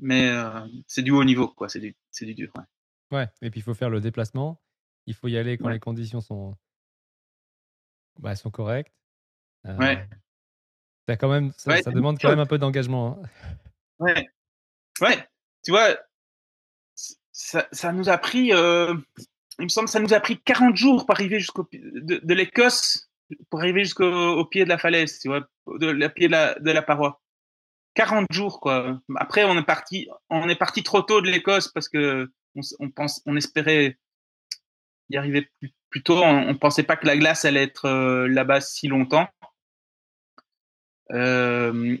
Mais 0.00 0.28
euh, 0.30 0.66
c'est 0.86 1.02
du 1.02 1.10
haut 1.10 1.24
niveau 1.24 1.48
quoi, 1.48 1.68
c'est 1.68 1.80
du, 1.80 1.94
c'est 2.10 2.26
du 2.26 2.34
dur. 2.34 2.52
Ouais. 2.56 3.18
ouais, 3.18 3.28
et 3.42 3.50
puis 3.50 3.60
il 3.60 3.62
faut 3.62 3.74
faire 3.74 3.90
le 3.90 4.00
déplacement. 4.00 4.60
Il 5.06 5.14
faut 5.14 5.28
y 5.28 5.36
aller 5.36 5.58
quand 5.58 5.66
ouais. 5.66 5.74
les 5.74 5.80
conditions 5.80 6.20
sont, 6.20 6.56
bah, 8.18 8.36
sont 8.36 8.50
correctes. 8.50 8.94
Euh, 9.66 9.76
ouais. 9.76 10.08
Ça, 11.08 11.16
quand 11.16 11.28
même, 11.28 11.52
ça, 11.56 11.72
ouais, 11.72 11.82
ça 11.82 11.90
demande 11.90 12.18
quand 12.20 12.28
même 12.28 12.38
un 12.38 12.46
peu 12.46 12.58
d'engagement. 12.58 13.18
Hein. 13.22 13.28
Ouais. 13.98 14.28
Ouais. 15.00 15.28
Tu 15.64 15.70
vois, 15.70 15.96
ça, 17.32 17.66
ça 17.72 17.92
nous 17.92 18.08
a 18.08 18.18
pris, 18.18 18.52
euh, 18.52 18.94
il 19.58 19.64
me 19.64 19.68
semble, 19.68 19.88
ça 19.88 20.00
nous 20.00 20.14
a 20.14 20.20
pris 20.20 20.40
40 20.40 20.76
jours 20.76 21.06
pour 21.06 21.14
arriver 21.14 21.40
jusqu'au 21.40 21.68
de, 21.72 22.20
de 22.22 22.34
l'Écosse 22.34 23.10
pour 23.48 23.60
arriver 23.60 23.84
jusqu'au 23.84 24.44
pied 24.46 24.64
de 24.64 24.68
la 24.68 24.78
falaise, 24.78 25.18
tu 25.20 25.28
vois, 25.28 25.46
de 25.66 25.86
la 25.86 26.08
pied 26.08 26.26
de 26.26 26.32
la, 26.32 26.58
de 26.58 26.70
la 26.70 26.82
paroi. 26.82 27.20
40 28.00 28.32
jours, 28.32 28.60
quoi. 28.60 28.98
Après, 29.16 29.44
on 29.44 29.58
est 29.58 29.62
parti, 29.62 30.08
on 30.30 30.48
est 30.48 30.56
parti 30.56 30.82
trop 30.82 31.02
tôt 31.02 31.20
de 31.20 31.28
l'Écosse 31.28 31.68
parce 31.68 31.90
que 31.90 32.32
on, 32.78 32.88
pense, 32.88 33.20
on 33.26 33.36
espérait 33.36 33.98
y 35.10 35.18
arriver 35.18 35.50
plus, 35.90 36.02
tôt. 36.02 36.16
On, 36.16 36.48
on, 36.48 36.54
pensait 36.56 36.82
pas 36.82 36.96
que 36.96 37.06
la 37.06 37.18
glace 37.18 37.44
allait 37.44 37.62
être 37.62 37.84
euh, 37.84 38.26
là-bas 38.26 38.62
si 38.62 38.88
longtemps. 38.88 39.28
Euh, 41.10 41.98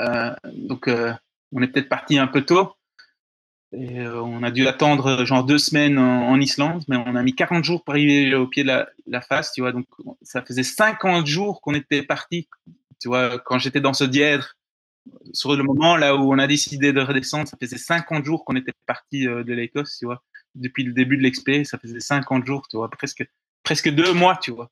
euh, 0.00 0.34
donc, 0.52 0.90
on 1.52 1.62
est 1.62 1.68
peut-être 1.68 1.88
parti 1.88 2.18
un 2.18 2.26
peu 2.26 2.44
tôt. 2.44 2.72
On 3.70 4.42
a 4.42 4.50
dû 4.50 4.66
attendre 4.66 5.24
genre 5.24 5.44
deux 5.44 5.58
semaines 5.58 5.96
en, 5.96 6.28
en, 6.28 6.40
Islande, 6.40 6.82
mais 6.88 6.96
on 6.96 7.14
a 7.14 7.22
mis 7.22 7.36
40 7.36 7.62
jours 7.62 7.84
pour 7.84 7.94
arriver 7.94 8.34
au 8.34 8.48
pied 8.48 8.64
de 8.64 8.68
la, 8.68 8.88
la 9.06 9.20
face, 9.20 9.52
tu 9.52 9.60
vois. 9.60 9.70
Donc, 9.70 9.86
ça 10.22 10.42
faisait 10.42 10.64
50 10.64 11.24
jours 11.24 11.60
qu'on 11.60 11.74
était 11.74 12.02
parti, 12.02 12.48
tu 13.00 13.06
vois, 13.06 13.38
quand 13.38 13.60
j'étais 13.60 13.80
dans 13.80 13.94
ce 13.94 14.02
dièdre. 14.02 14.56
Sur 15.32 15.56
le 15.56 15.62
moment 15.62 15.96
là 15.96 16.16
où 16.16 16.32
on 16.32 16.38
a 16.38 16.46
décidé 16.46 16.92
de 16.92 17.00
redescendre, 17.00 17.48
ça 17.48 17.56
faisait 17.60 17.78
50 17.78 18.24
jours 18.24 18.44
qu'on 18.44 18.56
était 18.56 18.72
parti 18.86 19.24
de 19.24 19.52
l'Écosse, 19.52 19.96
tu 19.98 20.06
vois 20.06 20.22
depuis 20.56 20.84
le 20.84 20.92
début 20.92 21.16
de 21.16 21.22
l'expé, 21.22 21.64
ça 21.64 21.78
faisait 21.78 22.00
50 22.00 22.46
jours, 22.46 22.66
tu 22.68 22.76
vois, 22.76 22.90
presque, 22.90 23.24
presque 23.62 23.90
deux 23.90 24.12
mois, 24.12 24.36
tu 24.36 24.50
vois, 24.50 24.70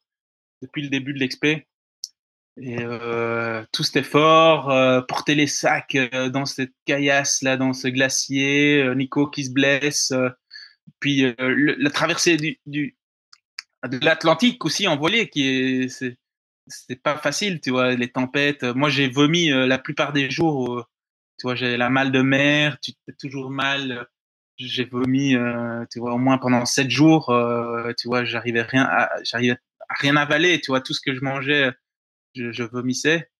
depuis 0.63 0.83
le 0.83 0.89
début 0.89 1.13
de 1.13 1.21
l'expé. 1.21 1.67
Et 2.57 2.79
euh, 2.81 3.65
tout 3.73 3.83
cet 3.83 3.97
effort, 3.97 4.71
euh, 4.71 5.01
porter 5.03 5.35
les 5.35 5.49
sacs 5.49 5.97
euh, 5.97 6.29
dans 6.31 6.47
cette 6.47 6.73
caillasse 6.85 7.43
là, 7.43 7.57
dans 7.57 7.73
ce 7.73 7.89
glacier, 7.89 8.81
euh, 8.81 8.95
Nico 8.95 9.29
qui 9.29 9.45
se 9.45 9.51
blesse, 9.51 10.13
euh, 10.13 10.29
puis 11.01 11.35
la 11.39 11.91
traversée 11.91 12.37
du, 12.67 12.97
de 13.87 13.99
l'Atlantique 14.05 14.65
aussi 14.65 14.87
en 14.87 14.97
voilier, 14.97 15.29
qui 15.29 15.47
est 15.47 16.17
c'est 16.67 17.03
pas 17.03 17.17
facile, 17.19 17.61
tu 17.61 17.71
vois, 17.71 17.95
les 17.95 18.11
tempêtes. 18.11 18.65
Moi, 18.65 18.91
j'ai 18.91 19.09
vomi 19.09 19.49
la 19.51 19.79
plupart 19.79 20.13
des 20.13 20.31
jours. 20.31 20.89
tu 21.39 21.47
vois, 21.47 21.55
j'ai 21.55 21.77
la 21.77 21.91
mal 21.91 22.13
de 22.13 22.23
mer, 22.23 22.79
tu 22.81 22.93
t'es 23.07 23.15
toujours 23.19 23.51
mal 23.51 24.09
j'ai 24.57 24.85
vomi, 24.85 25.35
euh, 25.37 25.85
tu 25.91 25.99
vois, 26.01 26.15
au 26.15 26.19
moins 26.19 26.39
pendant 26.39 26.65
sept 26.67 26.91
jours. 26.91 27.31
Euh, 27.31 27.93
tu 27.99 28.09
vois, 28.09 28.25
j'arrivais 28.25 28.63
rien, 28.63 28.89
j'arrivais 29.25 29.57
rien 29.91 30.17
avaler. 30.17 30.61
Tu 30.61 30.71
vois, 30.71 30.81
tout 30.81 30.95
ce 30.95 31.01
que 31.01 31.15
je 31.15 31.21
mangeais, 31.21 31.73
je, 32.35 32.53
je 32.53 32.63
vomissais. 32.65 33.31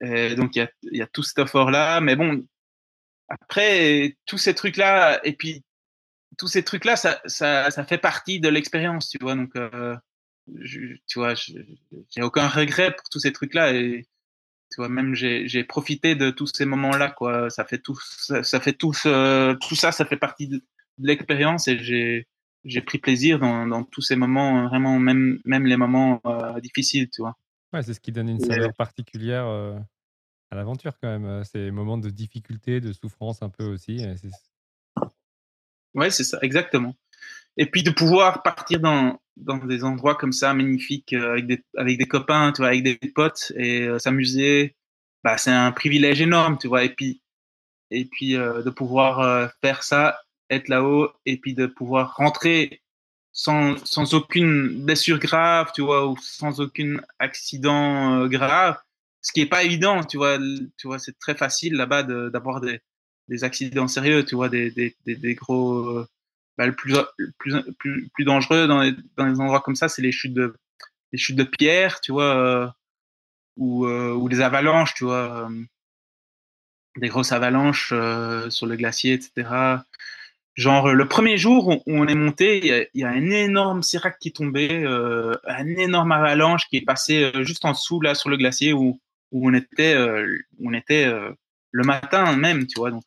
Et 0.00 0.34
donc 0.36 0.54
il 0.56 0.60
y 0.60 0.62
a, 0.62 0.70
y 0.92 1.02
a 1.02 1.06
tout 1.08 1.24
cet 1.24 1.38
effort 1.40 1.70
là, 1.72 2.00
mais 2.00 2.14
bon, 2.16 2.46
après 3.28 4.16
tous 4.26 4.38
ces 4.38 4.54
trucs 4.54 4.76
là, 4.76 5.20
et 5.24 5.32
puis 5.34 5.64
tous 6.38 6.48
ces 6.48 6.62
trucs 6.64 6.84
là, 6.84 6.96
ça, 6.96 7.20
ça, 7.26 7.70
ça 7.70 7.84
fait 7.84 7.98
partie 7.98 8.40
de 8.40 8.48
l'expérience, 8.48 9.08
tu 9.10 9.18
vois. 9.20 9.34
Donc, 9.34 9.56
euh, 9.56 9.96
je, 10.60 10.96
tu 11.06 11.18
vois, 11.18 11.34
j'ai 11.34 12.22
aucun 12.22 12.48
regret 12.48 12.94
pour 12.94 13.08
tous 13.08 13.18
ces 13.20 13.32
trucs 13.32 13.54
là 13.54 13.72
et 13.72 14.06
tu 14.70 14.76
vois 14.80 14.88
même 14.88 15.14
j'ai 15.14 15.64
profité 15.64 16.14
de 16.14 16.30
tous 16.30 16.48
ces 16.48 16.64
moments 16.64 16.96
là 16.96 17.10
quoi. 17.10 17.50
Ça 17.50 17.64
fait 17.64 17.78
tout 17.78 17.98
ça, 18.00 18.42
ça 18.42 18.60
fait 18.60 18.72
tout 18.72 18.92
euh, 19.06 19.54
tout 19.66 19.74
ça 19.74 19.92
ça 19.92 20.04
fait 20.04 20.16
partie 20.16 20.48
de, 20.48 20.56
de 20.56 21.06
l'expérience 21.06 21.68
et 21.68 21.78
j'ai 21.78 22.26
j'ai 22.64 22.82
pris 22.82 22.98
plaisir 22.98 23.38
dans, 23.38 23.66
dans 23.66 23.84
tous 23.84 24.02
ces 24.02 24.16
moments 24.16 24.68
vraiment 24.68 24.98
même 24.98 25.40
même 25.44 25.66
les 25.66 25.76
moments 25.76 26.20
euh, 26.26 26.60
difficiles 26.60 27.08
tu 27.10 27.22
vois. 27.22 27.36
Ouais 27.72 27.82
c'est 27.82 27.94
ce 27.94 28.00
qui 28.00 28.12
donne 28.12 28.28
une 28.28 28.40
saveur 28.40 28.74
particulière 28.74 29.46
euh, 29.46 29.78
à 30.50 30.56
l'aventure 30.56 30.98
quand 31.00 31.18
même 31.18 31.44
ces 31.44 31.70
moments 31.70 31.98
de 31.98 32.10
difficulté 32.10 32.80
de 32.80 32.92
souffrance 32.92 33.42
un 33.42 33.48
peu 33.50 33.64
aussi 33.64 34.04
ouais 35.94 36.10
c'est 36.10 36.24
ça 36.24 36.38
exactement 36.42 36.94
et 37.58 37.66
puis 37.66 37.82
de 37.82 37.90
pouvoir 37.90 38.42
partir 38.42 38.80
dans 38.80 39.20
dans 39.36 39.58
des 39.58 39.84
endroits 39.84 40.14
comme 40.14 40.32
ça 40.32 40.54
magnifiques 40.54 41.12
euh, 41.12 41.32
avec 41.32 41.46
des 41.46 41.64
avec 41.76 41.98
des 41.98 42.06
copains 42.06 42.52
tu 42.52 42.62
vois 42.62 42.68
avec 42.68 42.82
des 42.82 42.96
potes 43.14 43.52
et 43.56 43.82
euh, 43.82 43.98
s'amuser 43.98 44.76
bah 45.24 45.36
c'est 45.36 45.50
un 45.50 45.72
privilège 45.72 46.22
énorme 46.22 46.58
tu 46.58 46.68
vois. 46.68 46.84
Et 46.84 46.90
puis 46.94 47.22
et 47.90 48.04
puis 48.06 48.36
euh, 48.36 48.62
de 48.62 48.70
pouvoir 48.70 49.52
faire 49.62 49.82
ça 49.82 50.20
être 50.50 50.68
là-haut 50.68 51.10
et 51.26 51.36
puis 51.38 51.54
de 51.54 51.66
pouvoir 51.66 52.16
rentrer 52.16 52.82
sans 53.32 53.76
sans 53.84 54.14
aucune 54.14 54.84
blessure 54.84 55.18
grave 55.18 55.70
tu 55.74 55.82
vois 55.82 56.06
ou 56.06 56.16
sans 56.20 56.60
aucun 56.60 56.98
accident 57.18 58.26
grave. 58.28 58.78
Ce 59.20 59.32
qui 59.32 59.40
est 59.40 59.46
pas 59.46 59.64
évident 59.64 60.04
tu 60.04 60.16
vois 60.16 60.38
tu 60.76 60.86
vois 60.86 60.98
c'est 60.98 61.18
très 61.18 61.34
facile 61.34 61.74
là-bas 61.74 62.02
d'avoir 62.04 62.60
des 62.60 62.80
des 63.28 63.44
accidents 63.44 63.88
sérieux 63.88 64.24
tu 64.24 64.36
vois 64.36 64.48
des 64.48 64.70
des, 64.70 64.94
des 65.06 65.34
gros 65.34 66.06
bah, 66.58 66.66
le 66.66 66.74
plus, 66.74 66.94
plus, 67.38 68.08
plus, 68.12 68.24
dangereux 68.24 68.66
dans 68.66 68.82
les, 68.82 68.92
dans 69.16 69.26
les 69.26 69.40
endroits 69.40 69.60
comme 69.60 69.76
ça, 69.76 69.88
c'est 69.88 70.02
les 70.02 70.10
chutes 70.10 70.34
de, 70.34 70.56
les 71.12 71.18
chutes 71.18 71.36
de 71.36 71.44
pierre, 71.44 72.00
tu 72.00 72.10
vois, 72.10 72.36
euh, 72.36 72.66
ou, 73.56 73.86
euh, 73.86 74.12
ou 74.12 74.26
les 74.26 74.40
avalanches, 74.40 74.94
tu 74.94 75.04
vois, 75.04 75.46
euh, 75.46 75.64
des 76.96 77.08
grosses 77.08 77.30
avalanches 77.30 77.90
euh, 77.92 78.50
sur 78.50 78.66
le 78.66 78.74
glacier, 78.74 79.12
etc. 79.14 79.78
genre 80.56 80.92
le 80.92 81.06
premier 81.06 81.38
jour 81.38 81.68
où 81.68 81.80
on 81.86 82.08
est 82.08 82.16
monté, 82.16 82.58
il 82.92 83.00
y 83.00 83.04
a, 83.04 83.08
un 83.08 83.30
énorme 83.30 83.84
sérac 83.84 84.18
qui 84.18 84.32
tombait, 84.32 84.84
euh, 84.84 85.36
un 85.46 85.66
énorme 85.76 86.10
avalanche 86.10 86.66
qui 86.68 86.78
est 86.78 86.84
passé 86.84 87.30
juste 87.44 87.64
en 87.64 87.70
dessous 87.70 88.00
là 88.00 88.16
sur 88.16 88.30
le 88.30 88.36
glacier 88.36 88.72
où, 88.72 89.00
où 89.30 89.48
on 89.48 89.54
était, 89.54 89.96
on 90.60 90.72
était 90.74 91.08
le 91.70 91.84
matin 91.84 92.34
même, 92.36 92.66
tu 92.66 92.80
vois. 92.80 92.90
Donc 92.90 93.04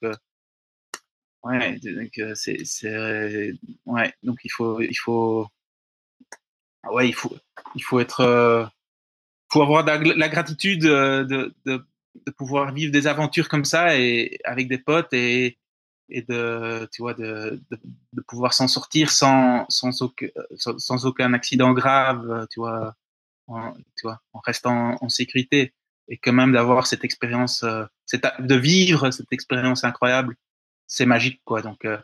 ouais, 1.43 1.79
donc 1.79 2.17
euh, 2.19 2.35
c'est, 2.35 2.63
c'est 2.65 3.53
ouais, 3.85 4.13
donc 4.23 4.39
il 4.43 4.49
faut, 4.49 4.81
il 4.81 4.95
faut, 4.95 5.47
ouais, 6.91 7.07
il 7.09 7.13
faut, 7.13 7.35
il 7.75 7.83
faut 7.83 7.99
être, 7.99 8.21
euh, 8.21 8.65
faut 9.51 9.61
avoir 9.61 9.83
la, 9.85 10.29
gratitude 10.29 10.81
de, 10.81 11.53
de, 11.65 11.85
de 12.25 12.31
pouvoir 12.31 12.73
vivre 12.73 12.91
des 12.91 13.07
aventures 13.07 13.49
comme 13.49 13.65
ça 13.65 13.97
et 13.97 14.39
avec 14.43 14.67
des 14.67 14.77
potes 14.77 15.13
et 15.13 15.57
et 16.13 16.23
de 16.23 16.89
tu 16.91 17.01
vois 17.01 17.13
de, 17.13 17.61
de 17.69 18.21
pouvoir 18.27 18.53
s'en 18.53 18.67
sortir 18.67 19.11
sans 19.11 19.65
sans 19.69 20.01
aucun, 20.01 20.27
sans, 20.57 20.77
sans 20.77 21.05
aucun 21.05 21.33
accident 21.33 21.71
grave 21.73 22.47
tu 22.51 22.59
vois 22.59 22.95
en, 23.47 23.73
tu 23.73 24.03
vois 24.03 24.21
en 24.33 24.39
restant 24.39 24.97
en 25.01 25.09
sécurité. 25.09 25.73
Et 26.07 26.17
quand 26.17 26.33
même 26.33 26.51
d'avoir 26.51 26.87
cette 26.87 27.05
expérience 27.05 27.63
euh, 27.63 27.85
cette, 28.05 28.27
de 28.39 28.55
vivre 28.55 29.11
cette 29.11 29.31
expérience 29.31 29.83
incroyable 29.83 30.35
c'est 30.91 31.05
magique 31.05 31.41
quoi. 31.45 31.61
Donc 31.61 31.85
euh, 31.85 31.97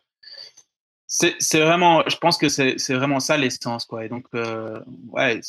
c'est 1.08 1.60
vraiment 1.60 2.04
je 2.08 2.18
pense 2.18 2.38
que 2.38 2.50
c'est 2.50 2.94
vraiment 2.94 3.20
ça 3.20 3.38
l'essence 3.38 3.86
quoi. 3.86 4.06
Et 4.06 4.10
donc 4.10 4.26
euh, 4.34 4.80
ouais 5.10 5.40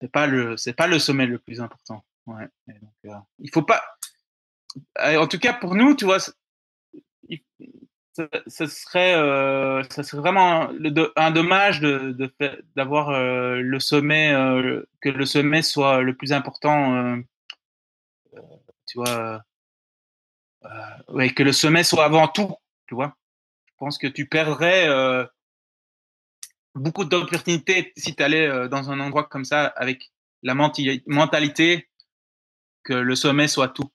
c'est 0.00 0.10
pas 0.10 0.26
le 0.26 0.56
c'est 0.56 0.72
pas 0.72 0.86
le 0.86 0.98
sommet 0.98 1.26
le 1.26 1.38
plus 1.38 1.60
important. 1.60 2.04
Ouais. 2.26 2.48
Et 2.68 3.08
euh, 3.08 3.14
il 3.38 3.50
faut 3.52 3.62
pas 3.62 3.82
en 4.98 5.26
tout 5.26 5.38
cas 5.38 5.52
pour 5.52 5.74
nous 5.74 5.94
tu 5.94 6.06
vois 6.06 6.18
ce 8.46 8.66
serait, 8.66 9.14
euh, 9.14 9.82
ça 9.90 10.02
serait 10.02 10.18
vraiment 10.18 10.70
un 11.16 11.30
dommage 11.30 11.80
de, 11.80 12.16
d'avoir 12.74 13.10
euh, 13.10 13.56
le 13.60 13.80
sommet, 13.80 14.32
euh, 14.32 14.82
que 15.00 15.10
le 15.10 15.26
sommet 15.26 15.62
soit 15.62 16.00
le 16.00 16.16
plus 16.16 16.32
important, 16.32 16.94
euh, 16.94 17.16
euh, 18.34 18.40
tu 18.86 18.98
vois, 18.98 19.42
euh, 21.10 21.28
que 21.28 21.42
le 21.42 21.52
sommet 21.52 21.84
soit 21.84 22.04
avant 22.04 22.28
tout, 22.28 22.54
tu 22.86 22.94
vois. 22.94 23.16
Je 23.66 23.72
pense 23.78 23.98
que 23.98 24.06
tu 24.06 24.26
perdrais 24.26 24.88
beaucoup 26.74 27.04
d'opportunités 27.04 27.92
si 27.96 28.14
tu 28.14 28.22
allais 28.22 28.68
dans 28.68 28.90
un 28.90 29.00
endroit 29.00 29.24
comme 29.24 29.44
ça 29.44 29.66
avec 29.66 30.10
la 30.42 30.54
mentalité 30.54 31.88
que 32.84 32.94
le 32.94 33.14
sommet 33.14 33.48
soit 33.48 33.68
tout. 33.68 33.90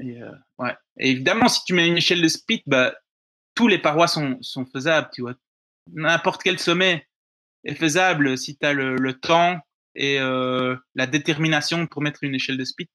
Et, 0.00 0.20
évidemment, 0.98 1.48
si 1.48 1.62
tu 1.64 1.74
mets 1.74 1.86
une 1.86 1.98
échelle 1.98 2.22
de 2.22 2.28
speed, 2.28 2.62
bah, 2.66 2.94
tous 3.54 3.68
les 3.68 3.78
parois 3.78 4.08
sont, 4.08 4.40
faisables, 4.72 5.08
tu 5.12 5.22
vois. 5.22 5.34
N'importe 5.92 6.42
quel 6.42 6.58
sommet 6.58 7.06
est 7.64 7.74
faisable 7.74 8.36
si 8.36 8.56
tu 8.56 8.66
as 8.66 8.72
le, 8.72 8.96
le, 8.96 9.18
temps 9.18 9.60
et 9.94 10.20
euh, 10.20 10.76
la 10.94 11.06
détermination 11.06 11.86
pour 11.86 12.02
mettre 12.02 12.22
une 12.22 12.34
échelle 12.34 12.58
de 12.58 12.64
speed. 12.64 12.88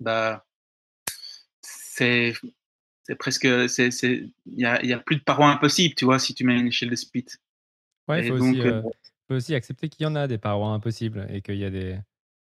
Bah, 0.00 0.46
c'est 1.98 2.34
c'est 3.02 3.16
presque 3.16 3.48
c'est 3.68 3.90
c'est 3.90 4.24
il 4.46 4.60
y 4.60 4.64
a, 4.64 4.84
y 4.84 4.92
a 4.92 4.98
plus 4.98 5.16
de 5.16 5.22
parois 5.22 5.50
impossibles, 5.50 5.94
tu 5.94 6.04
vois, 6.04 6.18
si 6.18 6.34
tu 6.34 6.44
mets 6.44 6.58
une 6.58 6.68
échelle 6.68 6.90
de 6.90 6.96
speed. 6.96 7.28
Ouais, 8.08 8.26
il 8.26 8.28
faut, 8.28 8.34
aussi, 8.34 8.60
euh, 8.62 8.82
faut 9.28 9.34
aussi 9.34 9.54
accepter 9.54 9.88
qu'il 9.88 10.04
y 10.04 10.06
en 10.06 10.14
a 10.14 10.26
des 10.26 10.38
parois 10.38 10.70
impossibles 10.70 11.26
et 11.30 11.42
qu'il 11.42 11.56
y 11.56 11.64
a 11.64 11.70
des, 11.70 11.98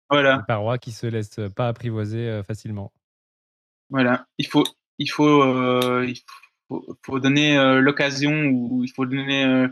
voilà. 0.09 0.37
des 0.37 0.43
parois 0.47 0.77
qui 0.77 0.91
se 0.91 1.05
laissent 1.05 1.39
pas 1.55 1.67
apprivoiser 1.67 2.27
euh, 2.27 2.43
facilement. 2.43 2.91
Voilà, 3.89 4.25
il 4.37 4.47
faut 4.47 4.63
il 4.99 5.09
faut, 5.09 5.43
euh, 5.43 6.05
il 6.07 6.19
faut, 6.67 6.97
faut 7.03 7.19
donner 7.19 7.57
euh, 7.57 7.79
l'occasion 7.79 8.45
ou 8.45 8.83
il 8.83 8.91
faut 8.91 9.05
donner 9.05 9.45
euh, 9.45 9.67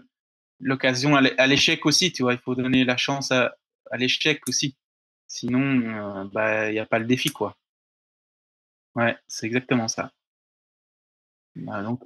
l'occasion 0.59 1.15
à 1.15 1.47
l'échec 1.47 1.85
aussi, 1.85 2.11
tu 2.11 2.23
vois. 2.23 2.33
Il 2.33 2.39
faut 2.39 2.55
donner 2.55 2.85
la 2.85 2.97
chance 2.97 3.31
à, 3.31 3.55
à 3.89 3.97
l'échec 3.97 4.41
aussi. 4.47 4.75
Sinon, 5.27 6.25
bah, 6.33 6.69
il 6.69 6.73
n'y 6.73 6.79
a 6.79 6.85
pas 6.85 6.99
le 6.99 7.05
défi, 7.05 7.29
quoi. 7.29 7.57
Ouais, 8.95 9.17
c'est 9.27 9.45
exactement 9.45 9.87
ça. 9.87 10.11
Bah, 11.55 11.81
donc, 11.83 12.03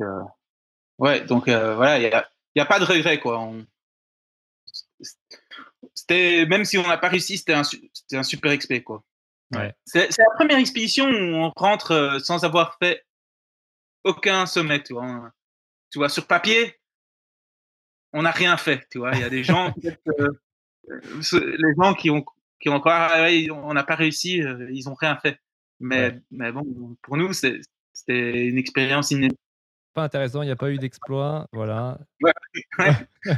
ouais, 0.97 1.21
donc 1.21 1.45
voilà, 1.47 1.97
il 1.97 2.01
n'y 2.01 2.13
a, 2.13 2.29
y 2.55 2.59
a 2.59 2.65
pas 2.65 2.79
de 2.79 2.85
regret, 2.85 3.19
quoi. 3.19 3.39
On... 3.39 3.65
C'était, 5.93 6.45
même 6.45 6.65
si 6.65 6.77
on 6.77 6.87
n'a 6.87 6.97
pas 6.97 7.09
réussi, 7.09 7.37
c'était 7.37 7.53
un, 7.53 7.63
un 8.13 8.23
super 8.23 8.51
expé, 8.51 8.83
quoi. 8.83 9.03
Ouais. 9.53 9.75
C'est 9.85 10.09
la 10.17 10.35
première 10.35 10.57
expédition 10.57 11.05
où 11.05 11.35
on 11.35 11.51
rentre 11.55 12.19
sans 12.23 12.43
avoir 12.43 12.77
fait 12.81 13.05
aucun 14.03 14.45
sommet, 14.45 14.81
tu 14.83 14.93
vois. 14.93 15.31
Tu 15.91 15.99
vois, 15.99 16.09
sur 16.09 16.27
papier, 16.27 16.79
on 18.11 18.23
n'a 18.23 18.31
rien 18.31 18.57
fait, 18.57 18.87
tu 18.89 18.97
vois. 18.97 19.11
Il 19.13 19.19
y 19.19 19.23
a 19.23 19.29
des 19.29 19.43
gens, 19.43 19.73
euh, 20.19 20.31
les 20.87 21.73
gens 21.77 21.93
qui 21.93 22.09
ont, 22.09 22.25
qui 22.59 22.69
ont 22.69 22.75
encore, 22.75 22.93
ah 22.93 23.27
on 23.51 23.73
n'a 23.73 23.83
pas 23.83 23.95
réussi, 23.95 24.41
euh, 24.41 24.67
ils 24.71 24.89
ont 24.89 24.95
rien 24.95 25.17
fait. 25.17 25.39
Mais, 25.80 26.10
ouais. 26.10 26.22
mais 26.31 26.52
bon, 26.52 26.95
pour 27.02 27.18
nous, 27.18 27.34
c'était 27.34 28.47
une 28.47 28.57
expérience 28.57 29.11
inédite. 29.11 29.39
Pas 29.93 30.03
intéressant, 30.03 30.41
il 30.41 30.47
n'y 30.47 30.52
a 30.52 30.57
pas 30.57 30.72
eu 30.72 30.77
d'exploit, 30.77 31.47
voilà. 31.53 31.99
Ouais, 32.22 32.34
ouais. 32.80 33.38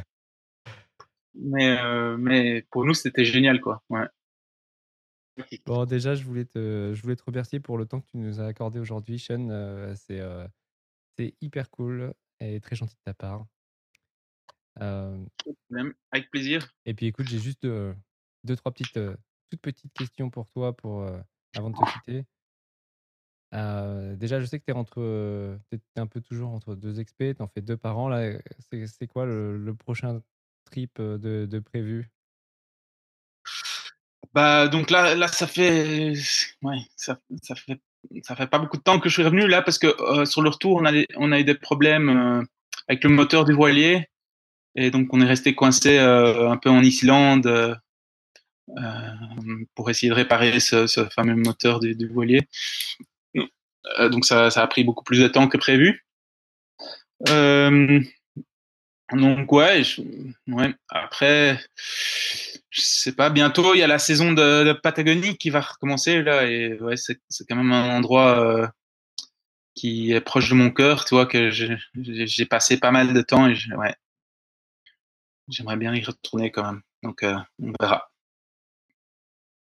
mais, 1.36 1.78
euh, 1.80 2.18
mais 2.18 2.64
pour 2.72 2.86
nous, 2.86 2.94
c'était 2.94 3.26
génial, 3.26 3.62
quoi. 3.62 3.84
Ouais. 3.90 4.08
Bon, 5.66 5.86
déjà, 5.86 6.16
je 6.16 6.24
voulais, 6.24 6.46
te, 6.46 6.94
je 6.96 7.02
voulais 7.02 7.16
te 7.16 7.24
remercier 7.24 7.60
pour 7.60 7.78
le 7.78 7.86
temps 7.86 8.02
que 8.02 8.08
tu 8.08 8.18
nous 8.18 8.40
as 8.40 8.46
accordé 8.46 8.80
aujourd'hui, 8.80 9.20
Sean. 9.20 9.50
Euh, 9.50 9.94
c'est 9.96 10.20
euh, 10.20 10.48
hyper 11.42 11.70
cool 11.70 12.14
et 12.40 12.60
très 12.60 12.76
gentil 12.76 12.96
de 12.96 13.02
ta 13.04 13.14
part. 13.14 13.46
Euh, 14.82 15.24
avec 16.12 16.30
plaisir. 16.32 16.74
Et 16.86 16.94
puis, 16.94 17.08
écoute, 17.08 17.28
j'ai 17.28 17.40
juste 17.40 17.64
deux, 17.64 17.96
deux, 18.44 18.56
trois 18.56 18.72
petites, 18.72 19.00
toutes 19.50 19.62
petites 19.62 19.94
questions 19.94 20.30
pour 20.30 20.50
toi 20.50 20.76
pour, 20.76 21.08
avant 21.56 21.70
de 21.70 21.76
te 21.78 21.94
quitter? 21.94 22.26
déjà, 24.18 24.40
je 24.40 24.46
sais 24.46 24.60
que 24.60 24.66
tu 24.66 24.72
es, 24.72 24.76
entre, 24.76 25.58
es 25.72 26.00
un 26.00 26.08
peu 26.08 26.22
toujours 26.22 26.50
entre 26.52 26.76
deux 26.76 27.00
expés, 27.00 27.34
tu 27.36 27.42
en 27.42 27.48
fais 27.48 27.62
deux 27.62 27.78
par 27.78 27.98
an. 27.98 28.12
C'est 28.60 29.08
quoi 29.08 29.26
le, 29.26 29.58
le, 29.58 29.74
prochain 29.74 30.22
trip 30.66 31.02
de, 31.02 31.46
de 31.46 31.60
prévu? 31.60 32.12
Bah 34.34 34.68
donc 34.68 34.92
là 34.92 35.16
là 35.16 35.28
ça 35.28 35.48
fait 35.48 36.14
ouais 36.62 36.78
ça, 36.96 37.18
ça 37.42 37.56
fait 37.56 37.80
ça 38.24 38.36
fait 38.36 38.48
pas 38.48 38.60
beaucoup 38.60 38.78
de 38.78 38.84
temps 38.84 39.00
que 39.00 39.10
je 39.10 39.14
suis 39.16 39.24
revenu 39.24 39.48
là 39.48 39.62
parce 39.62 39.80
que 39.80 39.88
euh, 39.88 40.26
sur 40.26 40.42
le 40.42 40.50
retour 40.50 40.76
on 40.76 40.86
a 40.86 40.92
on 41.16 41.32
a 41.32 41.40
eu 41.40 41.44
des 41.44 41.56
problèmes 41.56 42.10
euh, 42.10 42.44
avec 42.88 43.04
le 43.04 43.10
moteur 43.10 43.46
du 43.46 43.54
voilier 43.54 44.06
et 44.76 44.92
donc 44.92 45.14
on 45.14 45.22
est 45.22 45.26
resté 45.26 45.56
coincé 45.56 45.98
euh, 45.98 46.50
un 46.50 46.58
peu 46.58 46.70
en 46.70 46.84
Islande 46.84 47.48
pour 49.76 49.90
essayer 49.90 50.10
de 50.10 50.16
réparer 50.16 50.60
ce, 50.60 51.08
fameux 51.14 51.36
moteur 51.36 51.80
du, 51.80 52.08
voilier. 52.08 52.48
donc 54.12 54.26
ça, 54.26 54.48
a 54.48 54.68
pris 54.68 54.84
beaucoup 54.84 55.04
plus 55.04 55.20
de 55.20 55.28
temps 55.28 55.48
que 55.48 55.58
prévu. 55.58 56.06
donc 59.14 59.52
ouais, 59.52 59.84
après 60.90 61.60
je 62.78 62.82
sais 62.82 63.12
pas, 63.12 63.30
bientôt 63.30 63.74
il 63.74 63.80
y 63.80 63.84
a 63.84 63.88
la 63.88 64.00
saison 64.00 64.34
de, 64.34 64.74
Patagonie 64.74 65.38
qui 65.38 65.50
va 65.50 65.62
recommencer 65.62 66.22
là 66.22 66.46
et 66.46 66.80
ouais, 66.80 66.96
c'est 66.98 67.20
quand 67.50 67.56
même 67.56 67.72
un 67.72 67.98
endroit 67.98 68.40
euh, 68.40 68.68
qui 69.74 70.12
est 70.12 70.22
proche 70.22 70.50
de 70.50 70.56
mon 70.56 70.70
cœur, 70.70 71.06
tu 71.06 71.16
vois 71.16 71.26
que 71.26 71.50
j'ai 71.50 72.46
passé 72.46 72.78
pas 72.78 72.92
mal 72.92 73.14
de 73.14 73.22
temps 73.22 73.48
et 73.48 73.56
j'aimerais 73.56 73.98
bien 75.78 75.94
y 75.96 76.04
retourner 76.04 76.52
quand 76.52 76.66
même. 76.66 76.82
Donc 77.04 77.24
euh, 77.24 77.36
on 77.62 77.74
verra. 77.80 78.12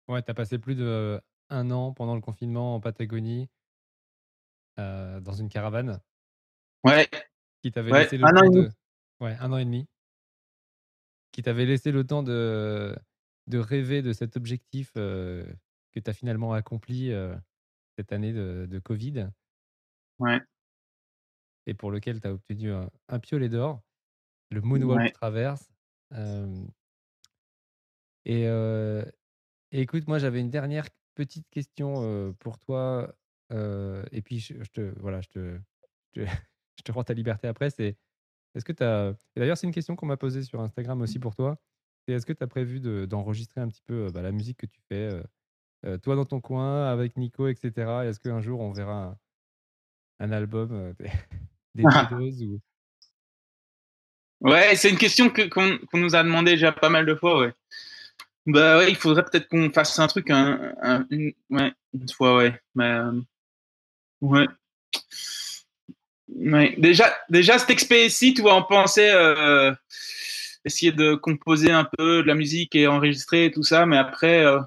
Ouais, 0.08 0.22
t'as 0.22 0.34
passé 0.34 0.60
plus 0.60 0.76
de 0.76 1.22
un 1.50 1.72
an 1.72 1.94
pendant 1.94 2.16
le 2.16 2.22
confinement 2.22 2.76
en 2.76 2.80
Patagonie 2.80 3.50
euh, 4.80 5.20
dans 5.20 5.34
une 5.34 5.50
caravane. 5.50 6.02
Ouais. 6.84 7.10
Qui 7.62 7.72
t'avait 7.72 7.92
ouais, 7.92 8.04
laissé 8.04 8.18
le 8.18 8.26
un 8.26 8.34
temps 8.34 8.48
an 8.48 8.50
de... 8.50 8.70
Ouais, 9.20 9.36
un 9.40 9.52
an 9.52 9.58
et 9.58 9.66
demi 9.66 9.88
qui 11.32 11.42
t'avait 11.42 11.66
laissé 11.66 11.92
le 11.92 12.06
temps 12.06 12.22
de, 12.24 12.96
de 13.48 13.58
rêver 13.58 14.02
de 14.02 14.14
cet 14.14 14.38
objectif 14.38 14.92
euh, 14.98 15.44
que 15.92 16.00
tu 16.00 16.10
as 16.10 16.14
finalement 16.14 16.54
accompli 16.54 17.12
euh, 17.12 17.36
cette 17.98 18.12
année 18.12 18.32
de, 18.34 18.68
de, 18.70 18.80
Covid. 18.80 19.30
Ouais. 20.20 20.40
Et 21.66 21.74
pour 21.74 21.90
lequel 21.90 22.22
tu 22.22 22.28
as 22.28 22.34
obtenu 22.34 22.72
un, 22.72 22.88
un 23.08 23.20
piolet 23.20 23.50
d'or, 23.50 23.82
le 24.52 24.62
Moonwalk 24.62 25.02
ouais. 25.02 25.12
Traverse. 25.12 25.72
Et, 28.26 28.48
et, 29.74 29.82
écoute, 29.82 30.08
moi 30.08 30.20
j'avais 30.20 30.40
une 30.40 30.50
dernière 30.50 30.88
petite 31.16 31.48
question 31.50 32.34
pour 32.40 32.58
toi. 32.60 33.14
et 33.52 34.22
puis 34.24 34.40
je, 34.40 34.64
je, 34.64 34.70
te 34.72 34.94
voilà, 35.00 35.22
je 35.22 35.30
te, 35.30 35.60
je, 36.16 36.22
je 36.78 36.84
te 36.84 36.92
rends 36.92 37.04
ta 37.04 37.14
liberté 37.14 37.48
après. 37.48 37.70
C'est 37.70 37.98
est-ce 38.56 38.66
que 38.66 38.72
tu 38.72 38.84
as. 38.84 39.16
Et 39.36 39.40
d'ailleurs, 39.40 39.58
c'est 39.58 39.68
une 39.68 39.74
question 39.74 39.96
qu'on 39.96 40.06
m'a 40.06 40.18
posée 40.18 40.44
sur 40.44 40.62
Instagram 40.62 41.02
aussi 41.02 41.20
pour 41.20 41.36
toi. 41.36 41.58
C'est 42.06 42.14
est-ce 42.14 42.26
que 42.26 42.34
tu 42.34 42.44
as 42.44 42.48
prévu 42.48 42.80
d'enregistrer 43.08 43.62
de, 43.62 43.66
un 43.66 43.70
petit 43.70 43.82
peu 43.86 44.12
bah, 44.12 44.22
la 44.22 44.32
musique 44.32 44.58
que 44.58 44.66
tu 44.66 44.82
fais, 44.90 45.14
euh, 45.14 45.24
euh, 45.86 45.98
toi 45.98 46.16
dans 46.16 46.26
ton 46.26 46.42
coin, 46.42 46.86
avec 46.92 47.18
Nico, 47.18 47.48
etc. 47.48 47.72
Est-ce 48.06 48.20
qu'un 48.20 48.42
jour 48.42 48.60
on 48.60 48.72
verra 48.72 49.06
un, 49.06 49.18
un 50.20 50.32
album 50.32 50.72
euh, 50.72 50.94
des 51.74 51.84
Ah. 51.86 52.08
doses 52.12 52.44
ou... 52.44 52.60
Ouais, 54.42 54.76
c'est 54.76 54.90
une 54.90 54.98
question 54.98 55.30
que- 55.30 55.48
qu'on 55.48 55.78
qu'on 55.88 55.98
nous 55.98 56.16
a 56.16 56.24
demandé 56.24 56.52
déjà 56.52 56.72
pas 56.74 56.90
mal 56.90 57.06
de 57.06 57.16
fois, 57.16 57.40
ouais. 57.40 57.54
Bah 58.46 58.78
ouais, 58.78 58.90
il 58.90 58.96
faudrait 58.98 59.24
peut-être 59.24 59.48
qu'on 59.48 59.72
fasse 59.72 59.98
un 60.00 60.08
truc 60.08 60.30
un, 60.30 60.74
un- 60.82 61.06
une, 61.10 61.32
ouais, 61.50 61.72
une 61.94 62.10
fois, 62.10 62.36
ouais. 62.38 62.60
Mais 62.76 62.86
euh, 62.92 63.12
ouais. 64.22 64.48
Ouais. 66.30 66.76
Déjà, 66.78 67.14
déjà 67.30 67.60
cet 67.60 67.70
expé-ci, 67.70 68.34
tu 68.34 68.42
vois, 68.42 68.56
on 68.56 68.64
pensait 68.64 69.12
euh, 69.14 69.72
essayer 70.66 70.92
de 70.92 71.16
composer 71.16 71.72
un 71.72 71.86
peu 71.98 72.24
de 72.24 72.28
la 72.28 72.36
musique 72.36 72.76
et 72.76 72.88
enregistrer 72.88 73.46
et 73.46 73.52
tout 73.52 73.64
ça, 73.64 73.86
mais 73.86 73.98
après, 73.98 74.46
euh, 74.46 74.60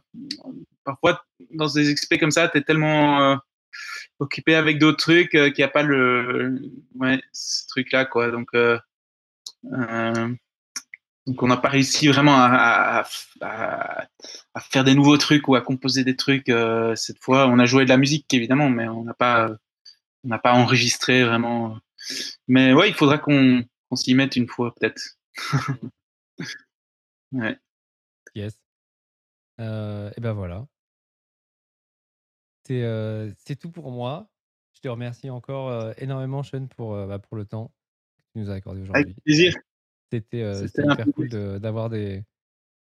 parfois 0.84 1.24
dans 1.52 1.68
des 1.68 1.90
expés 1.90 2.18
comme 2.18 2.30
ça, 2.30 2.48
t'es 2.48 2.62
tellement 2.62 3.22
euh, 3.22 3.36
occupé 4.20 4.54
avec 4.56 4.78
d'autres 4.78 4.98
trucs 4.98 5.30
qu'il 5.30 5.54
n'y 5.58 5.64
a 5.64 5.68
pas 5.68 5.82
le, 5.84 6.60
ouais, 6.96 7.22
ce 7.32 7.66
truc-là, 7.68 8.06
quoi. 8.06 8.30
Donc 8.30 8.50
donc 11.26 11.42
on 11.42 11.48
n'a 11.48 11.56
pas 11.56 11.68
réussi 11.68 12.08
vraiment 12.08 12.36
à, 12.36 13.00
à, 13.02 13.06
à- 13.40 14.06
à 14.54 14.60
faire 14.60 14.84
des 14.84 14.94
nouveaux 14.94 15.16
trucs 15.18 15.48
ou 15.48 15.54
à 15.54 15.60
composer 15.60 16.04
des 16.04 16.16
trucs 16.16 16.48
euh, 16.48 16.94
cette 16.96 17.18
fois. 17.22 17.46
On 17.48 17.58
a 17.58 17.66
joué 17.66 17.84
de 17.84 17.88
la 17.90 17.96
musique 17.96 18.32
évidemment, 18.32 18.70
mais 18.70 18.88
on 18.88 19.04
n'a 19.04 19.14
pas 19.14 19.50
on 20.24 20.28
n'a 20.28 20.38
pas 20.38 20.52
enregistré 20.54 21.24
vraiment. 21.24 21.78
Mais 22.48 22.72
ouais, 22.72 22.88
il 22.88 22.94
faudra 22.94 23.18
qu'on 23.18 23.64
s'y 23.94 24.14
mette 24.14 24.36
une 24.36 24.48
fois 24.48 24.74
peut-être. 24.74 25.16
ouais. 27.32 27.58
Yes. 28.34 28.58
Euh, 29.60 30.10
et 30.16 30.20
ben 30.20 30.32
voilà. 30.32 30.66
C'est 32.66 32.82
euh, 32.82 33.32
c'est 33.38 33.56
tout 33.56 33.70
pour 33.70 33.90
moi. 33.90 34.28
Je 34.74 34.80
te 34.80 34.88
remercie 34.88 35.30
encore 35.30 35.94
énormément, 35.96 36.42
Sean, 36.42 36.66
pour, 36.66 36.94
bah, 37.06 37.18
pour 37.18 37.36
le 37.38 37.46
temps 37.46 37.72
que 38.18 38.22
tu 38.34 38.38
nous 38.40 38.50
as 38.50 38.54
accordé 38.54 38.82
aujourd'hui. 38.82 39.04
Avec 39.04 39.16
plaisir. 39.24 39.54
C'était 40.10 40.42
euh, 40.42 40.66
plaisir. 40.68 41.04
cool 41.14 41.28
de- 41.28 41.58
d'avoir 41.58 41.90
des, 41.90 42.24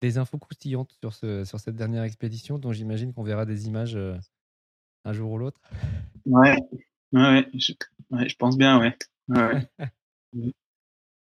des 0.01 0.17
infos 0.17 0.37
croustillantes 0.37 0.91
sur, 1.01 1.13
ce, 1.13 1.43
sur 1.43 1.59
cette 1.59 1.75
dernière 1.75 2.03
expédition, 2.03 2.57
dont 2.57 2.71
j'imagine 2.71 3.13
qu'on 3.13 3.23
verra 3.23 3.45
des 3.45 3.67
images 3.67 3.95
euh, 3.95 4.15
un 5.05 5.13
jour 5.13 5.31
ou 5.31 5.37
l'autre. 5.37 5.61
Ouais. 6.25 6.55
Ouais, 7.11 7.21
ouais, 7.21 7.47
je, 7.55 7.73
ouais, 8.11 8.29
je 8.29 8.35
pense 8.35 8.57
bien, 8.57 8.79
ouais. 8.79 8.95
ouais. 9.29 9.67
ouais. 10.33 10.51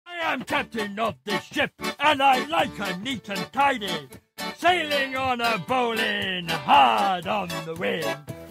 I 0.07 0.33
am 0.33 0.45
captain 0.45 0.99
of 0.99 1.15
this 1.25 1.43
ship, 1.43 1.73
and 2.01 2.21
I 2.23 2.47
like 2.49 2.79
a 2.81 2.97
neat 2.99 3.29
and 3.29 3.47
tidy. 3.53 4.09
Sailing 4.57 5.15
on 5.17 5.41
a 5.41 5.59
bowling, 5.59 6.49
hard 6.49 7.27
on 7.27 7.49
the 7.67 7.75
wind. 7.79 8.07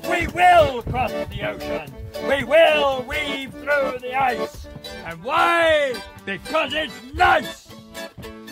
We 0.07 0.27
will 0.27 0.81
cross 0.83 1.11
the 1.11 1.43
ocean. 1.49 1.91
We 2.27 2.43
will 2.43 3.03
weave 3.07 3.51
through 3.51 3.99
the 4.01 4.13
ice. 4.13 4.62
And 5.13 5.23
why? 5.23 5.93
Because 6.25 6.73
it's 6.73 6.91
nice. 7.13 7.67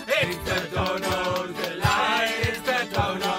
It's 0.07 0.37
the 0.47 0.75
Dono 0.75 1.47
delight. 1.47 2.35
It's 2.41 2.61
the 2.61 2.87
Dono 2.93 3.30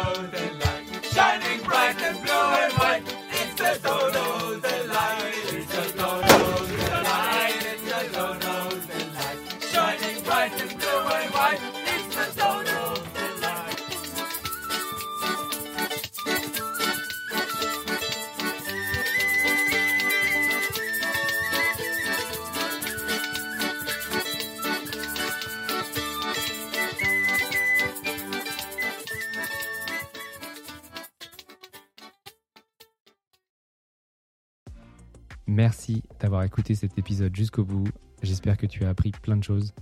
Merci 35.52 36.02
d'avoir 36.18 36.44
écouté 36.44 36.74
cet 36.74 36.96
épisode 36.96 37.36
jusqu'au 37.36 37.62
bout. 37.62 37.84
J'espère 38.22 38.56
que 38.56 38.64
tu 38.64 38.86
as 38.86 38.88
appris 38.88 39.10
plein 39.10 39.36
de 39.36 39.44
choses. 39.44 39.74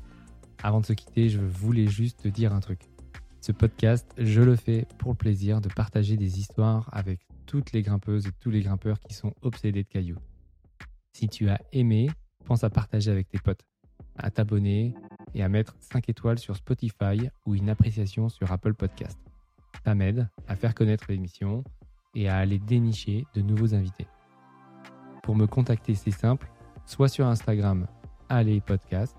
Avant 0.65 0.81
de 0.81 0.87
se 0.87 0.95
quitter, 0.95 1.29
je 1.29 1.39
voulais 1.39 1.87
juste 1.87 2.23
te 2.25 2.29
dire 2.29 2.53
un 2.53 2.59
truc. 2.59 2.81
Ce 3.41 3.53
podcast, 3.53 4.13
je 4.19 4.43
le 4.43 4.57
fais 4.57 4.89
pour 4.99 5.13
le 5.13 5.17
plaisir 5.17 5.61
de 5.61 5.69
partager 5.69 6.17
des 6.17 6.41
histoires 6.41 6.89
avec 6.91 7.21
toutes 7.47 7.71
les 7.71 7.83
grimpeuses 7.83 8.27
et 8.27 8.33
tous 8.41 8.51
les 8.51 8.63
grimpeurs 8.63 8.99
qui 8.99 9.15
sont 9.15 9.33
obsédés 9.43 9.85
de 9.85 9.89
cailloux. 9.89 10.19
Si 11.13 11.29
tu 11.29 11.49
as 11.49 11.61
aimé, 11.71 12.11
pense 12.47 12.65
à 12.65 12.71
partager 12.71 13.13
avec 13.13 13.29
tes 13.29 13.39
potes, 13.39 13.65
à 14.19 14.29
t'abonner 14.33 14.93
et 15.35 15.45
à 15.45 15.49
mettre 15.49 15.77
5 15.79 16.09
étoiles 16.09 16.41
sur 16.41 16.57
Spotify 16.57 17.31
ou 17.47 17.55
une 17.55 17.71
appréciation 17.71 18.29
sur 18.29 18.51
Apple 18.51 18.75
Podcast. 18.75 19.21
Ça 19.85 19.95
m'aide 19.95 20.29
à 20.49 20.57
faire 20.57 20.75
connaître 20.75 21.05
l'émission 21.09 21.63
et 22.17 22.29
à 22.29 22.39
aller 22.39 22.59
dénicher 22.59 23.25
de 23.35 23.41
nouveaux 23.41 23.73
invités. 23.73 24.09
Pour 25.31 25.37
me 25.37 25.47
contacter, 25.47 25.95
c'est 25.95 26.11
simple, 26.11 26.51
soit 26.87 27.07
sur 27.07 27.25
Instagram, 27.25 27.87
allez 28.29 28.61
podcast, 28.61 29.17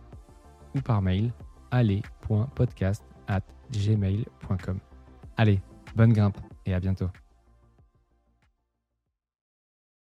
ou 0.75 0.81
par 0.81 1.01
mail, 1.01 1.31
allez.podcast 1.71 3.01
at 3.29 3.39
gmail.com. 3.71 4.79
Allez, 5.37 5.61
bonne 5.95 6.11
grimpe 6.11 6.37
et 6.65 6.73
à 6.73 6.81
bientôt. 6.81 7.07